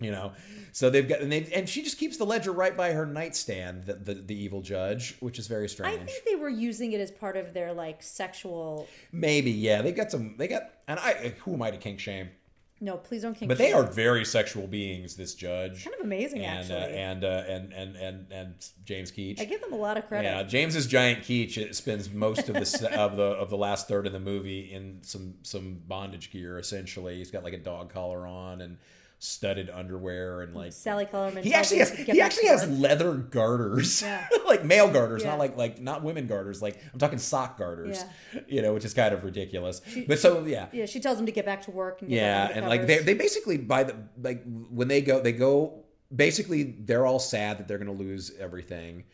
You 0.00 0.10
know, 0.10 0.32
so 0.72 0.90
they've 0.90 1.08
got 1.08 1.20
and 1.20 1.30
they 1.30 1.48
and 1.54 1.68
she 1.68 1.82
just 1.82 1.98
keeps 1.98 2.16
the 2.16 2.24
ledger 2.24 2.50
right 2.50 2.76
by 2.76 2.92
her 2.92 3.06
nightstand. 3.06 3.84
The 3.84 3.94
the, 3.94 4.14
the 4.14 4.34
evil 4.34 4.60
judge, 4.60 5.16
which 5.20 5.38
is 5.38 5.46
very 5.46 5.68
strange. 5.68 6.00
I 6.00 6.04
think 6.04 6.24
they 6.24 6.34
were 6.34 6.48
using 6.48 6.92
it 6.92 7.00
as 7.00 7.10
part 7.10 7.36
of 7.36 7.54
their 7.54 7.72
like 7.72 8.02
sexual. 8.02 8.88
Maybe 9.12 9.52
yeah, 9.52 9.82
they 9.82 9.92
got 9.92 10.10
some. 10.10 10.36
They 10.38 10.48
got 10.48 10.70
and 10.88 10.98
I 10.98 11.34
who 11.44 11.54
am 11.54 11.62
I 11.62 11.70
to 11.70 11.76
kink 11.76 12.00
shame? 12.00 12.30
No, 12.82 12.96
please 12.96 13.22
don't 13.22 13.34
kink. 13.34 13.42
Shame. 13.42 13.48
But 13.48 13.58
they 13.58 13.72
are 13.72 13.84
very 13.84 14.24
sexual 14.24 14.66
beings. 14.66 15.14
This 15.14 15.36
judge 15.36 15.84
kind 15.84 15.94
of 15.94 16.04
amazing, 16.04 16.44
and 16.44 16.68
uh, 16.68 16.74
and, 16.74 17.24
uh, 17.24 17.44
and 17.46 17.72
and 17.72 17.94
and 17.94 18.32
and 18.32 18.54
James 18.84 19.12
Keach. 19.12 19.40
I 19.40 19.44
give 19.44 19.60
them 19.60 19.72
a 19.72 19.76
lot 19.76 19.96
of 19.96 20.08
credit. 20.08 20.26
Yeah, 20.26 20.42
James's 20.42 20.88
giant 20.88 21.20
Keach 21.22 21.72
spends 21.76 22.10
most 22.10 22.48
of 22.48 22.54
the 22.54 22.90
of 22.98 23.16
the 23.16 23.22
of 23.22 23.50
the 23.50 23.56
last 23.56 23.86
third 23.86 24.08
of 24.08 24.12
the 24.12 24.18
movie 24.18 24.72
in 24.72 24.98
some 25.02 25.34
some 25.42 25.80
bondage 25.86 26.32
gear. 26.32 26.58
Essentially, 26.58 27.18
he's 27.18 27.30
got 27.30 27.44
like 27.44 27.52
a 27.52 27.58
dog 27.58 27.92
collar 27.92 28.26
on 28.26 28.60
and 28.60 28.78
studded 29.24 29.70
underwear 29.70 30.40
and 30.40 30.52
like 30.52 30.72
Sally 30.72 31.06
Kellerman. 31.06 31.44
he 31.44 31.54
actually 31.54 31.78
has 31.78 31.90
he 31.92 32.20
actually 32.20 32.48
has 32.48 32.68
leather 32.68 33.14
garters, 33.14 34.02
Yeah. 34.02 34.26
like 34.46 34.64
male 34.64 34.90
garters, 34.90 35.22
Yeah. 35.22 35.30
not 35.30 35.38
like 35.38 35.56
like 35.56 35.80
not 35.80 36.02
women 36.02 36.26
garters. 36.26 36.60
Like 36.60 36.80
I'm 36.92 36.98
talking 36.98 37.18
sock 37.18 37.56
garters, 37.56 38.04
Yeah. 38.34 38.40
you 38.48 38.62
know, 38.62 38.74
which 38.74 38.84
is 38.84 38.94
kind 38.94 39.14
of 39.14 39.22
ridiculous. 39.22 39.80
but 40.08 40.18
so 40.18 40.44
yeah, 40.44 40.66
Yeah, 40.72 40.86
she 40.86 40.98
tells 40.98 41.20
him 41.20 41.26
to 41.26 41.32
get 41.32 41.46
back 41.46 41.62
to 41.62 41.70
work. 41.70 42.02
And 42.02 42.10
yeah, 42.10 42.50
and 42.52 42.66
like 42.66 42.86
they 42.88 42.98
they 42.98 43.14
basically 43.14 43.58
by 43.58 43.84
the 43.84 43.96
like 44.20 44.42
when 44.70 44.88
they 44.88 45.00
go 45.00 45.20
they 45.20 45.32
go 45.32 45.84
basically 46.14 46.62
they're 46.80 47.06
all 47.06 47.20
sad 47.20 47.58
that 47.58 47.68
they're 47.68 47.78
gonna 47.78 47.92
lose 47.92 48.32
everything. 48.40 49.04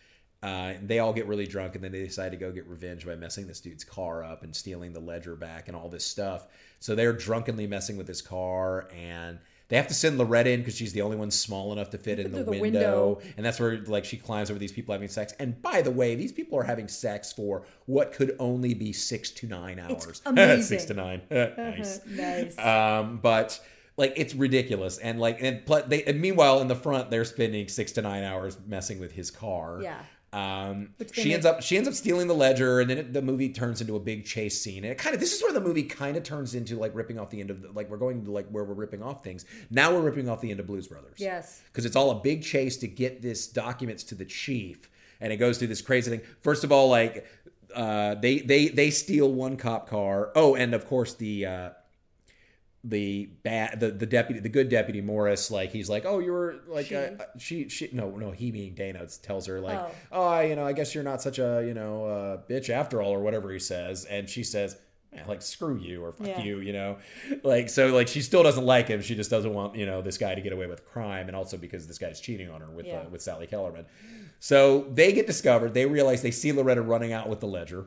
Uh, 0.43 0.75
they 0.85 1.01
all 1.01 1.13
get 1.13 1.27
really 1.27 1.49
drunk, 1.49 1.75
and 1.75 1.83
then 1.83 1.91
they 1.91 2.05
decide 2.05 2.31
to 2.31 2.37
go 2.39 2.53
get 2.53 2.65
revenge 2.69 3.05
by 3.05 3.17
messing 3.17 3.47
this 3.49 3.61
dude's 3.61 3.83
car 3.83 4.23
up 4.23 4.45
and 4.45 4.55
stealing 4.55 4.93
the 4.93 5.01
ledger 5.01 5.35
back 5.35 5.67
and 5.67 5.77
all 5.77 5.89
this 5.89 6.05
stuff. 6.05 6.47
So 6.79 6.95
they're 6.95 7.13
drunkenly 7.13 7.67
messing 7.67 7.97
with 7.97 8.07
his 8.07 8.23
car, 8.23 8.89
and 8.97 9.41
they 9.69 9.77
have 9.77 9.89
to 9.89 9.95
send 9.95 10.17
Loretta 10.17 10.51
in 10.51 10.61
because 10.61 10.77
she's 10.77 10.93
the 10.93 11.03
only 11.03 11.17
one 11.17 11.31
small 11.31 11.73
enough 11.73 11.91
to 11.91 11.99
fit 11.99 12.19
in 12.19 12.33
the, 12.33 12.43
the 12.43 12.51
window. 12.51 12.61
window. 12.61 13.21
And 13.37 13.45
that's 13.45 13.61
where 13.61 13.79
like 13.83 14.05
she 14.05 14.17
climbs 14.17 14.51
over 14.51 14.59
these 14.59 14.73
people 14.73 14.93
having 14.93 15.09
sex. 15.09 15.35
And 15.39 15.61
by 15.61 15.83
the 15.83 15.91
way, 15.91 16.15
these 16.15 16.33
people 16.33 16.59
are 16.59 16.63
having 16.63 16.89
sex 16.89 17.33
for 17.33 17.67
what 17.87 18.13
could 18.13 18.35
only 18.39 18.73
be 18.73 18.93
six 18.93 19.31
to 19.33 19.47
nine 19.47 19.79
hours. 19.79 20.23
amazing. 20.27 20.63
six 20.63 20.85
to 20.87 20.95
nine. 20.95 21.21
nice. 21.31 22.01
nice. 22.07 22.59
Um, 22.59 23.19
but 23.23 23.61
like 23.99 24.15
it's 24.17 24.35
ridiculous, 24.35 24.97
and 24.99 25.21
like 25.21 25.43
and, 25.43 25.61
they, 25.89 26.05
and 26.05 26.21
meanwhile 26.21 26.61
in 26.61 26.69
the 26.69 26.77
front 26.77 27.11
they're 27.11 27.25
spending 27.25 27.69
six 27.69 27.93
to 27.93 28.03
nine 28.03 28.23
hours 28.25 28.57
messing 28.67 29.01
with 29.01 29.13
his 29.13 29.31
car. 29.31 29.81
Yeah. 29.83 30.01
Um, 30.31 30.91
she 31.13 31.33
ends 31.33 31.47
up 31.47 31.63
she 31.63 31.79
ends 31.79 31.89
up 31.89 31.95
stealing 31.95 32.29
the 32.29 32.35
ledger, 32.35 32.81
and 32.81 32.91
then 32.91 32.99
it, 32.99 33.13
the 33.15 33.23
movie 33.23 33.49
turns 33.49 33.81
into 33.81 33.97
a 33.97 34.01
big 34.01 34.27
chase 34.27 34.61
scene. 34.61 34.85
And 34.85 34.93
it 34.93 34.99
kind 34.99 35.15
of 35.15 35.21
this 35.21 35.33
is 35.33 35.43
where 35.43 35.53
the 35.53 35.61
movie 35.61 35.85
kind 35.85 36.17
of 36.19 36.23
turns 36.23 36.55
into 36.55 36.77
like 36.77 36.95
ripping 36.95 37.19
off 37.19 37.31
the 37.31 37.41
end 37.41 37.51
of 37.51 37.63
the, 37.63 37.73
like 37.73 37.89
we're 37.89 37.97
going 37.97 38.25
to 38.25 38.31
like 38.31 38.47
where 38.51 38.65
we're 38.65 38.75
ripping 38.75 39.03
off 39.03 39.25
things. 39.25 39.47
Now 39.71 39.93
we're 39.93 40.03
ripping 40.03 40.29
off 40.29 40.43
the 40.43 40.51
end 40.51 40.61
of 40.61 40.67
Blues 40.67 40.87
Brothers. 40.87 41.15
Yes. 41.17 41.63
because 41.73 41.87
it's 41.87 41.97
all 41.97 42.11
a 42.11 42.21
big 42.21 42.43
chase 42.43 42.77
to 42.79 42.89
get 42.89 43.23
this 43.23 43.47
documents 43.47 44.05
to 44.05 44.15
the 44.15 44.27
chief, 44.27 44.91
and 45.21 45.33
it 45.33 45.39
goes 45.39 45.57
through 45.57 45.69
this 45.69 45.81
crazy 45.81 46.11
thing. 46.11 46.21
First 46.43 46.63
of 46.63 46.73
all, 46.73 46.91
like 46.91 47.27
uh, 47.75 48.15
they 48.17 48.41
they 48.41 48.69
they 48.69 48.91
steal 48.91 49.33
one 49.33 49.57
cop 49.57 49.89
car. 49.89 50.31
Oh, 50.35 50.55
and 50.55 50.75
of 50.75 50.87
course 50.87 51.15
the. 51.15 51.47
Uh, 51.47 51.71
the 52.89 53.27
bad 53.43 53.81
the, 53.81 53.91
the 53.91 54.07
deputy 54.07 54.41
the 54.41 54.49
good 54.49 54.69
deputy 54.69 55.01
Morris 55.01 55.51
like 55.51 55.71
he's 55.73 55.89
like 55.91 56.05
oh 56.07 56.21
you 56.21 56.33
were 56.33 56.57
like 56.69 56.87
She. 56.87 56.95
uh, 56.97 57.11
she 57.39 57.69
she 57.69 57.89
no 57.93 58.11
no 58.11 58.31
he 58.31 58.51
being 58.51 58.75
Dana 58.75 59.07
tells 59.23 59.47
her 59.47 59.61
like 59.61 59.79
Oh. 59.79 59.91
oh 60.13 60.41
you 60.41 60.57
know 60.57 60.65
I 60.65 60.73
guess 60.73 60.95
you're 60.95 61.05
not 61.05 61.21
such 61.21 61.39
a 61.39 61.65
you 61.67 61.75
know 61.75 62.05
uh, 62.07 62.37
bitch 62.49 62.71
after 62.71 63.03
all 63.03 63.13
or 63.13 63.21
whatever 63.21 63.53
he 63.53 63.59
says 63.59 64.05
and 64.07 64.29
she 64.29 64.43
says 64.43 64.77
like 65.27 65.43
screw 65.43 65.77
you 65.77 66.05
or 66.05 66.13
fuck 66.13 66.27
Yeah. 66.29 66.43
you 66.43 66.61
you 66.61 66.73
know 66.73 66.99
like 67.43 67.69
so 67.69 67.89
like 67.95 68.09
she 68.09 68.21
still 68.21 68.43
doesn't 68.43 68.65
like 68.65 68.89
him 68.89 69.03
she 69.03 69.15
just 69.17 69.31
doesn't 69.31 69.53
want 69.53 69.75
you 69.75 69.85
know 69.87 70.01
this 70.01 70.17
guy 70.19 70.35
to 70.35 70.41
get 70.41 70.53
away 70.53 70.67
with 70.67 70.87
crime 70.87 71.27
and 71.29 71.37
also 71.37 71.57
because 71.57 71.87
this 71.87 71.99
guy's 71.99 72.21
cheating 72.21 72.49
on 72.51 72.61
her 72.61 72.71
with 72.71 72.87
Yeah. 72.87 73.01
uh, 73.01 73.09
with 73.09 73.21
Sally 73.23 73.47
Kellerman 73.47 73.87
so 74.39 74.87
they 74.93 75.13
get 75.13 75.27
discovered 75.27 75.75
they 75.75 75.87
realize 75.87 76.23
they 76.23 76.31
see 76.31 76.53
Loretta 76.53 76.83
running 76.83 77.13
out 77.13 77.29
with 77.29 77.41
the 77.41 77.47
ledger 77.49 77.87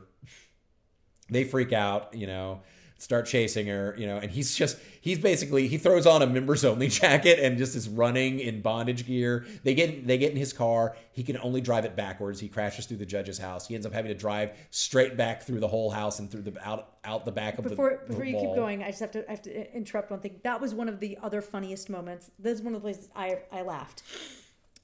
they 1.30 1.44
freak 1.44 1.72
out, 1.72 2.12
you 2.14 2.26
know, 2.26 2.60
start 3.02 3.26
chasing 3.26 3.66
her, 3.66 3.96
you 3.98 4.06
know, 4.06 4.18
and 4.18 4.30
he's 4.30 4.54
just 4.54 4.78
he's 5.00 5.18
basically 5.18 5.66
he 5.66 5.76
throws 5.76 6.06
on 6.06 6.22
a 6.22 6.26
members 6.26 6.64
only 6.64 6.86
jacket 7.02 7.40
and 7.40 7.58
just 7.58 7.74
is 7.74 7.88
running 7.88 8.38
in 8.38 8.62
bondage 8.62 9.06
gear. 9.06 9.44
They 9.64 9.74
get 9.74 10.06
they 10.06 10.18
get 10.18 10.30
in 10.30 10.36
his 10.36 10.52
car. 10.52 10.96
He 11.10 11.24
can 11.24 11.36
only 11.38 11.60
drive 11.60 11.84
it 11.84 11.96
backwards. 11.96 12.38
He 12.38 12.48
crashes 12.48 12.86
through 12.86 12.98
the 12.98 13.06
judge's 13.06 13.38
house. 13.38 13.66
He 13.66 13.74
ends 13.74 13.86
up 13.86 13.92
having 13.92 14.10
to 14.10 14.14
drive 14.16 14.52
straight 14.70 15.16
back 15.16 15.42
through 15.42 15.58
the 15.58 15.68
whole 15.68 15.90
house 15.90 16.20
and 16.20 16.30
through 16.30 16.42
the 16.42 16.54
out 16.66 16.94
out 17.04 17.24
the 17.24 17.32
back 17.32 17.58
of 17.58 17.64
before 17.64 18.00
the 18.02 18.06
before 18.06 18.24
the 18.24 18.30
you 18.30 18.36
wall. 18.36 18.46
keep 18.46 18.54
going, 18.54 18.84
I 18.84 18.88
just 18.88 19.00
have 19.00 19.10
to 19.12 19.26
I 19.26 19.32
have 19.32 19.42
to 19.42 19.76
interrupt 19.76 20.12
one 20.12 20.20
thing. 20.20 20.40
That 20.44 20.60
was 20.60 20.72
one 20.72 20.88
of 20.88 21.00
the 21.00 21.18
other 21.20 21.42
funniest 21.42 21.90
moments. 21.90 22.30
This 22.38 22.58
is 22.58 22.64
one 22.64 22.74
of 22.74 22.82
the 22.82 22.86
places 22.86 23.10
I 23.16 23.40
I 23.50 23.62
laughed. 23.62 24.04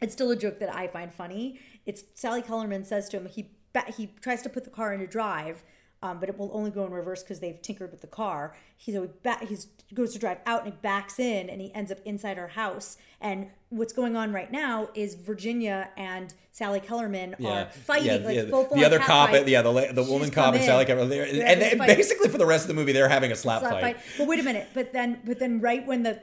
It's 0.00 0.12
still 0.12 0.30
a 0.32 0.36
joke 0.36 0.58
that 0.58 0.74
I 0.74 0.88
find 0.88 1.14
funny. 1.14 1.60
It's 1.86 2.02
Sally 2.14 2.42
Kellerman 2.42 2.84
says 2.84 3.08
to 3.10 3.18
him 3.18 3.26
he 3.26 3.50
he 3.96 4.08
tries 4.20 4.42
to 4.42 4.48
put 4.48 4.64
the 4.64 4.70
car 4.70 4.92
into 4.92 5.06
drive. 5.06 5.62
Um, 6.00 6.20
but 6.20 6.28
it 6.28 6.38
will 6.38 6.50
only 6.52 6.70
go 6.70 6.84
in 6.86 6.92
reverse 6.92 7.24
because 7.24 7.40
they've 7.40 7.60
tinkered 7.60 7.90
with 7.90 8.02
the 8.02 8.06
car. 8.06 8.54
He 8.76 8.92
so 8.92 9.02
he 9.02 9.08
ba- 9.22 9.44
he's 9.44 9.66
goes 9.94 10.12
to 10.12 10.18
drive 10.18 10.38
out 10.46 10.64
and 10.64 10.72
he 10.72 10.78
backs 10.80 11.18
in 11.18 11.50
and 11.50 11.60
he 11.60 11.74
ends 11.74 11.90
up 11.90 11.98
inside 12.04 12.36
her 12.36 12.48
house. 12.48 12.98
And 13.20 13.48
what's 13.70 13.92
going 13.92 14.16
on 14.16 14.32
right 14.32 14.50
now 14.52 14.90
is 14.94 15.16
Virginia 15.16 15.90
and 15.96 16.32
Sally 16.52 16.78
Kellerman 16.78 17.34
are 17.44 17.66
fighting 17.66 18.24
like 18.24 18.36
yeah, 18.36 18.44
full 18.44 18.68
the 18.72 18.84
other 18.84 19.00
cop, 19.00 19.30
fight. 19.30 19.48
yeah, 19.48 19.62
the 19.62 19.72
la- 19.72 19.92
the 19.92 20.02
She's 20.02 20.08
woman 20.10 20.30
cop 20.30 20.54
and 20.54 20.62
in. 20.62 20.66
Sally 20.68 20.84
Kellerman, 20.84 21.12
and, 21.12 21.62
and 21.62 21.78
basically 21.80 22.28
for 22.28 22.38
the 22.38 22.46
rest 22.46 22.64
of 22.64 22.68
the 22.68 22.74
movie, 22.74 22.92
they're 22.92 23.08
having 23.08 23.32
a 23.32 23.36
slap, 23.36 23.60
slap 23.60 23.72
fight. 23.72 23.96
fight. 23.96 24.04
But 24.18 24.28
wait 24.28 24.38
a 24.38 24.44
minute. 24.44 24.68
But 24.74 24.92
then, 24.92 25.20
but 25.24 25.40
then, 25.40 25.60
right 25.60 25.84
when 25.84 26.04
the 26.04 26.20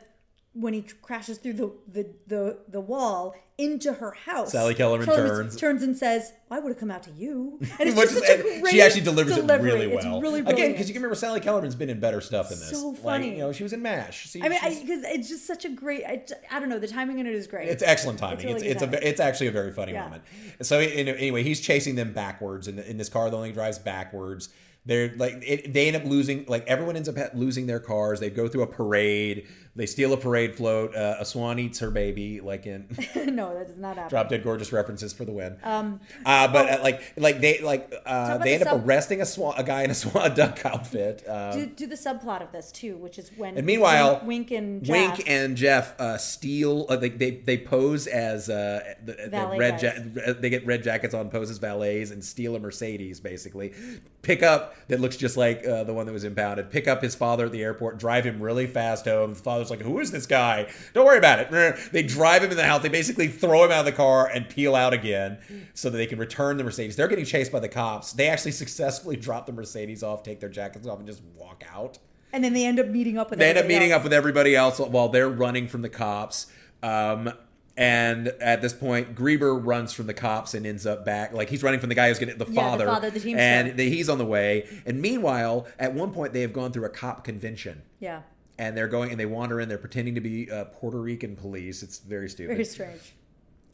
when 0.55 0.73
he 0.73 0.81
crashes 1.01 1.37
through 1.37 1.53
the 1.53 1.71
the 1.91 2.07
the, 2.27 2.57
the 2.69 2.81
wall 2.81 3.35
into 3.57 3.93
her 3.93 4.11
house, 4.11 4.51
Sally 4.51 4.73
Kellerman 4.75 5.05
turns. 5.07 5.55
turns 5.55 5.81
and 5.83 5.95
says, 5.95 6.33
"I 6.51 6.59
would 6.59 6.69
have 6.71 6.77
come 6.79 6.91
out 6.91 7.03
to 7.03 7.11
you." 7.11 7.57
And 7.79 7.87
it's 7.89 7.97
Which 7.97 8.09
just 8.09 8.23
is- 8.23 8.27
such 8.27 8.39
a 8.39 8.51
and 8.53 8.61
great 8.61 8.71
she 8.73 8.81
actually 8.81 9.01
delivers 9.01 9.35
delivery. 9.35 9.69
it 9.69 9.73
really 9.73 9.91
It's 9.93 10.05
well. 10.05 10.19
really 10.21 10.39
Again, 10.41 10.53
brilliant. 10.55 10.73
because 10.75 10.87
you 10.89 10.93
can 10.93 11.01
remember 11.03 11.15
Sally 11.15 11.39
Kellerman's 11.39 11.75
been 11.75 11.89
in 11.89 11.99
better 12.01 12.19
stuff 12.19 12.49
than 12.49 12.59
this. 12.59 12.71
So 12.71 12.89
Like, 12.89 12.99
funny. 13.01 13.31
you 13.31 13.37
know, 13.37 13.51
she 13.53 13.63
was 13.63 13.71
in 13.73 13.81
MASH. 13.81 14.27
See, 14.29 14.41
I 14.41 14.49
mean, 14.49 14.59
she's- 14.61 14.79
because 14.81 15.03
it's 15.05 15.29
just 15.29 15.45
such 15.47 15.63
a 15.65 15.69
great. 15.69 16.03
I, 16.05 16.23
I 16.51 16.59
don't 16.59 16.67
know. 16.69 16.79
The 16.79 16.87
timing 16.87 17.19
in 17.19 17.27
it 17.27 17.33
is 17.33 17.47
great. 17.47 17.69
It's 17.69 17.83
excellent 17.83 18.19
timing. 18.19 18.45
really 18.45 18.53
It's 18.55 18.63
good 18.63 18.71
it's, 18.71 18.81
a 18.81 18.85
timing. 18.87 18.99
it's 19.03 19.19
actually 19.21 19.47
a 19.47 19.51
very 19.51 19.71
funny 19.71 19.93
Yeah. 19.93 20.03
moment. 20.05 20.23
So 20.61 20.79
in- 20.81 21.07
anyway, 21.07 21.43
he's 21.43 21.61
chasing 21.61 21.95
them 21.95 22.11
backwards 22.13 22.67
in, 22.67 22.75
the, 22.77 22.89
in 22.89 22.97
this 22.97 23.07
car 23.09 23.29
that 23.29 23.35
only 23.35 23.51
drives 23.53 23.77
backwards. 23.79 24.49
They're 24.87 25.13
like 25.15 25.41
it, 25.47 25.73
they 25.73 25.87
end 25.87 25.95
up 25.95 26.03
losing. 26.05 26.45
Like 26.47 26.67
everyone 26.67 26.95
ends 26.95 27.09
up 27.09 27.17
ha- 27.17 27.29
losing 27.33 27.65
their 27.67 27.79
cars. 27.79 28.19
They 28.19 28.29
go 28.29 28.47
through 28.47 28.61
a 28.63 28.67
parade. 28.67 29.47
They 29.77 29.85
steal 29.85 30.13
a 30.13 30.17
parade 30.17 30.55
float. 30.55 30.95
Uh, 30.95 31.17
a 31.19 31.25
swan 31.25 31.59
eats 31.59 31.79
her 31.79 31.91
baby. 31.91 32.39
Like 32.39 32.65
in 32.65 32.87
no, 33.15 33.53
that 33.53 33.67
does 33.67 33.77
not 33.77 33.95
happen. 33.95 34.09
Drop 34.09 34.29
Dead 34.29 34.41
Gorgeous 34.41 34.71
references 34.71 35.11
for 35.11 35.25
the 35.25 35.33
win. 35.33 35.57
Um, 35.63 35.99
uh, 36.25 36.47
but 36.47 36.69
uh, 36.69 36.83
like 36.83 37.13
like 37.17 37.41
they 37.41 37.59
like 37.59 37.93
uh, 38.05 38.37
they 38.37 38.57
the 38.57 38.65
end 38.65 38.67
up 38.67 38.85
arresting 38.85 39.21
a 39.21 39.25
swan 39.25 39.55
a 39.57 39.63
guy 39.63 39.83
in 39.83 39.91
a 39.91 39.95
swan 39.95 40.31
a 40.31 40.35
duck 40.35 40.65
outfit. 40.65 41.27
Um, 41.27 41.59
do, 41.59 41.65
do 41.65 41.87
the 41.87 41.95
subplot 41.95 42.41
of 42.41 42.53
this 42.53 42.71
too, 42.71 42.95
which 42.95 43.19
is 43.19 43.31
when 43.35 43.57
and 43.57 43.65
meanwhile, 43.65 44.21
Wink, 44.23 44.51
and 44.51 44.81
Jeff, 44.81 45.17
Wink 45.17 45.29
and 45.29 45.57
Jeff 45.57 45.99
uh, 45.99 46.17
steal. 46.17 46.85
Uh, 46.87 46.95
they, 46.95 47.09
they 47.09 47.31
they 47.31 47.57
pose 47.57 48.07
as 48.07 48.49
uh, 48.49 48.81
the, 49.03 49.13
the 49.29 49.55
red. 49.57 49.81
Ja- 49.81 50.33
they 50.39 50.49
get 50.49 50.65
red 50.65 50.83
jackets 50.83 51.13
on, 51.13 51.29
pose 51.29 51.49
as 51.49 51.57
valets, 51.57 52.11
and 52.11 52.23
steal 52.23 52.55
a 52.55 52.59
Mercedes. 52.59 53.19
Basically, 53.19 53.73
pick 54.21 54.41
up 54.41 54.75
that 54.87 55.01
looks 55.01 55.17
just 55.17 55.35
like 55.35 55.67
uh, 55.67 55.83
the 55.83 55.93
one 55.93 56.05
that 56.05 56.13
was 56.13 56.23
impounded. 56.23 56.71
Pick 56.71 56.87
up 56.87 57.01
his 57.01 57.13
father 57.13 57.47
at 57.47 57.51
the 57.51 57.61
airport, 57.61 57.97
drive 57.99 58.25
him 58.25 58.41
really 58.41 58.67
fast 58.67 59.05
home. 59.05 59.33
The 59.33 59.39
father's 59.65 59.85
like, 59.85 59.87
"Who 59.87 59.99
is 59.99 60.11
this 60.11 60.25
guy? 60.25 60.67
Don't 60.93 61.05
worry 61.05 61.17
about 61.17 61.39
it." 61.39 61.91
They 61.91 62.03
drive 62.03 62.43
him 62.43 62.51
in 62.51 62.57
the 62.57 62.65
house. 62.65 62.81
They 62.81 62.89
basically 62.89 63.27
throw 63.27 63.63
him 63.65 63.71
out 63.71 63.79
of 63.79 63.85
the 63.85 63.91
car 63.91 64.27
and 64.27 64.47
peel 64.47 64.75
out 64.75 64.93
again, 64.93 65.37
so 65.73 65.89
that 65.89 65.97
they 65.97 66.05
can 66.07 66.19
return 66.19 66.57
the 66.57 66.63
Mercedes. 66.63 66.95
They're 66.95 67.07
getting 67.07 67.25
chased 67.25 67.51
by 67.51 67.59
the 67.59 67.69
cops. 67.69 68.13
They 68.13 68.27
actually 68.27 68.51
successfully 68.63 69.15
drop 69.15 69.45
the 69.45 69.53
Mercedes 69.53 70.03
off, 70.03 70.23
take 70.23 70.39
their 70.39 70.49
jackets 70.49 70.87
off, 70.87 70.99
and 70.99 71.07
just 71.07 71.21
walk 71.35 71.63
out 71.73 71.97
and 72.35 72.43
then 72.43 72.51
they 72.51 72.65
end 72.65 72.79
up 72.81 72.87
meeting 72.87 73.17
up 73.17 73.29
with. 73.29 73.39
they 73.39 73.49
end 73.49 73.57
up 73.57 73.63
everybody 73.63 73.79
meeting 73.79 73.91
else. 73.93 73.99
up 73.99 74.03
with 74.03 74.13
everybody 74.13 74.55
else 74.55 74.79
while 74.79 75.07
they're 75.07 75.29
running 75.29 75.69
from 75.69 75.81
the 75.81 75.89
cops. 75.89 76.47
Um, 76.83 77.31
and 77.77 78.27
at 78.39 78.61
this 78.61 78.73
point, 78.73 79.15
Greeber 79.15 79.59
runs 79.63 79.91
from 79.93 80.07
the 80.07 80.13
cops 80.13 80.53
and 80.53 80.65
ends 80.65 80.85
up 80.85 81.03
back. 81.05 81.33
Like 81.33 81.49
he's 81.49 81.63
running 81.63 81.79
from 81.79 81.89
the 81.89 81.95
guy 81.95 82.09
who's 82.09 82.19
getting 82.19 82.37
the 82.37 82.45
the 82.45 82.53
father, 82.53 82.85
father, 82.85 83.09
the 83.09 83.33
and 83.35 83.77
the, 83.77 83.89
he's 83.89 84.09
on 84.09 84.17
the 84.17 84.25
way. 84.25 84.67
And 84.85 85.01
meanwhile, 85.01 85.67
at 85.79 85.93
one 85.93 86.11
point, 86.11 86.33
they 86.33 86.41
have 86.41 86.53
gone 86.53 86.71
through 86.71 86.85
a 86.85 86.89
cop 86.89 87.23
convention, 87.23 87.81
Yeah, 87.99 88.21
and 88.57 88.75
they're 88.77 88.87
going 88.87 89.11
and 89.11 89.19
they 89.19 89.25
wander 89.25 89.59
in. 89.59 89.69
They're 89.69 89.77
pretending 89.77 90.15
to 90.15 90.21
be 90.21 90.49
uh, 90.51 90.65
Puerto 90.65 90.99
Rican 91.01 91.35
police. 91.35 91.83
It's 91.83 91.99
very 91.99 92.29
stupid. 92.29 92.53
very 92.53 92.65
strange. 92.65 93.13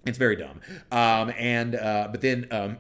It's 0.06 0.18
very 0.18 0.36
dumb. 0.36 0.60
Um, 0.92 1.32
and 1.38 1.76
uh, 1.76 2.08
but 2.12 2.22
then 2.22 2.48
um, 2.52 2.78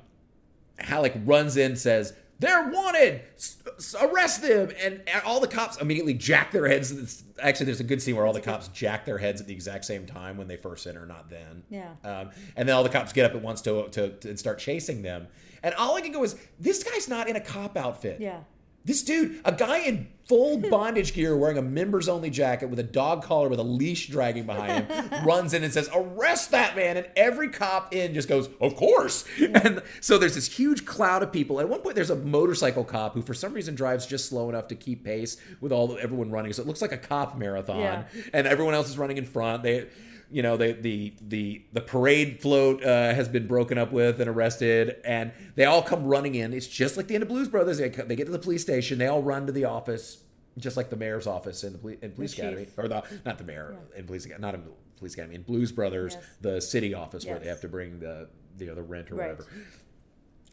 Halik 0.80 1.22
runs 1.26 1.58
in, 1.58 1.76
says 1.76 2.14
they're 2.40 2.70
wanted, 2.70 3.22
S- 3.36 3.96
arrest 4.02 4.42
them, 4.42 4.72
and 4.82 5.02
all 5.24 5.40
the 5.40 5.48
cops 5.48 5.78
immediately 5.80 6.16
jack 6.16 6.52
their 6.52 6.68
heads. 6.68 6.92
It's- 6.92 7.24
Actually, 7.40 7.68
there's 7.68 7.80
a 7.80 7.84
good 7.84 8.02
scene 8.02 8.16
where 8.16 8.26
all 8.26 8.34
the 8.34 8.42
cops 8.42 8.68
jack 8.74 9.06
their 9.06 9.18
heads 9.18 9.42
at 9.42 9.48
the 9.48 9.54
exact 9.54 9.86
same 9.86 10.06
time 10.06 10.38
when 10.38 10.48
they 10.48 10.58
first 10.58 10.86
enter, 10.88 11.06
not 11.08 11.30
then. 11.30 11.64
Yeah. 11.70 11.92
Um, 12.04 12.30
and 12.56 12.68
then 12.70 12.76
all 12.76 12.84
the 12.84 12.90
cops 12.90 13.14
get 13.14 13.26
up 13.26 13.36
at 13.36 13.42
once 13.42 13.62
to, 13.62 13.88
to 13.90 14.10
to 14.10 14.38
start 14.38 14.58
chasing 14.60 15.02
them. 15.04 15.28
And 15.64 15.74
all 15.76 15.96
I 15.96 16.02
can 16.02 16.12
go 16.12 16.24
is, 16.24 16.36
this 16.60 16.84
guy's 16.84 17.08
not 17.08 17.28
in 17.30 17.36
a 17.36 17.40
cop 17.42 17.78
outfit. 17.78 18.20
Yeah. 18.20 18.40
This 18.84 19.04
dude, 19.04 19.40
a 19.46 19.52
guy 19.52 19.80
in 19.80 20.08
full 20.28 20.58
bondage 20.70 21.14
gear, 21.14 21.38
wearing 21.38 21.58
a 21.58 21.62
members 21.62 22.08
only 22.10 22.30
jacket 22.30 22.70
with 22.70 22.80
a 22.80 22.84
dog 22.84 23.24
collar 23.24 23.50
with 23.50 23.60
a 23.60 23.64
leash 23.64 24.08
dragging 24.08 24.46
behind 24.46 24.88
him, 24.88 25.10
runs 25.26 25.54
in 25.54 25.64
and 25.64 25.72
says, 25.72 25.90
Arrest 25.94 26.52
that 26.52 26.76
man. 26.76 26.98
And 26.98 27.08
every 27.16 27.50
cop 27.50 27.94
in 27.94 28.14
just 28.14 28.28
goes, 28.28 28.50
Of 28.60 28.76
course. 28.76 29.26
And 29.40 29.84
so 30.00 30.18
there's 30.18 30.36
this 30.36 30.48
huge 30.48 30.86
cloud 30.86 31.22
of 31.22 31.32
people. 31.32 31.60
At 31.60 31.70
one 31.70 31.82
point, 31.82 31.96
there's 31.96 32.10
a 32.10 32.16
motorcycle 32.16 32.84
cop 32.84 33.14
who, 33.14 33.22
for 33.22 33.34
some 33.34 33.54
reason, 33.54 33.76
drives 33.76 34.06
just 34.06 34.28
slow 34.28 34.50
enough 34.50 34.68
to 34.70 34.76
keep 34.76 35.04
pace 35.04 35.38
with 35.60 35.72
all 35.72 35.98
everyone 36.00 36.32
running. 36.32 36.54
So 36.54 36.62
it 36.62 36.68
looks 36.68 36.82
like 36.82 36.92
a 36.92 36.98
cop 36.98 37.38
marathon. 37.38 37.80
Yeah. 37.80 38.04
And 38.34 38.48
everyone 38.48 38.74
else 38.74 38.90
is 38.90 38.98
running 38.98 39.18
in 39.18 39.26
front. 39.26 39.64
They 39.64 39.88
you 40.32 40.42
know 40.42 40.58
they, 40.58 40.72
the 40.74 41.14
the 41.22 41.62
the 41.74 41.82
parade 41.82 42.42
float 42.42 42.84
uh, 42.84 43.14
has 43.14 43.28
been 43.28 43.48
broken 43.48 43.78
up 43.78 43.92
with 43.92 44.20
and 44.22 44.30
arrested 44.30 44.96
and 45.06 45.32
they 45.56 45.66
all 45.66 45.82
come 45.82 46.06
running 46.06 46.36
in. 46.36 46.54
It's 46.54 46.68
just 46.68 46.98
like 46.98 47.08
the 47.08 47.16
end 47.16 47.24
of 47.24 47.30
blues 47.30 47.48
brothers. 47.50 47.78
They, 47.78 47.90
they 47.90 48.16
get 48.16 48.26
to 48.26 48.32
the 48.32 48.40
police 48.40 48.62
station. 48.62 48.98
They 48.98 49.08
all 49.08 49.22
run 49.22 49.46
to 49.48 49.52
the 49.52 49.66
office 49.66 50.24
just 50.58 50.76
like 50.78 50.90
the 50.90 50.96
mayor's 50.98 51.28
office 51.28 51.64
in 51.64 51.72
the 51.72 51.80
police, 51.80 52.00
in 52.02 52.12
police 52.12 52.34
chief. 52.34 52.44
academy 52.44 52.68
or 52.78 52.88
the 52.88 53.04
not 53.26 53.38
the 53.38 53.44
mayor 53.46 53.78
in 53.96 54.06
police 54.06 54.28
not 54.40 54.54
in 54.54 54.64
police 54.98 55.14
academy 55.14 55.36
in 55.36 55.42
blues 55.44 55.72
brothers 55.72 56.14
Yes. 56.16 56.26
the 56.42 56.62
city 56.62 56.94
office 56.94 57.26
where 57.26 57.40
they 57.40 57.48
have 57.48 57.62
to 57.62 57.70
bring 57.70 58.00
the 58.00 58.28
the 58.58 58.70
other 58.70 58.84
rent 58.84 59.12
or 59.12 59.16
Right. 59.16 59.30
whatever 59.32 59.48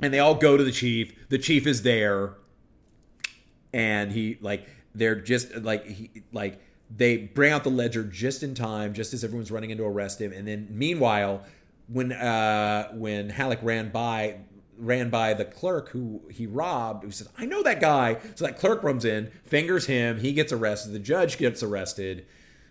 and 0.00 0.14
they 0.14 0.20
all 0.20 0.36
go 0.36 0.56
to 0.56 0.62
the 0.62 0.70
chief. 0.70 1.28
The 1.28 1.38
chief 1.38 1.66
is 1.66 1.82
there. 1.82 2.34
And 3.72 4.12
he 4.12 4.38
like 4.40 4.68
they're 4.94 5.20
just 5.20 5.54
like 5.56 5.84
he 5.86 6.10
like 6.32 6.60
they 6.94 7.18
bring 7.18 7.52
out 7.52 7.64
the 7.64 7.70
ledger 7.70 8.04
just 8.04 8.42
in 8.42 8.54
time 8.54 8.94
just 8.94 9.12
as 9.12 9.22
everyone's 9.22 9.50
running 9.50 9.70
in 9.70 9.78
to 9.78 9.84
arrest 9.84 10.20
him. 10.20 10.32
And 10.32 10.48
then 10.48 10.68
meanwhile 10.70 11.44
when 11.88 12.12
uh 12.12 12.88
when 12.92 13.30
Halik 13.30 13.62
ran 13.62 13.90
by 13.90 14.38
ran 14.78 15.10
by 15.10 15.34
the 15.34 15.44
clerk 15.44 15.88
who 15.88 16.22
he 16.30 16.46
robbed 16.46 17.02
who 17.02 17.10
says 17.10 17.28
i 17.36 17.44
know 17.44 17.62
that 17.62 17.80
guy. 17.80 18.18
So 18.34 18.46
that 18.46 18.58
clerk 18.58 18.82
runs 18.82 19.04
in 19.04 19.30
fingers 19.44 19.86
him 19.86 20.20
he 20.20 20.32
gets 20.32 20.52
arrested 20.52 20.92
the 20.92 20.98
judge 20.98 21.38
gets 21.38 21.62
arrested. 21.62 22.26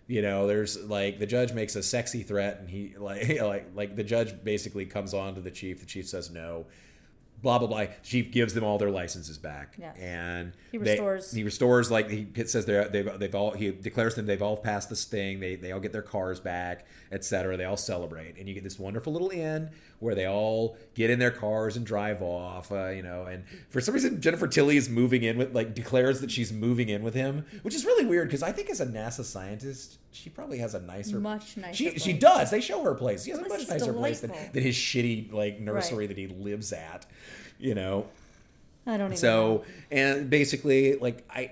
You 0.07 0.21
know 0.21 0.47
there's 0.47 0.81
like 0.83 1.19
the 1.19 1.25
judge 1.25 1.53
makes 1.53 1.75
a 1.75 1.83
sexy 1.83 2.23
threat 2.23 2.59
and 2.59 2.69
he 2.69 2.95
like 2.97 3.41
like 3.41 3.69
like 3.75 3.95
the 3.95 4.03
judge 4.03 4.43
basically 4.43 4.85
comes 4.85 5.13
on 5.13 5.35
to 5.35 5.41
the 5.41 5.51
chief 5.51 5.79
the 5.79 5.85
chief 5.85 6.07
says 6.07 6.31
no 6.31 6.65
blah 7.41 7.59
blah 7.59 7.67
blah. 7.67 7.85
Chief 8.03 8.31
gives 8.31 8.53
them 8.53 8.63
all 8.63 8.77
their 8.77 8.89
licenses 8.89 9.37
back, 9.37 9.75
Yes. 9.77 9.95
and 9.99 10.53
He 10.71 10.77
they- 10.77 10.91
restores- 10.91 11.31
he 11.31 11.43
restores 11.43 11.91
like 11.91 12.09
he 12.09 12.27
says 12.45 12.65
they're 12.65 12.87
they've 12.87 13.19
they've 13.19 13.35
all 13.35 13.51
he 13.51 13.71
declares 13.71 14.15
them 14.15 14.25
they've 14.25 14.41
all 14.41 14.57
passed 14.57 14.89
the 14.89 14.95
sting. 14.95 15.39
They 15.39 15.55
they 15.55 15.71
all 15.71 15.79
get 15.79 15.91
their 15.93 16.01
cars 16.01 16.39
back, 16.39 16.85
etc. 17.11 17.55
They 17.57 17.65
all 17.65 17.77
celebrate, 17.77 18.37
and 18.37 18.47
you 18.47 18.53
get 18.53 18.63
this 18.63 18.79
wonderful 18.79 19.13
little 19.13 19.29
inn 19.29 19.69
where 19.99 20.13
they 20.13 20.27
all 20.27 20.77
get 20.93 21.09
in 21.09 21.17
their 21.17 21.31
cars 21.31 21.75
and 21.75 21.85
drive 21.85 22.21
off. 22.21 22.71
Uh, 22.71 22.89
you 22.89 23.01
know, 23.01 23.23
and 23.25 23.43
for 23.69 23.81
some 23.81 23.93
reason 23.93 24.21
Jennifer 24.21 24.47
Tilly 24.47 24.77
is 24.77 24.89
moving 24.89 25.23
in 25.23 25.37
with 25.37 25.55
like 25.55 25.73
declares 25.73 26.21
that 26.21 26.29
she's 26.31 26.53
moving 26.53 26.89
in 26.89 27.01
with 27.03 27.13
him, 27.15 27.45
which 27.63 27.73
is 27.73 27.85
really 27.85 28.05
weird 28.05 28.27
because 28.27 28.43
I 28.43 28.51
think 28.51 28.69
as 28.69 28.79
a 28.79 28.85
NASA 28.85 29.23
scientist 29.23 29.97
she 30.11 30.29
probably 30.29 30.57
has 30.59 30.73
a 30.75 30.79
nicer 30.81 31.19
Much 31.19 31.57
nicer 31.57 31.73
She 31.75 31.97
she 31.99 32.13
does. 32.13 32.51
They 32.51 32.61
show 32.61 32.83
her 32.83 32.93
place. 32.95 33.25
She 33.25 33.31
has 33.31 33.39
a 33.39 33.47
much 33.47 33.67
nicer 33.67 33.93
place 33.93 34.19
than, 34.21 34.29
delightful. 34.31 34.53
than 34.53 34.63
his 34.63 34.75
shitty 34.75 35.31
like 35.33 35.59
nursery 35.59 35.99
Right. 35.99 36.07
that 36.09 36.17
he 36.17 36.27
lives 36.27 36.71
at. 36.73 37.05
You 37.59 37.73
know. 37.75 38.07
I 38.85 38.91
don't 38.97 39.07
even 39.07 39.11
know. 39.11 39.15
So 39.17 39.65
and 39.91 40.29
basically, 40.29 40.95
like 40.95 41.25
I, 41.29 41.51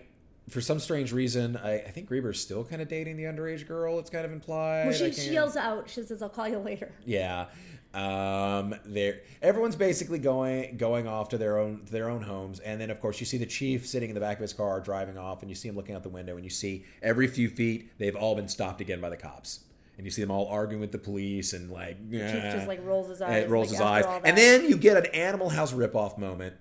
for 0.50 0.62
some 0.62 0.80
strange 0.80 1.12
reason, 1.12 1.58
I, 1.58 1.80
I 1.80 1.90
think 1.90 2.08
Greeber's 2.08 2.40
still 2.40 2.64
kind 2.64 2.82
of 2.82 2.88
dating 2.88 3.18
the 3.18 3.24
underage 3.24 3.68
girl. 3.68 4.00
It's 4.00 4.10
kind 4.10 4.26
of 4.26 4.32
implied. 4.32 4.86
Well, 4.86 4.94
she, 4.94 5.12
she 5.12 5.32
yells 5.32 5.58
out. 5.58 5.90
She 5.90 6.04
says, 6.04 6.22
"I'll 6.22 6.30
call 6.30 6.48
you 6.48 6.60
later." 6.60 6.92
Yeah. 7.06 7.48
Um, 7.96 8.76
there, 8.86 9.22
everyone's 9.42 9.78
basically 9.78 10.20
going 10.20 10.76
going 10.76 11.08
off 11.08 11.30
to 11.30 11.38
their 11.38 11.58
own 11.58 11.86
their 11.90 12.10
own 12.10 12.22
homes, 12.24 12.60
and 12.60 12.80
then 12.82 12.90
of 12.90 13.00
course 13.00 13.22
you 13.22 13.26
see 13.26 13.38
the 13.38 13.46
chief 13.46 13.88
sitting 13.88 14.10
in 14.10 14.16
the 14.16 14.20
back 14.20 14.36
of 14.38 14.42
his 14.42 14.52
car 14.52 14.82
driving 14.82 15.18
off, 15.18 15.42
and 15.42 15.50
you 15.50 15.56
see 15.56 15.70
him 15.70 15.78
looking 15.78 15.96
out 15.96 16.04
the 16.04 16.10
window, 16.10 16.36
and 16.36 16.44
you 16.44 16.50
see 16.50 16.84
every 17.02 17.28
few 17.28 17.48
feet 17.48 17.98
they've 17.98 18.16
all 18.16 18.36
been 18.36 18.50
stopped 18.50 18.82
again 18.82 19.00
by 19.00 19.10
the 19.10 19.16
cops, 19.16 19.62
and 19.98 20.06
you 20.06 20.12
see 20.12 20.22
them 20.22 20.30
all 20.30 20.48
arguing 20.50 20.82
with 20.82 20.92
the 20.92 20.98
police, 20.98 21.54
and 21.54 21.72
like 21.72 22.10
The 22.10 22.20
chief 22.20 22.44
just 22.54 22.68
like 22.68 22.86
rolls 22.86 23.08
his 23.08 23.22
eyes. 23.22 23.44
it 23.44 23.50
rolls 23.50 23.72
like, 23.72 24.04
his 24.04 24.06
eyes. 24.06 24.22
And 24.26 24.38
then 24.38 24.68
you 24.68 24.76
get 24.76 24.98
an 24.98 25.06
Animal 25.14 25.50
House 25.50 25.72
ripoff 25.72 26.18
moment 26.18 26.56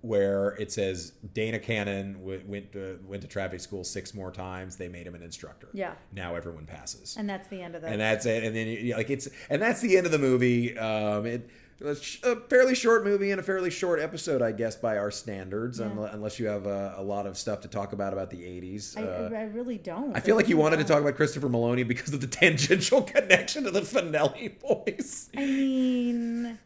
where 0.00 0.50
it 0.60 0.70
says 0.70 1.12
Dana 1.34 1.58
Cannon 1.58 2.14
w- 2.20 2.42
went 2.46 2.72
to, 2.72 2.98
went 3.06 3.22
to 3.22 3.28
traffic 3.28 3.60
school 3.60 3.82
six 3.84 4.14
more 4.14 4.30
times. 4.30 4.76
They 4.76 4.88
made 4.88 5.06
him 5.06 5.14
an 5.14 5.22
instructor. 5.22 5.68
Yeah. 5.72 5.94
Now 6.12 6.34
everyone 6.36 6.66
passes. 6.66 7.16
and 7.18 7.28
that's 7.28 7.48
the 7.48 7.60
end 7.60 7.74
of 7.74 7.82
it. 7.84 7.90
And 7.92 8.00
that's 8.00 8.24
it. 8.26 8.44
And 8.44 8.54
then 8.54 8.66
you, 8.68 8.94
like 8.96 9.10
it's 9.10 9.28
and 9.50 9.60
that's 9.60 9.80
the 9.80 9.96
end 9.96 10.06
of 10.06 10.12
the 10.12 10.18
movie. 10.18 10.78
Um, 10.78 11.26
it 11.26 11.48
was 11.80 12.18
a 12.24 12.34
fairly 12.48 12.74
short 12.74 13.04
movie 13.04 13.30
and 13.30 13.38
a 13.38 13.42
fairly 13.42 13.70
short 13.70 14.00
episode, 14.00 14.42
I 14.42 14.50
guess, 14.50 14.74
by 14.74 14.98
our 14.98 15.12
standards. 15.12 15.78
unle- 15.78 16.12
Unless 16.12 16.40
you 16.40 16.46
have 16.46 16.66
a, 16.66 16.94
a 16.96 17.02
lot 17.02 17.24
of 17.26 17.38
stuff 17.38 17.60
to 17.60 17.68
talk 17.68 17.92
about 17.92 18.12
about 18.12 18.30
the 18.30 18.38
'80s. 18.42 18.96
I, 18.98 19.02
Uh, 19.02 19.30
I 19.38 19.42
really 19.44 19.78
don't. 19.78 20.16
I 20.16 20.20
feel 20.20 20.34
like 20.34 20.48
you 20.48 20.56
wanted 20.56 20.78
to 20.78 20.82
don't. 20.82 20.88
talk 20.96 21.00
about 21.02 21.14
Christopher 21.16 21.48
Meloni 21.48 21.86
because 21.86 22.12
of 22.12 22.20
the 22.20 22.26
tangential 22.40 23.02
connection 23.02 23.62
to 23.64 23.70
the 23.70 23.82
Fanelli 23.82 24.58
voice. 24.60 25.28
I 25.36 25.40
mean, 25.46 26.58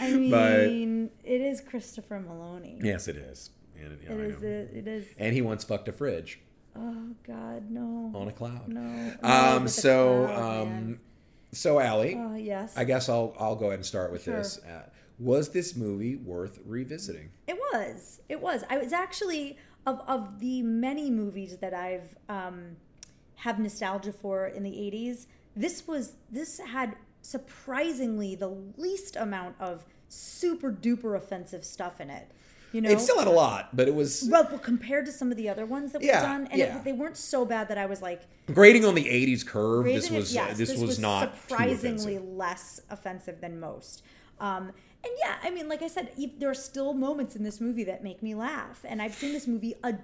I 0.00 0.10
But- 0.30 0.66
mean, 0.68 1.10
it 1.24 1.40
is 1.40 1.60
Christopher 1.60 2.20
Meloni. 2.26 2.82
Yes, 2.84 3.08
it 3.08 3.16
is. 3.16 3.50
And, 3.80 3.98
yeah, 4.02 4.12
It 4.12 4.20
is. 4.20 4.42
know. 4.42 4.48
It, 4.48 4.70
it 4.74 4.88
is. 4.88 5.06
and 5.18 5.32
he 5.32 5.40
once 5.42 5.62
fucked 5.64 5.88
a 5.88 5.92
fridge 5.92 6.40
Oh 6.74 7.10
God, 7.26 7.70
no. 7.70 8.10
on 8.14 8.28
a 8.28 8.32
cloud. 8.32 8.68
No. 8.68 9.12
Um. 9.22 9.68
So. 9.68 10.26
cloud, 10.26 10.62
Um. 10.62 10.68
man. 10.68 11.00
So, 11.52 11.78
Ali, 11.80 12.14
Oh 12.16 12.34
yes. 12.34 12.76
I 12.76 12.84
guess 12.84 13.08
I'll 13.08 13.34
I'll 13.38 13.56
go 13.56 13.66
ahead 13.66 13.76
and 13.78 13.86
start 13.86 14.12
with 14.12 14.24
Sure. 14.24 14.36
this. 14.36 14.58
Uh, 14.64 14.82
was 15.18 15.48
this 15.50 15.74
movie 15.74 16.16
worth 16.16 16.58
revisiting? 16.64 17.30
It 17.46 17.56
was. 17.72 18.20
It 18.28 18.40
was. 18.40 18.64
I 18.68 18.76
was 18.78 18.92
actually 18.92 19.56
of 19.86 20.00
of 20.06 20.40
the 20.40 20.60
many 20.62 21.10
movies 21.10 21.56
that 21.58 21.72
I've 21.72 22.16
um, 22.28 22.76
have 23.36 23.58
nostalgia 23.58 24.12
for 24.12 24.46
in 24.46 24.62
the 24.62 24.70
'80s. 24.72 25.26
This 25.56 25.86
was 25.88 26.12
this 26.30 26.58
had 26.60 26.96
surprisingly 27.22 28.34
the 28.34 28.48
least 28.48 29.16
amount 29.16 29.56
of 29.60 29.84
super 30.08 30.72
duper 30.72 31.16
offensive 31.16 31.64
stuff 31.64 32.00
in 32.00 32.10
it. 32.10 32.30
You 32.72 32.82
know, 32.82 32.90
It 32.90 33.00
still 33.00 33.18
had 33.18 33.26
a 33.26 33.32
lot, 33.32 33.74
but 33.74 33.88
it 33.88 33.94
was 33.94 34.28
well, 34.30 34.46
well, 34.50 34.58
compared 34.58 35.06
to 35.06 35.12
some 35.12 35.30
of 35.30 35.38
the 35.38 35.48
other 35.48 35.64
ones 35.64 35.92
that 35.92 36.02
we've 36.02 36.10
done, 36.10 36.48
and 36.50 36.58
yeah. 36.58 36.78
it, 36.78 36.84
they 36.84 36.92
weren't 36.92 37.16
so 37.16 37.46
bad 37.46 37.68
that 37.68 37.78
I 37.78 37.86
was 37.86 38.02
like, 38.02 38.22
grading 38.52 38.84
on 38.84 38.94
the 38.94 39.04
'80s 39.04 39.46
curve. 39.46 39.86
This 39.86 39.94
raising 39.94 40.16
it- 40.16 40.18
was 40.18 40.34
yes, 40.34 40.58
this, 40.58 40.76
was, 40.76 40.98
not 40.98 41.32
too 41.32 41.40
surprisingly 41.48 42.16
offensive. 42.16 42.36
less 42.36 42.80
offensive 42.90 43.40
than 43.40 43.58
most. 43.58 44.02
Um, 44.38 44.72
and 45.02 45.12
yeah, 45.24 45.36
I 45.42 45.50
mean, 45.50 45.68
like 45.68 45.82
I 45.82 45.88
said, 45.88 46.10
there 46.38 46.50
are 46.50 46.54
still 46.54 46.92
moments 46.92 47.36
in 47.36 47.42
this 47.42 47.60
movie 47.60 47.84
that 47.84 48.02
make 48.02 48.22
me 48.22 48.34
laugh, 48.34 48.84
and 48.86 49.00
I've 49.00 49.14
seen 49.14 49.32
this 49.32 49.46
movie 49.46 49.74
a, 49.82 49.94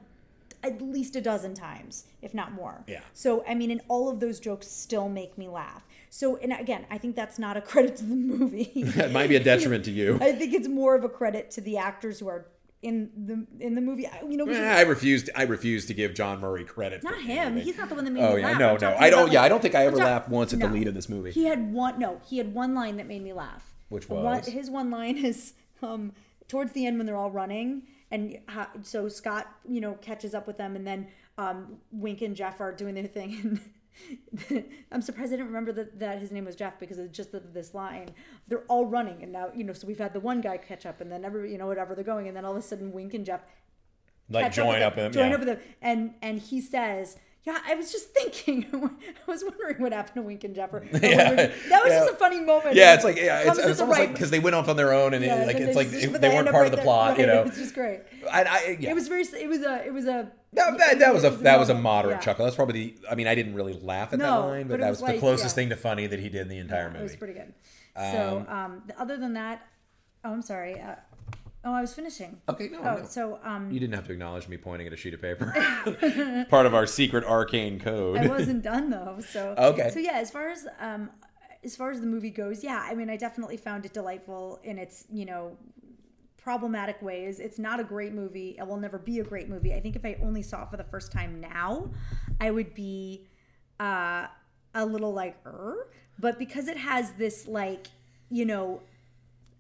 at 0.63 0.81
least 0.81 1.17
a 1.17 1.21
dozen 1.21 1.53
times, 1.53 2.05
if 2.23 2.33
not 2.33 2.53
more. 2.53 2.83
Yeah. 2.87 3.01
So 3.13 3.45
I 3.47 3.55
mean, 3.55 3.71
and 3.71 3.83
all 3.89 4.09
of 4.09 4.21
those 4.21 4.41
jokes 4.41 4.69
still 4.69 5.11
make 5.11 5.37
me 5.37 5.49
laugh. 5.49 5.85
So, 6.17 6.37
and 6.37 6.53
again, 6.53 6.87
I 6.93 6.99
think 6.99 7.17
that's 7.17 7.41
not 7.41 7.57
a 7.57 7.61
credit 7.61 7.97
to 7.97 8.05
the 8.05 8.15
movie. 8.15 8.71
It 8.77 9.11
might 9.11 9.29
be 9.29 9.35
a 9.35 9.43
detriment 9.43 9.85
to 9.87 9.91
you. 9.91 10.17
I 10.21 10.31
think 10.31 10.55
it's 10.55 10.69
more 10.69 10.95
of 10.95 11.03
a 11.03 11.09
credit 11.09 11.51
to 11.53 11.61
the 11.61 11.77
actors 11.79 12.21
who 12.21 12.29
are 12.29 12.47
in 12.83 13.11
the 13.17 13.45
in 13.59 13.75
the 13.75 13.81
movie. 13.81 14.07
I- 14.07 14.21
You 14.29 14.37
know, 14.37 14.47
Eh, 14.47 14.77
I 14.79 14.83
refused. 14.83 15.29
I 15.35 15.43
refuse 15.43 15.87
to 15.87 15.95
give 15.95 16.15
John 16.15 16.41
Murray 16.41 16.63
credit. 16.65 17.03
not 17.03 17.21
him. 17.21 17.57
He's 17.57 17.77
not 17.77 17.89
the 17.89 17.97
one 17.97 18.05
that 18.05 18.13
made 18.13 18.23
Oh 18.23 18.37
me 18.37 18.43
yeah, 18.43 18.51
laugh. 18.51 18.59
no, 18.61 18.75
I'm 18.75 18.81
no. 18.81 18.97
I 18.97 19.11
don't. 19.11 19.23
about, 19.25 19.33
yeah, 19.33 19.41
like- 19.41 19.47
I 19.47 19.49
don't 19.49 19.61
think 19.63 19.75
I 19.75 19.87
ever 19.87 19.97
laughed 19.97 20.29
once 20.29 20.53
at 20.53 20.61
the 20.61 20.69
lead 20.69 20.87
of 20.87 20.95
this 20.95 21.09
movie. 21.09 21.33
He 21.33 21.47
had 21.47 21.73
one. 21.73 21.99
No, 21.99 22.21
he 22.29 22.39
had 22.39 22.55
one 22.55 22.75
line 22.75 22.97
that 22.99 23.09
made 23.09 23.23
me 23.25 23.33
laugh. 23.33 23.75
Which 23.89 24.09
One- 24.09 24.23
was? 24.23 24.47
his 24.47 24.71
one 24.71 24.93
line 24.93 25.17
is 25.19 25.55
um, 25.83 26.13
towards 26.47 26.71
the 26.75 26.87
end 26.87 26.97
when 26.99 27.07
they're 27.07 27.17
all 27.17 27.33
running, 27.33 27.83
and 28.13 28.39
ha- 28.49 28.71
so 28.83 29.09
Scott, 29.09 29.49
you 29.69 29.81
know, 29.81 29.95
catches 29.95 30.33
up 30.33 30.47
with 30.47 30.59
them, 30.59 30.77
and 30.77 30.87
then 30.87 31.09
um, 31.39 31.79
Wink 31.91 32.23
and 32.23 32.37
Jeff 32.37 32.61
are 32.61 32.71
doing 32.73 32.95
their 32.95 33.09
thing. 33.09 33.33
And 33.51 33.61
I'm 34.93 35.03
surprised 35.03 35.33
I 35.33 35.37
didn't 35.37 35.49
remember 35.49 35.73
that, 35.73 35.99
that 36.01 36.19
his 36.19 36.33
name 36.33 36.45
was 36.45 36.57
Jeff 36.57 36.79
because 36.79 36.99
it's 36.99 37.17
just 37.17 37.33
the, 37.33 37.41
this 37.41 37.75
line. 37.75 38.11
They're 38.49 38.65
all 38.69 38.87
running, 38.87 39.23
and 39.23 39.33
now 39.33 39.51
you 39.55 39.65
know. 39.65 39.73
So 39.73 39.87
we've 39.87 39.99
had 39.99 40.13
the 40.13 40.21
one 40.21 40.41
guy 40.41 40.57
catch 40.57 40.87
up, 40.87 41.01
and 41.01 41.11
then 41.11 41.25
every 41.25 41.53
you 41.53 41.59
know 41.59 41.67
whatever 41.67 41.95
they're 41.95 42.05
going, 42.05 42.29
and 42.29 42.37
then 42.37 42.45
all 42.45 42.53
of 42.53 42.59
a 42.59 42.63
sudden 42.63 42.93
Wink 42.93 43.15
and 43.15 43.25
Jeff 43.25 43.41
like 44.29 44.47
catch 44.47 44.57
join 44.57 44.83
up 44.83 44.97
with 44.97 45.05
them, 45.05 45.07
him. 45.07 45.13
join 45.13 45.29
yeah. 45.29 45.35
up 45.35 45.41
with 45.41 45.49
them, 45.49 45.59
and 45.83 46.15
and 46.23 46.39
he 46.41 46.61
says, 46.61 47.19
"Yeah, 47.45 47.59
I 47.67 47.75
was 47.75 47.93
just 47.93 48.11
thinking. 48.11 48.67
I 48.73 49.31
was 49.31 49.45
wondering 49.45 49.77
what 49.81 49.93
happened 49.93 50.15
to 50.17 50.23
Wink 50.23 50.45
and 50.45 50.55
Jeff. 50.55 50.73
Or- 50.73 50.79
or 50.79 50.85
Yeah, 50.93 51.35
that 51.35 51.51
was 51.85 51.93
yeah. 51.93 52.01
just 52.01 52.13
a 52.13 52.17
funny 52.17 52.41
moment. 52.41 52.75
Yeah, 52.75 52.95
it's 52.95 53.05
like 53.05 53.17
yeah, 53.17 53.41
it's, 53.41 53.59
it's 53.59 53.81
almost 53.81 53.99
right- 53.99 54.09
like 54.09 54.13
because 54.13 54.31
they 54.31 54.39
went 54.41 54.57
off 54.57 54.69
on 54.69 54.77
their 54.77 54.93
own 54.93 55.15
and 55.15 55.25
it, 55.25 55.47
like 55.47 55.57
it's 55.57 55.77
like 55.77 55.91
just- 55.91 56.13
they, 56.13 56.19
they 56.19 56.29
weren't 56.29 56.51
part 56.51 56.63
right 56.63 56.67
of 56.67 56.71
the 56.73 56.77
there. 56.77 56.85
plot, 56.85 57.19
you 57.19 57.27
know. 57.29 57.41
It 57.41 57.47
was 57.47 57.57
just 57.57 57.75
great. 57.75 58.01
I, 58.31 58.45
I, 58.45 58.77
yeah. 58.81 58.91
It 58.91 58.95
was 58.95 59.09
very. 59.09 59.23
It 59.23 59.49
was 59.49 59.61
a. 59.63 59.87
It 59.87 59.93
was 59.93 60.07
a. 60.07 60.31
That, 60.53 60.79
that, 60.79 60.99
that 61.01 61.13
was 61.15 61.25
a 61.25 61.31
that 61.31 61.59
was 61.59 61.69
a 61.69 61.75
moderate 61.75 62.17
yeah. 62.17 62.21
chuckle. 62.21 62.45
That's 62.45 62.57
probably 62.57 62.97
the. 63.01 63.09
I 63.11 63.15
mean, 63.15 63.27
I 63.27 63.35
didn't 63.35 63.55
really 63.55 63.75
laugh 63.75 64.13
at 64.13 64.19
that 64.21 64.31
line, 64.31 64.69
but, 64.69 64.75
but 64.75 64.81
that 64.81 64.91
was 64.91 65.01
was, 65.01 65.07
the 65.09 65.13
like, 65.15 65.21
closest 65.21 65.57
yeah. 65.57 65.63
thing 65.63 65.69
to 65.71 65.77
funny 65.77 66.07
that 66.07 66.21
he 66.21 66.29
did 66.29 66.43
in 66.43 66.49
the 66.49 66.59
entire 66.59 66.89
movie. 66.89 67.01
It 67.01 67.03
was 67.03 67.17
pretty 67.17 67.35
good. 67.35 67.53
So, 67.97 68.45
um, 68.49 68.83
other 68.99 69.17
than 69.17 69.35
that, 69.35 69.67
oh, 70.25 70.33
I'm 70.33 70.43
sorry. 70.43 70.81
Uh, 70.81 70.95
oh, 71.65 71.73
I 71.73 71.81
was 71.81 71.95
finishing. 71.95 72.41
Okay, 72.49 72.69
no, 72.69 72.81
Oh, 72.81 72.97
no. 72.99 73.05
so 73.07 73.39
um, 73.43 73.71
You 73.71 73.81
didn't 73.81 73.95
have 73.95 74.07
to 74.07 74.13
acknowledge 74.13 74.49
me 74.49 74.57
pointing 74.57 74.87
at 74.87 74.93
a 74.93 74.97
sheet 74.97 75.15
of 75.15 75.23
paper. 75.23 75.47
Part 76.51 76.67
of 76.67 76.75
our 76.75 76.87
secret 76.87 77.25
arcane 77.25 77.79
code. 77.81 78.19
I 78.19 78.27
wasn't 78.39 78.63
done 78.63 78.91
though. 78.91 79.19
So 79.27 79.55
Okay. 79.57 79.91
So 79.91 79.99
yeah, 80.01 80.15
as 80.19 80.31
far 80.31 80.49
as 80.49 80.67
um, 80.81 81.11
as 81.65 81.75
far 81.77 81.91
as 81.91 82.01
the 82.01 82.07
movie 82.07 82.31
goes, 82.31 82.63
yeah, 82.63 82.87
I 82.89 82.95
mean, 82.95 83.09
I 83.09 83.17
definitely 83.17 83.57
found 83.57 83.87
it 83.87 83.93
delightful 83.95 84.61
in 84.65 84.79
its 84.79 85.05
you 85.11 85.25
know 85.25 85.57
problematic 86.37 87.01
ways. 87.01 87.41
It's 87.41 87.59
not 87.59 87.81
a 87.81 87.85
great 87.85 88.13
movie. 88.13 88.57
It 88.59 88.67
will 88.67 88.77
never 88.77 88.99
be 88.99 89.21
a 89.21 89.25
great 89.25 89.49
movie. 89.49 89.73
I 89.75 89.81
think 89.81 89.97
if 89.97 90.05
I 90.05 90.19
only 90.23 90.43
saw 90.43 90.65
it 90.65 90.71
for 90.71 90.77
the 90.77 90.85
first 90.85 91.11
time 91.11 91.41
now, 91.41 91.91
I 92.41 92.51
would 92.51 92.75
be 92.75 93.27
uh, 93.81 94.27
a 94.75 94.85
little 94.85 95.13
like 95.15 95.37
er. 95.47 95.89
But 96.19 96.39
because 96.39 96.69
it 96.69 96.77
has 96.77 97.13
this 97.13 97.49
like 97.49 97.87
you 98.31 98.45
know 98.45 98.83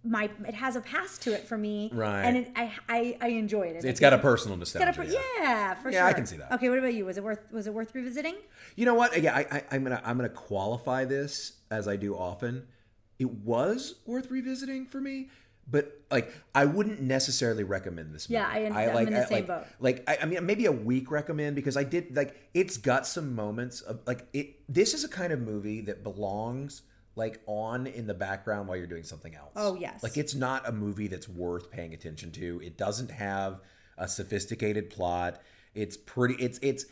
my 0.04 0.30
it 0.46 0.54
has 0.54 0.76
a 0.76 0.80
past 0.80 1.22
to 1.22 1.32
it 1.32 1.48
for 1.48 1.56
me, 1.56 1.90
Right. 1.92 2.22
And 2.22 2.36
it, 2.36 2.52
I, 2.54 2.72
I 2.88 3.16
I 3.20 3.28
enjoy 3.28 3.62
it. 3.62 3.84
It's 3.84 4.00
got 4.00 4.12
a 4.12 4.18
personal 4.18 4.56
nostalgia. 4.56 4.86
got 4.86 4.94
a 4.94 4.96
per- 4.96 5.18
yeah, 5.40 5.74
for 5.74 5.82
sure. 5.84 5.92
Yeah, 5.92 6.00
sure. 6.00 6.08
I 6.08 6.12
can 6.12 6.26
see 6.26 6.36
that. 6.36 6.52
Okay, 6.52 6.68
what 6.68 6.78
about 6.78 6.94
you? 6.94 7.06
Was 7.06 7.16
it 7.16 7.24
worth 7.24 7.40
was 7.50 7.66
it 7.66 7.74
worth 7.74 7.94
revisiting? 7.94 8.36
You 8.76 8.84
know 8.84 8.94
what? 8.94 9.20
Yeah, 9.20 9.34
I, 9.34 9.46
I, 9.50 9.62
I'm 9.72 9.82
gonna 9.82 10.02
I'm 10.04 10.16
gonna 10.16 10.28
qualify 10.28 11.04
this 11.04 11.54
as 11.70 11.88
I 11.88 11.96
do 11.96 12.14
often. 12.16 12.66
It 13.18 13.30
was 13.30 13.94
worth 14.06 14.30
revisiting 14.30 14.86
for 14.86 15.00
me, 15.00 15.30
but 15.70 16.00
like 16.10 16.32
I 16.54 16.66
wouldn't 16.66 17.00
necessarily 17.00 17.64
recommend 17.64 18.14
this. 18.14 18.28
Movie. 18.28 18.40
Yeah, 18.40 18.48
I- 18.48 18.90
I'm 18.90 19.06
in 19.06 19.14
the 19.14 19.26
same 19.26 19.38
like, 19.38 19.46
boat. 19.46 19.64
Like 19.80 20.04
I, 20.06 20.18
I 20.22 20.24
mean, 20.26 20.44
maybe 20.44 20.66
a 20.66 20.72
weak 20.72 21.10
recommend 21.10 21.56
because 21.56 21.76
I 21.76 21.84
did 21.84 22.14
like 22.14 22.36
it's 22.52 22.76
got 22.76 23.06
some 23.06 23.34
moments 23.34 23.80
of 23.80 24.00
like 24.06 24.26
it. 24.32 24.56
This 24.68 24.92
is 24.92 25.04
a 25.04 25.08
kind 25.08 25.32
of 25.32 25.40
movie 25.40 25.80
that 25.82 26.02
belongs 26.02 26.82
like 27.16 27.40
on 27.46 27.86
in 27.86 28.06
the 28.06 28.14
background 28.14 28.68
while 28.68 28.76
you're 28.76 28.86
doing 28.86 29.04
something 29.04 29.34
else. 29.34 29.52
Oh, 29.56 29.76
yes. 29.76 30.02
Like 30.02 30.16
it's 30.16 30.34
not 30.34 30.68
a 30.68 30.72
movie 30.72 31.06
that's 31.08 31.28
worth 31.28 31.70
paying 31.70 31.94
attention 31.94 32.30
to. 32.32 32.60
It 32.64 32.76
doesn't 32.76 33.10
have 33.10 33.60
a 33.96 34.08
sophisticated 34.08 34.90
plot. 34.90 35.40
It's 35.74 35.96
pretty. 35.96 36.34
It's 36.34 36.58
it's 36.62 36.86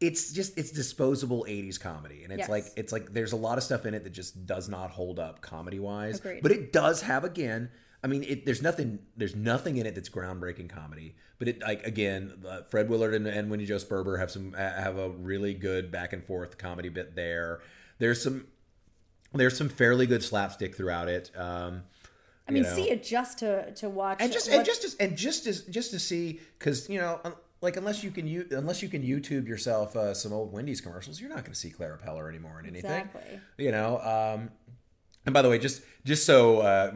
it's 0.00 0.32
just 0.32 0.58
it's 0.58 0.72
disposable 0.72 1.46
80s 1.48 1.78
comedy 1.78 2.24
and 2.24 2.32
it's 2.32 2.40
Yes. 2.40 2.48
like 2.48 2.64
it's 2.76 2.92
like 2.92 3.12
there's 3.12 3.30
a 3.32 3.36
lot 3.36 3.56
of 3.56 3.62
stuff 3.62 3.86
in 3.86 3.94
it 3.94 4.02
that 4.04 4.10
just 4.12 4.44
does 4.46 4.68
not 4.68 4.90
hold 4.90 5.20
up 5.20 5.40
comedy 5.42 5.78
wise 5.78 6.18
but 6.20 6.50
it 6.50 6.72
does 6.72 7.02
have 7.02 7.22
again 7.22 7.70
i 8.02 8.08
mean 8.08 8.24
it, 8.24 8.44
there's 8.44 8.60
nothing 8.62 8.98
there's 9.16 9.36
nothing 9.36 9.76
in 9.76 9.86
it 9.86 9.94
that's 9.94 10.08
groundbreaking 10.08 10.68
comedy 10.68 11.14
but 11.38 11.46
it 11.46 11.60
like 11.62 11.86
again 11.86 12.32
uh, 12.48 12.62
fred 12.62 12.88
willard 12.88 13.14
and, 13.14 13.28
and 13.28 13.48
wendie 13.48 13.64
jo 13.64 13.76
sperber 13.76 14.18
have 14.18 14.28
some 14.28 14.52
uh, 14.54 14.58
have 14.58 14.98
a 14.98 15.08
really 15.10 15.54
good 15.54 15.92
back 15.92 16.12
and 16.12 16.24
forth 16.24 16.58
comedy 16.58 16.88
bit 16.88 17.14
there 17.14 17.60
there's 18.00 18.20
some 18.20 18.44
there's 19.34 19.56
some 19.56 19.68
fairly 19.68 20.06
good 20.06 20.22
slapstick 20.22 20.74
throughout 20.76 21.08
it 21.08 21.30
um 21.36 21.82
I 22.48 22.50
mean, 22.50 22.64
know. 22.64 22.74
see 22.74 22.90
it 22.90 23.04
just 23.04 23.38
to 23.38 23.72
to 23.74 23.88
watch 23.88 24.18
and 24.20 24.32
just 24.32 24.48
what- 24.50 24.56
and 24.58 24.66
just 24.66 24.84
as, 24.84 24.94
and 24.96 25.16
just 25.16 25.46
as 25.46 25.62
just 25.62 25.92
to 25.92 25.98
see 26.00 26.40
because 26.58 26.88
you 26.88 26.98
know 26.98 27.20
like 27.62 27.76
unless 27.76 28.02
you 28.02 28.10
can 28.10 28.26
you 28.26 28.46
unless 28.50 28.82
you 28.82 28.88
can 28.88 29.02
YouTube 29.02 29.46
yourself 29.46 29.94
uh, 29.96 30.12
some 30.12 30.32
old 30.32 30.52
Wendy's 30.52 30.80
commercials, 30.80 31.20
you're 31.20 31.30
not 31.30 31.44
going 31.44 31.52
to 31.52 31.58
see 31.58 31.70
Clara 31.70 31.96
Peller 31.96 32.28
anymore 32.28 32.58
in 32.58 32.66
anything. 32.66 32.90
Exactly. 32.90 33.40
You 33.56 33.70
know. 33.70 33.98
Um, 34.00 34.50
and 35.24 35.32
by 35.32 35.42
the 35.42 35.48
way, 35.48 35.58
just 35.60 35.82
just 36.04 36.26
so 36.26 36.58
uh, 36.58 36.92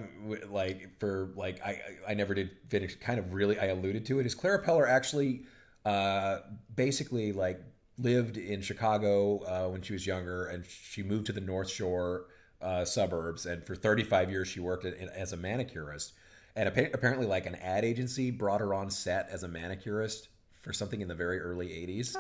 like 0.51 0.99
for 0.99 1.31
like 1.37 1.65
I 1.65 1.81
I 2.07 2.11
I 2.11 2.15
never 2.15 2.35
did 2.35 2.51
finish. 2.69 2.97
Kind 2.97 3.21
of 3.21 3.33
really 3.33 3.59
I 3.59 3.67
alluded 3.67 4.05
to 4.07 4.19
it. 4.19 4.27
Is 4.27 4.35
Clara 4.35 4.63
Peller 4.63 4.89
actually 4.89 5.45
uh, 5.85 6.39
basically 6.75 7.33
like 7.33 7.61
lived 7.99 8.37
in 8.37 8.63
Chicago 8.63 9.39
uh, 9.45 9.71
when 9.71 9.83
she 9.83 9.93
was 9.93 10.07
younger, 10.07 10.47
and 10.47 10.65
she 10.67 11.03
moved 11.03 11.27
to 11.27 11.33
the 11.33 11.41
North 11.41 11.71
Shore 11.71 12.27
uh, 12.61 12.85
suburbs, 12.85 13.47
and 13.47 13.65
for 13.67 13.75
35 13.75 14.31
years 14.31 14.49
she 14.49 14.61
worked 14.61 14.85
in, 14.85 15.09
as 15.11 15.33
a 15.33 15.37
manicurist. 15.37 16.13
And 16.55 16.69
appa- 16.69 16.91
apparently, 16.95 17.27
like 17.27 17.47
an 17.47 17.55
ad 17.57 17.85
agency 17.85 18.31
brought 18.31 18.61
her 18.61 18.73
on 18.73 18.91
set 18.91 19.29
as 19.31 19.43
a 19.43 19.49
manicurist 19.49 20.29
for 20.61 20.73
something 20.73 21.01
in 21.01 21.09
the 21.09 21.15
very 21.15 21.39
early 21.39 21.69
80s 21.69 22.17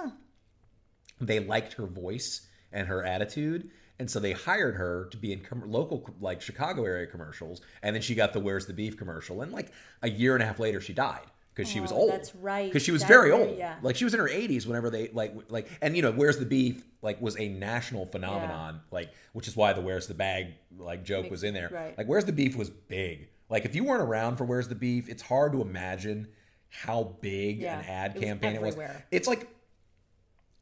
they 1.21 1.41
liked 1.41 1.75
her 1.75 1.87
voice 1.87 2.47
and 2.73 2.87
her 2.89 3.03
attitude 3.05 3.71
and 3.99 4.11
so 4.11 4.21
they 4.21 4.33
hired 4.33 4.77
her 4.77 5.09
to 5.11 5.17
be 5.17 5.33
in 5.33 5.41
com- 5.41 5.71
local 5.71 6.09
like 6.21 6.41
chicago 6.43 6.85
area 6.85 7.07
commercials 7.07 7.61
and 7.83 7.95
then 7.95 8.03
she 8.03 8.15
got 8.15 8.33
the 8.33 8.41
where's 8.41 8.67
the 8.67 8.73
beef 8.73 8.97
commercial 8.97 9.41
and 9.41 9.53
like 9.53 9.73
a 10.03 10.11
year 10.11 10.35
and 10.35 10.43
a 10.43 10.47
half 10.47 10.59
later 10.59 10.81
she 10.81 10.93
died 10.93 11.27
because 11.57 11.71
she 11.73 11.81
was 11.81 11.91
Oh, 11.91 11.97
old. 11.97 12.11
that's 12.13 12.35
right. 12.37 12.69
because 12.69 12.83
she 12.83 12.93
was 12.93 13.03
very 13.03 13.31
right, 13.33 13.41
old. 13.49 13.57
yeah. 13.59 13.77
like 13.83 13.97
she 13.97 14.05
was 14.05 14.13
in 14.15 14.21
her 14.21 14.29
80s 14.29 14.67
whenever 14.67 14.91
they 14.91 15.09
like 15.09 15.33
like 15.49 15.69
and 15.81 15.97
you 15.97 16.03
know 16.03 16.13
where's 16.13 16.39
the 16.39 16.45
beef 16.45 16.85
like 17.03 17.21
was 17.23 17.37
a 17.41 17.49
national 17.49 18.05
phenomenon 18.07 18.81
like 18.91 19.11
which 19.33 19.49
is 19.49 19.57
why 19.57 19.73
the 19.73 19.81
where's 19.81 20.07
the 20.07 20.15
bag 20.15 20.49
like 20.79 21.03
joke 21.05 21.31
was 21.31 21.43
in 21.43 21.55
there. 21.55 21.71
right. 21.73 21.97
like 21.97 22.07
where's 22.07 22.27
the 22.27 22.33
beef 22.33 22.55
was 22.57 22.69
big. 22.71 23.29
Like 23.49 23.65
if 23.65 23.75
you 23.75 23.85
weren't 23.85 24.03
around 24.03 24.37
for 24.37 24.45
where's 24.45 24.69
the 24.69 24.75
beef 24.75 25.09
it's 25.09 25.23
hard 25.23 25.53
to 25.53 25.63
imagine 25.63 26.29
how 26.69 27.17
big 27.23 27.61
Yeah, 27.61 27.79
an 27.81 27.85
ad 27.87 28.11
it 28.11 28.15
was 28.19 28.25
campaign 28.25 28.55
it 28.57 28.61
was. 28.63 28.77
it's 29.11 29.27
like 29.29 29.49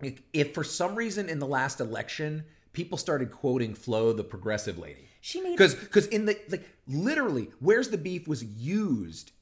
if- 0.00 0.20
if 0.32 0.54
for 0.54 0.62
some 0.64 0.94
reason 0.94 1.28
in 1.28 1.38
the 1.38 1.46
last 1.46 1.80
election 1.80 2.44
people 2.72 2.98
started 2.98 3.30
quoting 3.30 3.74
Flo 3.74 4.12
the 4.12 4.24
progressive 4.24 4.78
lady. 4.78 5.08
She 5.20 5.40
made- 5.40 5.52
because 5.52 5.74
because 5.74 6.06
in 6.08 6.26
the 6.26 6.38
like 6.50 6.68
literally 6.86 7.50
where's 7.60 7.88
the 7.88 7.98
beef 7.98 8.28
was 8.28 8.44
used 8.44 9.32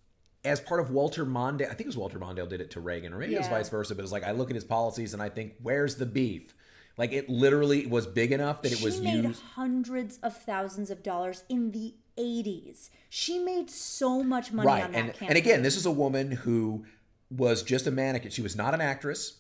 as 0.45 0.61
part 0.61 0.81
of 0.81 0.91
Walter 0.91 1.25
Mondale 1.25 1.67
I 1.67 1.75
think 1.75 1.83
it 1.83 1.87
was 1.87 1.97
Walter 1.97 2.19
Mondale 2.19 2.49
did 2.49 2.61
it 2.61 2.71
to 2.73 2.81
Reagan 2.81 3.13
or 3.13 3.19
maybe 3.19 3.35
it 3.35 3.39
was 3.39 3.49
vice 3.49 3.69
versa 3.69 3.95
but 3.95 4.01
it 4.01 4.03
was 4.03 4.13
like 4.13 4.25
I 4.25 4.33
look 4.33 4.51
at 4.51 4.55
his 4.55 4.65
policies 4.65 5.13
and 5.15 5.23
I 5.23 5.29
think 5.29 5.55
where's 5.63 5.97
the 5.97 6.07
beef 6.07 6.55
like 6.99 7.13
it 7.13 7.29
literally 7.29 7.87
was 7.87 8.07
big 8.07 8.33
enough 8.33 8.63
that 8.63 8.73
it 8.73 8.79
she 8.79 8.85
was 8.85 9.01
made 9.01 9.25
used 9.25 9.43
hundreds 9.55 10.19
of 10.19 10.37
thousands 10.37 10.91
of 10.91 11.03
dollars 11.03 11.43
in 11.49 11.71
the 11.71 11.95
80s. 12.19 12.91
She 13.09 13.39
made 13.39 13.71
so 13.71 14.23
much 14.23 14.53
money 14.53 14.67
right 14.67 14.85
on 14.85 14.93
that 14.93 14.99
and 14.99 15.07
campaign. 15.13 15.29
and 15.29 15.39
again 15.39 15.63
this 15.63 15.77
is 15.77 15.87
a 15.87 15.91
woman 15.91 16.31
who 16.33 16.85
was 17.31 17.63
just 17.63 17.87
a 17.87 17.91
mannequin 17.91 18.31
she 18.31 18.43
was 18.43 18.55
not 18.57 18.75
an 18.75 18.81
actress 18.83 19.39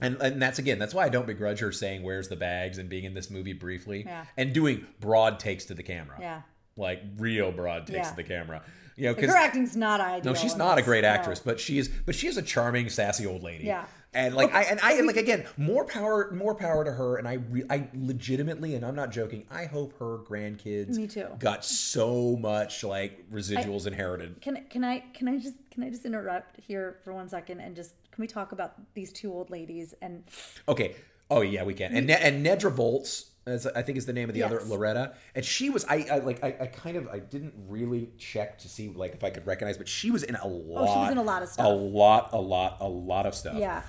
and, 0.00 0.16
and 0.20 0.40
that's 0.42 0.58
again 0.58 0.78
that's 0.80 0.92
why 0.94 1.04
i 1.04 1.08
don't 1.08 1.26
begrudge 1.26 1.60
her 1.60 1.70
saying 1.70 2.02
where's 2.02 2.28
the 2.28 2.34
bags 2.36 2.78
and 2.78 2.88
being 2.88 3.04
in 3.04 3.14
this 3.14 3.30
movie 3.30 3.52
briefly 3.52 4.02
Yeah. 4.04 4.24
and 4.36 4.52
doing 4.52 4.84
broad 4.98 5.38
takes 5.38 5.64
to 5.66 5.74
the 5.74 5.82
camera 5.84 6.16
Yeah. 6.20 6.42
like 6.76 7.00
real 7.18 7.52
broad 7.52 7.86
takes 7.86 7.98
Yeah. 7.98 8.10
to 8.10 8.16
the 8.16 8.24
camera 8.24 8.62
you 8.98 9.04
know 9.04 9.12
Like, 9.12 9.24
her 9.24 9.36
acting's 9.36 9.76
not 9.76 10.00
ideal. 10.00 10.32
no 10.32 10.38
she's 10.38 10.56
not 10.56 10.76
a 10.78 10.82
great 10.82 11.02
No. 11.02 11.08
actress 11.08 11.40
but 11.40 11.60
she 11.60 11.78
is 11.78 11.88
but 11.88 12.14
she 12.14 12.26
is 12.26 12.36
a 12.36 12.42
charming 12.42 12.88
sassy 12.88 13.24
old 13.26 13.42
lady 13.42 13.64
Yeah. 13.64 13.84
and 14.12 14.34
like 14.34 14.52
i 14.54 14.62
and 14.64 14.80
i 14.80 14.94
and 14.94 15.06
like 15.06 15.16
again 15.16 15.46
more 15.56 15.84
power 15.84 16.30
more 16.32 16.54
power 16.54 16.84
to 16.84 16.90
her 16.92 17.16
and 17.16 17.28
i 17.28 17.34
re, 17.34 17.62
i 17.70 17.88
legitimately 17.94 18.74
and 18.74 18.84
i'm 18.84 18.94
not 18.96 19.10
joking 19.12 19.46
i 19.50 19.64
hope 19.66 19.98
her 19.98 20.18
grandkids 20.28 20.96
Me 20.96 21.06
too. 21.06 21.26
got 21.38 21.64
so 21.64 22.36
much 22.36 22.82
like 22.84 23.24
residuals 23.30 23.86
inherited 23.86 24.40
Can 24.40 24.64
can 24.68 24.82
I 24.84 25.00
can 25.14 25.28
I 25.28 25.38
just 25.38 25.54
can 25.70 25.82
I 25.84 25.90
just 25.90 26.04
interrupt 26.04 26.58
here 26.60 26.98
for 27.04 27.12
one 27.12 27.28
second 27.28 27.60
and 27.60 27.76
just 27.76 27.94
can 28.10 28.20
we 28.22 28.26
talk 28.26 28.50
about 28.52 28.72
these 28.94 29.12
two 29.12 29.32
old 29.32 29.50
ladies 29.50 29.94
and 30.02 30.24
Okay. 30.68 30.96
Oh 31.30 31.42
yeah, 31.42 31.62
we 31.62 31.74
can. 31.74 31.94
And 31.94 32.10
and 32.10 32.44
Nedra 32.44 32.72
Volz, 32.72 33.30
as 33.48 33.66
I 33.66 33.82
think 33.82 33.98
is 33.98 34.06
the 34.06 34.12
name 34.12 34.28
of 34.28 34.34
the 34.34 34.42
other 34.42 34.60
Loretta, 34.64 35.14
and 35.34 35.44
she 35.44 35.70
was 35.70 35.84
I, 35.86 36.06
I 36.10 36.18
like 36.18 36.42
I, 36.44 36.56
I 36.60 36.66
kind 36.66 36.96
of 36.96 37.08
I 37.08 37.18
didn't 37.18 37.54
really 37.66 38.10
check 38.18 38.58
to 38.60 38.68
see 38.68 38.88
like 38.88 39.14
if 39.14 39.24
I 39.24 39.30
could 39.30 39.46
recognize, 39.46 39.76
but 39.76 39.88
she 39.88 40.10
was 40.10 40.22
in 40.22 40.34
a 40.36 40.46
lot. 40.46 41.08
Oh, 41.08 41.12
in 41.12 41.18
a 41.18 41.22
lot 41.22 41.42
of 41.42 41.48
stuff. 41.48 41.66
A 41.66 41.68
lot, 41.68 42.30
a 42.32 42.40
lot, 42.40 42.78
a 42.80 42.88
lot 42.88 43.26
of 43.26 43.34
stuff. 43.34 43.56
yeah. 43.56 43.82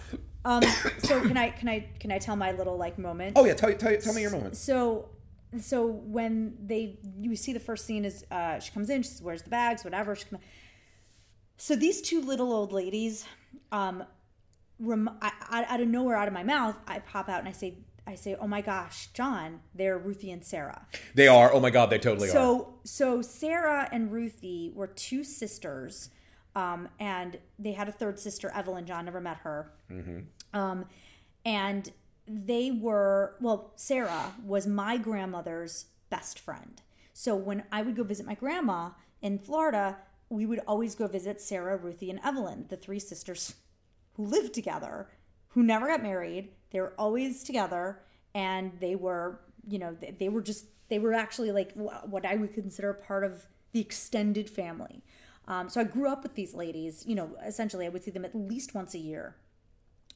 Um 0.45 0.64
so 0.99 1.22
can 1.22 1.38
I 1.38 1.49
can 1.49 1.68
I 1.70 1.88
can 1.99 2.12
I 2.12 2.20
tell 2.20 2.36
my 2.36 2.51
little 2.51 2.78
like 2.78 2.97
moment? 2.97 3.34
Oh 3.36 3.45
yeah, 3.45 3.53
tell 3.53 3.74
tell 3.74 3.95
tell 3.97 4.14
me 4.14 4.22
your 4.22 4.32
moment. 4.32 4.55
So 4.57 5.10
so 5.60 5.86
when 5.86 6.57
they 6.66 6.99
you 7.20 7.36
see 7.36 7.53
the 7.53 7.60
first 7.60 7.86
scene 7.86 8.05
is 8.05 8.26
uh 8.32 8.60
she 8.60 8.72
comes 8.72 8.89
in, 8.89 9.03
she 9.03 9.10
says, 9.10 9.22
Where's 9.22 9.41
the 9.41 9.49
bags? 9.49 9.84
Whatever. 9.84 10.16
She 10.16 10.26
come 10.26 10.39
so 11.57 11.76
these 11.76 12.01
two 12.01 12.22
little 12.22 12.53
old 12.53 12.72
ladies, 12.72 13.26
um 13.72 14.03
rem- 14.80 15.18
I, 15.22 15.32
I, 15.49 15.64
out 15.66 15.82
of 15.82 15.88
nowhere, 15.88 16.16
out 16.16 16.28
of 16.28 16.34
my 16.34 16.43
mouth, 16.43 16.78
I 16.88 16.99
pop 16.99 17.30
out 17.30 17.39
and 17.39 17.47
I 17.47 17.51
say 17.51 17.80
I 18.08 18.16
say, 18.16 18.36
Oh 18.39 18.47
my 18.47 18.62
gosh, 18.62 19.08
Jon, 19.14 19.62
they're 19.74 19.97
Ruthie 19.97 20.32
and 20.32 20.43
Sarah. 20.43 20.88
They 21.16 21.28
are. 21.28 21.54
Oh 21.54 21.60
my 21.60 21.70
god, 21.70 21.89
they 21.89 22.00
totally 22.00 22.30
are. 22.30 22.32
So 22.32 22.74
so 22.84 23.22
Sarah 23.22 23.88
and 23.91 24.12
Ruthie 24.12 24.72
were 24.74 24.88
two 24.88 25.24
sisters, 25.24 26.10
um, 26.56 26.89
and 27.00 27.38
they 27.58 27.74
had 27.74 27.88
a 27.88 27.91
third 27.91 28.20
sister, 28.20 28.52
Evelyn. 28.54 28.86
Jon 28.86 29.06
never 29.06 29.22
met 29.22 29.38
her. 29.38 29.72
Um, 30.54 30.86
and 31.45 31.91
they 32.28 32.72
were 32.72 33.36
well. 33.41 33.74
Sarah 33.76 34.34
was 34.43 34.68
my 34.68 34.97
grandmother's 34.97 35.86
best 36.10 36.39
friend. 36.39 36.82
So 37.14 37.36
when 37.36 37.64
I 37.72 37.82
would 37.82 37.95
go 37.95 38.04
visit 38.04 38.26
my 38.26 38.36
grandma 38.36 38.91
in 39.22 39.39
Florida, 39.39 39.97
we 40.30 40.45
would 40.45 40.62
always 40.68 40.95
go 40.95 41.08
visit 41.08 41.41
Sarah, 41.41 41.76
Ruthie, 41.76 42.10
and 42.10 42.20
Evelyn, 42.24 42.66
the 42.70 42.78
three 42.78 43.00
sisters 43.00 43.56
who 44.14 44.26
lived 44.26 44.54
together, 44.54 45.10
who 45.50 45.64
never 45.64 45.88
got 45.88 46.04
married. 46.04 46.50
They 46.72 46.82
were 46.82 46.93
always 46.97 47.43
together, 47.43 47.99
and 48.34 48.72
they 48.80 48.95
were, 48.95 49.39
you 49.67 49.80
know, 49.80 49.95
they, 49.99 50.11
they 50.11 50.30
were 50.30 50.41
just, 50.41 50.65
they 50.89 50.99
were 50.99 51.13
actually 51.13 51.51
like 51.51 51.72
what 51.74 52.26
I 52.26 52.36
would 52.36 52.53
consider 52.53 52.93
part 52.93 53.24
of 53.24 53.45
the 53.72 53.80
extended 53.80 54.49
family. 54.49 55.03
Um, 55.47 55.70
so 55.70 55.82
I 55.82 55.84
grew 55.84 56.09
up 56.09 56.24
with 56.24 56.36
these 56.36 56.53
ladies. 56.53 57.05
You 57.07 57.15
know, 57.15 57.32
essentially, 57.45 57.86
I 57.86 57.89
would 57.89 58.03
see 58.03 58.11
them 58.11 58.26
at 58.26 58.36
least 58.36 58.76
once 58.76 58.93
a 58.93 58.99
year. 58.99 59.36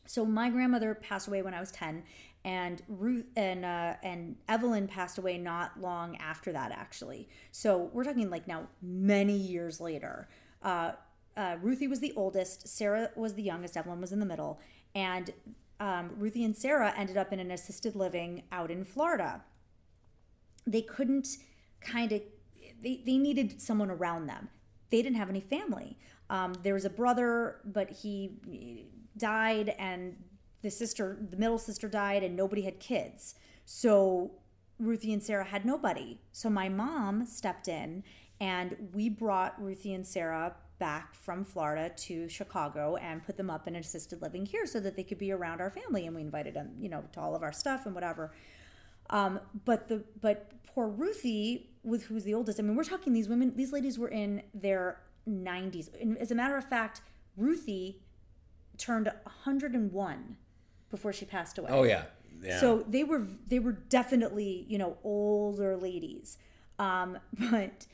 So 0.06 0.26
my 0.26 0.49
grandmother 0.49 0.93
passed 0.95 1.28
away 1.28 1.41
when 1.41 1.54
I 1.54 1.60
was 1.60 1.72
ten, 1.72 2.04
and 2.43 2.82
Ruth 2.88 3.26
and 3.36 3.64
uh, 3.64 3.93
and 4.04 4.36
Evelyn 4.47 4.88
passed 4.88 5.18
away 5.18 5.38
not 5.38 5.80
long 5.80 6.18
after 6.18 6.51
that, 6.51 6.72
actually. 6.72 7.30
So 7.51 7.89
we're 7.93 8.04
talking 8.04 8.30
like 8.30 8.47
now 8.47 8.68
many 8.82 9.34
years 9.36 9.80
later. 9.80 10.28
Uh, 10.62 10.91
uh, 11.36 11.56
Ruthie 11.62 11.88
was 11.88 11.99
the 11.99 12.14
oldest, 12.16 12.68
Sarah 12.68 13.10
was 13.16 13.34
the 13.34 13.41
youngest, 13.41 13.76
Evelyn 13.76 13.99
was 13.99 14.12
in 14.12 14.20
the 14.20 14.26
middle, 14.26 14.60
and 14.93 15.32
um, 15.84 16.12
Ruthie 16.18 16.46
and 16.46 16.55
Sarah 16.55 16.93
ended 16.96 17.18
up 17.18 17.34
in 17.34 17.39
an 17.42 17.51
assisted 17.51 17.93
living 17.93 18.43
out 18.54 18.72
in 18.72 18.86
Florida. 18.86 19.42
They 20.66 20.82
couldn't 20.82 21.28
kind 21.82 22.14
of 22.14 22.22
they, 22.82 23.01
they 23.05 23.18
needed 23.18 23.62
someone 23.62 23.92
around 23.92 24.28
them. 24.28 24.47
they 24.89 25.01
didn't 25.01 25.18
have 25.18 25.30
any 25.30 25.42
family. 25.42 25.97
Um, 26.30 26.54
there 26.64 26.74
was 26.74 26.86
a 26.86 26.89
brother, 26.89 27.58
but 27.66 27.89
he 27.89 28.88
died, 29.18 29.76
and 29.78 30.16
the 30.62 30.72
sister, 30.72 31.18
the 31.30 31.36
middle 31.36 31.58
sister, 31.58 31.89
died, 31.89 32.24
and 32.24 32.36
nobody 32.36 32.62
had 32.62 32.80
kids. 32.80 33.36
So 33.66 34.32
Ruthie 34.80 35.12
and 35.12 35.24
Sarah 35.24 35.46
had 35.46 35.66
nobody. 35.66 36.20
So 36.32 36.50
my 36.50 36.70
mom 36.70 37.26
stepped 37.26 37.68
in, 37.68 38.04
and 38.39 38.89
we 38.93 39.10
brought 39.10 39.62
Ruthie 39.62 39.93
and 39.93 40.05
Sarah 40.05 40.55
back 40.84 41.16
from 41.16 41.46
Florida 41.46 41.89
to 41.96 42.28
Chicago 42.28 42.97
and 42.97 43.26
put 43.26 43.38
them 43.38 43.50
up 43.50 43.70
in 43.70 43.76
assisted 43.78 44.22
living 44.22 44.46
here 44.46 44.66
so 44.66 44.82
that 44.82 44.97
they 44.97 45.04
could 45.04 45.18
be 45.18 45.32
around 45.32 45.62
our 45.62 45.70
family. 45.70 46.05
And 46.08 46.14
we 46.14 46.22
invited 46.22 46.55
them, 46.55 46.72
you 46.78 46.89
know, 46.89 47.05
to 47.14 47.22
all 47.22 47.36
of 47.38 47.42
our 47.42 47.54
stuff 47.54 47.86
and 47.86 47.96
whatever. 47.96 48.34
Um, 49.10 49.39
but 49.64 49.88
the 49.88 50.04
but 50.20 50.51
poor 50.68 50.89
Ruthie, 50.89 51.70
with 51.86 52.04
who's 52.04 52.26
the 52.26 52.34
oldest. 52.34 52.60
I 52.60 52.64
mean, 52.64 52.76
we're 52.76 52.84
talking 52.84 53.14
these 53.14 53.30
women. 53.30 53.54
These 53.55 53.72
ladies 53.72 53.97
were 53.97 54.10
in 54.10 54.43
their 54.54 55.00
90s. 55.26 55.89
And 56.01 56.18
as 56.18 56.32
a 56.32 56.36
matter 56.36 56.58
of 56.58 56.68
fact, 56.68 57.00
Ruthie 57.38 58.01
turned 58.78 59.05
101 59.05 60.38
before 60.92 61.14
she 61.14 61.24
passed 61.24 61.58
away. 61.58 61.70
Oh 61.72 61.84
yeah. 61.84 62.04
Yeah. 62.43 62.60
So 62.60 62.84
they 62.89 63.05
were 63.05 63.26
they 63.47 63.60
were 63.60 63.72
definitely 63.72 64.66
you 64.68 64.78
know 64.78 64.97
older 65.05 65.78
ladies, 65.78 66.38
um, 66.78 67.20
but 67.51 67.86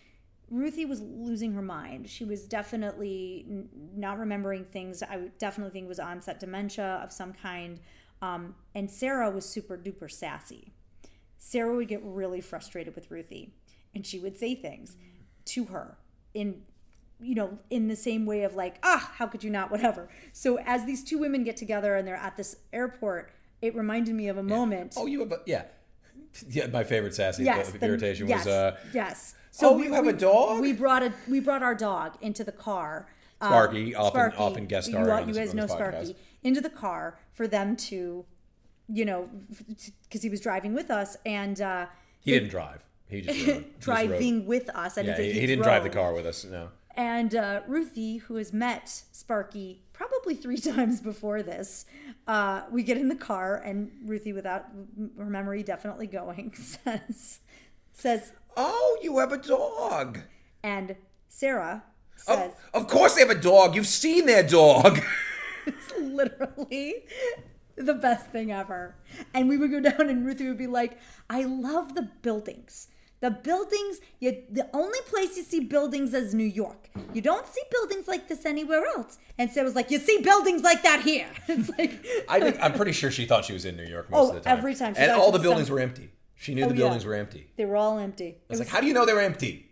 Ruthie 0.49 0.85
was 0.85 1.01
losing 1.01 1.53
her 1.53 1.61
mind. 1.61 2.09
She 2.09 2.26
was 2.26 2.47
definitely 2.47 3.45
n- 3.49 3.69
not 3.95 4.17
remembering 4.17 4.65
things. 4.65 5.03
I 5.03 5.30
definitely 5.38 5.71
think 5.71 5.85
it 5.85 5.89
was 5.89 5.99
onset 5.99 6.39
dementia 6.39 6.99
of 7.03 7.11
some 7.11 7.34
kind. 7.34 7.80
Um, 8.21 8.55
and 8.76 8.89
Sarah 8.89 9.30
was 9.30 9.45
super 9.45 9.77
duper 9.77 10.11
sassy. 10.11 10.73
Sarah 11.38 11.76
would 11.76 11.88
get 11.88 12.01
really 12.03 12.41
frustrated 12.41 12.95
with 12.95 13.09
Ruthie, 13.11 13.53
and 13.95 14.05
she 14.05 14.19
would 14.19 14.38
say 14.38 14.55
things 14.55 14.97
to 15.45 15.65
her 15.65 15.97
in 16.34 16.63
you 17.21 17.35
know, 17.35 17.59
in 17.69 17.88
the 17.88 17.95
same 17.95 18.26
way 18.26 18.43
of 18.43 18.55
like, 18.55 18.77
ah, 18.84 19.11
how 19.15 19.27
could 19.27 19.43
you 19.43 19.49
not, 19.49 19.69
whatever. 19.69 20.07
So 20.31 20.57
as 20.59 20.85
these 20.85 21.03
two 21.03 21.17
women 21.17 21.43
get 21.43 21.57
together 21.57 21.95
and 21.95 22.07
they're 22.07 22.15
at 22.15 22.38
this 22.38 22.55
airport, 22.71 23.34
it 23.61 23.76
reminded 23.76 24.15
me 24.15 24.30
of 24.30 24.38
a 24.38 24.43
moment. 24.43 24.93
oh, 24.97 25.05
you 25.05 25.19
have 25.19 25.31
a 25.31 25.39
yeah. 25.45 25.63
Yeah, 26.47 26.67
my 26.67 26.84
favorite 26.84 27.15
sassy 27.15 27.43
yes, 27.43 27.71
the- 27.71 27.85
irritation 27.85 28.27
yes, 28.27 28.45
was 28.45 28.47
uh, 28.47 28.77
yes. 28.93 29.35
Oh, 29.61 29.77
you 29.81 29.93
have 29.93 30.07
a 30.07 30.13
dog? 30.13 30.61
We 30.61 30.73
brought 30.73 31.03
a 31.03 31.13
we 31.27 31.39
brought 31.39 31.63
our 31.63 31.76
dog 31.76 32.17
into 32.21 32.43
the 32.43 32.51
car. 32.51 33.07
Um, 33.41 33.49
Sparky, 33.49 33.95
often- 33.95 34.34
often 34.38 34.65
guest 34.65 34.89
you, 34.89 34.97
all- 34.97 35.09
on 35.09 35.27
you 35.27 35.34
guys 35.34 35.53
know 35.53 35.67
Sparky 35.67 36.15
into 36.43 36.61
the 36.61 36.69
car 36.69 37.17
for 37.34 37.47
them 37.47 37.76
to, 37.76 38.26
you 38.88 39.05
know, 39.05 39.30
because 40.03 40.21
he 40.21 40.30
was 40.30 40.41
driving 40.41 40.73
with 40.73 40.91
us 40.91 41.15
and 41.26 41.59
uh, 41.61 41.85
he 42.19 42.31
didn't 42.31 42.49
drive. 42.49 42.84
He 43.07 43.21
just 43.21 43.39
rode. 43.47 43.47
He 43.47 43.53
just 43.61 43.80
driving 43.80 44.45
with 44.45 44.69
us. 44.69 44.97
I 44.97 45.01
Yeah, 45.01 45.15
didn't 45.15 45.34
he, 45.34 45.39
he 45.41 45.47
didn't 45.47 45.63
drive 45.63 45.84
the 45.84 45.89
car 45.89 46.13
with 46.13 46.26
us. 46.26 46.43
No. 46.45 46.69
And 46.95 47.34
uh, 47.34 47.61
Ruthie, 47.65 48.17
who 48.17 48.35
has 48.35 48.51
met 48.51 48.89
Sparky 49.13 49.84
probably 49.93 50.35
three 50.35 50.57
times 50.73 50.99
before 50.99 51.41
this, 51.41 51.85
uh, 52.27 52.63
we 52.71 52.84
get 52.84 52.97
in 52.97 53.07
the 53.07 53.15
car, 53.15 53.55
and 53.57 53.89
Ruthie, 54.05 54.34
without 54.34 54.65
her 55.17 55.26
memory 55.26 55.63
definitely 55.63 56.07
going, 56.07 56.53
says, 56.55 57.39
says, 57.93 58.34
Oh, 58.61 58.98
you 59.02 59.19
have 59.19 59.31
a 59.31 59.38
dog. 59.38 60.19
and 60.64 60.95
Sarah 61.30 61.84
says, 62.18 62.52
of 62.73 62.88
course 62.88 63.15
they 63.15 63.22
have 63.22 63.30
a 63.30 63.36
dog. 63.36 63.76
You've 63.76 63.88
seen 63.88 64.26
their 64.26 64.44
dog. 64.44 64.99
it's 65.65 65.94
literally 65.98 67.06
the 67.77 67.94
best 67.94 68.27
thing 68.27 68.52
ever. 68.52 68.95
And 69.34 69.48
we 69.48 69.56
would 69.57 69.72
go 69.72 69.80
down, 69.90 70.10
and 70.10 70.26
Ruthie 70.26 70.48
would 70.49 70.57
be 70.57 70.68
like, 70.68 70.98
I 71.30 71.44
love 71.44 71.95
the 71.95 72.10
buildings. 72.22 72.88
The 73.22 73.31
buildings, 73.31 73.99
you, 74.19 74.44
the 74.49 74.69
only 74.73 74.99
place 75.07 75.36
you 75.38 75.44
see 75.44 75.60
buildings 75.61 76.14
is 76.14 76.34
New 76.34 76.45
York. 76.45 76.90
You 77.14 77.22
don't 77.22 77.45
see 77.48 77.61
buildings 77.69 78.07
like 78.07 78.27
this 78.30 78.45
anywhere 78.45 78.86
else. 78.98 79.18
And 79.38 79.52
Sarah 79.52 79.65
was 79.65 79.76
like, 79.76 79.91
You 79.91 79.99
see 79.99 80.22
buildings 80.22 80.64
like 80.64 80.84
that 80.84 81.02
here. 81.02 81.27
It's 81.49 81.69
like, 81.77 82.06
I 82.30 82.40
think 82.40 82.57
I'm 82.61 82.73
pretty 82.73 82.94
sure 82.94 83.11
she 83.11 83.26
thought 83.26 83.44
she 83.45 83.52
was 83.53 83.65
in 83.65 83.76
New 83.76 83.84
York 83.84 84.10
most 84.10 84.19
Oh, 84.19 84.30
of 84.30 84.36
the 84.36 84.41
time. 84.41 84.57
every 84.57 84.73
time 84.76 84.94
she 84.95 85.02
and 85.02 85.11
thought 85.11 85.19
all 85.19 85.31
the 85.31 85.38
was 85.40 85.41
buildings 85.41 85.68
some- 85.68 85.76
were 85.76 85.81
empty. 85.81 86.11
She 86.40 86.56
knew 86.56 86.64
Oh, 86.66 86.70
the 86.70 86.74
yeah. 86.74 86.80
buildings 86.80 87.06
were 87.06 87.14
empty. 87.16 87.48
they 87.57 87.66
were 87.66 87.76
all 87.76 87.99
empty. 87.99 88.26
I 88.26 88.30
It's 88.30 88.49
was, 88.49 88.60
like, 88.60 88.68
how 88.70 88.80
do 88.82 88.88
you 88.88 88.94
know 88.94 89.06
they're 89.06 89.20
empty? 89.22 89.70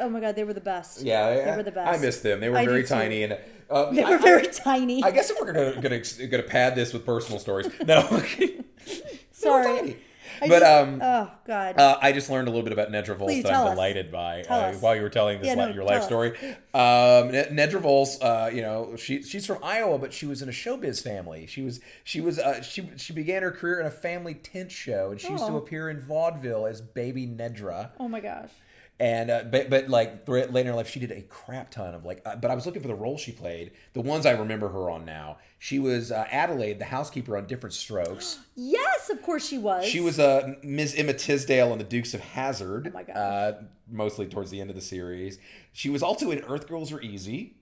oh 0.00 0.08
my 0.08 0.20
God, 0.20 0.34
they 0.34 0.42
were 0.44 0.52
the 0.54 0.60
best. 0.60 1.02
Yeah, 1.04 1.32
they 1.50 1.56
were 1.56 1.62
the 1.62 1.70
best. 1.70 1.98
I 1.98 2.02
missed 2.04 2.22
them. 2.24 2.40
They 2.40 2.48
were 2.48 2.56
I 2.58 2.64
very 2.66 2.82
tiny, 2.84 3.22
and 3.22 3.38
uh, 3.70 3.90
They 3.92 4.02
were 4.02 4.14
I- 4.14 4.18
very 4.18 4.46
tiny. 4.48 5.02
I 5.04 5.10
guess 5.12 5.30
if 5.30 5.38
we're 5.40 5.52
gonna 5.52 5.80
gonna 5.80 6.02
gonna 6.28 6.42
pad 6.42 6.74
this 6.74 6.92
with 6.92 7.06
personal 7.06 7.38
stories, 7.38 7.68
no. 7.86 8.02
Sorry. 9.32 9.98
I 10.44 10.48
But, 10.48 10.60
just- 10.60 10.70
um, 10.72 11.00
oh 11.02 11.30
God. 11.46 11.78
Uh, 11.78 11.98
I 12.00 12.12
just 12.12 12.30
learned 12.30 12.48
a 12.48 12.50
little 12.50 12.64
bit 12.64 12.72
about 12.72 12.90
Nedra 12.90 13.16
Please 13.18 13.42
that 13.44 13.52
I'm 13.54 13.66
us. 13.68 13.72
delighted 13.74 14.12
by 14.12 14.42
uh, 14.42 14.72
while 14.74 14.94
you 14.94 15.02
were 15.02 15.08
telling 15.08 15.38
this 15.38 15.48
Yeah, 15.48 15.54
li- 15.54 15.68
no, 15.70 15.74
your 15.74 15.84
life 15.84 16.00
us. 16.00 16.06
story. 16.06 16.36
Um, 16.74 17.30
Ne- 17.30 17.48
Nedra 17.52 17.80
Volz, 17.80 18.18
uh, 18.20 18.50
you 18.52 18.62
know, 18.62 18.96
she 18.96 19.22
she's 19.22 19.46
from 19.46 19.58
Iowa, 19.62 19.98
but 19.98 20.12
she 20.12 20.26
was 20.26 20.42
in 20.42 20.48
a 20.48 20.52
showbiz 20.52 21.02
family. 21.02 21.46
She 21.46 21.62
was 21.62 21.80
she 22.04 22.20
was 22.20 22.38
uh, 22.38 22.62
she 22.62 22.90
she 22.96 23.12
began 23.12 23.42
her 23.42 23.50
career 23.50 23.80
in 23.80 23.86
a 23.86 23.90
family 23.90 24.34
tent 24.34 24.70
show, 24.72 25.10
and 25.10 25.20
she 25.20 25.28
used 25.30 25.46
to 25.46 25.52
Oh. 25.52 25.56
appear 25.56 25.88
in 25.90 26.00
vaudeville 26.00 26.66
as 26.66 26.80
Baby 26.80 27.26
Nedra. 27.26 27.90
oh 27.98 28.08
my 28.08 28.20
gosh. 28.20 28.50
And 29.00 29.28
uh, 29.28 29.42
but 29.50 29.70
but 29.70 29.88
like 29.88 30.24
th- 30.24 30.50
later 30.50 30.70
in 30.70 30.76
life, 30.76 30.88
she 30.88 31.00
did 31.00 31.10
a 31.10 31.22
crap 31.22 31.70
ton 31.70 31.94
of 31.94 32.04
like. 32.04 32.22
Uh, 32.24 32.36
but 32.36 32.50
I 32.50 32.54
was 32.54 32.64
looking 32.64 32.80
for 32.80 32.86
the 32.88 32.94
role 32.94 33.18
she 33.18 33.32
played. 33.32 33.72
The 33.92 34.00
ones 34.00 34.24
I 34.24 34.32
remember 34.32 34.68
her 34.68 34.88
on 34.88 35.04
now. 35.04 35.38
She 35.58 35.78
was 35.80 36.12
uh, 36.12 36.26
Adelaide, 36.30 36.78
the 36.78 36.84
housekeeper 36.84 37.36
on 37.36 37.46
Diff'rent 37.46 37.74
Strokes. 37.74 38.38
Yes, 38.56 39.10
of 39.10 39.20
course 39.20 39.46
she 39.46 39.58
was. 39.58 39.84
She 39.84 39.98
was 39.98 40.20
uh, 40.20 40.54
Ms. 40.62 40.94
Emma 40.94 41.12
Tisdale 41.12 41.72
on 41.72 41.78
the 41.78 41.84
Dukes 41.84 42.14
of 42.14 42.20
Hazzard. 42.20 42.86
Oh 42.86 42.94
my 42.94 43.02
gosh. 43.02 43.16
Uh, 43.16 43.52
mostly 43.90 44.26
towards 44.26 44.50
the 44.52 44.60
end 44.60 44.70
of 44.70 44.76
the 44.76 44.82
series. 44.82 45.38
She 45.72 45.90
was 45.90 46.02
also 46.04 46.30
in 46.30 46.38
Earth 46.44 46.68
Girls 46.68 46.92
Are 46.92 47.00
Easy. 47.02 47.56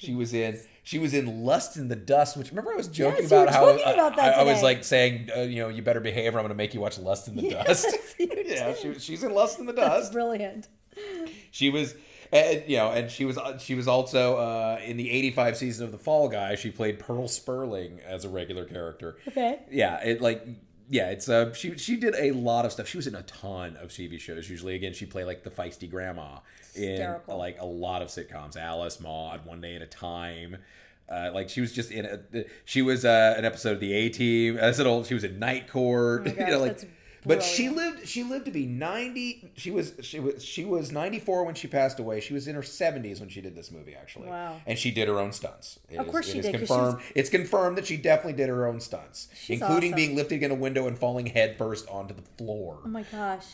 She 0.00 0.14
was 0.14 0.32
in 0.32 0.58
she 0.82 0.98
was 0.98 1.12
in 1.12 1.44
Lust 1.44 1.76
in 1.76 1.88
the 1.88 1.96
Dust, 1.96 2.36
which 2.36 2.50
remember 2.50 2.72
I 2.72 2.76
was 2.76 2.88
joking 2.88 3.22
Yes, 3.22 3.30
about 3.30 3.50
how 3.50 3.66
joking 3.70 3.86
uh, 3.86 3.92
about 3.92 4.18
I, 4.18 4.30
I 4.30 4.42
was 4.44 4.62
like 4.62 4.82
saying 4.82 5.28
uh, 5.36 5.40
you 5.42 5.62
know 5.62 5.68
you 5.68 5.82
better 5.82 6.00
behave 6.00 6.34
or 6.34 6.38
I'm 6.38 6.44
going 6.44 6.48
to 6.48 6.54
make 6.54 6.72
you 6.74 6.80
watch 6.80 6.98
Lust 6.98 7.28
in 7.28 7.36
the 7.36 7.42
Yes, 7.42 7.82
Dust. 7.84 7.96
yeah, 8.18 8.74
she, 8.74 8.98
she's 8.98 9.22
in 9.22 9.34
Lust 9.34 9.58
in 9.58 9.66
the 9.66 9.72
Dust. 9.74 9.90
That's 10.04 10.10
brilliant. 10.10 10.68
She 11.50 11.70
was, 11.70 11.94
and, 12.32 12.62
you 12.66 12.76
know, 12.76 12.90
and 12.90 13.10
she 13.10 13.24
was 13.24 13.38
she 13.58 13.74
was 13.74 13.86
also 13.88 14.36
uh, 14.36 14.80
in 14.84 14.96
the 14.96 15.10
'85 15.10 15.56
season 15.56 15.84
of 15.86 15.92
The 15.92 15.98
Fall 15.98 16.28
Guy. 16.28 16.54
She 16.54 16.70
played 16.70 16.98
Pearl 16.98 17.28
Sperling 17.28 18.00
as 18.06 18.24
a 18.24 18.28
regular 18.28 18.64
character. 18.64 19.16
Okay. 19.28 19.60
Yeah, 19.70 20.02
it 20.02 20.20
like 20.20 20.46
yeah, 20.88 21.10
it's 21.10 21.28
uh 21.28 21.52
she 21.52 21.76
she 21.76 21.96
did 21.96 22.14
a 22.18 22.32
lot 22.32 22.64
of 22.64 22.72
stuff. 22.72 22.88
She 22.88 22.96
was 22.96 23.06
in 23.06 23.14
a 23.14 23.22
ton 23.22 23.76
of 23.76 23.90
TV 23.90 24.18
shows. 24.18 24.48
Usually, 24.50 24.74
again, 24.74 24.92
she 24.92 25.06
played 25.06 25.24
like 25.26 25.44
the 25.44 25.50
feisty 25.50 25.88
grandma 25.88 26.38
in 26.76 26.90
Hysterical. 26.90 27.38
like 27.38 27.60
a 27.60 27.66
lot 27.66 28.02
of 28.02 28.08
sitcoms. 28.08 28.56
Alice, 28.56 29.00
Maude, 29.00 29.44
One 29.44 29.60
Day 29.60 29.76
at 29.76 29.82
a 29.82 29.86
Time. 29.86 30.56
Uh, 31.08 31.30
like 31.34 31.48
she 31.48 31.60
was 31.60 31.72
just 31.72 31.90
in 31.90 32.04
a, 32.06 32.44
she 32.64 32.82
was 32.82 33.04
uh, 33.04 33.34
an 33.36 33.44
episode 33.44 33.72
of 33.72 33.80
the 33.80 33.92
A 33.92 34.08
Team. 34.10 34.58
I 34.62 34.70
said, 34.72 34.86
old. 34.86 35.06
She 35.06 35.14
was 35.14 35.24
in 35.24 35.38
Night 35.40 35.68
Court. 35.68 36.22
Oh 36.26 36.32
my 36.38 36.44
you 36.46 36.52
know, 36.52 36.60
like, 36.60 36.88
but 37.26 37.42
she 37.42 37.68
lived. 37.68 38.06
She 38.08 38.22
lived 38.22 38.44
to 38.44 38.50
be 38.52 38.64
ninety. 38.64 39.50
She 39.56 39.70
was. 39.72 39.92
She 40.02 40.20
was. 40.20 40.42
She 40.42 40.64
was 40.64 40.92
ninety 40.92 41.18
four 41.18 41.44
when 41.44 41.54
she 41.56 41.66
passed 41.66 41.98
away. 41.98 42.20
She 42.20 42.32
was 42.32 42.46
in 42.46 42.54
her 42.54 42.62
seventies 42.62 43.18
when 43.20 43.28
she 43.28 43.40
did 43.40 43.56
this 43.56 43.70
movie, 43.72 43.94
actually. 43.94 44.28
Wow. 44.28 44.60
And 44.66 44.78
she 44.78 44.90
did 44.92 45.08
her 45.08 45.18
own 45.18 45.32
stunts. 45.32 45.80
It 45.90 45.96
Of 45.98 46.06
is- 46.06 46.10
course 46.12 46.28
it 46.28 46.32
she 46.32 46.38
is 46.38 46.44
did, 46.46 46.52
'cause 46.60 46.68
she 46.68 46.72
was- 46.72 46.92
Confirmed. 46.94 47.12
It's 47.16 47.28
confirmed 47.28 47.76
that 47.78 47.86
she 47.86 47.96
definitely 47.96 48.34
did 48.34 48.48
her 48.48 48.66
own 48.68 48.78
stunts, 48.80 49.28
including 49.48 49.90
awesome. 49.92 49.96
being 49.96 50.16
lifted 50.16 50.42
in 50.44 50.50
a 50.52 50.54
window 50.54 50.86
and 50.86 50.96
falling 50.96 51.26
headfirst 51.26 51.88
onto 51.90 52.14
the 52.14 52.22
floor. 52.38 52.78
Oh 52.84 52.88
my 52.88 53.02
gosh. 53.02 53.46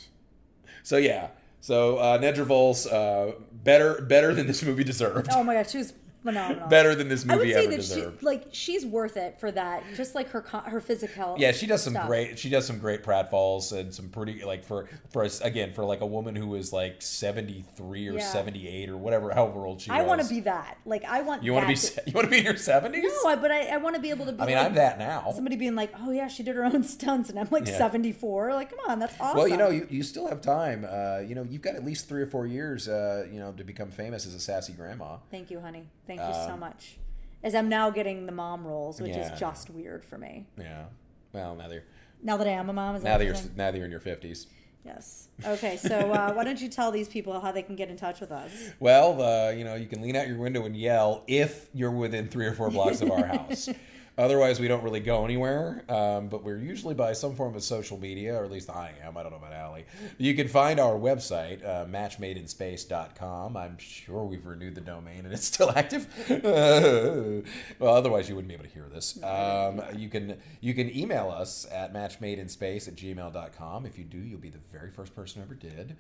So 0.83 0.99
yeah. 0.99 1.29
So 1.67 1.97
uh, 1.97 2.17
Nedra 2.19 2.45
Volz, 2.45 2.87
uh, 2.87 3.33
better 3.51 4.01
better 4.01 4.33
than 4.33 4.47
this 4.47 4.63
movie 4.63 4.85
deserved. 4.85 5.31
Oh 5.33 5.43
my 5.43 5.55
gosh, 5.55 5.73
she 5.73 5.79
was 5.79 5.95
phenomenal. 6.27 6.69
better 6.69 6.95
than 6.95 7.09
this 7.09 7.25
movie 7.25 7.35
I 7.35 7.39
would 7.39 7.55
say 7.55 7.59
ever 7.65 7.71
that 7.71 7.77
deserved. 7.77 8.21
she 8.21 8.27
like 8.27 8.45
she's 8.53 8.85
worth 8.87 9.17
it 9.17 9.41
for 9.41 9.51
that. 9.53 9.83
Just 9.95 10.15
like 10.15 10.29
her 10.31 10.41
her 10.43 10.81
physical. 10.81 11.37
Yeah, 11.39 11.53
she 11.53 11.67
does 11.67 11.83
some 11.83 11.95
stuff. 11.95 12.07
great. 12.07 12.39
She 12.39 12.49
does 12.51 12.67
some 12.67 12.79
great 12.79 13.03
pratfalls 13.03 13.73
and 13.77 13.95
some 13.95 14.09
pretty 14.09 14.45
like 14.45 14.65
for 14.65 14.89
for 15.11 15.25
us 15.25 15.41
again 15.41 15.73
for 15.73 15.85
like 15.85 16.01
a 16.01 16.07
woman 16.07 16.37
who 16.37 16.55
is 16.57 16.73
like 16.73 17.01
seventy 17.03 17.65
three 17.77 18.09
or 18.09 18.13
Yeah. 18.15 18.27
seventy 18.33 18.69
eight 18.69 18.89
or 18.89 18.97
whatever 18.97 19.33
however 19.33 19.65
old 19.67 19.81
she 19.81 19.91
is. 19.91 19.97
I 19.97 20.03
want 20.03 20.21
to 20.23 20.29
be 20.29 20.41
that. 20.41 20.79
Like 20.85 21.05
I 21.05 21.23
want. 21.23 21.43
You 21.43 21.53
want 21.55 21.69
to 21.69 21.73
be 22.05 22.11
you 22.11 22.13
want 22.13 22.27
to 22.27 22.31
be 22.31 22.39
in 22.39 22.45
your 22.45 22.57
seventies? 22.57 23.05
No, 23.25 23.31
I, 23.31 23.37
but 23.37 23.51
I, 23.51 23.67
I 23.69 23.77
want 23.79 23.95
to 23.97 24.01
be 24.03 24.11
able 24.11 24.27
to 24.27 24.33
be. 24.33 24.41
I 24.41 24.47
mean, 24.47 24.57
like, 24.57 24.67
I'm 24.67 24.75
that 24.75 24.99
now. 24.99 25.31
Somebody 25.35 25.57
being 25.57 25.75
like, 25.75 25.93
"Oh 26.01 26.11
yeah, 26.11 26.29
she 26.29 26.43
did 26.43 26.57
her 26.57 26.65
own 26.65 26.83
stunts," 26.97 27.31
and 27.31 27.39
I'm 27.39 27.49
like 27.51 27.67
Yeah. 27.67 27.79
74. 27.79 28.55
Like, 28.55 28.71
come 28.71 28.79
on, 28.89 28.99
that's 28.99 29.15
awesome. 29.21 29.37
Well, 29.39 29.49
you 29.49 29.57
know, 29.57 29.71
you, 29.71 29.87
you 29.91 30.03
still 30.03 30.27
have 30.29 30.41
time. 30.41 30.87
Uh, 30.89 31.19
you 31.19 31.35
know, 31.35 31.43
you've 31.49 31.63
got 31.63 31.75
at 31.77 31.85
least 31.85 32.09
three 32.09 32.23
or 32.23 32.27
four 32.27 32.47
years. 32.47 32.89
Uh, 32.89 33.27
you 33.31 33.39
know, 33.39 33.53
to 33.53 33.65
become 33.65 33.91
famous 33.91 34.27
as 34.27 34.35
a 34.35 34.41
sassy 34.41 34.73
grandma. 34.73 35.17
Thank 35.31 35.51
you, 35.51 35.61
honey. 35.61 35.87
Thank 36.07 36.16
you 36.21 36.33
so 36.35 36.53
Um, 36.53 36.61
much. 36.61 36.99
As 37.43 37.55
I'm 37.55 37.69
now 37.69 37.91
getting 37.91 38.27
the 38.27 38.33
mom 38.33 38.67
roles, 38.67 39.01
which 39.01 39.13
Yeah. 39.17 39.33
is 39.33 39.39
just 39.39 39.71
weird 39.71 40.05
for 40.05 40.19
me. 40.19 40.47
Yeah. 40.59 40.85
Well, 41.33 41.55
now 41.55 41.69
that 41.69 41.75
you're 41.75 41.83
Now 42.23 42.37
that 42.39 42.47
I 42.47 42.51
am 42.53 42.71
a 42.71 42.73
mom, 42.73 42.97
is 42.97 43.03
now 43.03 43.19
that 43.19 43.25
you're 43.25 43.35
you're 43.35 43.43
now 43.57 43.71
that 43.71 43.77
you're 43.77 43.85
in 43.85 43.91
your 43.91 44.01
fifties. 44.01 44.47
Yes. 44.85 45.29
Okay, 45.45 45.77
so 45.77 46.13
uh, 46.13 46.33
why 46.35 46.45
don't 46.45 46.61
you 46.61 46.69
tell 46.69 46.91
these 46.93 47.09
people 47.09 47.39
how 47.41 47.51
they 47.53 47.63
can 47.63 47.75
get 47.77 47.89
in 47.91 47.97
touch 47.97 48.21
with 48.21 48.31
us? 48.33 48.53
Well, 48.79 49.21
uh, 49.21 49.51
you 49.51 49.65
know, 49.65 49.75
you 49.75 49.87
can 49.87 50.01
lean 50.01 50.15
out 50.17 50.29
your 50.29 50.39
window 50.39 50.65
and 50.65 50.77
yell 50.77 51.25
if 51.27 51.69
you're 51.75 51.91
within 51.91 52.29
three 52.29 52.47
or 52.47 52.53
four 52.53 52.71
blocks 52.71 53.01
of 53.03 53.11
our 53.11 53.27
house. 53.27 53.69
Otherwise, 54.19 54.59
we 54.59 54.67
don't 54.67 54.83
really 54.83 55.01
go 55.01 55.25
anywhere. 55.25 55.85
Um, 55.89 56.29
but 56.29 56.43
we're 56.43 56.59
usually 56.59 56.95
by 56.95 57.13
some 57.13 57.35
form 57.35 57.55
of 57.55 57.63
social 57.63 57.99
media, 57.99 58.35
or 58.35 58.45
at 58.45 58.51
least 58.51 58.71
I 58.71 58.93
am. 59.05 59.17
I 59.17 59.23
don't 59.23 59.33
know 59.33 59.39
about 59.39 59.53
Ali. 59.53 59.85
You 60.17 60.35
can 60.35 60.49
find 60.49 60.81
our 60.81 60.95
website, 60.95 61.65
uh, 61.65 61.85
matchmadeinspace.com. 61.85 63.57
I'm 63.57 63.77
sure 63.79 64.25
we've 64.25 64.47
renewed 64.47 64.75
the 64.75 64.81
domain 64.81 65.25
and 65.25 65.33
it's 65.35 65.45
still 65.45 65.71
active. 65.77 66.07
well, 67.79 67.95
otherwise, 67.95 68.29
you 68.29 68.35
wouldn't 68.35 68.49
be 68.49 68.55
able 68.55 68.65
to 68.65 68.71
hear 68.71 68.89
this. 68.93 69.23
Um, 69.23 69.83
you 69.95 70.09
can 70.09 70.39
you 70.61 70.73
can 70.73 70.95
email 70.97 71.31
us 71.31 71.67
at 71.71 71.93
matchmadeinspace 71.93 72.89
at 72.89 72.97
gmail.com. 72.97 73.85
If 73.87 73.99
you 73.99 74.05
do, 74.05 74.19
you'll 74.19 74.41
be 74.41 74.51
the 74.51 74.59
very 74.73 74.91
first 74.91 75.15
person 75.15 75.43
who 75.43 75.47
ever 75.47 75.55
did. 75.55 75.97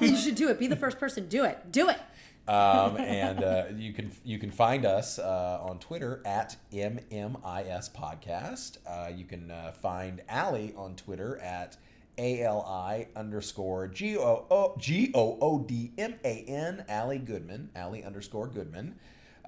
you 0.00 0.16
should 0.16 0.34
do 0.34 0.48
it. 0.48 0.58
Be 0.58 0.66
the 0.66 0.76
first 0.76 0.98
person. 0.98 1.28
Do 1.28 1.44
it. 1.44 1.70
Do 1.70 1.88
it. 1.88 2.00
Um, 2.48 2.96
and 2.98 3.42
uh, 3.42 3.64
you 3.76 3.92
can 3.92 4.10
you 4.24 4.38
can 4.38 4.50
find 4.50 4.84
us 4.84 5.18
uh, 5.18 5.60
on 5.62 5.78
Twitter 5.78 6.22
at 6.24 6.56
MMIS 6.72 7.92
Podcast. 7.92 8.78
Uh, 8.86 9.10
you 9.14 9.24
can 9.24 9.50
uh, 9.50 9.72
find 9.72 10.22
Ali 10.30 10.74
on 10.76 10.96
Twitter 10.96 11.38
at 11.38 11.76
ALI 12.18 13.08
underscore 13.16 13.88
G 13.88 14.16
O 14.18 14.46
O 14.50 14.74
G 14.78 15.10
O 15.14 15.38
O 15.40 15.60
D 15.60 15.92
M 15.96 16.14
A 16.24 16.44
N 16.46 16.84
Ali 16.88 17.18
Goodman 17.18 17.70
Ali 17.76 18.04
underscore 18.04 18.46
Goodman. 18.46 18.96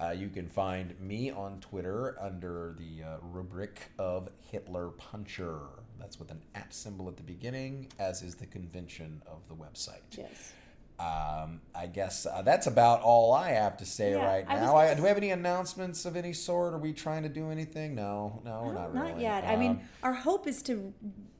Uh, 0.01 0.09
you 0.09 0.27
can 0.27 0.47
find 0.47 0.99
me 0.99 1.29
on 1.29 1.59
Twitter 1.59 2.17
under 2.19 2.75
the 2.79 3.03
uh, 3.03 3.17
rubric 3.21 3.91
of 3.99 4.29
Hitler 4.39 4.89
Puncher. 4.89 5.59
That's 5.99 6.19
with 6.19 6.31
an 6.31 6.41
at 6.55 6.73
symbol 6.73 7.07
at 7.07 7.15
the 7.15 7.23
beginning, 7.23 7.87
as 7.99 8.23
is 8.23 8.35
the 8.35 8.47
convention 8.47 9.21
of 9.27 9.47
the 9.47 9.53
website. 9.53 10.01
Yes. 10.11 10.53
Um, 10.99 11.59
I 11.75 11.87
guess 11.87 12.25
uh, 12.25 12.43
that's 12.43 12.67
about 12.67 13.01
all 13.01 13.33
I 13.33 13.49
have 13.49 13.77
to 13.77 13.85
say 13.85 14.11
Yeah, 14.11 14.25
right 14.25 14.47
now. 14.47 14.75
I, 14.75 14.87
s- 14.87 14.95
do 14.97 15.01
we 15.03 15.07
have 15.09 15.17
any 15.17 15.31
announcements 15.31 16.05
of 16.05 16.15
any 16.15 16.31
sort? 16.33 16.73
Are 16.73 16.77
we 16.77 16.93
trying 16.93 17.23
to 17.23 17.29
do 17.29 17.49
anything? 17.49 17.95
No, 17.95 18.41
no, 18.45 18.61
we're 18.65 18.73
not 18.73 18.93
really. 18.93 19.09
Not 19.11 19.19
yet. 19.19 19.43
I 19.43 19.55
mean, 19.55 19.71
Um, 19.71 19.81
our 20.03 20.13
hope 20.13 20.47
is 20.47 20.61
to 20.63 20.93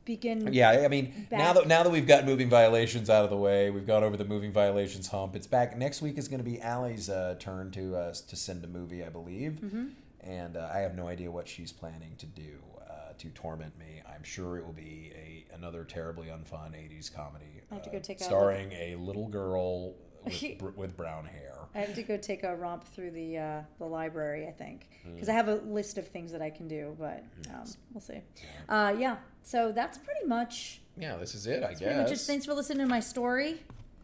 begin. 0.05 0.51
yeah, 0.51 0.71
I 0.83 0.87
mean, 0.89 1.27
now 1.31 1.53
that 1.53 1.67
now 1.67 1.83
that 1.83 1.91
we've 1.91 2.07
got 2.07 2.25
moving 2.25 2.49
violations 2.49 3.09
out 3.09 3.23
of 3.23 3.29
the 3.29 3.37
way, 3.37 3.69
we've 3.69 3.87
gone 3.87 4.03
over 4.03 4.17
the 4.17 4.25
moving 4.25 4.51
violations 4.51 5.07
hump. 5.07 5.35
It's 5.35 5.47
back 5.47 5.77
next 5.77 6.01
week. 6.01 6.17
Is 6.17 6.27
going 6.27 6.43
to 6.43 6.49
be 6.49 6.61
Ali's 6.61 7.09
uh, 7.09 7.35
turn 7.39 7.71
to 7.71 7.95
uh, 7.95 8.13
to 8.27 8.35
send 8.35 8.63
a 8.65 8.67
movie, 8.67 9.03
I 9.05 9.09
believe, 9.09 9.59
Mm-hmm. 9.63 9.85
and 10.21 10.57
uh, 10.57 10.69
I 10.73 10.79
have 10.79 10.95
no 10.95 11.07
idea 11.07 11.31
what 11.31 11.47
she's 11.47 11.71
planning 11.71 12.15
to 12.17 12.25
do 12.25 12.57
uh, 12.89 13.13
to 13.19 13.29
torment 13.29 13.77
me. 13.79 14.01
I'm 14.13 14.23
sure 14.23 14.57
it 14.57 14.65
will 14.65 14.73
be 14.73 15.13
a 15.15 15.45
another 15.55 15.83
terribly 15.85 16.27
unfun 16.27 16.71
'80s 16.73 17.13
comedy, 17.13 17.52
I 17.73 17.75
have 17.75 17.83
to 17.83 17.89
go 17.89 17.97
uh, 17.97 18.01
take 18.01 18.21
a- 18.21 18.23
starring 18.23 18.71
a 18.73 18.95
little 18.95 19.27
girl 19.27 19.95
with, 20.23 20.57
br- 20.59 20.69
with 20.75 20.95
brown 20.97 21.25
hair. 21.25 21.51
I 21.75 21.79
have 21.79 21.95
to 21.95 22.03
go 22.03 22.17
take 22.17 22.43
a 22.43 22.55
romp 22.55 22.83
through 22.85 23.11
the 23.11 23.37
uh, 23.37 23.61
the 23.79 23.85
library, 23.85 24.47
I 24.47 24.51
think, 24.51 24.87
Mm. 25.07 25.15
because 25.15 25.27
I 25.27 25.33
have 25.33 25.47
a 25.49 25.55
list 25.55 25.97
of 25.97 26.07
things 26.07 26.31
that 26.31 26.41
I 26.41 26.49
can 26.49 26.67
do, 26.67 26.95
but 26.99 27.23
um, 27.49 27.63
we'll 27.93 27.99
see. 28.01 28.21
Uh, 28.69 28.93
yeah, 28.97 29.17
so 29.41 29.71
that's 29.73 29.97
pretty 29.97 30.25
much 30.27 30.81
Yeah, 30.97 31.17
this 31.17 31.33
is 31.35 31.45
it. 31.47 31.63
I 31.63 31.73
pretty 31.73 31.85
much 31.97 32.07
it. 32.07 32.09
guess. 32.11 32.27
Thanks 32.27 32.45
for 32.45 32.53
listening 32.53 32.79
to 32.79 32.85
my 32.87 32.99
story. 33.01 33.59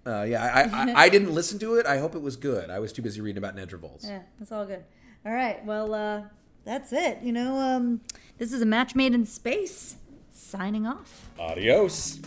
Uh, 0.05 0.23
yeah, 0.23 0.43
I, 0.43 0.91
I, 0.91 1.03
I 1.05 1.09
didn't 1.15 1.33
listen 1.33 1.59
to 1.59 1.75
it. 1.75 1.85
I 1.85 1.99
hope 1.99 2.15
it 2.15 2.21
was 2.21 2.35
good. 2.35 2.69
I 2.71 2.79
was 2.79 2.91
too 2.91 3.01
busy 3.03 3.21
reading 3.21 3.37
about 3.37 3.55
Nedra 3.55 3.77
Volz. 3.79 4.05
Yeah, 4.09 4.21
that's 4.39 4.51
all 4.51 4.65
good. 4.65 4.83
All 5.25 5.31
right, 5.33 5.63
well, 5.65 5.93
uh, 5.93 6.21
that's 6.65 6.91
it. 6.91 7.19
You 7.21 7.31
know, 7.33 7.55
um, 7.57 8.01
this 8.39 8.51
is 8.51 8.61
a 8.61 8.65
match 8.65 8.95
made 8.95 9.13
in 9.13 9.25
space. 9.25 9.95
Signing 10.31 10.87
off. 10.87 11.29
Adios. 11.37 12.19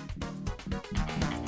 Thank 0.72 1.32
you. 1.32 1.41